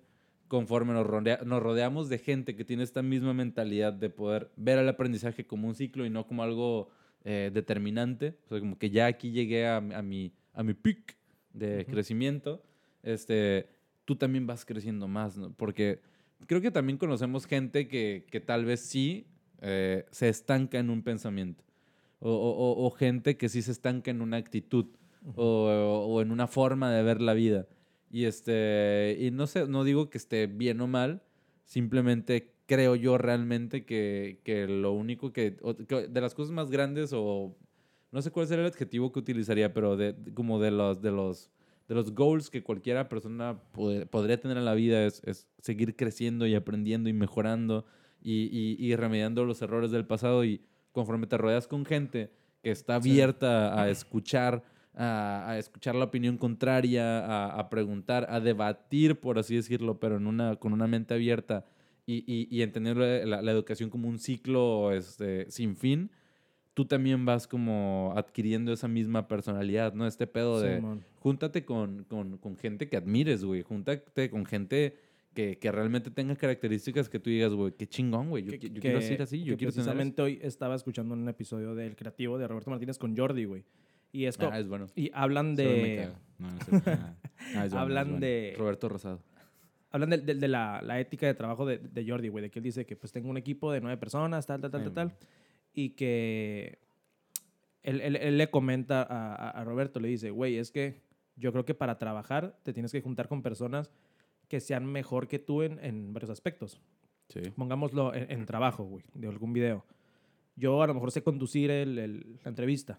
conforme 0.47 0.93
nos, 0.93 1.05
rodea- 1.07 1.41
nos 1.45 1.61
rodeamos 1.61 2.09
de 2.09 2.17
gente 2.19 2.55
que 2.55 2.63
tiene 2.65 2.83
esta 2.83 3.01
misma 3.01 3.33
mentalidad 3.33 3.93
de 3.93 4.09
poder 4.09 4.51
ver 4.55 4.77
el 4.79 4.87
aprendizaje 4.89 5.45
como 5.45 5.67
un 5.67 5.75
ciclo 5.75 6.05
y 6.05 6.09
no 6.09 6.27
como 6.27 6.43
algo 6.43 6.89
eh, 7.23 7.49
determinante, 7.53 8.37
o 8.45 8.49
sea, 8.49 8.59
como 8.59 8.77
que 8.77 8.89
ya 8.91 9.07
aquí 9.07 9.31
llegué 9.31 9.67
a, 9.67 9.81
mi- 9.81 9.93
a 9.95 10.01
mi, 10.01 10.31
a 10.53 10.63
mi 10.63 10.73
peak 10.73 11.17
de 11.53 11.85
crecimiento, 11.85 12.61
este, 13.03 13.69
tú 14.05 14.15
también 14.15 14.45
vas 14.45 14.65
creciendo 14.65 15.07
más, 15.07 15.37
¿no? 15.37 15.51
Porque 15.53 16.01
creo 16.47 16.61
que 16.61 16.69
también 16.71 16.97
conocemos 16.97 17.45
gente 17.47 17.87
que, 17.87 18.25
que 18.29 18.39
tal 18.39 18.65
vez 18.65 18.81
sí 18.81 19.25
eh, 19.61 20.05
se 20.11 20.29
estanca 20.29 20.77
en 20.79 20.89
un 20.89 21.01
pensamiento. 21.01 21.63
O, 22.19 22.29
o- 22.31 22.51
o- 22.83 22.85
o 22.85 22.91
gente 22.91 23.37
que 23.37 23.49
sí 23.49 23.61
se 23.61 23.71
estanca 23.71 24.11
en 24.11 24.21
una 24.21 24.37
actitud. 24.37 24.85
o, 25.35 26.05
o 26.07 26.21
en 26.21 26.29
una 26.31 26.45
forma 26.47 26.91
de 26.93 27.01
ver 27.01 27.19
la 27.19 27.33
vida. 27.33 27.65
Y 28.11 28.25
este. 28.25 29.17
Y 29.19 29.31
no 29.31 29.47
sé, 29.47 29.67
no 29.67 29.83
digo 29.83 30.09
que 30.09 30.17
esté 30.17 30.47
bien 30.47 30.79
o 30.81 30.87
mal. 30.87 31.21
Simplemente 31.65 32.53
creo 32.67 32.95
yo 32.95 33.17
realmente 33.17 33.85
que, 33.85 34.39
que 34.43 34.67
lo 34.67 34.91
único 34.93 35.31
que, 35.33 35.57
o- 35.61 35.75
que 35.75 36.07
De 36.07 36.21
las 36.21 36.33
cosas 36.35 36.51
más 36.53 36.69
grandes, 36.71 37.11
o. 37.13 37.55
No 38.11 38.21
sé 38.21 38.31
cuál 38.31 38.47
sería 38.47 38.63
el 38.65 38.71
adjetivo 38.71 39.11
que 39.11 39.19
utilizaría, 39.19 39.73
pero 39.73 39.97
de, 39.97 40.15
como 40.33 40.59
de 40.59 40.71
los. 40.71 41.01
De 41.01 41.11
los 41.11 41.51
de 41.87 41.93
los 41.93 42.15
goals 42.15 42.49
que 42.49 42.63
cualquiera 42.63 43.07
persona 43.09 43.61
pod- 43.71 44.07
podría 44.07 44.39
tener 44.39 44.57
en 44.57 44.65
la 44.65 44.73
vida 44.73 45.05
es, 45.05 45.21
es 45.23 45.45
seguir 45.59 45.95
creciendo 45.95 46.47
y 46.47 46.55
aprendiendo 46.55 47.09
y 47.09 47.13
mejorando 47.13 47.85
y, 48.23 48.45
y- 48.51 48.75
y 48.83 48.95
remediando 48.95 49.45
los 49.45 49.61
errores 49.61 49.91
del 49.91 50.03
pasado 50.03 50.43
y 50.43 50.61
conforme 50.93 51.27
te 51.27 51.37
rodeas 51.37 51.67
con 51.67 51.85
gente 51.85 52.31
que 52.63 52.71
está 52.71 52.99
Sí. 52.99 53.11
abierta 53.11 53.79
a 53.79 53.87
escuchar, 53.91 54.63
a, 54.95 55.49
a 55.49 55.57
escuchar 55.59 55.95
la 55.95 56.05
opinión 56.05 56.37
contraria, 56.37 57.19
a, 57.25 57.59
a 57.59 57.69
preguntar, 57.69 58.27
a 58.29 58.39
debatir, 58.39 59.19
por 59.19 59.37
así 59.39 59.55
decirlo, 59.55 59.99
pero 59.99 60.17
en 60.17 60.27
una, 60.27 60.55
con 60.55 60.73
una 60.73 60.87
mente 60.87 61.13
abierta 61.13 61.65
y, 62.05 62.23
y, 62.31 62.47
y 62.55 62.61
entender 62.61 62.97
la, 62.97 63.41
la 63.41 63.51
educación 63.51 63.89
como 63.89 64.07
un 64.07 64.19
ciclo 64.19 64.91
este, 64.91 65.49
sin 65.51 65.75
fin, 65.75 66.11
tú 66.73 66.85
también 66.85 67.25
vas 67.25 67.47
como 67.47 68.13
adquiriendo 68.15 68.71
esa 68.73 68.87
misma 68.87 69.27
personalidad, 69.27 69.93
¿no? 69.93 70.05
Este 70.07 70.27
pedo 70.27 70.59
de 70.61 70.75
Simón. 70.75 71.03
júntate 71.19 71.65
con, 71.65 72.03
con, 72.03 72.37
con 72.37 72.57
gente 72.57 72.87
que 72.89 72.97
admires, 72.97 73.43
güey. 73.43 73.61
Júntate 73.63 74.29
con 74.29 74.45
gente 74.45 74.97
que, 75.33 75.57
que 75.57 75.71
realmente 75.71 76.11
tenga 76.11 76.35
características 76.35 77.09
que 77.09 77.19
tú 77.19 77.29
digas, 77.29 77.53
güey, 77.53 77.73
qué 77.73 77.87
chingón, 77.87 78.29
güey. 78.29 78.43
Yo, 78.43 78.51
Que- 78.51 78.59
yo 78.59 78.73
que- 78.75 78.79
quiero 78.81 79.01
ser 79.01 79.21
así, 79.21 79.39
yo 79.39 79.57
quiero 79.57 79.71
tener. 79.71 79.73
Precisamente 79.85 80.21
hoy 80.21 80.39
estaba 80.41 80.75
escuchando 80.75 81.13
un 81.13 81.27
episodio 81.27 81.75
del 81.75 81.95
creativo 81.95 82.37
de 82.37 82.47
Roberto 82.47 82.69
Martínez 82.69 82.97
con 82.97 83.15
Jordi, 83.17 83.45
güey. 83.45 83.63
Y 84.15 84.25
esto. 84.27 84.49
Ah, 84.51 84.59
es 84.59 84.67
bueno. 84.67 84.87
y 84.95 85.11
hablan 85.13 85.55
de. 85.55 85.97
caga. 86.05 86.19
No, 86.37 86.51
no 86.51 86.57
es 86.57 86.65
cierto. 86.65 86.91
Ah, 86.91 87.13
ah, 87.15 87.43
es 87.43 87.53
bueno, 87.53 87.65
es 87.65 87.73
hablan 87.73 88.07
bueno. 88.11 88.19
de. 88.25 88.55
Roberto 88.57 88.89
Rosado. 88.89 89.19
Hablan 89.91 90.09
de, 90.09 90.17
de- 90.19 90.35
de 90.35 90.47
la, 90.47 90.81
la 90.81 90.99
ética 90.99 91.25
de 91.25 91.33
trabajo 91.33 91.65
de, 91.65 91.77
de 91.79 92.09
Jordi, 92.09 92.27
güey. 92.29 92.41
De 92.43 92.49
que 92.51 92.59
él 92.59 92.63
dice 92.63 92.85
que 92.85 92.95
pues 92.95 93.11
tengo 93.11 93.29
un 93.29 93.37
equipo 93.37 93.71
de 93.71 93.81
nueve 93.81 93.97
personas, 93.97 94.45
tal, 94.45 94.61
tal, 94.61 94.71
tal, 94.71 94.81
Ay, 94.81 94.85
tal, 94.85 94.93
tal. 95.09 95.17
Y 95.73 95.89
que 95.91 96.79
él, 97.83 98.01
él- 98.01 98.15
él 98.15 98.37
le 98.37 98.49
comenta 98.49 99.01
a, 99.03 99.35
a- 99.35 99.49
a 99.49 99.63
Roberto, 99.63 99.99
le 99.99 100.07
dice, 100.07 100.29
güey, 100.31 100.57
es 100.57 100.71
que 100.71 101.01
yo 101.35 101.51
creo 101.51 101.65
que 101.65 101.73
para 101.75 101.97
trabajar 101.97 102.57
te 102.63 102.73
tienes 102.73 102.91
que 102.91 103.01
juntar 103.01 103.27
con 103.27 103.41
personas 103.41 103.91
que 104.47 104.59
sean 104.59 104.85
mejor 104.85 105.27
que 105.27 105.39
tú 105.39 105.61
en, 105.63 105.79
en 105.83 106.13
varios 106.13 106.29
aspectos. 106.29 106.79
Sí. 107.29 107.41
Pongámoslo 107.55 108.13
en, 108.13 108.31
en 108.31 108.45
trabajo, 108.45 108.83
güey, 108.85 109.03
de 109.13 109.27
algún 109.27 109.51
video. 109.53 109.85
Yo 110.55 110.81
a 110.81 110.87
lo 110.87 110.93
mejor 110.93 111.11
sé 111.11 111.21
conducir 111.23 111.69
el- 111.71 111.97
el- 111.99 112.39
la 112.43 112.49
entrevista. 112.49 112.97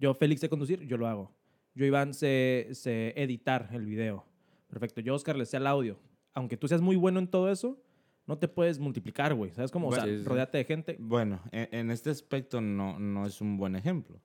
Yo, 0.00 0.14
Félix, 0.14 0.40
sé 0.40 0.48
conducir, 0.48 0.80
yo 0.86 0.96
lo 0.96 1.06
hago. 1.06 1.30
Yo, 1.74 1.84
Iván, 1.84 2.14
sé, 2.14 2.68
sé 2.72 3.12
editar 3.16 3.68
el 3.72 3.84
video. 3.84 4.24
Perfecto. 4.68 5.00
Yo, 5.00 5.14
Oscar, 5.14 5.36
le 5.36 5.44
sé 5.46 5.58
el 5.58 5.66
audio. 5.66 5.98
Aunque 6.32 6.56
tú 6.56 6.66
seas 6.66 6.80
muy 6.80 6.96
bueno 6.96 7.18
en 7.20 7.28
todo 7.28 7.50
eso, 7.52 7.78
no 8.26 8.38
te 8.38 8.48
puedes 8.48 8.78
multiplicar, 8.78 9.34
güey. 9.34 9.52
¿Sabes 9.52 9.70
cómo? 9.70 9.88
O 9.88 9.92
sea, 9.92 10.02
Bueno, 10.04 10.16
sí, 10.18 10.22
sí. 10.22 10.28
rodeate 10.28 10.58
de 10.58 10.64
gente. 10.64 10.96
Bueno, 10.98 11.40
en, 11.52 11.68
en 11.72 11.90
este 11.90 12.10
aspecto 12.10 12.60
no, 12.60 12.98
no 12.98 13.26
es 13.26 13.40
un 13.40 13.56
buen 13.56 13.76
ejemplo. 13.76 14.20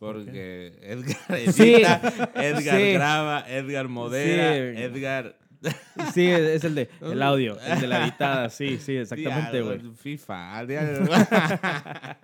¿Por 0.00 0.16
Porque 0.24 0.76
Edgar 0.82 1.52
Sí. 1.52 1.74
edita, 1.74 2.00
Edgar 2.34 2.80
Sí. 2.80 2.92
graba, 2.92 3.44
Edgar 3.48 3.88
modera, 3.88 4.52
Sí. 4.76 4.82
Edgar... 4.82 5.38
Sí, 6.12 6.26
es 6.28 6.64
el 6.64 6.74
de 6.74 6.88
el 7.00 7.22
audio, 7.22 7.58
el 7.60 7.80
de 7.80 7.86
la 7.86 8.04
editada. 8.04 8.50
Sí, 8.50 8.78
sí, 8.78 8.96
exactamente, 8.96 9.62
güey. 9.62 9.80
FIFA, 9.96 10.62
La 10.64 12.16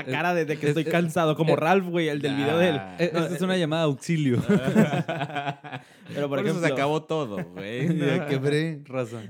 eh, 0.00 0.04
cara 0.10 0.34
de, 0.34 0.44
de 0.44 0.56
que 0.56 0.66
es- 0.66 0.70
estoy 0.70 0.84
es- 0.84 0.88
cansado, 0.88 1.36
como 1.36 1.52
eh, 1.52 1.56
Ralph, 1.56 1.86
güey, 1.88 2.08
el 2.08 2.20
del 2.20 2.34
video 2.36 2.58
del... 2.58 2.76
Ah. 2.78 2.96
eh, 2.98 3.04
Esta 3.12 3.26
es 3.28 3.42
una 3.42 3.56
llamada 3.56 3.82
de 3.82 3.86
auxilio. 3.86 4.42
Pero, 4.48 6.28
Por, 6.28 6.38
por, 6.38 6.40
eso 6.40 6.58
se 6.58 6.66
ejemplo, 6.66 6.74
acabó 6.74 7.02
todo, 7.04 7.44
güey. 7.44 7.96
ya 7.98 8.26
quebré, 8.26 8.82
raza. 8.86 9.20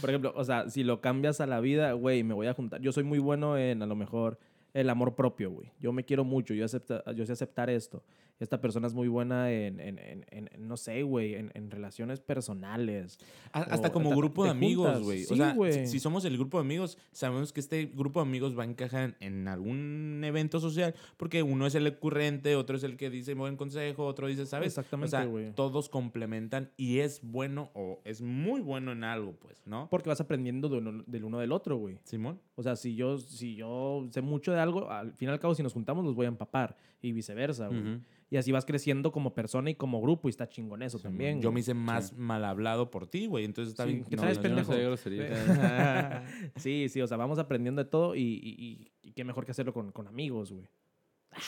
por 0.00 0.10
ejemplo, 0.10 0.32
o 0.34 0.44
sea, 0.44 0.68
si 0.68 0.82
lo 0.82 1.00
cambias 1.00 1.40
a 1.40 1.46
la 1.46 1.60
vida, 1.60 1.92
güey, 1.92 2.24
me 2.24 2.34
voy 2.34 2.46
a 2.48 2.54
juntar. 2.54 2.80
Yo 2.80 2.92
soy 2.92 3.04
muy 3.04 3.18
bueno 3.18 3.56
en, 3.56 3.82
a 3.82 3.86
lo 3.86 3.94
mejor, 3.94 4.38
el 4.74 4.90
amor 4.90 5.14
propio, 5.14 5.50
güey. 5.50 5.70
Yo 5.80 5.92
me 5.92 6.04
quiero 6.04 6.24
mucho, 6.24 6.54
yo, 6.54 6.64
acepta, 6.64 7.02
yo 7.14 7.24
sé 7.26 7.32
aceptar 7.32 7.70
esto. 7.70 8.02
Esta 8.40 8.60
persona 8.60 8.86
es 8.86 8.94
muy 8.94 9.06
buena 9.08 9.52
en, 9.52 9.78
en, 9.80 9.98
en, 10.30 10.48
no 10.66 10.76
sé, 10.76 11.02
güey, 11.02 11.34
en, 11.34 11.50
en 11.54 11.70
relaciones 11.70 12.20
personales. 12.20 13.18
A- 13.52 13.60
Hasta 13.60 13.92
como 13.92 14.10
grupo 14.16 14.44
de 14.44 14.50
amigos, 14.50 15.02
güey. 15.02 15.24
Sí, 15.24 15.34
o 15.34 15.36
sea, 15.36 15.54
si, 15.72 15.86
si 15.86 16.00
somos 16.00 16.24
el 16.24 16.36
grupo 16.38 16.58
de 16.58 16.62
amigos, 16.64 16.96
sabemos 17.12 17.52
que 17.52 17.60
este 17.60 17.86
grupo 17.94 18.20
de 18.20 18.26
amigos 18.28 18.58
va 18.58 18.62
a 18.62 18.66
encajar 18.66 19.14
en 19.20 19.46
algún 19.46 20.22
evento 20.24 20.58
social 20.58 20.94
porque 21.16 21.42
uno 21.42 21.66
es 21.66 21.74
el 21.74 21.86
ocurrente, 21.86 22.56
otro 22.56 22.76
es 22.76 22.82
el 22.82 22.96
que 22.96 23.10
dice 23.10 23.34
buen 23.34 23.56
consejo, 23.56 24.06
otro 24.06 24.26
dice, 24.26 24.46
¿sabes? 24.46 24.68
Exactamente, 24.68 25.08
O 25.16 25.20
sea, 25.20 25.26
güey. 25.26 25.52
todos 25.54 25.88
complementan 25.88 26.70
y 26.76 27.00
es 27.00 27.20
bueno 27.22 27.70
o 27.74 28.00
es 28.04 28.22
muy 28.22 28.60
bueno 28.62 28.92
en 28.92 29.04
algo, 29.04 29.32
pues, 29.32 29.66
¿no? 29.66 29.88
Porque 29.90 30.08
vas 30.08 30.20
aprendiendo 30.20 30.68
de 30.68 30.78
uno- 30.78 31.04
del 31.06 31.24
uno 31.24 31.38
del 31.38 31.52
otro, 31.52 31.76
güey. 31.76 31.98
Simón. 32.04 32.40
O 32.56 32.62
sea, 32.62 32.74
si 32.76 32.94
yo, 32.94 33.18
si 33.18 33.54
yo 33.54 34.06
sé 34.10 34.22
mucho 34.22 34.52
de 34.52 34.60
algo, 34.60 34.90
al 34.90 35.12
fin 35.12 35.28
y 35.28 35.32
al 35.32 35.40
cabo, 35.40 35.54
si 35.54 35.62
nos 35.62 35.72
juntamos, 35.74 36.04
los 36.04 36.14
voy 36.14 36.24
a 36.26 36.28
empapar. 36.30 36.76
Y 37.02 37.12
viceversa, 37.12 37.68
güey. 37.68 37.98
Y 38.32 38.36
así 38.36 38.52
vas 38.52 38.64
creciendo 38.64 39.10
como 39.10 39.34
persona 39.34 39.70
y 39.70 39.74
como 39.74 40.00
grupo. 40.00 40.28
Y 40.28 40.30
está 40.30 40.48
chingón 40.48 40.82
eso 40.82 41.00
también. 41.00 41.40
Yo 41.40 41.48
güey. 41.48 41.54
me 41.54 41.60
hice 41.60 41.74
más 41.74 42.12
mal 42.16 42.44
hablado 42.44 42.88
por 42.90 43.08
ti, 43.08 43.26
güey. 43.26 43.44
Entonces 43.44 43.72
está 43.72 43.84
Sí, 43.84 43.90
bien. 43.92 44.04
¿qué 44.04 44.14
no, 44.16 44.22
yo 44.22 44.34
no 44.34 44.40
pendejo? 44.40 44.96
sé. 44.96 45.30
Sí, 46.56 46.88
sí, 46.88 47.00
o 47.02 47.06
sea, 47.08 47.16
vamos 47.16 47.40
aprendiendo 47.40 47.82
de 47.82 47.90
todo 47.90 48.14
y, 48.14 48.20
y- 48.22 48.54
y- 48.56 48.92
y 49.02 49.12
qué 49.12 49.24
mejor 49.24 49.44
que 49.44 49.50
hacerlo 49.50 49.72
con, 49.74 49.90
con 49.90 50.06
amigos, 50.06 50.52
güey. 50.52 50.64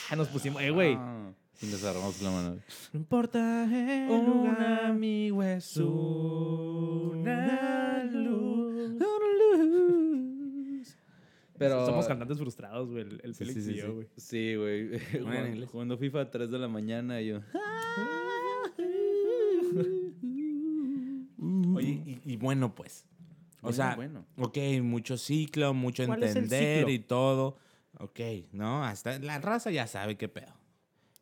Ah, 0.09 0.15
nos 0.17 0.27
pusimos, 0.27 0.61
eh, 0.61 0.71
güey. 0.71 0.95
Ah, 0.97 1.31
y 1.61 1.65
nos 1.67 1.81
agarramos 1.83 2.21
la 2.21 2.31
mano. 2.31 2.57
No 2.93 2.99
importa 2.99 3.63
el 3.65 4.25
lugar, 4.25 4.85
amigo 4.85 5.41
es 5.43 5.77
una 5.77 5.85
luz. 8.11 8.93
Pero 11.63 11.85
Somos 11.85 12.07
cantantes 12.07 12.37
frustrados, 12.37 12.89
güey, 12.89 13.03
el, 13.03 13.21
el 13.23 13.35
Sí, 13.35 13.45
Félix 13.45 13.65
sí, 13.65 13.71
y 13.71 13.75
yo, 13.75 13.85
sí. 13.85 13.91
güey. 13.91 14.07
Sí, 14.17 14.55
güey. 14.55 14.89
Bueno, 15.23 15.45
en 15.45 15.65
Jugando- 15.67 15.97
FIFA 15.97 16.21
a 16.21 16.31
3 16.31 16.51
de 16.51 16.59
la 16.59 16.67
mañana 16.67 17.21
y 17.21 17.27
yo. 17.27 17.39
Oye, 21.75 22.01
y, 22.05 22.21
y 22.33 22.37
bueno, 22.37 22.73
pues. 22.75 23.05
O 23.61 23.67
Bueno, 23.67 23.75
sea, 23.75 23.95
bueno. 23.95 24.25
ok, 24.37 24.57
mucho 24.81 25.17
ciclo, 25.17 25.73
mucho 25.73 26.05
¿Cuál 26.05 26.23
es 26.23 26.31
el 26.35 26.43
entender 26.43 26.79
ciclo? 26.79 26.91
y 26.93 26.99
todo. 26.99 27.57
Ok, 27.99 28.19
¿no? 28.51 28.83
Hasta 28.83 29.19
la 29.19 29.39
raza 29.39 29.71
ya 29.71 29.87
sabe 29.87 30.17
qué 30.17 30.27
pedo. 30.27 30.53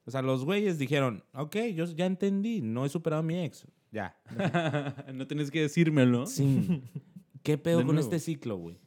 O 0.05 0.11
sea, 0.11 0.21
los 0.21 0.43
güeyes 0.45 0.79
dijeron, 0.79 1.23
ok, 1.33 1.55
yo 1.75 1.85
ya 1.85 2.05
entendí, 2.07 2.61
no 2.61 2.85
he 2.85 2.89
superado 2.89 3.19
a 3.19 3.23
mi 3.23 3.39
ex. 3.43 3.67
Ya. 3.91 4.15
no 5.13 5.27
tienes 5.27 5.51
que 5.51 5.61
decírmelo. 5.61 6.25
Sí. 6.25 6.81
¿Qué 7.43 7.57
pedo 7.57 7.79
De 7.79 7.85
con 7.85 7.95
nuevo. 7.95 8.09
este 8.09 8.19
ciclo, 8.19 8.57
güey? 8.57 8.79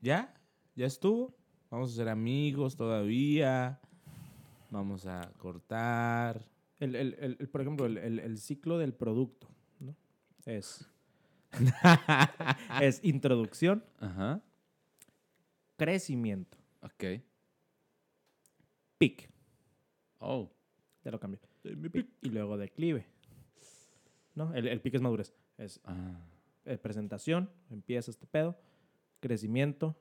¿Ya? 0.00 0.34
¿Ya 0.76 0.86
estuvo? 0.86 1.34
Vamos 1.70 1.92
a 1.92 1.96
ser 1.96 2.08
amigos 2.08 2.76
todavía. 2.76 3.80
Vamos 4.70 5.06
a 5.06 5.32
cortar. 5.38 6.44
El, 6.78 6.94
el- 6.94 7.14
el- 7.40 7.48
por 7.48 7.62
ejemplo, 7.62 7.86
el, 7.86 8.38
ciclo 8.38 8.78
del 8.78 8.92
producto, 8.92 9.48
¿no? 9.80 9.96
Es, 10.44 10.86
es 12.82 13.02
introducción, 13.02 13.82
Ajá. 13.98 14.42
crecimiento, 15.76 16.58
Ok. 16.82 17.22
pic. 18.98 19.30
Oh. 20.18 20.50
Ya 21.04 21.10
lo 21.12 21.20
cambié. 21.20 21.40
Pic, 21.90 22.08
Y 22.20 22.28
luego 22.30 22.56
declive. 22.58 23.06
¿No? 24.34 24.52
El, 24.54 24.66
el 24.68 24.80
pic 24.80 24.94
es 24.94 25.00
madurez. 25.00 25.32
Es 25.56 25.80
Ah. 25.84 26.18
eh, 26.66 26.76
presentación, 26.76 27.48
empieza 27.70 28.10
este 28.10 28.26
pedo, 28.26 28.58
crecimiento, 29.20 29.96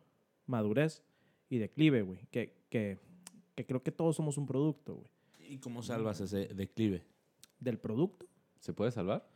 madurez 0.47 1.03
y 1.49 1.57
declive, 1.57 2.01
güey. 2.01 2.27
Que, 2.31 2.57
que, 2.69 2.99
que 3.55 3.65
creo 3.65 3.83
que 3.83 3.91
todos 3.91 4.15
somos 4.15 4.37
un 4.37 4.45
producto, 4.45 4.95
güey. 4.95 5.09
¿Y 5.39 5.57
cómo 5.59 5.81
salvas 5.83 6.21
ese 6.21 6.47
declive? 6.53 7.03
Del 7.59 7.77
producto, 7.79 8.25
¿Se 8.59 8.73
puede 8.73 8.91
salvar? 8.91 9.29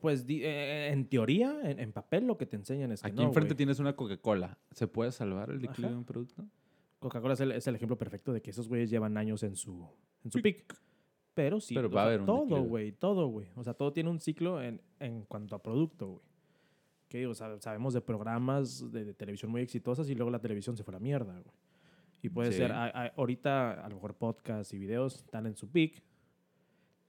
pues 0.00 0.26
di- 0.26 0.44
eh, 0.44 0.90
en 0.92 1.08
teoría, 1.08 1.58
en, 1.68 1.80
en 1.80 1.92
papel, 1.92 2.24
lo 2.26 2.38
que 2.38 2.46
te 2.46 2.54
enseñan 2.56 2.92
es 2.92 3.02
que 3.02 3.08
Aquí 3.08 3.16
no, 3.16 3.24
enfrente 3.24 3.54
tienes 3.56 3.80
una 3.80 3.96
Coca-Cola. 3.96 4.56
¿Se 4.70 4.86
puede 4.86 5.10
salvar 5.10 5.50
el 5.50 5.60
declive 5.60 5.86
Ajá. 5.88 5.90
de 5.92 5.96
un 5.98 6.04
producto? 6.04 6.44
Coca-Cola 7.00 7.34
es 7.34 7.40
el, 7.40 7.50
es 7.52 7.66
el 7.66 7.74
ejemplo 7.74 7.98
perfecto 7.98 8.32
de 8.32 8.40
que 8.40 8.50
esos 8.50 8.68
güeyes 8.68 8.90
llevan 8.90 9.16
años 9.16 9.42
en 9.42 9.56
su, 9.56 9.88
en 10.24 10.30
su 10.30 10.40
pick. 10.40 10.72
Pero 11.34 11.60
sí, 11.60 11.74
Pero 11.74 11.88
o 11.88 11.90
va 11.90 12.02
a 12.02 12.04
sea, 12.04 12.08
haber 12.08 12.20
un 12.20 12.26
todo, 12.26 12.62
güey, 12.62 12.92
todo, 12.92 13.26
güey. 13.28 13.48
O 13.56 13.62
sea, 13.64 13.74
todo 13.74 13.92
tiene 13.92 14.08
un 14.10 14.20
ciclo 14.20 14.62
en, 14.62 14.80
en 15.00 15.24
cuanto 15.24 15.54
a 15.56 15.62
producto, 15.62 16.06
güey. 16.08 16.22
Que 17.08 17.18
digo, 17.18 17.32
sab- 17.32 17.58
sabemos 17.60 17.94
de 17.94 18.00
programas 18.00 18.90
de, 18.92 19.04
de 19.04 19.14
televisión 19.14 19.50
muy 19.50 19.62
exitosas 19.62 20.08
y 20.10 20.14
luego 20.14 20.30
la 20.30 20.40
televisión 20.40 20.76
se 20.76 20.84
fue 20.84 20.92
a 20.92 20.96
la 20.98 21.00
mierda, 21.00 21.32
güey. 21.32 21.54
Y 22.22 22.28
puede 22.28 22.50
Sí. 22.52 22.58
ser, 22.58 22.72
a- 22.72 22.84
a- 22.86 23.12
ahorita 23.16 23.84
a 23.84 23.88
lo 23.88 23.94
mejor 23.96 24.14
podcasts 24.14 24.74
y 24.74 24.78
videos 24.78 25.16
están 25.16 25.46
en 25.46 25.56
su 25.56 25.70
pick. 25.70 26.02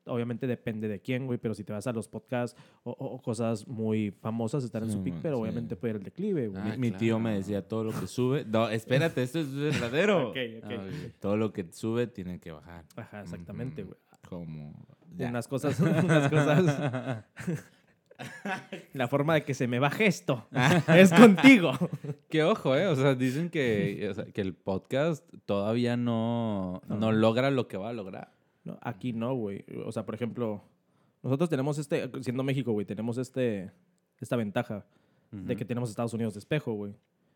Obviamente 0.06 0.48
depende 0.48 0.88
de 0.88 1.02
quién, 1.02 1.28
güey, 1.28 1.38
pero 1.38 1.54
si 1.54 1.64
te 1.64 1.74
vas 1.74 1.86
a 1.86 1.92
los 1.92 2.08
podcasts 2.08 2.60
o, 2.84 2.92
o- 2.92 3.22
cosas 3.22 3.68
muy 3.68 4.10
famosas 4.12 4.64
están 4.64 4.84
en 4.84 4.90
Sí, 4.92 4.96
su 4.98 5.04
pick, 5.04 5.14
man, 5.16 5.22
pero 5.22 5.36
sí. 5.36 5.42
obviamente 5.42 5.76
puede 5.76 5.92
ir 5.94 5.98
el 5.98 6.04
declive, 6.04 6.48
güey. 6.48 6.62
Ah, 6.64 6.76
mi 6.78 6.78
mi 6.78 6.92
tío 6.98 7.20
me 7.20 7.34
decía 7.36 7.68
todo 7.68 7.84
lo 7.84 7.92
que 8.00 8.08
sube. 8.08 8.46
No, 8.48 8.70
espérate, 8.70 9.22
esto 9.22 9.40
es 9.40 9.54
verdadero. 9.54 10.34
Ah. 10.64 10.88
Todo 11.20 11.36
lo 11.38 11.52
que 11.52 11.68
sube 11.74 12.08
tiene 12.08 12.40
que 12.40 12.52
bajar. 12.52 12.86
Ajá, 12.96 13.22
exactamente, 13.22 13.84
güey. 13.84 13.98
Como. 14.28 14.74
ya. 15.18 15.30
Unas 15.30 15.48
cosas, 15.48 15.80
unas 15.80 16.30
cosas. 16.30 17.26
La 18.94 19.08
forma 19.08 19.34
de 19.36 19.44
que 19.44 19.54
se 19.54 19.68
me 19.68 19.80
baje 19.80 20.06
esto 20.08 20.48
es 20.88 21.12
contigo. 21.14 21.72
Que 22.30 22.44
ojo, 22.44 22.76
¿eh? 22.76 22.86
O 22.88 22.96
sea, 22.96 23.16
dicen 23.16 23.50
que, 23.50 24.08
o 24.12 24.14
sea, 24.14 24.26
que 24.26 24.42
el 24.42 24.54
podcast 24.54 25.28
todavía 25.46 25.98
no, 25.98 26.82
no 26.88 27.12
logra 27.12 27.50
lo 27.50 27.68
que 27.68 27.78
va 27.78 27.90
a 27.90 27.94
lograr. 27.94 28.32
No, 28.64 28.78
aquí 28.82 29.14
no, 29.14 29.34
güey. 29.34 29.66
O 29.86 29.92
sea, 29.92 30.06
por 30.06 30.14
ejemplo, 30.14 30.64
nosotros 31.24 31.50
tenemos 31.50 31.80
este, 31.80 32.10
siendo 32.22 32.44
México, 32.44 32.72
güey, 32.72 32.86
tenemos 32.86 33.18
este, 33.18 33.72
esta 34.20 34.36
ventaja 34.36 34.86
de 35.32 35.56
que 35.56 35.66
tenemos 35.66 35.90
Estados 35.90 36.14
Unidos 36.14 36.34
de 36.36 36.40
espejo, 36.40 36.74
güey. 36.74 36.94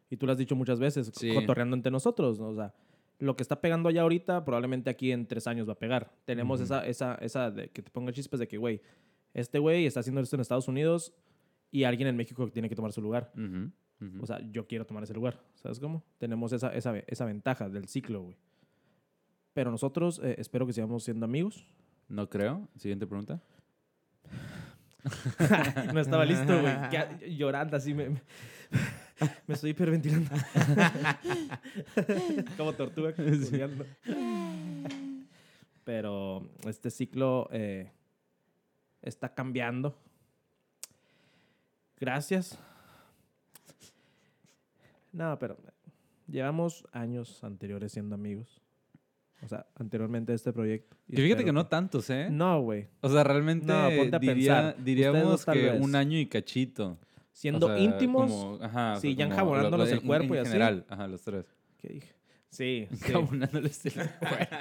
Y 0.09 0.17
tú 0.17 0.25
lo 0.27 0.31
has 0.31 0.37
dicho 0.37 0.55
muchas 0.55 0.79
veces, 0.79 1.11
Sí. 1.15 1.33
cotorreando 1.33 1.75
entre 1.75 1.91
nosotros, 1.91 2.39
¿no? 2.39 2.49
O 2.49 2.55
sea, 2.55 2.73
lo 3.19 3.35
que 3.35 3.41
está 3.43 3.61
pegando 3.61 3.89
allá 3.89 4.01
ahorita, 4.01 4.43
probablemente 4.45 4.89
aquí 4.89 5.11
en 5.11 5.25
tres 5.27 5.47
años 5.47 5.67
va 5.67 5.73
a 5.73 5.79
pegar. 5.79 6.11
Tenemos 6.25 6.59
esa, 6.59 6.85
esa, 6.85 7.15
esa 7.15 7.49
de 7.51 7.69
que 7.69 7.81
te 7.81 7.89
ponga 7.89 8.11
chispas 8.11 8.39
de 8.39 8.47
que, 8.47 8.57
güey, 8.57 8.81
este 9.33 9.59
güey 9.59 9.85
está 9.85 10.01
haciendo 10.01 10.21
esto 10.21 10.35
en 10.35 10.41
Estados 10.41 10.67
Unidos 10.67 11.13
y 11.71 11.83
alguien 11.85 12.07
en 12.07 12.15
México 12.15 12.49
tiene 12.49 12.69
que 12.69 12.75
tomar 12.75 12.91
su 12.91 13.01
lugar. 13.01 13.31
O 14.21 14.25
sea, 14.25 14.39
yo 14.51 14.67
quiero 14.67 14.85
tomar 14.85 15.03
ese 15.03 15.13
lugar. 15.13 15.39
¿Sabes 15.55 15.79
cómo? 15.79 16.03
Tenemos 16.17 16.51
esa, 16.51 16.73
esa, 16.73 16.97
esa 17.07 17.25
ventaja 17.25 17.69
del 17.69 17.87
ciclo, 17.87 18.23
güey. 18.23 18.37
Pero 19.53 19.71
nosotros 19.71 20.19
eh, 20.23 20.35
espero 20.39 20.67
que 20.67 20.73
sigamos 20.73 21.03
siendo 21.03 21.25
amigos. 21.25 21.65
no 22.09 22.29
creo. 22.29 22.67
Siguiente 22.75 23.07
pregunta. 23.07 23.41
no 25.93 25.99
estaba 25.99 26.25
listo, 26.25 26.59
güey. 26.61 26.75
Llorando 27.37 27.77
así 27.77 27.93
me, 27.93 28.09
me, 28.09 28.21
me 29.47 29.53
estoy 29.53 29.71
hiperventilando. 29.71 30.31
Como 32.57 32.73
tortuga. 32.73 33.13
Pero 35.83 36.49
este 36.65 36.89
ciclo 36.89 37.47
eh, 37.51 37.91
está 39.03 39.33
cambiando. 39.33 39.95
Gracias. 41.99 42.57
No, 45.11 45.37
pero 45.39 45.57
llevamos 46.27 46.85
años 46.91 47.43
anteriores 47.43 47.91
siendo 47.91 48.15
amigos. 48.15 48.59
O 49.43 49.47
sea, 49.47 49.65
anteriormente 49.75 50.31
a 50.31 50.35
este 50.35 50.53
proyecto. 50.53 50.95
Y 51.09 51.17
fíjate 51.17 51.43
que 51.43 51.51
no 51.51 51.67
tantos, 51.67 52.09
¿eh? 52.09 52.29
No, 52.31 52.61
güey. 52.61 52.87
O 53.01 53.09
sea, 53.09 53.23
realmente 53.25 53.65
No, 53.67 53.89
ponte 53.95 54.15
a 54.15 54.19
diría- 54.19 54.33
pensar. 54.73 54.83
Diríamos 54.83 55.45
que 55.45 55.51
vez. 55.71 55.81
un 55.81 55.95
año 55.95 56.17
y 56.17 56.25
cachito. 56.27 56.97
Siendo 57.33 57.65
O 57.67 57.69
sea, 57.69 57.79
íntimos. 57.79 58.31
como- 58.31 58.63
ajá, 58.63 58.93
o 58.93 58.99
sí, 59.01 59.15
ya 59.15 59.25
enjabonándonos 59.25 59.89
el 59.91 59.99
en- 59.99 60.05
cuerpo 60.07 60.33
en 60.33 60.35
y 60.35 60.37
así. 60.41 60.47
general, 60.51 60.85
ajá, 60.87 61.07
los 61.07 61.21
tres. 61.23 61.45
¿Qué 61.77 61.87
dije? 61.89 62.13
Sí, 62.49 62.87
sí. 62.91 63.05
Enjabonándoles 63.07 63.85
el 63.85 63.93
cuerpo. 64.19 64.55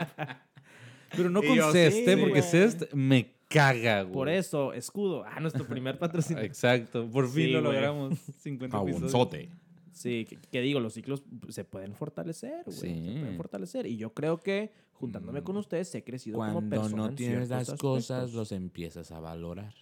Pero 1.17 1.31
no 1.31 1.45
Y 1.45 1.47
con 1.47 1.57
yo, 1.57 1.73
sí, 1.73 1.79
¿eh? 1.79 2.17
Porque. 2.19 2.43
Cest 2.43 2.93
me 2.93 3.31
caga, 3.53 4.03
güey. 4.03 4.13
Por 4.15 4.29
eso, 4.29 4.73
escudo. 4.73 5.25
Ah, 5.25 5.41
nuestro 5.41 5.67
primer 5.67 5.99
patrocinador. 5.99 6.45
Exacto. 6.47 7.09
Por 7.11 7.27
fin 7.29 7.47
Sí, 7.47 7.53
lo 7.53 7.61
güey. 7.63 7.75
logramos. 7.75 8.19
50 8.19 8.77
episodios. 8.77 9.13
Jabonzote. 9.13 9.49
Sí, 9.93 10.25
que, 10.29 10.37
que 10.37 10.61
digo, 10.63 10.81
los 10.81 10.95
ciclos 10.95 11.23
se 11.51 11.65
pueden 11.65 11.95
fortalecer, 11.95 12.65
güey. 12.65 12.77
Se 12.77 12.87
pueden 12.89 13.37
fortalecer. 13.37 13.87
Y 13.87 13.97
yo 13.97 14.15
creo 14.15 14.39
que 14.39 14.73
juntándome 14.93 15.43
con 15.43 15.57
ustedes 15.57 15.95
he 15.95 16.03
crecido 16.03 16.39
como 16.39 16.53
Cuando 16.53 16.71
persona 16.71 16.97
no 16.97 17.09
en 17.09 17.15
tienes 17.17 17.51
las 17.51 17.73
cosas, 17.75 18.33
los 18.33 18.53
empiezas 18.53 19.11
a 19.13 19.21
valorar. 19.21 19.75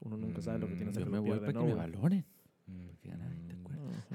Uno 0.00 0.16
nunca 0.16 0.42
sabe 0.42 0.58
lo 0.58 0.66
que 0.68 0.74
tienes 0.74 0.94
Yo 0.94 1.02
hasta 1.02 1.10
que 1.10 1.10
me 1.10 1.18
voy 1.18 1.38
para 1.38 1.52
¿no, 1.52 1.60
que 1.60 1.66
me 1.66 1.74
valoren. 1.74 2.24
Porque 2.66 3.08
ya 3.08 3.16
nadie 3.16 3.36
te 3.36 3.40
acuerda. 3.42 3.43
No, 3.43 3.43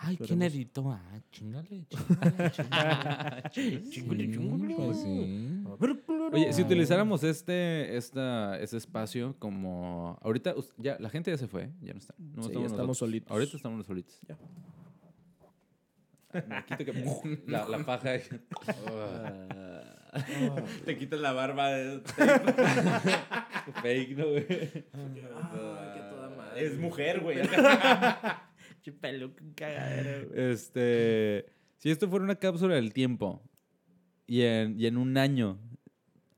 Ay. 0.02 0.18
¿quién 0.18 0.42
editó? 0.42 0.92
Ah, 0.92 1.20
chingale, 1.32 1.86
chingale, 1.90 2.50
chingale. 3.50 3.90
Chíngale. 3.90 4.76
pues 4.76 4.98
sí. 5.02 5.64
Culero. 5.78 6.30
Oye, 6.32 6.54
si 6.54 6.62
utilizáramos 6.62 7.24
este, 7.24 7.98
esta, 7.98 8.60
ese 8.60 8.78
espacio 8.78 9.36
como... 9.40 10.18
Ahorita 10.22 10.54
ya 10.78 10.98
la 11.00 11.10
gente 11.10 11.32
ya 11.32 11.38
se 11.38 11.48
fue, 11.48 11.70
ya 11.82 11.94
no 11.94 12.00
está. 12.00 12.14
No 12.18 12.44
Sí, 12.44 12.50
estamos 12.50 12.72
estamos 12.72 12.72
nosotros. 12.72 12.98
solitos. 12.98 13.32
Ahorita 13.32 13.58
estamos 13.58 13.86
solitos. 13.86 14.20
Ya. 14.28 14.38
Me 16.34 16.64
quito 16.66 16.86
que 16.86 17.42
la, 17.48 17.68
la 17.68 17.80
paja. 17.86 18.14
Te 20.86 20.98
quitas 20.98 21.20
la 21.20 21.34
barba 21.34 21.70
de... 21.70 22.02
Fake, 23.82 24.18
¿no, 24.18 24.28
güey? 24.30 24.46
Ay, 24.50 25.12
qué 25.14 26.02
toda 26.10 26.30
madre. 26.36 26.66
Es 26.66 26.78
mujer, 26.78 27.20
güey. 27.22 27.40
Che 28.82 28.92
peluca, 28.92 29.44
un 29.44 29.54
cagadero. 29.54 30.34
Este, 30.34 31.46
si 31.78 31.90
esto 31.90 32.08
fuera 32.10 32.24
una 32.26 32.36
cápsula 32.36 32.76
del 32.76 32.94
tiempo 32.94 33.42
y 34.28 34.42
en, 34.42 34.80
y 34.80 34.86
en 34.86 34.98
un 34.98 35.18
año, 35.18 35.58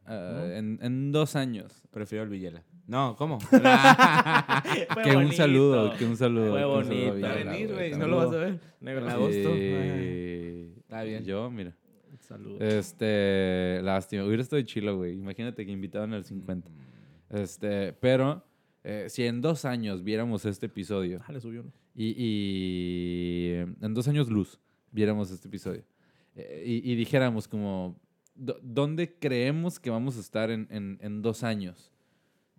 ah, 0.06 0.48
en, 0.54 0.80
en 0.82 1.12
dos 1.12 1.36
años, 1.36 1.82
Prefiero 1.92 2.24
el 2.24 2.30
Villela. 2.30 2.64
No, 2.88 3.16
¿cómo? 3.18 3.38
Que 5.04 5.16
un 5.16 5.32
saludo, 5.34 5.94
que 5.98 6.06
un 6.06 6.16
saludo. 6.16 6.52
Fue 6.52 6.60
que 6.62 6.66
un 6.66 6.84
saludo 6.86 7.10
bonito. 7.10 7.12
a 7.12 7.16
Villela, 7.16 7.52
venir, 7.52 7.74
güey. 7.74 7.92
No 7.96 8.08
lo 8.08 8.18
vas 8.18 8.34
a 8.34 8.38
ver. 8.38 8.60
Negro 8.80 9.06
En 9.06 9.12
agosto. 9.12 9.50
Eh, 9.56 10.74
Está 10.80 11.04
bien. 11.04 11.24
Yo, 11.26 11.50
mira. 11.52 11.76
Saludos. 12.20 12.62
Este, 12.62 13.82
lástima. 13.84 14.24
Hubiera 14.24 14.42
estado 14.42 14.62
chilo, 14.62 14.98
güey. 14.98 15.14
Imagínate 15.14 15.66
que 15.66 15.72
invitaban 15.72 16.14
al 16.14 16.24
50. 16.24 16.70
Este, 17.30 17.94
pero 17.94 18.46
eh, 18.84 19.08
si 19.10 19.26
en 19.26 19.42
dos 19.42 19.66
años 19.66 20.04
viéramos 20.04 20.46
este 20.46 20.66
episodio 20.68 21.22
Ah, 21.28 21.32
le 21.34 21.40
subió 21.42 21.62
uno. 21.62 21.72
Y, 21.96 22.16
y 22.18 23.54
en 23.82 23.94
dos 23.94 24.08
años 24.08 24.30
luz 24.30 24.60
viéramos 24.92 25.32
este 25.32 25.48
episodio 25.48 25.84
eh, 26.36 26.64
y, 26.66 26.92
y 26.92 26.96
dijéramos 26.96 27.48
como, 27.48 28.00
"¿Dó- 28.36 28.60
¿dónde 28.62 29.14
creemos 29.20 29.80
que 29.80 29.90
vamos 29.90 30.18
a 30.18 30.22
estar 30.22 30.50
en, 30.52 30.68
en- 30.70 30.98
en 31.02 31.22
dos 31.22 31.44
años? 31.44 31.92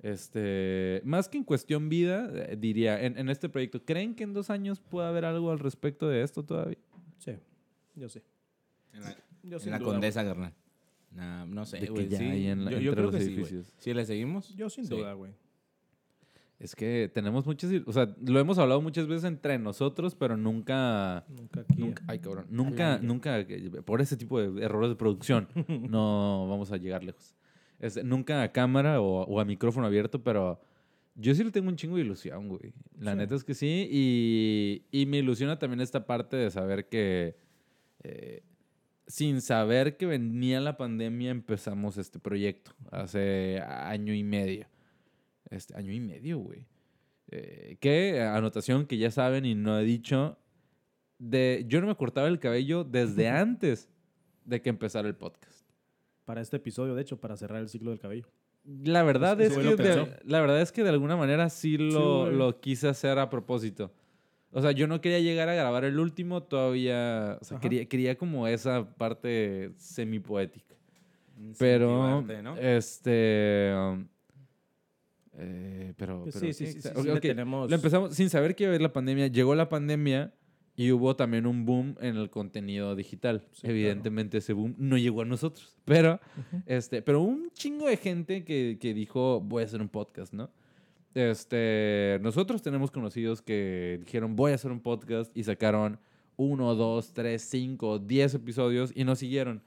Este, 0.03 1.01
más 1.05 1.28
que 1.28 1.39
en 1.39 1.45
cuestión 1.45 1.89
vida, 1.89 2.28
eh, 2.35 2.57
diría, 2.59 3.01
en, 3.05 3.16
en 3.16 3.28
este 3.28 3.49
proyecto, 3.49 3.85
¿creen 3.85 4.14
que 4.16 4.24
en 4.24 4.33
dos 4.33 4.51
años 4.51 4.80
pueda 4.80 5.09
haber 5.09 5.24
algo 5.24 5.51
al 5.53 5.59
respecto 5.61 6.09
de 6.09 6.22
esto 6.22 6.43
todavía? 6.45 6.78
Sí, 7.18 7.33
yo 7.95 8.09
sé. 8.09 8.22
En 8.93 9.03
la, 9.03 9.16
Yo 9.45 9.57
en 9.57 9.61
sin 9.61 9.70
la 9.70 9.78
duda, 9.78 9.93
Condesa, 9.93 10.24
carnal. 10.24 10.53
Nah, 11.12 11.45
no 11.47 11.64
sé, 11.64 11.87
güey. 11.87 12.09
sí. 12.11 12.45
yo, 12.80 12.93
creo 12.95 13.05
los 13.05 13.14
que 13.14 13.20
sí, 13.20 13.37
güey. 13.37 13.62
Si 13.78 13.95
le 13.95 14.05
seguimos. 14.05 14.55
Yo 14.57 14.68
sin 14.70 14.87
Sí. 14.87 14.95
duda, 14.97 15.12
güey. 15.12 15.33
Es 16.62 16.76
que 16.76 17.10
tenemos 17.12 17.44
muchas, 17.44 17.72
o 17.86 17.92
sea, 17.92 18.14
lo 18.24 18.38
hemos 18.38 18.56
hablado 18.58 18.80
muchas 18.80 19.08
veces 19.08 19.24
entre 19.24 19.58
nosotros, 19.58 20.14
pero 20.14 20.36
nunca, 20.36 21.24
Nunca 21.28 21.62
aquí. 21.62 21.80
nunca, 21.82 22.04
ay 22.06 22.20
cabrón, 22.20 22.46
nunca, 22.50 22.98
nunca, 23.02 23.40
eh, 23.40 23.70
por 23.84 24.00
ese 24.00 24.16
tipo 24.16 24.40
de 24.40 24.62
errores 24.64 24.88
de 24.90 24.94
producción, 24.94 25.48
no 25.90 26.46
vamos 26.48 26.70
a 26.70 26.76
llegar 26.76 27.02
lejos. 27.02 27.34
Es, 27.80 28.04
nunca 28.04 28.42
a 28.42 28.52
cámara 28.52 29.00
o, 29.00 29.24
o 29.24 29.40
a 29.40 29.44
micrófono 29.44 29.86
abierto, 29.88 30.22
pero 30.22 30.60
yo 31.16 31.34
sí 31.34 31.42
le 31.42 31.50
tengo 31.50 31.68
un 31.68 31.74
chingo 31.74 31.96
de 31.96 32.02
ilusión, 32.02 32.48
güey. 32.48 32.72
La 32.96 33.10
Sí. 33.12 33.18
neta 33.18 33.34
es 33.34 33.42
que 33.42 33.54
sí, 33.54 33.88
y, 33.90 34.84
y 34.92 35.06
me 35.06 35.18
ilusiona 35.18 35.58
también 35.58 35.80
esta 35.80 36.06
parte 36.06 36.36
de 36.36 36.48
saber 36.52 36.88
que, 36.88 37.34
eh, 38.04 38.44
sin 39.08 39.40
saber 39.40 39.96
que 39.96 40.06
venía 40.06 40.60
la 40.60 40.76
pandemia, 40.76 41.32
empezamos 41.32 41.98
este 41.98 42.20
proyecto 42.20 42.70
hace 42.92 43.60
año 43.66 44.14
y 44.14 44.22
medio. 44.22 44.68
Este, 45.53 45.76
año 45.76 45.92
y 45.92 46.00
medio, 46.00 46.38
güey. 46.38 46.66
Eh, 47.30 47.76
que, 47.80 48.20
anotación 48.22 48.86
que 48.86 48.96
ya 48.96 49.11
saben 49.11 49.44
y 49.44 49.55
no 49.55 49.78
he 49.78 49.84
dicho, 49.84 50.38
de, 51.18 51.64
yo 51.68 51.80
no 51.80 51.86
me 51.86 51.94
cortaba 51.94 52.28
el 52.28 52.38
cabello 52.38 52.84
desde 52.84 53.28
antes 53.28 53.88
de 54.44 54.62
que 54.62 54.70
empezara 54.70 55.07
el 55.07 55.14
podcast. 55.14 55.66
Para 56.24 56.40
este 56.40 56.57
episodio, 56.57 56.94
de 56.94 57.03
hecho, 57.03 57.20
para 57.20 57.36
cerrar 57.36 57.61
el 57.61 57.68
ciclo 57.68 57.90
del 57.90 58.00
cabello. 58.00 58.26
La 58.64 59.03
verdad, 59.03 59.40
es 59.40 59.57
que 59.57 59.76
de, 59.76 60.20
la 60.24 60.40
verdad 60.40 60.61
es 60.61 60.70
que 60.70 60.84
de 60.84 60.90
alguna 60.90 61.16
manera 61.16 61.50
sí 61.50 61.76
lo, 61.76 62.26
güey. 62.26 62.36
lo 62.36 62.61
quise 62.61 62.88
hacer 62.88 63.18
a 63.18 63.28
propósito. 63.28 63.92
O 64.53 64.62
sea, 64.62 64.70
yo 64.70 64.86
no 64.86 65.00
quería 65.00 65.18
llegar 65.18 65.48
a 65.48 65.55
grabar 65.55 65.84
el 65.84 65.98
último 65.98 66.44
todavía. 66.44 67.38
O 67.40 67.44
sea, 67.44 67.59
quería, 67.59 67.86
quería 67.86 68.16
como 68.16 68.46
esa 68.46 68.94
parte 68.94 69.72
semi-poética. 69.76 70.76
Pero, 71.59 72.20
Incentivarte, 72.20 72.42
¿no? 72.42 72.57
este... 72.57 73.74
um, 73.74 74.07
eh, 75.39 75.95
pero, 75.97 76.24
pero 76.24 76.39
sí, 76.39 76.53
sí, 76.53 76.66
sí, 76.66 76.83
sí, 76.83 76.89
ok, 76.89 77.14
sí 77.14 77.20
tenemos- 77.20 77.68
Lo 77.70 77.76
empezamos 77.76 78.14
sin 78.14 78.28
saber 78.30 78.55
que 78.55 78.64
iba 78.64 78.70
a 78.70 78.72
haber 78.72 78.83
la 78.83 78.93
pandemia. 78.93 79.26
Llegó 79.28 79.55
la 79.55 79.68
pandemia 79.68 80.33
y 80.76 80.91
hubo 80.93 81.16
también 81.16 81.47
un 81.47 81.64
boom 81.66 81.97
en 82.01 82.16
el 82.16 82.30
contenido 82.30 82.95
digital. 82.97 83.43
Sí, 83.53 83.61
claro. 83.62 83.74
Evidentemente 83.76 84.39
ese 84.39 84.53
boom 84.53 84.74
no 84.78 84.97
llegó 84.99 85.22
a 85.22 85.24
nosotros. 85.24 85.76
Pero, 85.85 86.20
este, 86.66 87.03
pero 87.03 87.20
un 87.22 87.51
chingo 87.53 87.87
de 87.87 87.97
gente 87.97 88.45
que, 88.45 88.78
que 88.80 88.95
dijo, 88.95 89.41
voy 89.41 89.62
a 89.62 89.66
hacer 89.66 89.80
un 89.83 89.89
podcast, 89.89 90.33
¿no? 90.33 90.51
Este, 91.14 92.18
nosotros 92.22 92.62
tenemos 92.62 92.91
conocidos 92.91 93.43
que 93.43 93.99
dijeron, 94.05 94.35
voy 94.37 94.53
a 94.53 94.55
hacer 94.55 94.70
un 94.72 94.80
podcast 94.80 95.37
y 95.37 95.45
sacaron 95.45 95.99
uno, 96.37 96.74
dos, 96.74 97.12
tres, 97.12 97.43
cinco, 97.43 97.99
diez 97.99 98.33
episodios 98.35 98.93
y 98.95 99.05
no 99.05 99.14
siguieron. 99.16 99.62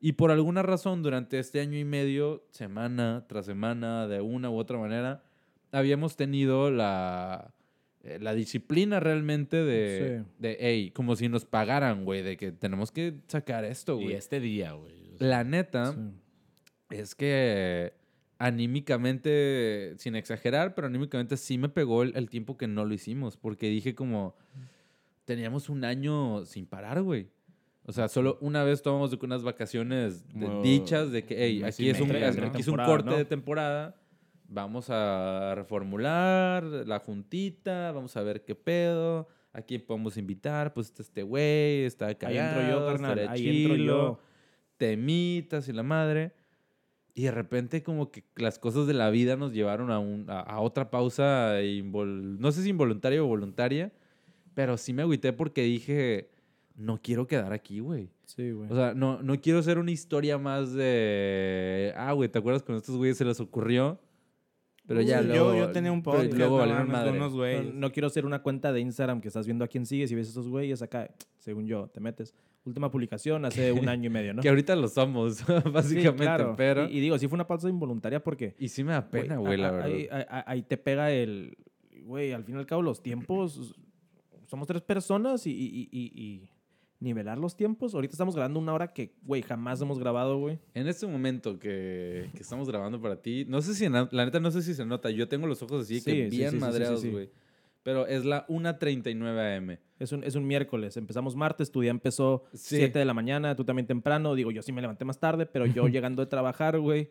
Y 0.00 0.12
por 0.12 0.30
alguna 0.30 0.62
razón, 0.62 1.02
durante 1.02 1.38
este 1.38 1.60
año 1.60 1.76
y 1.78 1.84
medio, 1.84 2.44
semana 2.50 3.24
tras 3.28 3.46
semana, 3.46 4.06
de 4.06 4.20
una 4.20 4.48
u 4.50 4.56
otra 4.56 4.78
manera, 4.78 5.22
habíamos 5.72 6.14
tenido 6.16 6.70
la, 6.70 7.52
eh, 8.04 8.18
la 8.20 8.32
disciplina 8.34 9.00
realmente 9.00 9.56
de, 9.64 10.22
Sí. 10.24 10.30
de, 10.38 10.56
hey, 10.60 10.90
como 10.94 11.16
si 11.16 11.28
nos 11.28 11.44
pagaran, 11.44 12.04
güey, 12.04 12.22
de 12.22 12.36
que 12.36 12.52
tenemos 12.52 12.92
que 12.92 13.14
sacar 13.26 13.64
esto, 13.64 13.98
Y 14.00 14.04
güey. 14.04 14.14
este 14.16 14.38
día, 14.40 14.72
güey. 14.72 15.14
o 15.14 15.18
sea, 15.18 15.26
La 15.28 15.44
neta 15.44 15.92
Sí. 15.92 15.98
es 16.90 17.14
que 17.16 17.92
anímicamente, 18.38 19.94
sin 19.98 20.14
exagerar, 20.14 20.74
pero 20.74 20.86
anímicamente 20.86 21.36
sí 21.36 21.58
me 21.58 21.68
pegó 21.68 22.04
el, 22.04 22.16
el 22.16 22.30
tiempo 22.30 22.56
que 22.56 22.68
no 22.68 22.84
lo 22.84 22.94
hicimos, 22.94 23.36
porque 23.36 23.68
dije 23.68 23.94
como, 23.96 24.36
teníamos 25.24 25.68
un 25.68 25.84
año 25.84 26.44
sin 26.44 26.66
parar, 26.66 27.02
güey. 27.02 27.28
O 27.88 27.92
sea, 27.92 28.06
solo 28.08 28.36
una 28.42 28.64
vez 28.64 28.82
tomamos 28.82 29.14
unas 29.14 29.42
vacaciones 29.42 30.22
de- 30.34 30.60
dichas 30.62 31.10
de 31.10 31.24
que, 31.24 31.34
hey, 31.42 31.62
aquí 31.64 31.86
y 31.86 31.88
es 31.88 31.98
un, 32.02 32.10
aquí 32.14 32.38
¿no? 32.38 32.58
es 32.58 32.68
un 32.68 32.76
corte 32.76 33.08
¿no? 33.10 33.16
de 33.16 33.24
temporada, 33.24 33.96
vamos 34.46 34.90
a 34.90 35.54
reformular 35.54 36.62
la 36.64 36.98
juntita, 36.98 37.90
vamos 37.92 38.14
a 38.18 38.22
ver 38.22 38.44
qué 38.44 38.54
pedo, 38.54 39.26
a 39.54 39.62
quién 39.62 39.80
podemos 39.86 40.18
invitar, 40.18 40.74
pues 40.74 40.88
está 40.88 41.00
este 41.02 41.22
güey, 41.22 41.84
está 41.84 42.08
Ahí 42.08 42.16
cagado, 42.16 42.60
entro 42.60 42.78
yo, 42.80 42.86
carnal. 42.86 43.18
Ahí 43.30 43.62
entro 43.62 43.76
chilo 43.76 43.86
yo. 43.86 44.20
temitas 44.76 45.66
y 45.68 45.72
la 45.72 45.82
madre. 45.82 46.32
Y 47.14 47.22
de 47.22 47.30
repente 47.30 47.82
como 47.82 48.10
que 48.12 48.22
las 48.36 48.58
cosas 48.58 48.86
de 48.86 48.92
la 48.94 49.08
vida 49.10 49.36
nos 49.36 49.52
llevaron 49.52 49.90
a, 49.90 49.98
un, 49.98 50.26
a, 50.28 50.40
a 50.40 50.60
otra 50.60 50.90
pausa, 50.90 51.60
invol- 51.62 52.36
no 52.38 52.52
sé 52.52 52.62
si 52.62 52.68
involuntaria 52.68 53.22
o 53.24 53.26
voluntaria, 53.26 53.92
pero 54.54 54.76
sí 54.76 54.92
me 54.92 55.02
agüité 55.02 55.32
porque 55.32 55.62
dije, 55.62 56.28
no 56.78 57.00
quiero 57.02 57.26
quedar 57.26 57.52
aquí, 57.52 57.80
güey. 57.80 58.08
Sí, 58.24 58.50
güey. 58.52 58.70
O 58.70 58.74
sea, 58.74 58.94
no, 58.94 59.20
no 59.22 59.40
quiero 59.40 59.62
ser 59.62 59.78
una 59.78 59.90
historia 59.90 60.38
más 60.38 60.72
de, 60.72 61.92
ah, 61.96 62.12
güey, 62.12 62.28
¿te 62.28 62.38
acuerdas 62.38 62.62
cuando 62.62 62.78
a 62.78 62.80
estos 62.82 62.96
güeyes 62.96 63.16
se 63.18 63.24
les 63.24 63.40
ocurrió? 63.40 63.98
Pero 64.86 65.02
ya 65.02 65.20
yo- 65.20 65.26
luego... 65.28 65.54
yo 65.54 65.70
tenía 65.72 65.92
un 65.92 66.02
podcast, 66.02 66.32
luego 66.32 66.56
no 66.56 66.60
valieron 66.62 66.88
madre. 66.88 67.10
unos 67.10 67.34
No, 67.34 67.72
no 67.74 67.92
quiero 67.92 68.08
ser 68.08 68.24
una 68.24 68.42
cuenta 68.42 68.72
de 68.72 68.80
Instagram 68.80 69.20
que 69.20 69.28
estás 69.28 69.44
viendo 69.46 69.64
a 69.64 69.68
quién 69.68 69.84
sigues 69.84 70.10
y 70.10 70.14
ves 70.14 70.28
esos 70.30 70.48
güeyes 70.48 70.80
acá, 70.80 71.10
según 71.38 71.66
yo, 71.66 71.88
te 71.88 72.00
metes. 72.00 72.34
Última 72.64 72.90
publicación 72.90 73.44
hace 73.44 73.72
un 73.72 73.86
año 73.88 74.06
y 74.06 74.10
medio, 74.10 74.32
¿no? 74.34 74.40
Que 74.42 74.48
ahorita 74.48 74.76
lo 74.76 74.88
somos, 74.88 75.36
Sí, 75.38 75.44
básicamente, 75.72 76.22
claro. 76.24 76.54
pero... 76.56 76.88
Y, 76.88 76.98
y 76.98 77.00
digo, 77.00 77.18
sí 77.18 77.28
fue 77.28 77.36
una 77.36 77.46
pausa 77.46 77.68
involuntaria 77.68 78.22
porque... 78.22 78.54
Y 78.58 78.68
sí 78.68 78.82
me 78.84 78.92
da 78.92 79.10
pena, 79.10 79.36
güey, 79.36 79.58
la 79.58 79.66
a- 79.66 79.70
a- 79.70 79.72
verdad. 79.72 79.86
Ahí, 79.90 80.08
ahí- 80.10 80.42
ahí 80.46 80.62
te 80.62 80.76
pega 80.78 81.10
el... 81.10 81.56
Güey, 82.04 82.32
al 82.32 82.44
fin 82.44 82.54
y 82.54 82.58
al 82.58 82.66
cabo 82.66 82.80
los 82.82 83.02
tiempos... 83.02 83.74
Somos 84.46 84.66
tres 84.66 84.80
personas 84.80 85.46
y, 85.46 85.50
y- 85.50 85.88
y- 85.92 86.12
y 86.14 86.50
nivelar 87.00 87.38
los 87.38 87.56
tiempos. 87.56 87.94
Ahorita 87.94 88.12
estamos 88.12 88.34
grabando 88.34 88.58
una 88.58 88.72
hora 88.74 88.92
que, 88.92 89.14
güey, 89.22 89.42
jamás 89.42 89.80
hemos 89.80 89.98
grabado, 89.98 90.38
güey. 90.38 90.58
En 90.74 90.88
este 90.88 91.06
momento 91.06 91.58
que, 91.58 92.30
que 92.34 92.42
estamos 92.42 92.68
grabando 92.68 93.00
para 93.00 93.20
ti, 93.22 93.44
no 93.48 93.62
sé 93.62 93.74
si, 93.74 93.88
la 93.88 94.08
la 94.10 94.24
neta 94.24 94.40
no 94.40 94.50
sé 94.50 94.62
si 94.62 94.74
se 94.74 94.84
nota, 94.84 95.10
yo 95.10 95.28
tengo 95.28 95.46
los 95.46 95.62
ojos 95.62 95.82
así 95.82 96.00
Sí, 96.00 96.04
que 96.04 96.28
bien 96.28 96.50
sí, 96.50 96.56
sí, 96.56 96.60
madreados, 96.60 97.04
güey. 97.06 97.30
Pero 97.84 98.06
es 98.06 98.24
la 98.24 98.46
1.39 98.48 99.56
am. 99.56 99.76
Es 99.98 100.12
un, 100.12 100.22
es 100.24 100.34
un 100.34 100.46
miércoles. 100.46 100.96
Empezamos 100.96 101.34
martes, 101.36 101.70
tu 101.70 101.80
día 101.80 101.90
empezó 101.90 102.44
Sí. 102.52 102.76
7 102.76 102.98
de 102.98 103.04
la 103.04 103.14
mañana, 103.14 103.54
tú 103.56 103.64
también 103.64 103.86
temprano. 103.86 104.34
Digo, 104.34 104.50
yo 104.50 104.62
sí 104.62 104.72
me 104.72 104.80
levanté 104.80 105.04
más 105.04 105.18
tarde, 105.18 105.46
pero 105.46 105.64
yo 105.66 105.86
llegando 105.88 106.22
de 106.22 106.26
trabajar, 106.28 106.78
güey. 106.78 107.08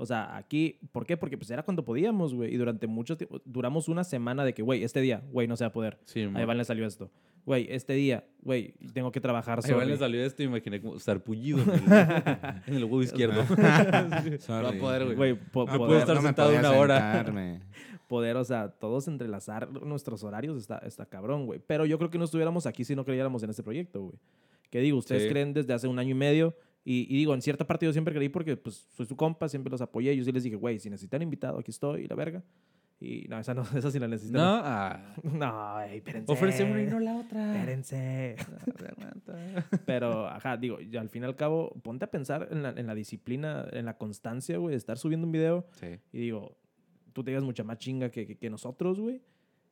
O 0.00 0.06
sea, 0.06 0.36
aquí, 0.36 0.78
¿por 0.92 1.04
qué? 1.04 1.16
Porque 1.16 1.36
pues 1.36 1.50
era 1.50 1.64
cuando 1.64 1.84
podíamos, 1.84 2.32
güey. 2.32 2.54
Y 2.54 2.56
durante 2.56 2.86
mucho 2.86 3.16
tiempo, 3.16 3.40
duramos 3.44 3.88
una 3.88 4.04
semana 4.04 4.44
de 4.44 4.54
que, 4.54 4.62
güey, 4.62 4.84
este 4.84 5.00
día, 5.00 5.24
güey, 5.32 5.48
no 5.48 5.56
se 5.56 5.64
va 5.64 5.68
a 5.68 5.72
poder. 5.72 5.98
Sí, 6.04 6.20
A. 6.22 6.40
Iván 6.42 6.56
le 6.56 6.64
salió 6.64 6.86
esto. 6.86 7.10
Güey, 7.44 7.66
este 7.70 7.94
día, 7.94 8.24
güey, 8.42 8.74
tengo 8.92 9.10
que 9.10 9.20
trabajar 9.20 9.58
A 9.64 9.68
Iván 9.68 9.88
le 9.88 9.96
salió 9.96 10.24
esto 10.24 10.42
y 10.42 10.46
imaginé 10.46 10.80
como 10.80 11.00
sarpullido 11.00 11.58
en 11.62 11.70
el, 11.70 11.82
en 12.68 12.74
el 12.76 12.84
huevo 12.84 13.02
izquierdo. 13.02 13.42
No 14.48 14.62
va 14.62 14.68
a 14.68 14.72
poder, 14.72 15.04
güey. 15.04 15.16
Güey, 15.16 15.34
po- 15.34 15.66
No 15.66 15.78
poder, 15.78 16.00
estar 16.00 16.14
no 16.16 16.22
sentado 16.22 16.56
una 16.56 16.72
hora. 16.72 17.24
poder, 18.08 18.36
o 18.36 18.44
sea, 18.44 18.68
todos 18.70 19.08
entrelazar 19.08 19.68
nuestros 19.82 20.22
horarios 20.22 20.56
está, 20.58 20.78
está 20.78 21.06
cabrón, 21.06 21.44
güey. 21.46 21.60
Pero 21.66 21.84
yo 21.86 21.98
creo 21.98 22.08
que 22.10 22.18
no 22.18 22.24
estuviéramos 22.24 22.66
aquí 22.66 22.84
si 22.84 22.94
no 22.94 23.04
creyéramos 23.04 23.42
en 23.42 23.50
este 23.50 23.62
proyecto, 23.64 24.00
güey. 24.02 24.18
Que 24.70 24.80
digo, 24.80 24.98
ustedes 24.98 25.24
Sí. 25.24 25.28
creen 25.28 25.52
desde 25.54 25.72
hace 25.74 25.88
un 25.88 25.98
año 25.98 26.10
y 26.10 26.14
medio. 26.14 26.54
Y, 26.84 27.06
y 27.12 27.16
digo, 27.18 27.34
en 27.34 27.42
cierta 27.42 27.66
parte 27.66 27.84
yo 27.86 27.92
siempre 27.92 28.14
creí 28.14 28.28
porque, 28.28 28.56
pues, 28.56 28.86
soy 28.96 29.04
su 29.06 29.14
compa, 29.16 29.48
siempre 29.48 29.70
los 29.70 29.80
apoyé. 29.82 30.16
Yo 30.16 30.24
sí 30.24 30.32
les 30.32 30.42
dije, 30.44 30.56
güey, 30.56 30.78
si 30.78 30.88
necesitan 30.88 31.20
invitado, 31.22 31.58
aquí 31.58 31.70
estoy, 31.70 32.02
y 32.04 32.06
la 32.08 32.14
verga. 32.16 32.42
Y 33.00 33.26
no, 33.28 33.38
esa 33.38 33.54
no, 33.54 33.62
esa 33.76 33.90
sí 33.90 33.98
la 33.98 34.08
necesitan. 34.08 34.40
No, 34.40 34.60
ah, 34.64 35.14
No, 35.22 35.80
ey, 35.82 35.98
espérense. 35.98 36.32
ofrece 36.32 36.64
una 36.64 36.82
y 36.82 36.86
no 36.86 36.98
la 36.98 37.16
otra. 37.16 37.54
Espérense. 37.54 38.36
Pero, 39.86 40.26
ajá, 40.26 40.56
digo, 40.56 40.80
y 40.80 40.96
al 40.96 41.08
fin 41.08 41.22
y 41.22 41.26
al 41.26 41.36
cabo, 41.36 41.72
ponte 41.82 42.04
a 42.04 42.10
pensar 42.10 42.48
en 42.50 42.62
la, 42.62 42.70
en 42.70 42.86
la 42.86 42.94
disciplina, 42.94 43.66
en 43.72 43.84
la 43.84 43.96
constancia, 43.98 44.58
güey, 44.58 44.72
de 44.72 44.76
estar 44.78 44.98
subiendo 44.98 45.26
un 45.26 45.32
video 45.32 45.66
Sí. 45.72 45.98
y 46.12 46.18
digo, 46.18 46.56
tú 47.12 47.22
te 47.22 47.30
digas 47.30 47.44
mucha 47.44 47.64
más 47.64 47.78
chinga 47.78 48.10
que, 48.10 48.26
que, 48.26 48.36
que 48.38 48.50
nosotros, 48.50 48.98
güey. 49.00 49.22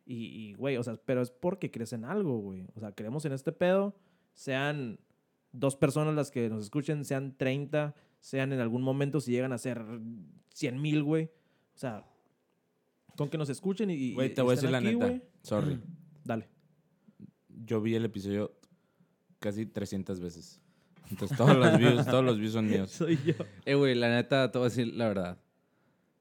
Y, 0.04 0.26
y, 0.26 0.52
güey, 0.54 0.76
o 0.76 0.82
sea, 0.84 0.96
pero 1.04 1.20
es 1.22 1.30
porque 1.30 1.70
crees 1.70 1.92
en 1.92 2.04
algo, 2.04 2.38
güey. 2.38 2.66
O 2.76 2.80
sea, 2.80 2.92
creemos 2.92 3.24
en 3.24 3.32
este 3.32 3.50
pedo, 3.52 3.96
sean 4.34 4.98
dos 5.58 5.76
personas 5.76 6.14
las 6.14 6.30
que 6.30 6.48
nos 6.48 6.64
escuchen, 6.64 7.04
sean 7.04 7.36
30, 7.36 7.94
sean 8.20 8.52
en 8.52 8.60
algún 8.60 8.82
momento 8.82 9.20
si 9.20 9.32
llegan 9.32 9.52
a 9.52 9.58
ser 9.58 9.82
100 10.54 10.80
mil, 10.80 11.02
güey. 11.02 11.24
O 11.74 11.78
sea, 11.78 12.06
con 13.16 13.28
que 13.28 13.38
nos 13.38 13.48
escuchen 13.48 13.90
y. 13.90 14.14
Güey, 14.14 14.32
te 14.34 14.42
voy 14.42 14.52
a 14.52 14.54
decir 14.56 14.70
la 14.70 14.80
neta. 14.80 15.20
Sorry. 15.42 15.80
Dale. 16.24 16.48
Yo 17.48 17.80
vi 17.80 17.94
el 17.94 18.04
episodio 18.04 18.54
casi 19.38 19.66
300 19.66 20.20
veces. 20.20 20.60
Entonces 21.10 21.36
todos 21.36 21.56
los 21.56 21.78
views, 21.78 22.04
todos 22.04 22.24
los 22.24 22.38
views 22.38 22.52
son 22.52 22.66
míos. 22.66 22.90
Soy 22.92 23.18
yo. 23.24 23.34
Eh, 23.64 23.74
güey, 23.74 23.94
la 23.94 24.08
neta, 24.08 24.50
te 24.50 24.58
voy 24.58 24.66
a 24.66 24.68
decir 24.68 24.92
la 24.94 25.08
verdad. 25.08 25.38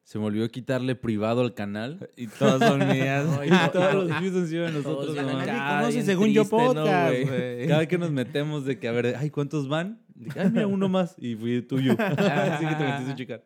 Se 0.05 0.19
me 0.19 0.25
olvidó 0.25 0.47
quitarle 0.49 0.95
privado 0.95 1.41
al 1.41 1.53
canal. 1.53 2.09
Y 2.15 2.27
todas 2.27 2.59
son 2.59 2.79
mías. 2.87 3.25
No, 3.29 3.43
y 3.43 3.47
Y 3.47 3.49
to- 3.51 3.71
todos 3.71 3.93
y 3.93 4.07
los 4.07 4.19
views 4.21 4.35
han 4.35 4.47
sido 4.47 4.65
de 4.65 4.71
todos 4.71 4.85
nosotros, 4.85 5.15
no 5.15 5.33
mames. 5.33 5.49
Ah, 5.51 5.77
conoce 5.81 6.01
según 6.03 6.29
yo 6.29 6.41
triste, 6.43 6.55
¿no, 6.57 6.73
podcast, 6.73 7.11
güey? 7.11 7.25
güey. 7.25 7.67
Cada 7.67 7.85
que 7.87 7.97
nos 7.97 8.11
metemos 8.11 8.65
de 8.65 8.79
que, 8.79 8.87
a 8.87 8.91
ver, 8.91 9.15
ay, 9.17 9.29
¿cuántos 9.31 9.67
van? 9.67 9.99
Dije, 10.13 10.39
ay, 10.39 10.51
mira, 10.51 10.67
uno 10.67 10.87
más. 10.87 11.15
Y 11.17 11.35
fui 11.35 11.61
tuyo. 11.63 11.95
Así 11.99 12.65
que 12.65 12.75
te 12.75 12.83
metiste 12.85 13.11
a 13.11 13.15
checar. 13.15 13.43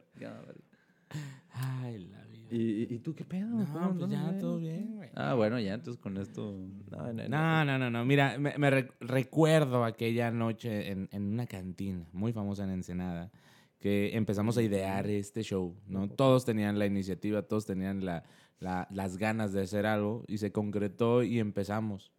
Ay, 1.52 1.98
la 2.12 2.24
vida. 2.26 2.48
¿Y, 2.52 2.94
y, 2.94 3.00
tú 3.00 3.14
qué 3.16 3.24
pedo? 3.26 3.48
No, 3.48 3.66
¿Cómo 3.74 3.96
pues 3.96 4.12
ya, 4.12 4.38
todo 4.38 4.58
bien, 4.58 4.96
güey. 4.96 5.10
Ah, 5.16 5.34
bueno, 5.36 5.60
ya, 5.60 5.74
entonces 5.76 6.02
con 6.02 6.18
esto... 6.18 6.58
No, 6.92 7.14
no, 7.14 7.28
No, 7.30 7.66
no, 7.66 7.78
no, 7.78 7.90
no. 7.90 8.06
Mira, 8.06 8.38
me, 8.40 8.58
me 8.58 8.70
re- 8.70 8.92
recuerdo 9.00 9.84
aquella 9.84 10.32
noche 10.32 10.92
en, 10.92 11.10
en 11.12 11.24
una 11.34 11.46
cantina 11.48 12.06
muy 12.12 12.34
famosa 12.34 12.64
en 12.64 12.72
Ensenada 12.72 13.32
que 13.80 14.16
empezamos 14.16 14.58
a 14.58 14.62
idear 14.62 15.08
este 15.08 15.42
show, 15.42 15.76
¿no? 15.88 16.10
Todos 16.10 16.46
tenían 16.46 16.78
la 16.78 16.86
iniciativa, 16.86 17.42
todos 17.44 17.66
tenían 17.66 18.04
la, 18.06 18.24
la- 18.60 18.88
las 18.92 19.18
ganas 19.18 19.54
de 19.54 19.62
hacer 19.62 19.86
algo 19.86 20.26
y 20.28 20.38
se 20.38 20.52
concretó 20.52 21.24
y 21.24 21.40
empezamos. 21.40 22.12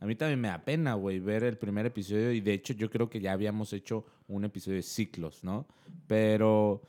A 0.00 0.06
mí 0.06 0.14
también 0.16 0.40
me 0.40 0.48
da 0.48 0.64
pena, 0.64 0.94
güey, 0.94 1.20
ver 1.20 1.44
el 1.44 1.56
primer 1.56 1.86
episodio 1.86 2.32
y 2.32 2.40
de 2.40 2.52
hecho 2.52 2.72
yo 2.74 2.90
creo 2.90 3.08
que 3.08 3.20
ya 3.20 3.32
habíamos 3.32 3.72
hecho 3.72 4.04
un 4.26 4.44
episodio 4.44 4.76
de 4.76 4.82
ciclos, 4.82 5.42
¿no? 5.44 5.66
Pero, 6.06 6.82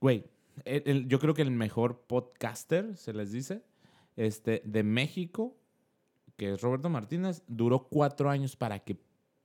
güey, 0.00 0.24
yo 1.06 1.18
creo 1.18 1.34
que 1.34 1.42
el 1.42 1.50
mejor 1.50 2.02
podcaster, 2.06 2.96
se 2.96 3.12
les 3.12 3.32
dice, 3.32 3.62
este, 4.16 4.62
de 4.64 4.82
México, 4.82 5.56
que 6.36 6.52
es 6.54 6.60
Roberto 6.60 6.88
Martínez, 6.88 7.42
duró 7.46 7.84
cuatro 7.88 8.30
años 8.30 8.56
para 8.56 8.78
que 8.80 8.96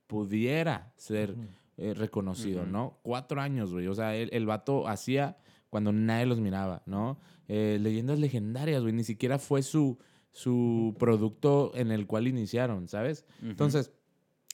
pudiera 0.06 0.92
ser 0.96 1.34
eh, 1.76 1.94
reconocido. 1.94 2.66
¿no? 2.66 2.98
Cuatro 3.02 3.40
años, 3.40 3.72
güey. 3.72 3.86
O 3.86 3.94
sea, 3.94 4.16
el, 4.16 4.30
el 4.32 4.46
vato 4.46 4.88
hacía 4.88 5.36
cuando 5.70 5.92
nadie 5.92 6.26
los 6.26 6.40
miraba, 6.40 6.82
¿no? 6.86 7.18
Eh, 7.48 7.78
leyendas 7.80 8.18
legendarias, 8.18 8.82
güey. 8.82 8.92
Ni 8.92 9.04
siquiera 9.04 9.38
fue 9.38 9.62
su, 9.62 9.98
su 10.32 10.94
producto 10.98 11.72
en 11.74 11.90
el 11.92 12.06
cual 12.06 12.28
iniciaron, 12.28 12.88
¿sabes? 12.88 13.24
Entonces, 13.42 13.92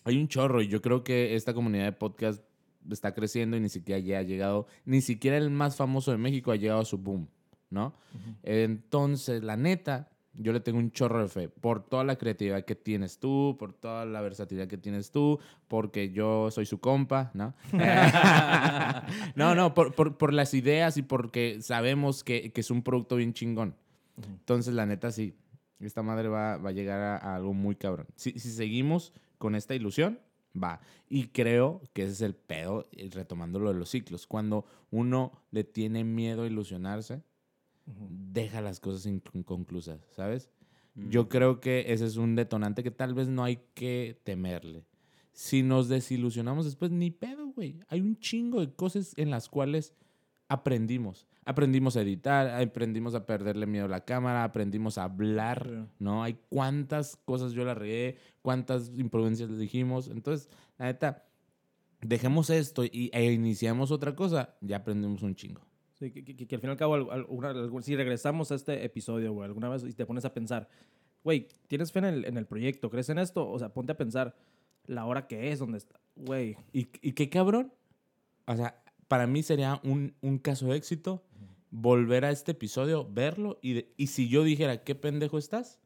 hay 0.05 0.19
un 0.19 0.29
chorro 0.29 0.63
y 0.63 0.69
yo 0.69 0.83
creo 0.83 1.05
que 1.05 1.35
esta 1.35 1.55
comunidad 1.55 1.85
de 1.85 1.93
podcast 1.93 2.43
está 2.91 3.15
creciendo 3.15 3.57
y 3.57 3.61
ni 3.61 3.69
siquiera 3.69 3.99
ya 4.01 4.19
ha 4.19 4.23
llegado, 4.23 4.67
ni 4.85 5.01
siquiera 5.01 5.37
el 5.37 5.51
más 5.51 5.77
famoso 5.77 6.11
de 6.11 6.19
México 6.19 6.51
ha 6.51 6.57
llegado 6.57 6.81
a 6.81 6.85
su 6.85 6.99
boom, 6.99 7.29
¿no? 7.71 7.95
Entonces, 8.43 9.43
la 9.43 9.57
neta, 9.57 10.11
Yo 10.35 10.53
le 10.53 10.61
tengo 10.61 10.79
un 10.79 10.91
chorro 10.93 11.21
de 11.21 11.29
fe 11.29 11.49
por 11.51 11.85
toda 11.85 12.05
la 12.05 12.17
creatividad 12.17 12.65
que 12.65 12.75
tienes 12.75 13.19
tú, 13.19 13.57
por 13.59 13.73
toda 13.75 14.07
la 14.07 14.21
versatilidad 14.23 14.67
que 14.67 14.79
tienes 14.79 15.11
tú, 15.11 15.39
porque 15.69 16.11
yo 16.11 16.51
soy 16.51 16.65
su 16.65 16.81
compa, 16.81 17.31
¿no? 17.35 17.55
no, 19.35 19.55
no, 19.55 19.75
por, 19.75 19.95
por- 19.95 20.17
por 20.17 20.33
las 20.33 20.55
ideas 20.55 20.97
y 20.97 21.03
porque 21.03 21.59
sabemos 21.63 22.25
que, 22.25 22.53
que 22.53 22.61
es 22.61 22.71
un 22.71 22.83
producto 22.83 23.17
bien 23.17 23.33
chingón. 23.35 23.75
Entonces, 24.17 24.75
la 24.75 24.87
neta, 24.87 25.11
sí, 25.11 25.35
esta 25.81 26.03
madre 26.03 26.29
va, 26.29 26.57
va 26.59 26.71
a 26.71 26.73
llegar 26.73 27.01
a, 27.01 27.17
a 27.17 27.37
algo 27.37 27.53
muy 27.55 27.75
cabrón. 27.77 28.07
Si, 28.17 28.33
si 28.39 28.51
seguimos 28.51 29.13
con 29.39 29.55
esta 29.55 29.75
ilusión, 29.75 30.19
va. 30.61 30.81
Y 31.09 31.29
creo 31.29 31.83
que 31.93 32.05
ese 32.05 32.13
es 32.13 32.21
el 32.23 32.35
pedo, 32.35 32.89
y 32.93 33.09
retomando 33.09 33.59
lo 33.59 33.73
de 33.73 33.79
los 33.79 33.91
ciclos. 33.91 34.27
Cuando 34.27 34.65
uno 34.91 35.33
le 35.51 35.65
tiene 35.65 36.05
miedo 36.05 36.43
a 36.43 36.47
ilusionarse, 36.47 37.23
deja 37.87 38.61
las 38.61 38.81
cosas 38.81 39.07
inconclusas, 39.07 40.01
¿sabes? 40.11 40.51
Yo 40.95 41.29
creo 41.29 41.61
que 41.61 41.87
ese 41.89 42.05
es 42.05 42.17
un 42.17 42.37
detonante 42.37 42.83
que 42.83 42.91
tal 42.91 43.15
vez 43.15 43.29
no 43.29 43.45
hay 43.45 43.61
que 43.75 44.21
temerle. 44.25 44.85
Si 45.33 45.63
nos 45.63 45.89
desilusionamos 45.89 46.67
después, 46.67 46.91
ni 46.91 47.11
pedo, 47.11 47.47
güey. 47.47 47.81
Hay 47.89 48.03
un 48.03 48.19
chingo 48.19 48.61
de 48.61 48.75
cosas 48.75 49.15
en 49.17 49.31
las 49.31 49.49
cuales 49.49 49.95
aprendimos. 50.49 51.27
Aprendimos 51.47 51.97
a 51.97 52.03
editar, 52.03 52.49
aprendimos 52.49 53.15
a 53.15 53.25
perderle 53.25 53.67
miedo 53.67 53.87
a 53.87 53.89
la 53.89 54.05
cámara, 54.05 54.45
aprendimos 54.45 54.99
a 54.99 55.05
hablar. 55.05 55.89
¿no? 55.99 56.23
Hay 56.23 56.39
cuántas 56.51 57.17
cosas 57.17 57.53
yo 57.53 57.65
la 57.65 57.75
regué, 57.75 58.19
cuántas 58.43 58.91
imprudencias 58.99 59.49
le 59.49 59.57
dijimos. 59.57 60.09
Entonces, 60.09 60.51
la 60.77 60.87
neta, 60.87 61.25
dejemos 62.03 62.51
esto 62.51 62.85
y, 62.85 63.11
e 63.15 63.33
iniciamos 63.33 63.91
otra 63.91 64.15
cosa, 64.15 64.55
ya 64.61 64.77
aprendimos 64.77 65.23
un 65.23 65.35
chingo. 65.35 65.63
Sí, 66.03 66.11
que, 66.11 66.25
que- 66.25 66.47
que 66.49 66.55
al 66.57 66.61
fin 66.61 66.69
y 66.69 66.73
al 66.73 66.77
cabo, 66.77 66.95
al- 66.95 67.11
alguna- 67.11 67.51
algún- 67.51 67.83
si 67.85 67.95
regresamos 67.95 68.51
a 68.51 68.57
este 68.57 68.85
episodio, 68.85 69.33
güey, 69.33 69.47
alguna 69.47 69.69
vez 69.69 69.85
y 69.85 69.93
te 69.93 70.05
pones 70.05 70.25
a 70.25 70.35
pensar, 70.35 70.69
güey, 71.23 71.47
¿tienes 71.69 71.93
fe 71.93 72.01
en 72.01 72.05
el, 72.07 72.25
en 72.25 72.37
el 72.37 72.47
proyecto? 72.47 72.91
¿Crees 72.91 73.09
en 73.09 73.19
esto? 73.19 73.49
O 73.49 73.57
sea, 73.59 73.73
ponte 73.73 73.93
a 73.93 73.97
pensar 73.97 74.35
la 74.87 75.05
hora 75.07 75.29
que 75.29 75.53
es, 75.53 75.61
donde 75.61 75.79
está, 75.79 76.01
güey. 76.17 76.57
¿Y, 76.73 76.89
y 77.03 77.13
qué 77.13 77.29
cabrón? 77.31 77.73
O 78.47 78.57
sea, 78.57 78.83
para 79.07 79.29
mí 79.29 79.45
sería 79.45 79.81
un, 79.85 80.15
un 80.23 80.39
caso 80.39 80.67
de 80.67 80.77
éxito 80.77 81.23
volver 81.71 82.25
a 82.25 82.31
este 82.31 82.51
episodio, 82.53 83.07
verlo 83.09 83.59
y, 83.63 83.75
de- 83.75 83.95
y 83.97 84.09
si 84.09 84.29
yo 84.29 84.43
dijera, 84.43 84.83
¿qué 84.83 84.95
pendejo 84.97 85.39
estás? 85.39 85.79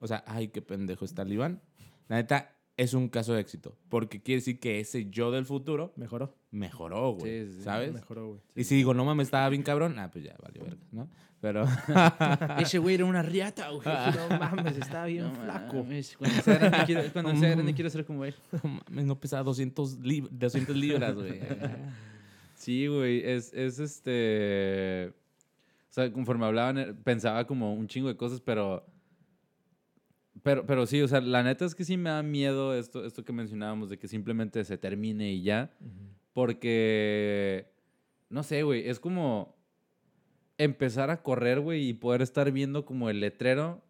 O 0.00 0.06
sea, 0.06 0.22
ay, 0.26 0.48
qué 0.48 0.60
pendejo 0.60 1.04
está 1.06 1.22
el 1.22 1.32
Iván. 1.32 1.62
La 2.08 2.16
neta, 2.16 2.54
es 2.76 2.94
un 2.94 3.08
caso 3.08 3.34
de 3.34 3.40
éxito. 3.40 3.76
Porque 3.88 4.22
quiere 4.22 4.40
decir 4.40 4.58
que 4.58 4.80
ese 4.80 5.08
yo 5.10 5.30
del 5.30 5.44
futuro 5.44 5.92
Mejoró. 5.96 6.34
mejoró, 6.50 7.12
güey. 7.12 7.46
Sí, 7.46 7.52
sí. 7.58 7.62
¿Sabes? 7.62 7.92
Mejoró, 7.92 8.28
güey. 8.28 8.40
Y 8.56 8.64
si 8.64 8.76
digo, 8.76 8.94
no 8.94 9.04
mames, 9.04 9.26
estaba 9.28 9.48
bien 9.48 9.62
cabrón, 9.62 9.98
ah, 9.98 10.10
pues 10.10 10.24
ya, 10.24 10.34
valió 10.42 10.64
verga, 10.64 10.82
¿no? 10.90 11.08
Pero, 11.40 11.64
Ese 12.58 12.78
güey 12.78 12.94
era 12.94 13.04
una 13.04 13.20
riata, 13.22 13.68
güey. 13.70 13.82
No 14.30 14.38
mames, 14.38 14.76
está 14.78 15.04
bien 15.06 15.24
No 15.24 15.34
flaco. 15.34 15.74
mames, 15.76 16.16
Cuando 16.16 16.40
sea 16.42 16.54
grande 16.58 16.78
quiero, 16.86 17.12
cuando 17.12 17.36
sea 17.36 17.50
grande 17.50 17.74
quiero 17.74 17.90
ser 17.90 18.04
como 18.06 18.24
él. 18.24 18.34
no 18.62 18.80
mames, 18.88 19.04
no 19.06 19.18
pesaba 19.20 19.42
200, 19.42 19.98
lib- 20.00 20.28
200 20.30 20.76
libras, 20.76 21.14
güey. 21.14 21.40
Sí, 22.54 22.86
güey, 22.86 23.22
es, 23.28 23.52
es 23.54 23.78
este... 23.80 25.12
O 25.90 25.94
sea, 25.94 26.10
conforme 26.12 26.46
hablaban, 26.46 26.78
eh, 26.78 26.94
pensaba 27.04 27.44
como 27.46 27.74
un 27.74 27.86
chingo 27.86 28.08
de 28.08 28.16
cosas, 28.16 28.40
pero... 28.40 28.86
Pero, 30.42 30.66
pero 30.66 30.86
sí, 30.86 31.00
o 31.02 31.08
sea, 31.08 31.20
la 31.20 31.42
neta 31.42 31.64
es 31.64 31.74
que 31.74 31.84
sí 31.84 31.96
me 31.96 32.10
da 32.10 32.22
miedo 32.22 32.74
esto, 32.74 33.04
esto 33.04 33.24
que 33.24 33.32
mencionábamos, 33.32 33.90
de 33.90 33.98
que 33.98 34.08
simplemente 34.08 34.64
se 34.64 34.76
termine 34.78 35.32
y 35.32 35.42
ya. 35.42 35.70
Porque... 36.32 37.66
No 38.28 38.42
sé, 38.42 38.62
güey, 38.62 38.88
es 38.88 38.98
como 38.98 39.54
empezar 40.58 41.10
a 41.10 41.22
correr, 41.22 41.60
güey, 41.60 41.88
y 41.88 41.92
poder 41.92 42.22
estar 42.22 42.50
viendo 42.50 42.84
como 42.86 43.10
el 43.10 43.20
letrero. 43.20 43.82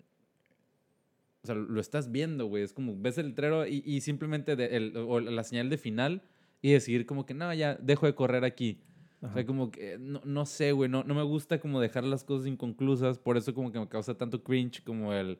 O 1.43 1.47
sea, 1.47 1.55
lo 1.55 1.81
estás 1.81 2.11
viendo, 2.11 2.47
güey. 2.47 2.62
Es 2.65 2.73
como 2.73 2.95
ves 3.01 3.19
el 3.19 3.29
letrero 3.29 3.66
y, 3.66 3.83
y 3.87 4.01
simplemente 4.01 4.57
de- 4.57 4.77
el- 4.77 4.97
o 4.97 5.20
la 5.20 5.45
señal 5.45 5.70
de 5.70 5.79
final 5.79 6.23
y 6.61 6.73
decidir 6.73 7.07
como 7.07 7.24
que 7.24 7.35
no, 7.35 7.53
ya 7.55 7.77
dejo 7.77 8.07
de 8.07 8.15
correr 8.15 8.45
aquí. 8.45 8.81
O 9.20 9.33
sea, 9.33 9.47
como 9.47 9.70
que 9.70 9.99
no, 10.01 10.20
no 10.24 10.45
sé, 10.47 10.73
güey. 10.73 10.91
No, 10.91 11.05
no 11.05 11.15
me 11.15 11.23
gusta 11.23 11.61
como 11.61 11.81
dejar 11.81 12.03
las 12.03 12.24
cosas 12.24 12.49
inconclusas. 12.49 13.19
Por 13.20 13.37
eso 13.37 13.55
como 13.55 13.70
que 13.70 13.79
me 13.79 13.89
causa 13.89 14.15
tanto 14.19 14.43
cringe 14.43 14.83
como 14.83 15.12
el, 15.15 15.39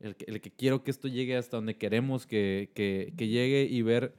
el, 0.00 0.16
que, 0.16 0.24
el 0.28 0.40
que 0.40 0.50
quiero 0.50 0.82
que 0.82 0.90
esto 0.90 1.08
llegue 1.08 1.36
hasta 1.36 1.56
donde 1.56 1.76
queremos 1.76 2.26
que, 2.26 2.70
que, 2.74 3.12
que 3.16 3.28
llegue 3.28 3.62
y 3.70 3.82
ver 3.82 4.14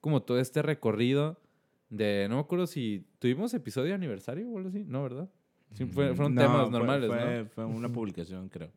como 0.00 0.22
todo 0.22 0.38
este 0.40 0.62
recorrido 0.62 1.38
de... 1.90 2.26
No 2.28 2.36
me 2.36 2.40
acuerdo 2.40 2.66
si 2.66 3.04
tuvimos 3.18 3.52
episodio 3.54 3.88
de 3.88 3.94
aniversario 3.94 4.48
o 4.48 4.56
algo 4.56 4.68
así. 4.70 4.84
No, 4.86 5.02
¿verdad? 5.02 5.28
Sí, 5.72 5.84
fue- 5.84 6.14
fueron 6.14 6.34
No, 6.34 6.42
temas 6.42 6.62
fue- 6.62 6.70
normales, 6.70 7.08
fue, 7.08 7.38
¿no? 7.42 7.46
Fue 7.50 7.64
una 7.66 7.88
publicación, 7.88 8.48
creo. 8.48 8.70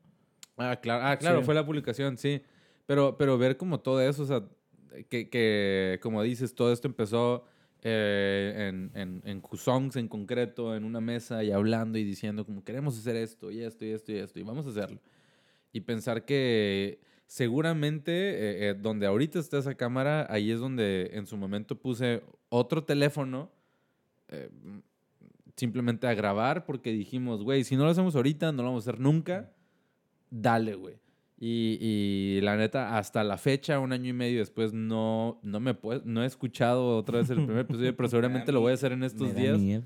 Ah, 0.57 0.75
claro, 0.81 1.05
ah, 1.05 1.17
claro 1.17 1.39
Sí. 1.39 1.45
fue 1.45 1.55
la 1.55 1.65
publicación, 1.65 2.17
sí. 2.17 2.41
Pero, 2.85 3.15
pero 3.17 3.37
ver 3.37 3.55
como 3.55 3.79
todo 3.79 4.01
eso, 4.01 4.23
o 4.23 4.25
sea, 4.25 4.43
que, 5.09 5.29
que 5.29 5.99
como 6.01 6.21
dices, 6.23 6.53
todo 6.55 6.73
esto 6.73 6.87
empezó 6.87 7.45
eh, 7.83 8.67
en, 8.69 8.91
en, 8.99 9.21
en 9.23 9.39
Kusongs 9.39 9.95
en 9.95 10.07
concreto, 10.09 10.75
en 10.75 10.83
una 10.83 10.99
mesa 10.99 11.43
y 11.43 11.51
hablando 11.51 11.97
y 11.97 12.03
diciendo 12.03 12.45
como 12.45 12.63
queremos 12.63 12.97
hacer 12.97 13.15
esto 13.15 13.51
y 13.51 13.61
esto 13.61 13.85
y 13.85 13.91
esto 13.91 14.11
y 14.11 14.15
esto 14.17 14.39
y 14.39 14.43
vamos 14.43 14.65
a 14.65 14.69
hacerlo. 14.71 14.99
Y 15.71 15.81
pensar 15.81 16.25
que 16.25 16.99
seguramente 17.27 18.11
eh, 18.11 18.69
eh, 18.69 18.75
donde 18.79 19.05
ahorita 19.05 19.39
está 19.39 19.59
esa 19.59 19.75
cámara, 19.75 20.25
ahí 20.29 20.51
es 20.51 20.59
donde 20.59 21.11
en 21.13 21.27
su 21.27 21.37
momento 21.37 21.79
puse 21.79 22.23
otro 22.49 22.83
teléfono. 22.83 23.51
eh, 24.29 24.49
simplemente 25.55 26.07
a 26.07 26.13
grabar 26.13 26.65
porque 26.65 26.91
dijimos, 26.93 27.43
güey, 27.43 27.63
si 27.65 27.75
no 27.75 27.83
lo 27.83 27.89
hacemos 27.89 28.15
ahorita, 28.15 28.51
no 28.53 28.63
lo 28.63 28.69
vamos 28.69 28.87
a 28.87 28.91
hacer 28.91 29.01
nunca 29.01 29.51
dale, 30.31 30.75
güey. 30.75 30.95
Y, 31.41 31.77
y 31.81 32.41
la 32.41 32.55
neta, 32.55 32.97
hasta 32.97 33.23
la 33.23 33.37
fecha, 33.37 33.79
un 33.79 33.91
año 33.91 34.09
y 34.09 34.13
medio 34.13 34.39
después, 34.39 34.73
no, 34.73 35.39
no 35.41 35.59
me 35.59 35.73
puedo, 35.73 36.01
no 36.05 36.23
he 36.23 36.25
escuchado 36.25 36.97
otra 36.97 37.19
vez 37.19 37.29
el 37.29 37.37
primer 37.45 37.59
episodio, 37.59 37.95
pero 37.95 38.07
seguramente 38.09 38.51
lo 38.51 38.61
voy 38.61 38.71
a 38.71 38.75
hacer 38.75 38.91
en 38.93 39.03
estos 39.03 39.29
Me 39.29 39.33
da 39.33 39.39
días. 39.41 39.59
miedo. 39.59 39.83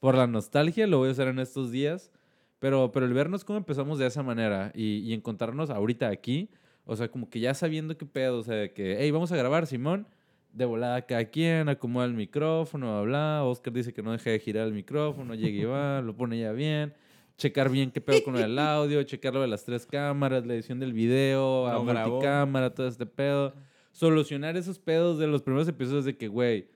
Por 0.00 0.16
la 0.16 0.26
nostalgia, 0.26 0.86
lo 0.86 0.98
voy 0.98 1.08
a 1.08 1.12
hacer 1.12 1.28
en 1.28 1.38
estos 1.38 1.70
días. 1.72 2.12
Pero, 2.58 2.90
pero 2.92 3.06
el 3.06 3.12
vernos 3.12 3.44
cómo 3.44 3.58
empezamos 3.58 3.98
de 3.98 4.06
esa 4.06 4.22
manera 4.22 4.72
y, 4.74 4.98
y 4.98 5.12
encontrarnos 5.12 5.70
ahorita 5.70 6.08
aquí, 6.08 6.50
o 6.84 6.96
sea, 6.96 7.08
como 7.08 7.28
que 7.28 7.40
ya 7.40 7.52
sabiendo 7.52 7.98
qué 7.98 8.06
pedo, 8.06 8.38
o 8.38 8.42
sea, 8.42 8.54
de 8.54 8.72
que, 8.72 8.96
hey, 8.98 9.10
vamos 9.10 9.32
a 9.32 9.36
grabar, 9.36 9.66
Simón, 9.66 10.06
de 10.52 10.64
volada 10.64 11.02
cada 11.02 11.26
quien, 11.26 11.68
acomoda 11.68 12.06
el 12.06 12.14
micrófono, 12.14 12.96
habla, 12.96 13.44
Oscar 13.44 13.72
dice 13.72 13.92
que 13.92 14.02
no 14.02 14.12
deje 14.12 14.30
de 14.30 14.38
girar 14.38 14.66
el 14.66 14.72
micrófono, 14.72 15.34
llega 15.34 15.58
y 15.58 15.64
va, 15.64 16.00
lo 16.02 16.16
pone 16.16 16.38
ya 16.38 16.52
bien, 16.52 16.94
checar 17.36 17.70
bien 17.70 17.90
qué 17.90 18.00
pedo 18.00 18.24
con 18.24 18.36
el 18.36 18.58
audio, 18.58 19.02
checar 19.02 19.34
lo 19.34 19.42
de 19.42 19.48
las 19.48 19.64
tres 19.64 19.84
cámaras, 19.84 20.46
la 20.46 20.54
edición 20.54 20.80
del 20.80 20.94
video, 20.94 21.66
a 21.66 21.82
grabó. 21.84 22.14
multicámara, 22.14 22.72
todo 22.72 22.88
este 22.88 23.04
pedo. 23.04 23.54
Solucionar 23.92 24.56
esos 24.56 24.78
pedos 24.78 25.18
de 25.18 25.26
los 25.26 25.42
primeros 25.42 25.68
episodios 25.68 26.04
de 26.04 26.16
que, 26.16 26.28
güey, 26.28 26.68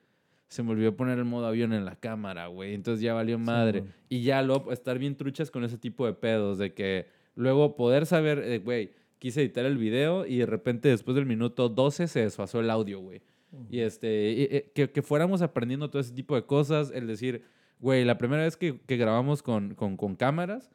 se 0.51 0.63
me 0.63 0.73
olvidó 0.73 0.95
poner 0.97 1.19
el 1.19 1.25
modo 1.25 1.47
avión 1.47 1.73
en 1.73 1.85
la 1.85 1.97
cámara, 1.97 2.49
güey. 2.49 2.75
Entonces 2.75 3.01
ya 3.03 3.15
valió 3.15 3.39
madre. 3.39 3.85
y 4.09 4.23
ya 4.23 4.43
luego 4.43 4.73
estar 4.73 4.99
bien 4.99 5.17
truchas 5.17 5.51
con 5.51 5.65
ese 5.65 5.79
tipo 5.79 6.05
de 6.07 6.13
pedos, 6.13 6.59
de 6.59 6.75
que 6.75 7.07
luego 7.37 7.77
poder 7.77 8.05
saber, 8.05 8.41
eh, 8.41 8.59
güey, 8.59 8.91
quise 9.19 9.41
editar 9.43 9.65
el 9.65 9.79
video 9.79 10.27
y 10.27 10.39
de 10.39 10.47
repente 10.47 10.89
después 10.89 11.15
del 11.15 11.25
minuto 11.27 11.69
12 11.69 12.09
se 12.09 12.21
desfasó 12.21 12.61
el 12.61 12.69
audio, 12.71 13.01
güey. 13.01 13.23
Y 13.71 13.81
este, 13.81 14.31
y- 14.33 14.57
y- 14.57 14.63
que, 14.75 14.91
que 14.91 15.03
fuéramos 15.03 15.41
aprendiendo 15.43 15.89
todo 15.91 16.01
ese 16.01 16.13
tipo 16.15 16.35
de 16.37 16.45
cosas, 16.45 16.93
el 16.95 17.07
decir, 17.07 17.43
güey, 17.81 18.05
la 18.05 18.19
primera 18.19 18.43
vez 18.45 18.57
que, 18.57 18.81
que 18.87 18.97
grabamos 18.97 19.43
con, 19.43 19.75
con, 19.75 19.97
con 19.97 20.15
cámaras, 20.17 20.71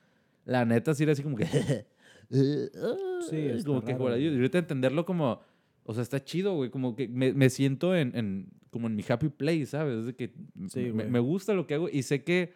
la 0.46 0.66
neta 0.66 0.94
sí 0.94 1.04
era 1.04 1.12
así 1.12 1.22
como 1.24 1.36
que... 1.38 1.46
Sí, 2.30 3.38
está 3.38 3.66
como 3.68 3.82
que 3.84 3.94
güey. 3.94 4.28
ahorita 4.36 4.58
entenderlo 4.58 5.06
como, 5.06 5.42
o 5.86 5.94
sea, 5.94 6.04
está 6.04 6.24
chido, 6.24 6.56
güey, 6.56 6.70
como 6.70 6.96
que 6.96 7.08
me, 7.08 7.32
me 7.34 7.50
siento 7.50 7.96
en, 7.96 8.16
en- 8.16 8.48
como 8.72 8.88
en 8.88 8.96
mi 8.96 9.04
happy 9.08 9.30
place, 9.30 9.68
¿sabes? 9.68 10.00
Es 10.00 10.06
de 10.08 10.16
que 10.16 10.34
Sí, 10.68 10.92
me, 10.92 11.06
me 11.06 11.20
gusta 11.20 11.54
lo 11.54 11.66
que 11.66 11.76
hago 11.76 11.88
y 11.90 12.04
sé 12.04 12.24
que, 12.24 12.52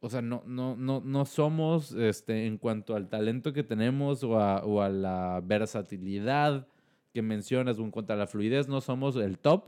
o 0.00 0.08
sea, 0.08 0.22
no, 0.22 0.42
no, 0.46 0.76
no, 0.76 1.00
no 1.04 1.24
somos, 1.24 1.92
este, 1.92 2.46
en 2.46 2.58
cuanto 2.58 2.94
al 2.94 3.08
talento 3.08 3.52
que 3.52 3.62
tenemos 3.64 4.22
o 4.22 4.38
a, 4.38 4.64
o 4.64 4.80
a 4.82 4.88
la 4.88 5.40
versatilidad 5.44 6.68
que 7.12 7.22
mencionas 7.22 7.78
o 7.78 7.82
en 7.82 7.90
cuanto 7.90 8.12
a 8.12 8.16
la 8.16 8.26
fluidez, 8.26 8.68
no 8.68 8.80
somos 8.80 9.16
el 9.16 9.38
top. 9.38 9.64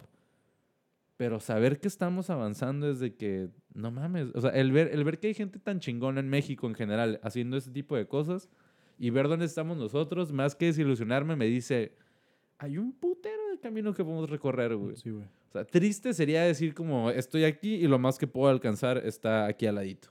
Pero 1.16 1.38
saber 1.38 1.78
que 1.78 1.86
estamos 1.86 2.28
avanzando 2.28 2.90
es 2.90 2.98
de 2.98 3.14
que, 3.14 3.48
no 3.72 3.90
mames, 3.92 4.28
o 4.34 4.40
sea, 4.40 4.50
el 4.50 4.72
ver, 4.72 4.90
el 4.92 5.04
ver 5.04 5.20
que 5.20 5.28
hay 5.28 5.34
gente 5.34 5.60
tan 5.60 5.78
chingona 5.78 6.18
en 6.20 6.28
México 6.28 6.66
en 6.66 6.74
general 6.74 7.20
haciendo 7.22 7.56
ese 7.56 7.70
tipo 7.70 7.96
de 7.96 8.06
cosas 8.08 8.48
y 8.98 9.10
ver 9.10 9.28
dónde 9.28 9.44
estamos 9.46 9.76
nosotros, 9.76 10.32
más 10.32 10.56
que 10.56 10.66
desilusionarme, 10.66 11.36
me 11.36 11.46
dice, 11.46 11.94
hay 12.64 12.78
un 12.78 12.92
putero 12.92 13.48
de 13.50 13.58
camino 13.58 13.92
que 13.94 14.02
podemos 14.04 14.28
recorrer, 14.28 14.74
güey. 14.76 14.96
Sí, 14.96 15.10
güey. 15.10 15.24
O 15.24 15.52
sea, 15.52 15.64
triste 15.64 16.12
sería 16.14 16.42
decir 16.42 16.74
como, 16.74 17.10
estoy 17.10 17.44
aquí 17.44 17.74
y 17.74 17.86
lo 17.86 17.98
más 17.98 18.18
que 18.18 18.26
puedo 18.26 18.48
alcanzar 18.50 18.98
está 18.98 19.46
aquí 19.46 19.66
al 19.66 19.76
ladito. 19.76 20.08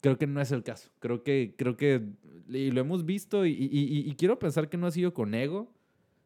Creo 0.00 0.16
que 0.16 0.26
no 0.26 0.40
es 0.40 0.50
el 0.50 0.62
caso. 0.62 0.90
Creo 0.98 1.22
que, 1.22 1.54
creo 1.56 1.76
que, 1.76 2.02
y 2.48 2.70
lo 2.70 2.80
hemos 2.80 3.04
visto 3.04 3.44
y, 3.44 3.50
y- 3.52 3.68
y- 3.72 4.10
y 4.10 4.14
quiero 4.14 4.38
pensar 4.38 4.68
que 4.70 4.78
no 4.78 4.86
ha 4.86 4.90
sido 4.90 5.12
con 5.12 5.34
ego. 5.34 5.70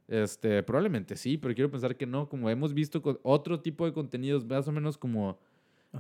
Este, 0.09 0.63
probablemente 0.63 1.17
sí, 1.17 1.39
pero 1.39 1.55
quiero 1.55 1.71
pensar 1.71 1.97
que 1.97 2.07
no. 2.07 2.29
Como 2.29 2.51
hemos 2.51 2.73
visto 2.75 3.03
con 3.03 3.19
otro 3.23 3.61
tipo 3.61 3.85
de 3.87 3.93
contenidos, 3.93 4.45
más 4.45 4.69
o 4.69 4.73
menos 4.73 4.97
como 4.99 5.39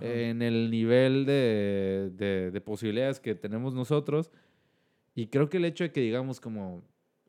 en 0.00 0.40
el 0.42 0.70
nivel 0.70 1.26
de, 1.26 2.10
de- 2.16 2.50
de 2.50 2.60
posibilidades 2.60 3.20
que 3.20 3.34
tenemos 3.34 3.74
nosotros, 3.74 4.30
Y 5.14 5.26
creo 5.26 5.50
que 5.50 5.58
el 5.58 5.66
hecho 5.66 5.84
de 5.84 5.92
que 5.92 6.00
digamos 6.00 6.40
como, 6.40 6.82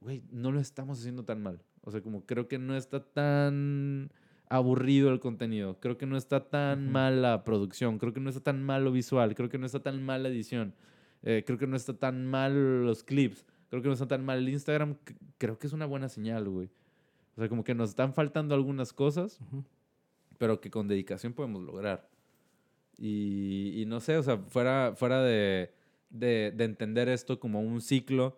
güey, 0.03 0.23
no 0.31 0.51
lo 0.51 0.59
estamos 0.59 0.99
haciendo 0.99 1.23
tan 1.25 1.41
mal. 1.41 1.61
O 1.81 1.91
sea, 1.91 2.01
como 2.01 2.25
creo 2.25 2.47
que 2.47 2.59
no 2.59 2.75
está 2.75 3.03
tan 3.03 4.11
aburrido 4.49 5.11
el 5.11 5.19
contenido. 5.19 5.79
Creo 5.79 5.97
que 5.97 6.05
no 6.05 6.17
está 6.17 6.49
tan 6.49 6.91
mal 6.91 7.21
la 7.21 7.43
producción. 7.43 7.97
Creo 7.97 8.13
que 8.13 8.19
no 8.19 8.29
está 8.29 8.41
tan 8.41 8.61
mal 8.63 8.83
lo 8.83 8.91
visual. 8.91 9.33
Creo 9.35 9.49
que 9.49 9.57
no 9.57 9.65
está 9.65 9.81
tan 9.81 10.03
mal 10.03 10.23
la 10.23 10.29
edición. 10.29 10.75
eh, 11.23 11.43
creo 11.45 11.57
que 11.57 11.67
no 11.67 11.75
está 11.75 11.93
tan 11.97 12.27
mal 12.27 12.85
los 12.85 13.03
clips. 13.03 13.45
Creo 13.69 13.81
que 13.81 13.87
no 13.87 13.93
está 13.93 14.07
tan 14.07 14.23
mal 14.23 14.37
el 14.39 14.49
Instagram. 14.49 14.97
Creo 15.37 15.57
que 15.57 15.67
es 15.67 15.73
una 15.73 15.85
buena 15.85 16.09
señal, 16.09 16.47
güey. 16.49 16.69
O 17.35 17.39
sea, 17.39 17.49
como 17.49 17.63
que 17.63 17.73
nos 17.73 17.89
están 17.89 18.13
faltando 18.13 18.53
algunas 18.53 18.93
cosas, 18.93 19.39
pero 20.37 20.61
que 20.61 20.69
con 20.69 20.87
dedicación 20.87 21.33
podemos 21.33 21.63
lograr. 21.63 22.07
Y, 22.97 23.81
y 23.81 23.85
no 23.87 23.99
sé, 23.99 24.17
o 24.17 24.23
sea, 24.23 24.37
fuera, 24.37 24.93
fuera 24.95 25.23
de, 25.23 25.73
de, 26.11 26.53
de 26.55 26.63
entender 26.63 27.09
esto 27.09 27.39
como 27.39 27.61
un 27.61 27.81
ciclo 27.81 28.37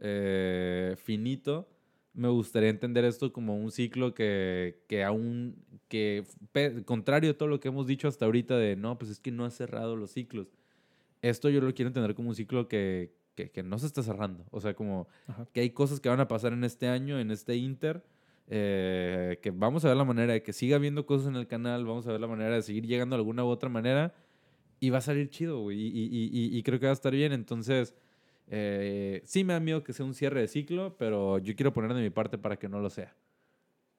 eh, 0.00 0.94
finito, 0.98 1.68
me 2.14 2.28
gustaría 2.28 2.70
entender 2.70 3.04
esto 3.04 3.32
como 3.32 3.56
un 3.56 3.70
ciclo 3.70 4.14
que, 4.14 4.82
que 4.88 5.04
aún, 5.04 5.56
que 5.88 6.24
contrario 6.84 7.30
a 7.32 7.34
todo 7.34 7.48
lo 7.48 7.60
que 7.60 7.68
hemos 7.68 7.86
dicho 7.86 8.08
hasta 8.08 8.24
ahorita 8.24 8.56
de, 8.56 8.74
no, 8.76 8.98
pues 8.98 9.10
es 9.10 9.20
que 9.20 9.30
no 9.30 9.44
ha 9.44 9.50
cerrado 9.50 9.96
los 9.96 10.12
ciclos. 10.12 10.48
Esto 11.22 11.50
yo 11.50 11.60
lo 11.60 11.74
quiero 11.74 11.88
entender 11.88 12.14
como 12.14 12.30
un 12.30 12.34
ciclo 12.34 12.68
que, 12.68 13.12
que, 13.34 13.50
que 13.50 13.62
no 13.62 13.78
se 13.78 13.86
está 13.86 14.02
cerrando. 14.02 14.44
O 14.50 14.60
sea, 14.60 14.74
como 14.74 15.08
Ajá. 15.26 15.46
que 15.52 15.60
hay 15.60 15.70
cosas 15.70 16.00
que 16.00 16.08
van 16.08 16.20
a 16.20 16.28
pasar 16.28 16.52
en 16.52 16.64
este 16.64 16.88
año, 16.88 17.18
en 17.20 17.30
este 17.30 17.56
Inter, 17.56 18.02
eh, 18.48 19.38
que 19.42 19.50
vamos 19.50 19.84
a 19.84 19.88
ver 19.88 19.96
la 19.96 20.04
manera 20.04 20.32
de 20.32 20.42
que 20.42 20.52
siga 20.52 20.76
habiendo 20.76 21.04
cosas 21.04 21.26
en 21.28 21.36
el 21.36 21.46
canal, 21.46 21.84
vamos 21.84 22.06
a 22.06 22.12
ver 22.12 22.20
la 22.20 22.28
manera 22.28 22.54
de 22.54 22.62
seguir 22.62 22.86
llegando 22.86 23.16
de 23.16 23.20
alguna 23.20 23.44
u 23.44 23.48
otra 23.48 23.68
manera 23.68 24.14
y 24.78 24.90
va 24.90 24.98
a 24.98 25.02
salir 25.02 25.28
chido, 25.30 25.60
güey. 25.60 25.78
Y, 25.80 25.86
y- 25.88 26.04
y- 26.04 26.30
y- 26.54 26.58
y 26.58 26.62
creo 26.62 26.78
que 26.78 26.86
va 26.86 26.92
a 26.92 26.94
estar 26.94 27.12
bien. 27.12 27.32
Entonces, 27.32 27.94
eh, 28.48 29.22
sí 29.24 29.44
me 29.44 29.52
da 29.54 29.60
miedo 29.60 29.82
que 29.82 29.92
sea 29.92 30.06
un 30.06 30.14
cierre 30.14 30.40
de 30.40 30.48
ciclo, 30.48 30.96
pero 30.98 31.38
yo 31.38 31.54
quiero 31.56 31.72
poner 31.72 31.92
de 31.94 32.02
mi 32.02 32.10
parte 32.10 32.38
para 32.38 32.58
que 32.58 32.68
no 32.68 32.80
lo 32.80 32.90
sea. 32.90 33.14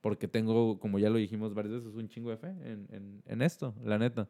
Porque 0.01 0.27
tengo, 0.27 0.79
como 0.79 0.99
ya 0.99 1.09
lo 1.09 1.17
dijimos 1.17 1.53
varias 1.53 1.75
veces, 1.75 1.95
un 1.95 2.07
chingo 2.07 2.29
de 2.29 2.37
fe 2.37 2.47
en, 2.49 2.87
en- 2.91 3.23
en 3.25 3.41
esto, 3.41 3.73
la 3.83 3.97
neta. 3.97 4.29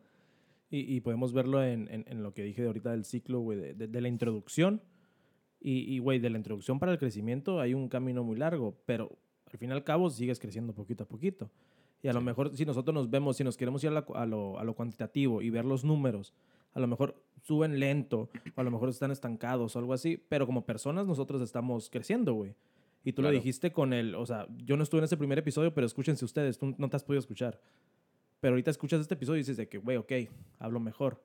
Y, 0.69 0.95
y 0.95 1.01
podemos 1.01 1.33
verlo 1.33 1.63
en, 1.63 1.87
en- 1.89 2.23
lo 2.23 2.33
que 2.33 2.43
dije 2.43 2.61
de 2.61 2.67
ahorita 2.67 2.91
del 2.91 3.05
ciclo, 3.05 3.39
güey, 3.41 3.57
de, 3.59 3.73
de- 3.73 3.87
de 3.87 4.01
la 4.01 4.07
introducción. 4.07 4.81
Y, 5.59 5.97
güey, 5.99 6.19
de 6.19 6.29
la 6.29 6.37
introducción 6.37 6.77
para 6.79 6.91
el 6.91 6.99
crecimiento 6.99 7.59
hay 7.59 7.73
un 7.73 7.89
camino 7.89 8.23
muy 8.23 8.37
largo, 8.37 8.77
pero 8.85 9.17
al 9.51 9.57
fin 9.57 9.69
y 9.71 9.73
al 9.73 9.83
cabo 9.83 10.09
sigues 10.11 10.39
creciendo 10.39 10.71
poquito 10.73 11.03
a 11.03 11.07
poquito. 11.07 11.49
Y 12.03 12.07
a 12.07 12.13
lo 12.13 12.19
Sí. 12.19 12.25
mejor 12.27 12.55
si 12.55 12.63
nosotros 12.63 12.93
nos 12.93 13.09
vemos, 13.09 13.37
si 13.37 13.43
nos 13.43 13.57
queremos 13.57 13.83
ir 13.83 13.89
a, 13.89 13.93
la- 13.93 14.05
a 14.13 14.25
lo, 14.27 14.59
a 14.59 14.63
lo 14.63 14.75
cuantitativo 14.75 15.41
y 15.41 15.49
ver 15.49 15.65
los 15.65 15.83
números, 15.83 16.31
a 16.73 16.79
lo 16.79 16.85
mejor 16.87 17.15
suben 17.47 17.79
lento, 17.79 18.29
o 18.55 18.61
a 18.61 18.63
lo 18.63 18.71
mejor 18.71 18.89
están 18.89 19.09
estancados 19.11 19.75
o 19.75 19.79
algo 19.79 19.93
así, 19.93 20.17
pero 20.29 20.45
como 20.45 20.65
personas 20.65 21.07
nosotros 21.07 21.41
estamos 21.41 21.89
creciendo, 21.89 22.33
güey. 22.33 22.55
Y 23.05 23.13
tú 23.13 23.21
lo 23.21 23.27
Claro. 23.29 23.37
dijiste 23.37 23.71
con 23.71 23.93
el, 23.93 24.15
o 24.15 24.25
sea, 24.25 24.47
yo 24.65 24.75
no 24.75 24.83
estuve 24.83 24.99
en 24.99 25.05
ese 25.05 25.15
primer 25.15 25.37
episodio, 25.39 25.73
pero 25.73 25.87
escúchense 25.87 26.25
ustedes, 26.25 26.57
tú 26.57 26.75
no 26.77 26.89
te 26.89 26.97
has 26.97 27.03
podido 27.05 27.19
escuchar. 27.19 27.61
Pero 28.41 28.51
ahorita 28.53 28.69
escuchas 28.69 28.99
este 28.99 29.13
episodio 29.13 29.37
y 29.37 29.41
dices 29.41 29.55
de 29.57 29.69
que, 29.69 29.77
güey, 29.77 29.95
ok, 29.97 30.11
hablo 30.59 30.79
mejor. 30.81 31.23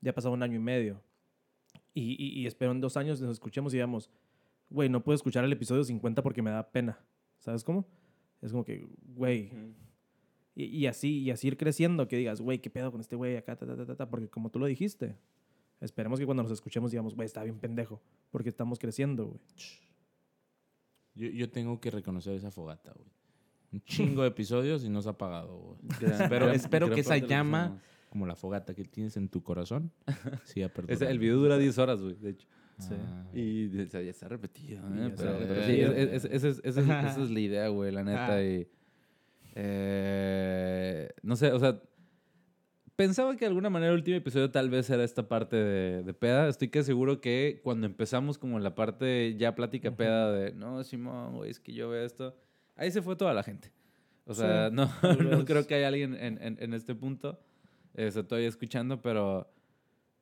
Ya 0.00 0.12
ha 0.12 0.14
pasado 0.14 0.32
un 0.34 0.42
año 0.42 0.54
y 0.56 0.60
medio. 0.60 1.02
Y, 1.94 2.12
y, 2.22 2.40
y 2.40 2.46
espero 2.46 2.70
en 2.72 2.80
dos 2.80 2.96
años 2.96 3.20
nos 3.20 3.32
escuchemos 3.32 3.72
y 3.74 3.78
digamos, 3.78 4.08
güey, 4.70 4.88
no 4.88 5.02
puedo 5.02 5.16
escuchar 5.16 5.44
el 5.44 5.52
episodio 5.52 5.82
50 5.82 6.22
porque 6.22 6.42
me 6.42 6.50
da 6.50 6.70
pena. 6.70 6.98
¿Sabes 7.40 7.64
cómo? 7.64 7.86
Es 8.40 8.52
como 8.52 8.64
que, 8.64 8.86
güey. 9.14 9.50
Y, 10.54 10.64
y 10.66 10.86
así, 10.86 11.18
y 11.22 11.30
así 11.32 11.48
ir 11.48 11.56
creciendo, 11.56 12.06
que 12.08 12.16
digas, 12.16 12.40
güey, 12.40 12.60
¿qué 12.60 12.70
pedo 12.70 12.90
con 12.92 13.00
este 13.00 13.16
güey 13.16 13.36
acá? 13.36 13.56
Ta, 13.56 13.66
ta, 13.66 13.84
ta, 13.84 13.96
ta", 13.96 14.08
porque 14.08 14.28
como 14.28 14.50
tú 14.50 14.58
lo 14.58 14.66
dijiste, 14.66 15.16
esperemos 15.80 16.18
que 16.18 16.26
cuando 16.26 16.42
nos 16.42 16.52
escuchemos 16.52 16.90
digamos, 16.90 17.14
güey, 17.14 17.26
está 17.26 17.42
bien 17.42 17.58
pendejo, 17.58 18.00
porque 18.30 18.48
estamos 18.48 18.78
creciendo, 18.78 19.26
güey. 19.26 19.40
Yo, 21.14 21.28
yo 21.28 21.50
tengo 21.50 21.80
que 21.80 21.90
reconocer 21.90 22.34
esa 22.34 22.50
fogata, 22.50 22.92
güey. 22.92 23.08
Un 23.72 23.80
chingo 23.82 24.22
de 24.22 24.28
episodios 24.28 24.84
y 24.84 24.88
no 24.88 25.02
se 25.02 25.08
ha 25.08 25.12
apagado, 25.12 25.58
güey. 25.58 25.78
Espero, 26.54 26.90
que 26.90 27.00
esa 27.00 27.16
llama, 27.18 27.80
como 28.10 28.26
la 28.26 28.36
fogata 28.36 28.74
que 28.74 28.84
tienes 28.84 29.16
en 29.16 29.28
tu 29.28 29.42
corazón, 29.42 29.92
siga 30.44 30.68
perdurando. 30.68 31.08
el 31.08 31.18
video 31.18 31.36
dura 31.38 31.58
10 31.58 31.78
horas, 31.78 32.00
güey, 32.00 32.14
de 32.16 32.30
hecho. 32.30 32.46
Sí. 32.78 32.90
Ah, 32.94 33.24
Y 33.32 33.78
o 33.80 33.86
sea, 33.88 34.02
ya 34.02 34.10
está 34.10 34.28
repetido, 34.28 34.82
Y 34.90 34.98
¿eh? 34.98 35.08
ya 35.08 35.16
Pero, 35.16 35.30
está 35.32 35.38
pero 35.38 35.54
sí, 35.62 35.82
repetido. 35.82 35.92
es- 35.94 36.24
es- 36.26 36.44
es- 36.44 36.60
esa 36.62 37.22
es, 37.22 37.30
la 37.30 37.40
idea, 37.40 37.68
güey, 37.68 37.90
la 37.90 38.04
neta. 38.04 38.34
Ah. 38.34 38.42
Y, 38.44 38.68
eh, 39.54 41.08
no 41.22 41.36
sé, 41.36 41.52
o 41.52 41.58
sea, 41.58 41.80
pensaba 42.96 43.32
que 43.36 43.40
de 43.40 43.46
alguna 43.48 43.70
manera 43.70 43.92
el 43.92 43.98
último 43.98 44.16
episodio 44.16 44.50
tal 44.50 44.70
vez 44.70 44.88
era 44.90 45.04
esta 45.04 45.28
parte 45.28 45.56
de, 45.56 46.02
de 46.02 46.14
peda. 46.14 46.48
Estoy 46.48 46.68
que 46.68 46.82
seguro 46.82 47.20
que 47.20 47.60
cuando 47.62 47.86
empezamos 47.86 48.38
como 48.38 48.56
en 48.56 48.64
la 48.64 48.74
parte 48.74 49.36
ya 49.36 49.54
plática 49.54 49.94
peda 49.96 50.32
de, 50.32 50.52
no, 50.52 50.82
Simón, 50.84 51.36
güey, 51.36 51.50
es 51.50 51.60
que 51.60 51.72
yo 51.72 51.88
veo 51.90 52.04
esto. 52.04 52.36
Ahí 52.76 52.90
se 52.90 53.02
fue 53.02 53.16
toda 53.16 53.32
la 53.34 53.42
gente. 53.42 53.70
O 54.26 54.34
Sí, 54.34 54.40
sea, 54.40 54.70
no, 54.70 54.90
no 55.30 55.44
creo 55.44 55.66
que 55.66 55.74
haya 55.76 55.88
alguien 55.88 56.14
en, 56.14 56.42
en- 56.42 56.56
en 56.60 56.74
este 56.74 56.94
punto. 56.94 57.38
Se 57.94 58.22
todavía 58.24 58.48
escuchando, 58.48 59.00
pero... 59.00 59.50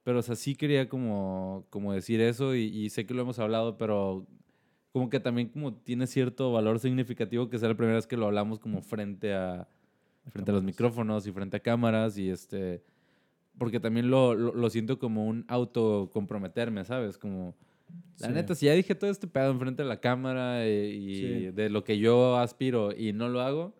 Pero, 0.05 0.19
o 0.19 0.23
sea, 0.23 0.37
sí 0.37 0.55
quería 0.55 0.87
como, 0.89 1.67
como 1.71 1.95
decir 1.95 2.21
eso 2.21 2.55
y, 2.55 2.65
y 2.65 2.91
sé 2.91 3.07
que 3.07 3.15
lo 3.15 3.23
hemos 3.23 3.39
hablado, 3.39 3.79
pero 3.79 4.27
como 4.93 5.09
que 5.09 5.19
también 5.19 5.49
como 5.49 5.73
tiene 5.75 6.07
cierto 6.07 6.53
valor 6.53 6.79
significativo 6.79 7.49
que 7.49 7.59
sea 7.59 7.71
la 7.71 7.75
primera 7.75 7.97
vez 7.97 8.07
que 8.07 8.19
lo 8.19 8.27
hablamos 8.27 8.59
como 8.61 8.83
frente 8.83 9.33
a, 9.33 9.67
frente 10.31 10.51
a 10.51 10.55
los 10.55 10.63
micrófonos 10.65 11.27
y 11.27 11.33
frente 11.33 11.57
a 11.57 11.61
cámaras 11.61 12.17
y 12.19 12.31
este... 12.31 12.83
Porque 13.59 13.79
también 13.79 14.11
lo, 14.11 14.35
lo, 14.35 14.53
lo 14.55 14.71
siento 14.71 14.99
como 14.99 15.27
un 15.27 15.45
auto 15.49 16.11
comprometerme, 16.13 16.85
¿sabes? 16.85 17.19
Como... 17.19 17.55
La 18.19 18.29
Sí. 18.29 18.33
neta, 18.35 18.55
si 18.55 18.67
ya 18.67 18.73
dije 18.73 18.95
todo 18.97 19.11
este 19.11 19.27
pedo 19.29 19.51
enfrente 19.51 19.83
de 19.83 19.89
la 19.89 20.01
cámara 20.01 20.69
y, 20.69 20.71
y 20.73 21.15
Sí. 21.15 21.51
de 21.53 21.71
lo 21.71 21.85
que 21.85 21.99
yo 21.99 22.37
aspiro 22.37 22.91
y 22.97 23.13
no 23.13 23.29
lo 23.29 23.41
hago, 23.41 23.73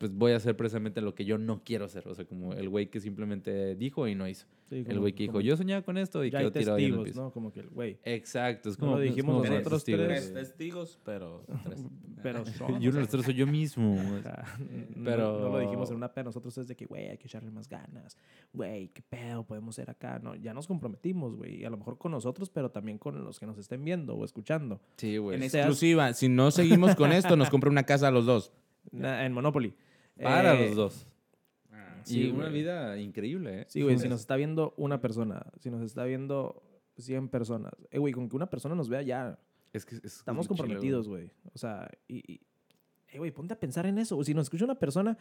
pues 0.00 0.14
voy 0.14 0.32
a 0.32 0.36
hacer 0.36 0.56
precisamente 0.56 1.02
lo 1.02 1.14
que 1.14 1.26
yo 1.26 1.36
no 1.36 1.62
quiero 1.62 1.84
hacer. 1.84 2.08
O 2.08 2.14
sea, 2.14 2.24
como 2.24 2.54
el 2.54 2.70
güey 2.70 2.86
que 2.88 3.00
simplemente 3.00 3.74
dijo 3.76 4.08
y 4.08 4.14
no 4.14 4.26
hizo. 4.26 4.46
Sí, 4.70 4.82
El 4.88 4.98
güey 4.98 5.12
que 5.12 5.24
dijo, 5.24 5.42
yo 5.42 5.56
soñaba 5.58 5.82
con 5.82 5.98
esto 5.98 6.24
y 6.24 6.30
ya 6.30 6.38
hay 6.38 6.44
quedó 6.44 6.52
tirado 6.52 6.76
ahí 6.78 6.84
en 6.84 6.90
el 6.92 6.96
testigos, 7.00 7.10
piso. 7.10 7.22
¿no? 7.24 7.32
Como 7.32 7.52
que 7.52 7.60
el 7.60 7.68
güey. 7.68 7.98
Exacto, 8.04 8.70
es 8.70 8.78
No 8.78 8.86
como 8.86 8.96
lo 8.96 9.02
es 9.02 9.10
dijimos 9.10 9.36
como 9.42 9.50
nosotros 9.54 9.84
tres 9.84 9.98
testigos. 9.98 10.06
tres. 10.06 10.32
Testigos, 10.32 10.98
pero 11.04 11.44
tres. 11.64 11.84
Pero 12.22 12.44
Y 12.80 12.86
uno 12.88 12.94
de 12.96 13.00
los 13.00 13.08
tres 13.08 13.24
soy 13.24 13.34
yo 13.34 13.46
mismo. 13.46 13.94
No- 14.96 15.04
Pero- 15.04 15.40
No, 15.40 15.48
lo 15.50 15.58
dijimos 15.58 15.90
en 15.90 15.96
una 15.96 16.12
pena. 16.14 16.26
Nosotros 16.26 16.56
es 16.58 16.66
de 16.68 16.76
que, 16.76 16.86
güey, 16.86 17.08
hay 17.08 17.18
que 17.18 17.26
echarle 17.26 17.50
más 17.50 17.68
ganas. 17.68 18.16
Güey, 18.54 18.88
qué 18.88 19.02
pedo, 19.02 19.44
podemos 19.44 19.74
ser 19.74 19.90
acá. 19.90 20.18
No, 20.18 20.34
ya 20.34 20.54
nos 20.54 20.66
comprometimos, 20.66 21.36
güey. 21.36 21.64
A 21.64 21.70
lo 21.70 21.76
mejor 21.76 21.98
con 21.98 22.12
nosotros, 22.12 22.48
pero 22.50 22.70
también 22.70 22.96
con 22.98 23.22
los 23.24 23.38
que 23.38 23.46
nos 23.46 23.58
estén 23.58 23.84
viendo 23.84 24.14
o 24.14 24.24
escuchando. 24.24 24.80
Sí, 24.96 25.16
güey. 25.18 25.36
En 25.42 25.50
seas- 25.50 25.66
exclusiva, 25.66 26.12
si 26.14 26.28
no 26.28 26.50
seguimos 26.50 26.94
con 26.94 27.12
esto, 27.12 27.36
nos 27.36 27.50
compra 27.50 27.68
una 27.70 27.82
casa 27.84 28.08
a 28.08 28.10
los 28.10 28.24
dos. 28.26 28.52
Na- 28.92 29.24
En 29.26 29.32
Monopoly. 29.34 29.74
Para 30.22 30.54
Eh, 30.54 30.66
los 30.68 30.76
dos. 30.76 31.06
sí, 32.04 32.22
y 32.28 32.30
una 32.30 32.44
güey. 32.48 32.52
vida 32.62 32.98
increíble, 32.98 33.60
¿eh? 33.62 33.64
Sí, 33.68 33.82
güey, 33.82 33.98
si 33.98 34.08
nos 34.08 34.20
está 34.20 34.36
viendo 34.36 34.74
una 34.76 35.00
persona, 35.00 35.44
si 35.58 35.70
nos 35.70 35.82
está 35.82 36.04
viendo 36.04 36.62
100 36.98 37.28
personas. 37.28 37.72
Eh, 37.90 37.98
güey, 37.98 38.12
con 38.12 38.28
que 38.28 38.36
una 38.36 38.48
persona 38.50 38.74
nos 38.74 38.88
vea 38.88 39.02
ya, 39.02 39.38
Es 39.72 39.84
que 39.86 39.94
es- 39.96 40.04
es 40.04 40.16
estamos 40.18 40.46
chilo, 40.46 40.56
comprometidos, 40.56 41.08
güey. 41.08 41.30
O 41.54 41.58
sea, 41.58 41.88
y, 42.08 42.16
y- 42.32 42.40
eh, 43.12 43.18
güey, 43.18 43.30
ponte 43.30 43.54
a 43.54 43.58
pensar 43.60 43.86
en 43.86 43.98
eso. 43.98 44.22
Si 44.24 44.34
nos 44.34 44.46
escucha 44.46 44.64
una 44.64 44.78
persona, 44.78 45.16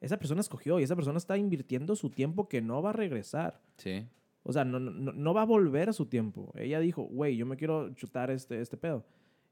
esa 0.00 0.18
persona 0.18 0.40
escogió 0.40 0.78
y 0.78 0.84
esa 0.84 0.94
persona 0.94 1.18
está 1.18 1.36
invirtiendo 1.36 1.96
su 1.96 2.08
tiempo 2.10 2.48
que 2.48 2.60
no 2.62 2.80
va 2.82 2.90
a 2.90 2.92
regresar. 2.92 3.60
Sí. 3.76 4.06
O 4.44 4.52
sea, 4.52 4.64
no, 4.64 4.78
no, 4.78 5.12
no 5.12 5.34
va 5.34 5.42
a 5.42 5.46
volver 5.46 5.88
a 5.88 5.92
su 5.92 6.06
tiempo. 6.06 6.52
Ella 6.56 6.78
dijo, 6.80 7.02
güey, 7.02 7.36
yo 7.36 7.44
me 7.44 7.56
quiero 7.56 7.92
chutar 7.94 8.30
este, 8.30 8.60
este 8.60 8.76
pedo. 8.76 9.04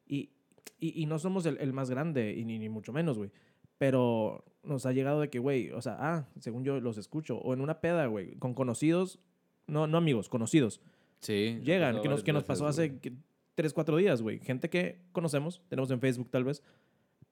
Y, 0.06 0.30
y, 0.78 1.02
y 1.02 1.06
no 1.06 1.18
somos 1.18 1.44
el, 1.46 1.58
el 1.58 1.72
más 1.72 1.90
grande, 1.90 2.32
y 2.34 2.44
ni, 2.44 2.58
ni 2.58 2.68
mucho 2.68 2.92
menos, 2.92 3.18
güey. 3.18 3.30
Pero 3.78 4.44
nos 4.62 4.86
ha 4.86 4.92
llegado 4.92 5.20
de 5.20 5.28
que, 5.30 5.38
güey, 5.38 5.70
o 5.70 5.80
sea, 5.82 5.96
ah, 6.00 6.28
según 6.40 6.64
yo 6.64 6.80
los 6.80 6.98
escucho. 6.98 7.38
O 7.38 7.52
en 7.54 7.60
una 7.60 7.80
peda, 7.80 8.06
güey, 8.06 8.34
con 8.36 8.54
conocidos, 8.54 9.18
no, 9.66 9.86
no 9.86 9.98
amigos, 9.98 10.28
conocidos. 10.28 10.80
Sí. 11.20 11.60
Llegan, 11.62 12.00
que 12.02 12.08
nos, 12.08 12.22
que 12.22 12.32
nos 12.32 12.44
pasó 12.44 12.66
hace 12.66 12.98
que- 12.98 13.12
tres, 13.54 13.72
cuatro 13.72 13.96
días, 13.96 14.22
güey. 14.22 14.38
Gente 14.40 14.68
que 14.68 15.00
conocemos, 15.12 15.62
tenemos 15.68 15.90
en 15.90 16.00
Facebook 16.00 16.30
tal 16.30 16.44
vez, 16.44 16.62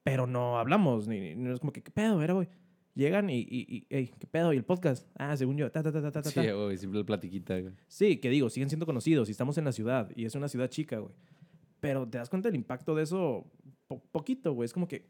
pero 0.03 0.27
no 0.27 0.59
hablamos, 0.59 1.07
ni, 1.09 1.35
ni- 1.35 1.51
es 1.53 1.61
como 1.61 1.73
que, 1.73 1.83
¿qué 1.83 1.91
pedo? 1.91 2.23
Era, 2.23 2.35
güey. 2.35 2.49
Llegan 2.95 3.29
y, 3.29 3.41
y, 3.41 3.67
y, 3.69 3.87
hey, 3.91 4.13
¿qué 4.21 4.27
pedo? 4.29 4.53
¿Y 4.53 4.57
el 4.57 4.65
podcast? 4.65 5.09
Ah, 5.19 5.37
según 5.37 5.57
yo, 5.57 5.71
ta, 5.73 5.83
ta, 5.83 5.91
ta, 5.91 6.01
ta, 6.01 6.13
ta, 6.13 6.23
ta. 6.23 6.31
Sí, 6.31 6.49
güey, 6.51 6.79
simple 6.79 7.03
platiquita, 7.05 7.59
güey. 7.59 7.75
Sí, 7.89 8.19
que 8.19 8.31
digo, 8.31 8.49
siguen 8.51 8.69
siendo 8.71 8.87
conocidos 8.87 9.29
y 9.29 9.33
estamos 9.33 9.59
en 9.59 9.65
la 9.65 9.73
ciudad 9.73 10.11
y 10.15 10.25
es 10.27 10.35
una 10.37 10.47
ciudad 10.49 10.69
chica, 10.69 10.99
güey. 10.99 11.13
Pero 11.81 12.09
te 12.09 12.19
das 12.19 12.31
cuenta 12.31 12.49
del 12.49 12.57
impacto 12.57 12.95
de 12.95 13.03
eso 13.03 13.51
po- 13.89 14.01
poquito, 14.13 14.53
güey. 14.55 14.67
Es 14.67 14.73
como 14.73 14.87
que, 14.87 15.07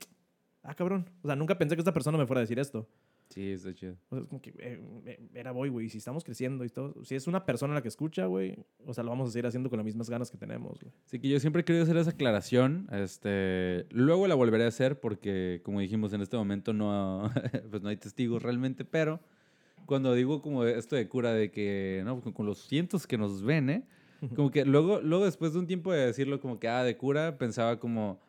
ah, 0.65 0.75
cabrón. 0.75 1.09
O 1.23 1.29
sea, 1.29 1.37
nunca 1.37 1.57
pensé 1.57 1.77
que 1.77 1.81
esta 1.81 1.93
persona 1.93 2.19
me 2.19 2.27
fuera 2.27 2.41
a 2.41 2.43
decir 2.43 2.59
esto. 2.59 2.89
Sí, 3.29 3.53
está 3.53 3.73
chido. 3.73 3.97
O 4.11 4.17
sea, 4.17 4.23
es 4.23 4.29
como 4.29 4.43
que, 4.43 4.51
eh, 4.59 4.81
eh, 5.07 5.29
era 5.35 5.53
voy, 5.53 5.69
güey. 5.69 5.89
Si 5.89 5.99
estamos 5.99 6.25
creciendo 6.25 6.65
y 6.65 6.69
todo, 6.69 7.05
si 7.05 7.15
es 7.15 7.27
una 7.27 7.45
persona 7.45 7.75
la 7.75 7.83
que 7.83 7.89
escucha, 7.89 8.27
güey, 8.27 8.57
o 8.85 8.93
sea, 8.93 9.05
lo 9.05 9.11
vamos 9.11 9.29
a 9.29 9.33
seguir 9.33 9.47
haciendo 9.47 9.71
con 9.71 9.79
las 9.79 9.85
mismas 9.85 10.11
ganas 10.11 10.31
que 10.31 10.37
tenemos, 10.37 10.81
güey. 10.81 10.93
Así 11.07 11.19
que 11.21 11.29
yo 11.29 11.39
siempre 11.41 11.63
he 11.63 11.65
querido 11.65 11.85
hacer 11.85 11.97
esa 11.97 12.11
aclaración. 12.11 12.89
Este, 12.93 13.87
luego 13.91 14.27
la 14.27 14.35
volveré 14.35 14.65
a 14.65 14.69
hacer 14.69 15.01
porque, 15.01 15.61
como 15.65 15.81
dijimos, 15.81 16.13
en 16.13 16.21
este 16.21 16.37
momento 16.37 16.73
no, 16.73 17.31
pues 17.71 17.83
no 17.83 17.89
hay 17.89 17.97
testigos 17.97 18.43
realmente, 18.43 18.85
pero 18.85 19.21
cuando 19.87 20.15
digo 20.15 20.43
como 20.43 20.65
esto 20.65 20.97
de 20.97 21.09
cura 21.09 21.33
de 21.33 21.51
que, 21.51 22.03
no, 22.05 22.21
con, 22.21 22.33
con 22.33 22.47
los 22.47 22.67
cientos 22.67 23.07
que 23.07 23.19
nos 23.19 23.43
ven, 23.43 23.71
¿eh? 23.71 23.85
como 24.35 24.51
que 24.51 24.65
luego, 24.65 25.01
luego 25.01 25.25
después 25.25 25.53
de 25.53 25.59
un 25.59 25.67
tiempo 25.67 25.93
de 25.93 26.07
decirlo 26.07 26.41
como 26.41 26.59
que, 26.59 26.69
ah, 26.69 26.83
de 26.83 26.97
cura, 26.97 27.37
pensaba 27.39 27.79
como, 27.79 28.21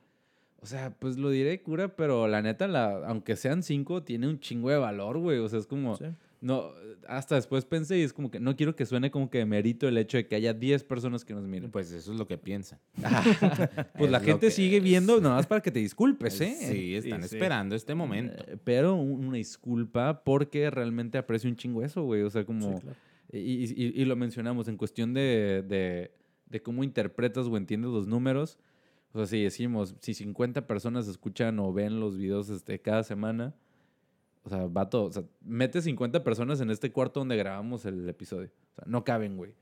o 0.66 0.68
sea, 0.68 0.90
pues 0.98 1.18
lo 1.18 1.30
diré 1.30 1.62
cura, 1.62 1.96
pero 1.96 2.28
la 2.28 2.42
neta, 2.42 2.68
la, 2.68 3.06
aunque 3.08 3.36
sean 3.36 3.62
cinco, 3.62 4.02
tiene 4.02 4.28
un 4.28 4.40
chingo 4.40 4.72
de 4.72 4.78
valor, 4.78 5.20
güey. 5.20 5.38
O 5.38 5.48
sea, 5.48 5.60
es 5.60 5.68
como, 5.68 5.96
Sí. 5.96 6.06
no, 6.42 6.72
hasta 7.08 7.36
después 7.36 7.66
pensé 7.66 8.00
y 8.00 8.02
es 8.02 8.14
como 8.14 8.32
que 8.32 8.40
no 8.40 8.56
quiero 8.56 8.76
que 8.76 8.84
suene 8.88 9.12
como 9.12 9.30
que 9.30 9.46
merito 9.46 9.88
el 9.88 9.96
hecho 10.00 10.18
de 10.18 10.28
que 10.28 10.36
haya 10.36 10.56
10 10.56 10.84
personas 10.84 11.24
que 11.24 11.36
nos 11.36 11.44
miren. 11.44 11.70
Pues 11.70 11.92
eso 11.92 12.12
es 12.14 12.18
lo 12.18 12.26
que 12.28 12.40
piensan. 12.40 12.80
Pues 13.94 14.06
Es 14.06 14.12
la 14.12 14.20
gente 14.20 14.50
sigue 14.50 14.78
es. 14.78 14.84
viendo, 14.84 15.22
nada 15.22 15.36
más 15.36 15.46
para 15.48 15.62
que 15.62 15.70
te 15.70 15.80
disculpes, 15.80 16.42
¿eh? 16.42 16.56
Sí, 16.60 16.96
están 16.96 17.22
Sí, 17.22 17.30
sí. 17.30 17.36
esperando 17.36 17.76
este 17.76 17.94
momento. 17.94 18.44
Eh, 18.48 18.58
Pero 18.64 18.96
un- 18.96 19.26
una 19.28 19.38
disculpa 19.38 20.24
porque 20.24 20.70
realmente 20.72 21.18
aprecio 21.20 21.48
un 21.50 21.56
chingo 21.56 21.84
eso, 21.84 22.02
güey. 22.04 22.24
O 22.24 22.30
sea, 22.32 22.44
como... 22.44 22.74
Sí, 22.76 22.82
claro. 22.82 22.98
y, 23.32 23.38
y- 23.40 23.74
y- 23.76 24.02
y 24.02 24.06
lo 24.06 24.16
mencionamos 24.16 24.68
en 24.68 24.78
cuestión 24.78 25.14
de, 25.14 25.64
de, 25.68 26.12
de 26.50 26.62
cómo 26.62 26.84
interpretas 26.84 27.46
o 27.48 27.56
entiendes 27.58 27.92
los 27.92 28.08
números. 28.08 28.58
O 29.16 29.20
sea, 29.20 29.28
si 29.28 29.42
decimos, 29.44 29.96
si 30.02 30.14
50 30.14 30.68
personas 30.68 31.08
escuchan 31.08 31.58
o 31.60 31.72
ven 31.72 32.02
los 32.02 32.18
videos 32.18 32.50
este, 32.50 32.82
cada 32.82 33.02
semana, 33.04 33.56
o 34.44 34.50
sea, 34.50 34.68
va 34.68 34.90
todo. 34.90 35.06
O 35.06 35.12
sea, 35.12 35.24
mete 35.42 35.82
50 35.82 36.22
personas 36.24 36.60
en 36.60 36.70
este 36.70 36.92
cuarto 36.92 37.22
donde 37.22 37.38
grabamos 37.38 37.86
el 37.86 38.08
episodio. 38.10 38.50
O 38.72 38.76
sea, 38.76 38.84
no 38.88 39.06
caben, 39.06 39.38
güey. 39.38 39.54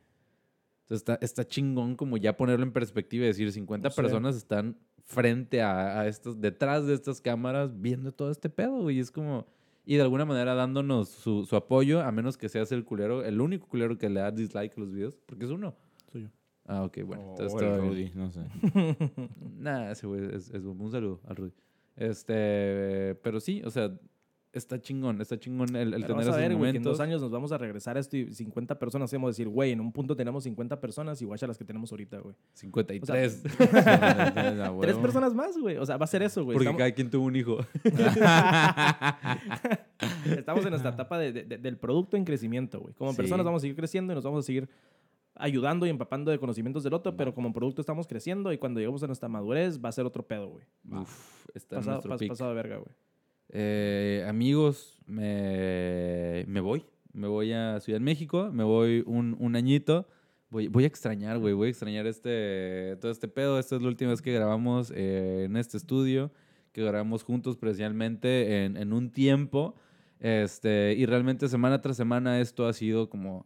Entonces 0.81 1.01
está, 1.01 1.19
está 1.21 1.45
chingón 1.47 1.95
como 1.95 2.17
ya 2.17 2.35
ponerlo 2.35 2.65
en 2.65 2.73
perspectiva 2.73 3.25
y 3.25 3.27
decir 3.27 3.51
50 3.51 3.91
Sí. 3.91 3.95
personas 3.95 4.35
están 4.35 4.75
frente 5.03 5.61
a, 5.61 5.99
a 6.01 6.07
estos, 6.07 6.41
detrás 6.41 6.87
de 6.87 6.95
estas 6.95 7.21
cámaras 7.21 7.79
viendo 7.79 8.11
todo 8.11 8.31
este 8.31 8.49
pedo, 8.49 8.81
güey. 8.81 8.97
Y 8.97 8.99
es 9.01 9.11
como, 9.11 9.45
y 9.85 9.97
de 9.97 10.01
alguna 10.01 10.25
manera 10.25 10.55
dándonos 10.55 11.09
su, 11.09 11.45
su 11.45 11.55
apoyo, 11.55 12.01
a 12.01 12.11
menos 12.11 12.37
que 12.37 12.49
seas 12.49 12.71
el 12.71 12.83
culero, 12.85 13.23
el 13.23 13.39
único 13.39 13.67
culero 13.67 13.97
que 13.99 14.09
le 14.09 14.19
da 14.19 14.31
dislike 14.31 14.75
a 14.77 14.79
los 14.81 14.91
videos, 14.91 15.15
porque 15.27 15.45
es 15.45 15.51
uno. 15.51 15.75
Soy 16.11 16.23
yo. 16.23 16.29
Ah, 16.65 16.83
ok, 16.83 16.99
bueno. 17.05 17.23
O 17.25 17.29
entonces 17.31 17.61
el 17.61 17.67
todo 17.69 17.81
bien. 17.81 17.89
Rudy, 17.89 18.11
no 18.15 18.31
sé. 18.31 18.39
Nah, 19.59 19.91
ese 19.91 20.07
güey 20.07 20.23
es, 20.33 20.49
es 20.49 20.63
un 20.63 20.91
saludo 20.91 21.19
al 21.27 21.35
Rudy. 21.35 21.51
Este, 21.95 23.15
pero 23.21 23.39
sí, 23.39 23.61
o 23.65 23.69
sea, 23.69 23.91
está 24.51 24.79
chingón, 24.79 25.19
está 25.21 25.37
chingón 25.39 25.75
el, 25.75 25.93
el 25.93 26.01
Pero 26.01 26.07
tener 26.07 26.15
vas 26.15 26.27
a 26.27 26.29
esos 26.29 26.37
ver, 26.37 26.55
güey, 26.55 26.71
que 26.71 26.77
en 26.77 26.83
dos 26.83 26.99
años 26.99 27.21
nos 27.21 27.31
vamos 27.31 27.51
a 27.51 27.57
regresar 27.57 27.97
a 27.97 27.99
esto 27.99 28.15
y 28.17 28.33
50 28.33 28.79
personas 28.79 29.09
hacemos 29.09 29.31
decir, 29.31 29.47
güey, 29.49 29.71
en 29.71 29.79
un 29.81 29.91
punto 29.91 30.15
tenemos 30.15 30.43
50 30.45 30.79
personas 30.79 31.21
igual 31.21 31.37
a 31.41 31.47
las 31.47 31.57
que 31.57 31.65
tenemos 31.65 31.91
ahorita, 31.91 32.19
güey. 32.19 32.35
53. 32.53 33.43
Tres 33.43 34.97
personas 35.01 35.33
más, 35.33 35.57
güey. 35.57 35.77
O 35.77 35.85
sea, 35.85 35.97
va 35.97 36.05
a 36.05 36.07
ser 36.07 36.23
eso, 36.23 36.43
güey. 36.43 36.53
porque 36.55 36.65
Estamos, 36.65 36.79
cada 36.79 36.91
quien 36.93 37.09
tuvo 37.09 37.25
un 37.25 37.35
hijo. 37.35 37.57
estamos 40.25 40.63
en 40.63 40.69
nuestra 40.69 40.91
etapa 40.91 41.17
de- 41.19 41.31
de- 41.31 41.43
de- 41.43 41.57
del 41.57 41.77
producto 41.77 42.17
en 42.17 42.25
crecimiento, 42.25 42.79
güey. 42.79 42.93
Como 42.93 43.11
Sí. 43.11 43.17
personas 43.17 43.45
vamos 43.45 43.59
a 43.59 43.63
seguir 43.63 43.75
creciendo 43.75 44.13
y 44.13 44.15
nos 44.15 44.23
vamos 44.23 44.43
a 44.43 44.45
seguir 44.45 44.67
ayudando 45.35 45.85
y 45.85 45.89
empapando 45.89 46.31
de 46.31 46.39
conocimientos 46.39 46.83
del 46.83 46.93
otro, 46.93 47.15
pero 47.17 47.33
como 47.33 47.51
producto 47.53 47.81
estamos 47.81 48.07
creciendo 48.07 48.53
y 48.53 48.57
cuando 48.57 48.79
lleguemos 48.79 49.01
a 49.03 49.07
nuestra 49.07 49.29
madurez 49.29 49.79
va 49.83 49.89
a 49.89 49.91
ser 49.91 50.05
otro 50.05 50.25
pedo, 50.27 50.47
güey. 50.49 50.65
Uf, 50.91 51.47
está 51.55 51.77
Pasado, 51.77 51.95
nuestro 51.95 52.11
pas- 52.15 52.19
pick. 52.19 52.29
pasado 52.29 52.49
de 52.51 52.55
verga, 52.55 52.77
güey. 52.77 52.95
Eh, 53.49 54.25
amigos, 54.27 54.99
me, 55.05 56.45
me 56.47 56.59
voy. 56.61 56.85
Me 57.13 57.27
voy 57.27 57.51
a 57.53 57.79
Ciudad 57.79 57.99
de 57.99 58.03
México, 58.05 58.49
me 58.51 58.63
voy 58.63 59.03
un, 59.05 59.35
un 59.39 59.55
añito. 59.55 60.07
Voy, 60.49 60.67
voy 60.67 60.83
a 60.83 60.87
extrañar, 60.87 61.37
güey, 61.39 61.53
voy 61.53 61.67
a 61.67 61.69
extrañar 61.69 62.05
este, 62.07 62.95
todo 63.01 63.11
este 63.11 63.27
pedo. 63.27 63.59
Esta 63.59 63.75
es 63.75 63.81
la 63.81 63.87
última 63.87 64.11
vez 64.11 64.21
que 64.21 64.33
grabamos 64.33 64.91
eh, 64.95 65.43
en 65.45 65.55
este 65.57 65.77
estudio, 65.77 66.31
que 66.71 66.83
grabamos 66.83 67.23
juntos 67.23 67.57
presencialmente 67.57 68.63
en, 68.65 68.77
en 68.77 68.93
un 68.93 69.11
tiempo. 69.11 69.75
Este, 70.19 70.95
y 70.97 71.05
realmente 71.05 71.47
semana 71.49 71.81
tras 71.81 71.97
semana 71.97 72.39
esto 72.39 72.65
ha 72.67 72.73
sido 72.73 73.09
como, 73.09 73.45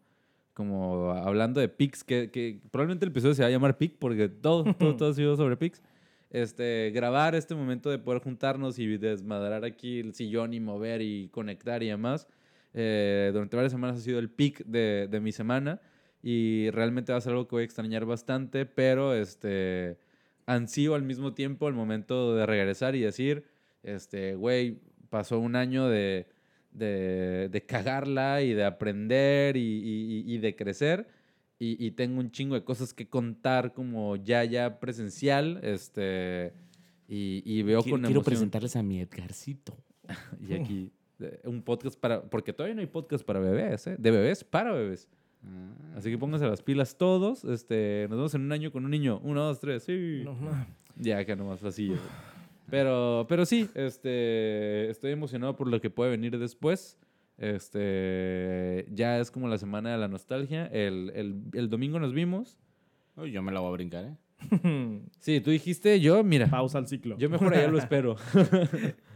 como 0.58 1.12
hablando 1.12 1.62
de 1.62 1.70
pics, 1.70 2.04
que, 2.04 2.32
que 2.32 2.60
probablemente 2.72 3.06
el 3.06 3.12
episodio 3.12 3.36
se 3.36 3.44
va 3.44 3.48
a 3.48 3.52
llamar 3.52 3.78
pic, 3.78 3.96
porque 4.00 4.28
todo, 4.28 4.64
todo, 4.74 4.96
todo 4.96 5.12
ha 5.12 5.14
sido 5.14 5.38
sobre 5.38 5.56
pics 5.56 5.84
este, 6.32 6.92
grabar 6.96 7.36
este 7.36 7.54
momento 7.54 7.92
de 7.92 8.00
poder 8.00 8.24
juntarnos 8.24 8.80
y 8.80 8.98
desmadrar 8.98 9.64
aquí 9.64 10.00
el 10.00 10.16
sillón 10.16 10.56
y 10.56 10.60
mover 10.60 11.04
y 11.04 11.30
conectar 11.30 11.84
y 11.84 11.90
demás. 11.90 12.28
eh, 12.74 13.30
durante 13.34 13.56
varias 13.56 13.72
semanas 13.72 13.98
ha 13.98 14.02
sido 14.02 14.18
el 14.18 14.32
pic 14.32 14.66
de, 14.66 15.08
de 15.10 15.20
mi 15.20 15.32
semana 15.32 15.80
y 16.24 16.72
realmente 16.72 17.12
va 17.12 17.20
a 17.20 17.22
ser 17.22 17.34
algo 17.34 17.48
que 17.48 17.56
voy 17.56 17.62
a 17.62 17.66
extrañar 17.66 18.06
bastante, 18.06 18.66
pero 18.66 19.14
este, 19.14 19.98
ansío 20.48 20.96
al 20.96 21.04
mismo 21.04 21.36
tiempo 21.36 21.68
el 21.68 21.76
momento 21.76 22.36
de 22.36 22.48
regresar 22.48 22.96
y 22.96 23.02
decir, 23.02 23.46
este, 23.84 24.34
güey, 24.36 24.80
pasó 25.10 25.40
un 25.40 25.56
año 25.56 25.88
de, 25.88 26.28
de, 26.78 27.49
de 27.49 27.66
cagarla 27.66 28.41
y 28.41 28.54
de 28.54 28.64
aprender 28.64 29.58
y, 29.58 29.62
y- 29.62 30.24
y- 30.34 30.38
de 30.38 30.56
crecer 30.56 31.08
y, 31.60 31.84
y 31.86 31.91
tengo 31.91 32.20
un 32.20 32.32
chingo 32.32 32.56
de 32.56 32.64
cosas 32.64 32.94
que 32.94 33.08
contar 33.10 33.74
como 33.74 34.16
ya, 34.16 34.44
ya 34.44 34.80
presencial, 34.80 35.60
este, 35.64 36.54
y, 37.08 37.41
y 37.45 37.64
veo 37.64 37.82
Quiero, 37.82 37.95
con 37.95 38.02
quiero 38.02 38.20
emoción. 38.20 38.24
presentarles 38.24 38.76
a 38.76 38.84
mi 38.84 38.99
Edgarcito. 39.02 39.76
Y 40.48 40.54
aquí, 40.54 40.91
eh, 41.20 41.40
un 41.45 41.64
podcast 41.64 41.99
para, 41.99 42.22
porque 42.22 42.54
todavía 42.54 42.76
no 42.76 42.82
hay 42.82 42.88
podcast 42.88 43.26
para 43.26 43.40
bebés, 43.40 43.88
¿eh? 43.88 43.95
De 43.98 44.12
bebés 44.12 44.44
para 44.44 44.72
bebés. 44.72 45.10
Así 45.95 46.10
que 46.12 46.18
pónganse 46.18 46.45
las 46.45 46.62
pilas 46.62 46.98
todos, 46.98 47.44
este, 47.45 48.06
nos 48.10 48.18
vemos 48.18 48.34
en 48.36 48.41
un 48.41 48.52
año 48.52 48.72
con 48.72 48.84
un 48.86 48.91
niño, 48.91 49.20
uno, 49.24 49.44
dos, 49.44 49.60
tres, 49.60 49.84
sí. 49.84 50.22
No, 50.26 50.34
ma. 50.34 50.68
Ya, 50.95 51.24
que 51.26 51.36
nomás 51.36 51.64
así. 51.64 51.91
Pero, 52.69 53.26
pero 53.30 53.45
sí, 53.45 53.69
este, 53.76 54.89
estoy 54.89 55.11
emocionado 55.11 55.56
por 55.56 55.68
lo 55.69 55.80
que 55.80 55.89
puede 55.89 56.11
venir 56.11 56.38
después. 56.38 56.98
Este, 57.38 58.85
ya 58.91 59.19
es 59.19 59.31
como 59.31 59.48
la 59.48 59.57
semana 59.57 59.91
de 59.91 59.98
la 59.98 60.07
nostalgia. 60.07 60.65
El, 60.68 61.11
el, 61.15 61.41
el 61.53 61.69
domingo 61.69 61.99
nos 61.99 62.14
vimos. 62.14 62.57
Uy, 63.15 63.31
yo 63.31 63.41
me 63.41 63.52
la 63.52 63.60
voy 63.60 63.69
a 63.69 63.73
brincar, 63.73 64.06
¿eh? 64.06 64.15
Sí, 65.19 65.41
tú 65.41 65.49
dijiste, 65.52 65.99
yo, 65.99 66.23
mira, 66.23 66.48
Pausa 66.48 66.77
al 66.77 66.88
ciclo. 66.88 67.18
yo 67.18 67.30
mejor 67.30 67.53
allá 67.53 67.68
lo 67.69 67.77
espero. 67.80 68.18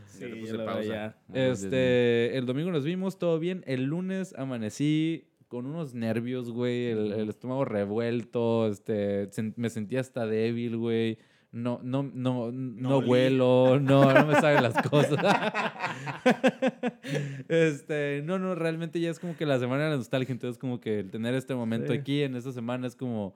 sí, 0.07 0.21
yo 0.29 0.39
puse 0.39 0.57
pausa. 0.57 0.83
ya. 0.83 1.17
Este, 1.33 2.37
el 2.37 2.45
domingo 2.45 2.71
nos 2.71 2.85
vimos, 2.85 3.19
todo 3.19 3.37
bien. 3.39 3.63
El 3.67 3.83
lunes 3.83 4.33
amanecí 4.37 5.25
con 5.47 5.65
unos 5.65 5.93
nervios, 5.93 6.49
güey, 6.51 6.87
el, 6.87 7.11
el 7.11 7.29
estómago 7.29 7.65
revuelto, 7.65 8.67
este, 8.69 9.29
sen- 9.31 9.53
me 9.57 9.69
sentía 9.69 9.99
hasta 9.99 10.25
débil, 10.25 10.77
güey. 10.77 11.17
No, 11.53 11.81
no, 11.83 12.03
no, 12.03 12.49
no, 12.51 13.01
vuelo, 13.01 13.77
no, 13.81 14.13
no 14.13 14.25
me 14.25 14.35
saben 14.35 14.63
las 14.63 14.87
cosas. 14.87 15.19
este, 17.49 18.21
no, 18.23 18.39
no, 18.39 18.55
realmente 18.55 19.01
ya 19.01 19.09
es 19.09 19.19
como 19.19 19.35
que 19.35 19.45
la 19.45 19.59
semana 19.59 19.83
de 19.83 19.89
la 19.89 19.97
nostalgia, 19.97 20.31
entonces 20.31 20.57
como 20.57 20.79
que 20.79 20.99
el 20.99 21.11
tener 21.11 21.35
este 21.35 21.53
momento 21.53 21.91
aquí 21.91 22.23
en 22.23 22.37
esta 22.37 22.53
semana 22.53 22.87
es 22.87 22.95
como 22.95 23.35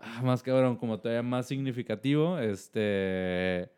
ah, 0.00 0.20
más 0.24 0.42
cabrón, 0.42 0.76
como 0.76 0.98
todavía 0.98 1.22
más 1.22 1.46
significativo, 1.46 2.38
este 2.38 3.70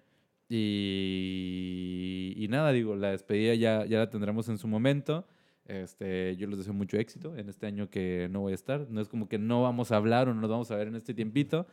y, 0.49 2.35
y 2.37 2.49
nada, 2.49 2.73
digo, 2.73 2.97
la 2.97 3.11
despedida 3.11 3.55
ya, 3.55 3.85
ya 3.87 3.99
la 3.99 4.11
tendremos 4.11 4.49
en 4.49 4.59
su 4.59 4.69
momento. 4.69 5.27
Este, 5.67 6.37
yo 6.37 6.47
les 6.47 6.59
deseo 6.59 6.75
mucho 6.75 6.99
éxito 6.99 7.35
en 7.37 7.49
este 7.49 7.67
año 7.67 7.89
que 7.89 8.29
no 8.31 8.41
voy 8.41 8.53
a 8.53 8.55
estar. 8.55 8.87
No 8.91 9.01
es 9.01 9.09
como 9.09 9.29
que 9.29 9.39
no 9.39 9.63
vamos 9.63 9.93
a 9.93 9.97
hablar 9.97 10.29
o 10.29 10.35
no 10.35 10.41
nos 10.41 10.51
vamos 10.51 10.71
a 10.71 10.77
ver 10.77 10.89
en 10.89 10.97
este 10.97 11.15
tiempito, 11.15 11.67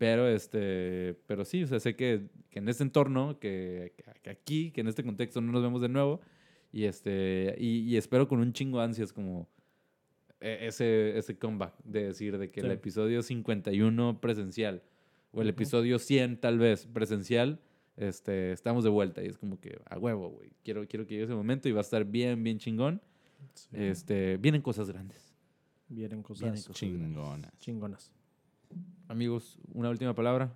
pero, 0.00 0.26
este, 0.26 1.14
pero 1.26 1.44
sí, 1.44 1.62
o 1.62 1.66
sea, 1.66 1.78
sé 1.78 1.94
que, 1.94 2.22
que 2.48 2.60
en 2.60 2.70
este 2.70 2.82
entorno, 2.82 3.38
que, 3.38 3.92
que 4.22 4.30
aquí, 4.30 4.70
que 4.70 4.80
en 4.80 4.88
este 4.88 5.04
contexto 5.04 5.42
no 5.42 5.52
nos 5.52 5.60
vemos 5.62 5.82
de 5.82 5.90
nuevo. 5.90 6.22
Y, 6.72 6.84
este, 6.84 7.54
y, 7.58 7.80
y 7.80 7.98
espero 7.98 8.26
con 8.26 8.40
un 8.40 8.54
chingo 8.54 8.78
de 8.78 8.84
ansias 8.84 9.12
como 9.12 9.46
e- 10.40 10.68
ese, 10.68 11.18
ese 11.18 11.36
comeback 11.38 11.74
de 11.84 12.04
decir 12.06 12.38
de 12.38 12.50
que 12.50 12.60
el 12.60 12.70
episodio 12.70 13.22
51 13.22 14.22
presencial 14.22 14.82
o 15.32 15.42
el 15.42 15.50
episodio 15.50 15.98
100 15.98 16.38
tal 16.40 16.58
vez 16.58 16.86
presencial, 16.86 17.60
este, 17.98 18.52
estamos 18.52 18.82
de 18.84 18.88
vuelta 18.88 19.22
y 19.22 19.26
es 19.26 19.36
como 19.36 19.60
que 19.60 19.78
a 19.84 19.98
huevo, 19.98 20.30
güey. 20.30 20.50
Quiero, 20.64 20.88
quiero 20.88 21.04
que 21.04 21.12
llegue 21.12 21.24
ese 21.24 21.34
momento 21.34 21.68
y 21.68 21.72
va 21.72 21.80
a 21.80 21.82
estar 21.82 22.06
bien, 22.06 22.42
bien 22.42 22.56
chingón. 22.58 23.02
Sí. 23.52 23.68
Este, 23.74 24.38
vienen 24.38 24.62
cosas 24.62 24.88
grandes. 24.88 25.34
Vienen 25.88 26.22
cosas 26.22 26.40
Vienen 26.44 26.62
cosas 26.62 26.76
Chingonas. 26.76 27.58
chingonas. 27.58 28.12
Amigos, 29.10 29.58
una 29.74 29.90
última 29.90 30.14
palabra. 30.14 30.54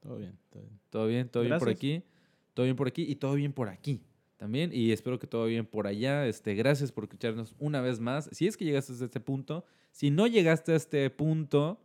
Todo 0.00 0.16
bien, 0.16 0.38
todo 0.48 0.62
bien. 0.62 0.80
Todo 0.88 1.06
bien, 1.06 1.28
todo 1.28 1.42
bien 1.42 1.58
por 1.58 1.68
aquí. 1.68 2.02
Todo 2.54 2.64
bien 2.64 2.74
por 2.76 2.88
aquí 2.88 3.02
y 3.02 3.16
todo 3.16 3.34
bien 3.34 3.52
por 3.52 3.68
aquí 3.68 4.02
también. 4.38 4.70
Y 4.72 4.90
espero 4.90 5.18
que 5.18 5.26
todo 5.26 5.44
bien 5.44 5.66
por 5.66 5.86
allá. 5.86 6.26
Este, 6.26 6.54
gracias 6.54 6.92
por 6.92 7.04
escucharnos 7.04 7.54
una 7.58 7.82
vez 7.82 8.00
más. 8.00 8.30
Si 8.32 8.46
es 8.46 8.56
que 8.56 8.64
llegaste 8.64 8.94
hasta 8.94 9.04
este 9.04 9.20
punto, 9.20 9.66
si 9.90 10.10
no 10.10 10.26
llegaste 10.26 10.72
a 10.72 10.76
este 10.76 11.10
punto, 11.10 11.78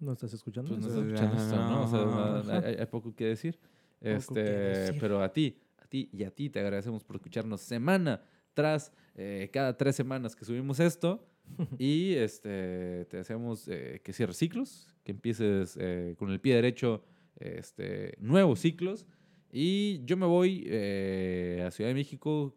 ¿No 0.00 0.14
estás 0.14 0.32
escuchando? 0.34 0.70
pues 0.70 0.80
no 0.80 0.88
estás 0.88 1.04
escuchando 1.04 1.36
esto, 1.40 1.56
¿no? 1.56 1.84
O 1.84 2.42
sea, 2.42 2.56
Ajá. 2.56 2.66
hay, 2.66 2.74
hay 2.74 2.86
poco 2.86 3.14
que 3.14 3.26
decir. 3.26 3.56
que 4.02 4.14
Este, 4.16 4.42
decir. 4.42 5.00
pero 5.00 5.22
a 5.22 5.32
ti, 5.32 5.60
a 5.78 5.86
ti 5.86 6.10
y 6.12 6.24
a 6.24 6.32
ti 6.32 6.50
te 6.50 6.58
agradecemos 6.58 7.04
por 7.04 7.14
escucharnos 7.16 7.60
semana 7.60 8.20
tras 8.52 8.92
eh, 9.14 9.48
cada 9.52 9.76
tres 9.76 9.94
semanas 9.94 10.34
que 10.34 10.44
subimos 10.44 10.80
esto. 10.80 11.24
y 11.78 12.14
este, 12.14 13.06
te 13.06 13.18
deseamos 13.18 13.68
eh, 13.68 14.00
que 14.04 14.12
cierres 14.12 14.36
ciclos, 14.36 14.88
que 15.04 15.12
empieces 15.12 15.76
eh, 15.80 16.14
con 16.18 16.30
el 16.30 16.40
pie 16.40 16.54
derecho 16.54 17.02
este, 17.38 18.14
nuevos 18.18 18.60
ciclos. 18.60 19.06
Y 19.52 20.04
yo 20.04 20.16
me 20.16 20.26
voy 20.26 20.64
eh, 20.66 21.64
a 21.66 21.70
Ciudad 21.70 21.90
de 21.90 21.94
México 21.94 22.56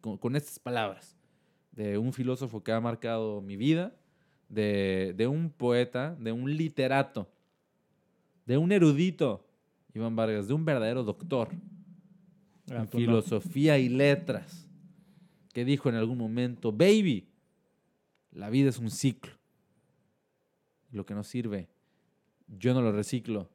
con, 0.00 0.16
con 0.16 0.36
estas 0.36 0.58
palabras 0.58 1.16
de 1.72 1.98
un 1.98 2.12
filósofo 2.12 2.62
que 2.62 2.72
ha 2.72 2.80
marcado 2.80 3.42
mi 3.42 3.56
vida, 3.56 3.94
de, 4.48 5.14
de 5.16 5.26
un 5.26 5.50
poeta, 5.50 6.16
de 6.18 6.32
un 6.32 6.56
literato, 6.56 7.30
de 8.46 8.56
un 8.56 8.72
erudito, 8.72 9.46
Iván 9.94 10.16
Vargas, 10.16 10.48
de 10.48 10.54
un 10.54 10.64
verdadero 10.64 11.04
doctor 11.04 11.50
Ah, 12.70 12.76
en 12.76 12.82
no. 12.82 12.86
filosofía 12.86 13.78
y 13.78 13.88
letras, 13.88 14.68
que 15.52 15.64
dijo 15.64 15.88
en 15.88 15.96
algún 15.96 16.18
momento, 16.18 16.70
baby, 16.70 17.28
la 18.32 18.50
vida 18.50 18.68
es 18.68 18.78
un 18.78 18.90
ciclo. 18.90 19.32
Lo 20.90 21.06
que 21.06 21.14
no 21.14 21.22
sirve, 21.22 21.68
yo 22.48 22.74
no 22.74 22.82
lo 22.82 22.92
reciclo. 22.92 23.48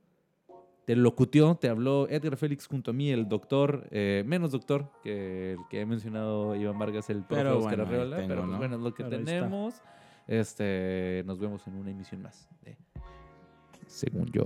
Te 0.86 0.96
locutió, 0.96 1.56
te 1.56 1.68
habló 1.68 2.08
Edgar 2.10 2.38
Félix 2.38 2.68
junto 2.68 2.92
a 2.92 2.94
mí, 2.94 3.10
el 3.10 3.28
doctor, 3.28 3.88
eh, 3.90 4.24
menos 4.26 4.52
doctor 4.52 4.92
que 5.02 5.54
el 5.54 5.60
que 5.70 5.82
he 5.82 5.86
mencionado 5.86 6.56
Iván 6.56 6.78
Vargas, 6.78 7.10
el 7.10 7.24
profe 7.24 7.44
Pero 7.44 7.58
Oscar 7.58 7.78
bueno, 7.78 7.84
ahí 7.84 7.90
Arreola, 7.90 8.18
tengo, 8.18 8.30
pero 8.30 8.42
pues 8.42 8.52
¿no? 8.52 8.58
bueno, 8.58 8.76
es 8.76 8.82
lo 8.82 8.94
que 8.94 9.04
Pero 9.04 9.18
tenemos. 9.18 9.82
Este, 10.28 11.24
nos 11.26 11.40
vemos 11.40 11.66
en 11.68 11.76
una 11.76 11.92
emisión 11.92 12.22
más 12.22 12.48
de 12.62 12.78
Según 13.88 14.28
yo, 14.32 14.46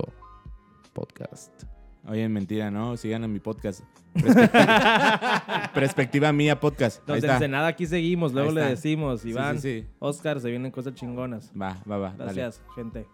podcast. 0.94 1.64
Oye, 2.06 2.28
mentira, 2.28 2.70
¿no? 2.70 2.96
Sigan 2.96 3.24
en 3.24 3.32
mi 3.32 3.40
podcast. 3.40 3.82
Perspectiva, 4.14 5.70
Perspectiva 5.74 6.32
mía 6.32 6.58
podcast. 6.58 6.98
Ahí 7.08 7.14
de 7.14 7.18
está. 7.26 7.34
Ensenada 7.34 7.68
aquí 7.68 7.86
seguimos, 7.86 8.32
luego 8.32 8.48
Ahí 8.48 8.54
le 8.54 8.60
está. 8.62 8.70
decimos, 8.70 9.24
Iván, 9.24 9.60
sí, 9.60 9.82
sí. 9.82 9.86
Oscar, 9.98 10.40
se 10.40 10.50
vienen 10.50 10.70
cosas 10.72 10.94
chingonas. 10.94 11.52
Va, 11.60 11.76
va, 11.88 11.98
va. 11.98 12.08
dale. 12.16 12.32
Gracias, 12.32 12.62
gente. 12.74 13.06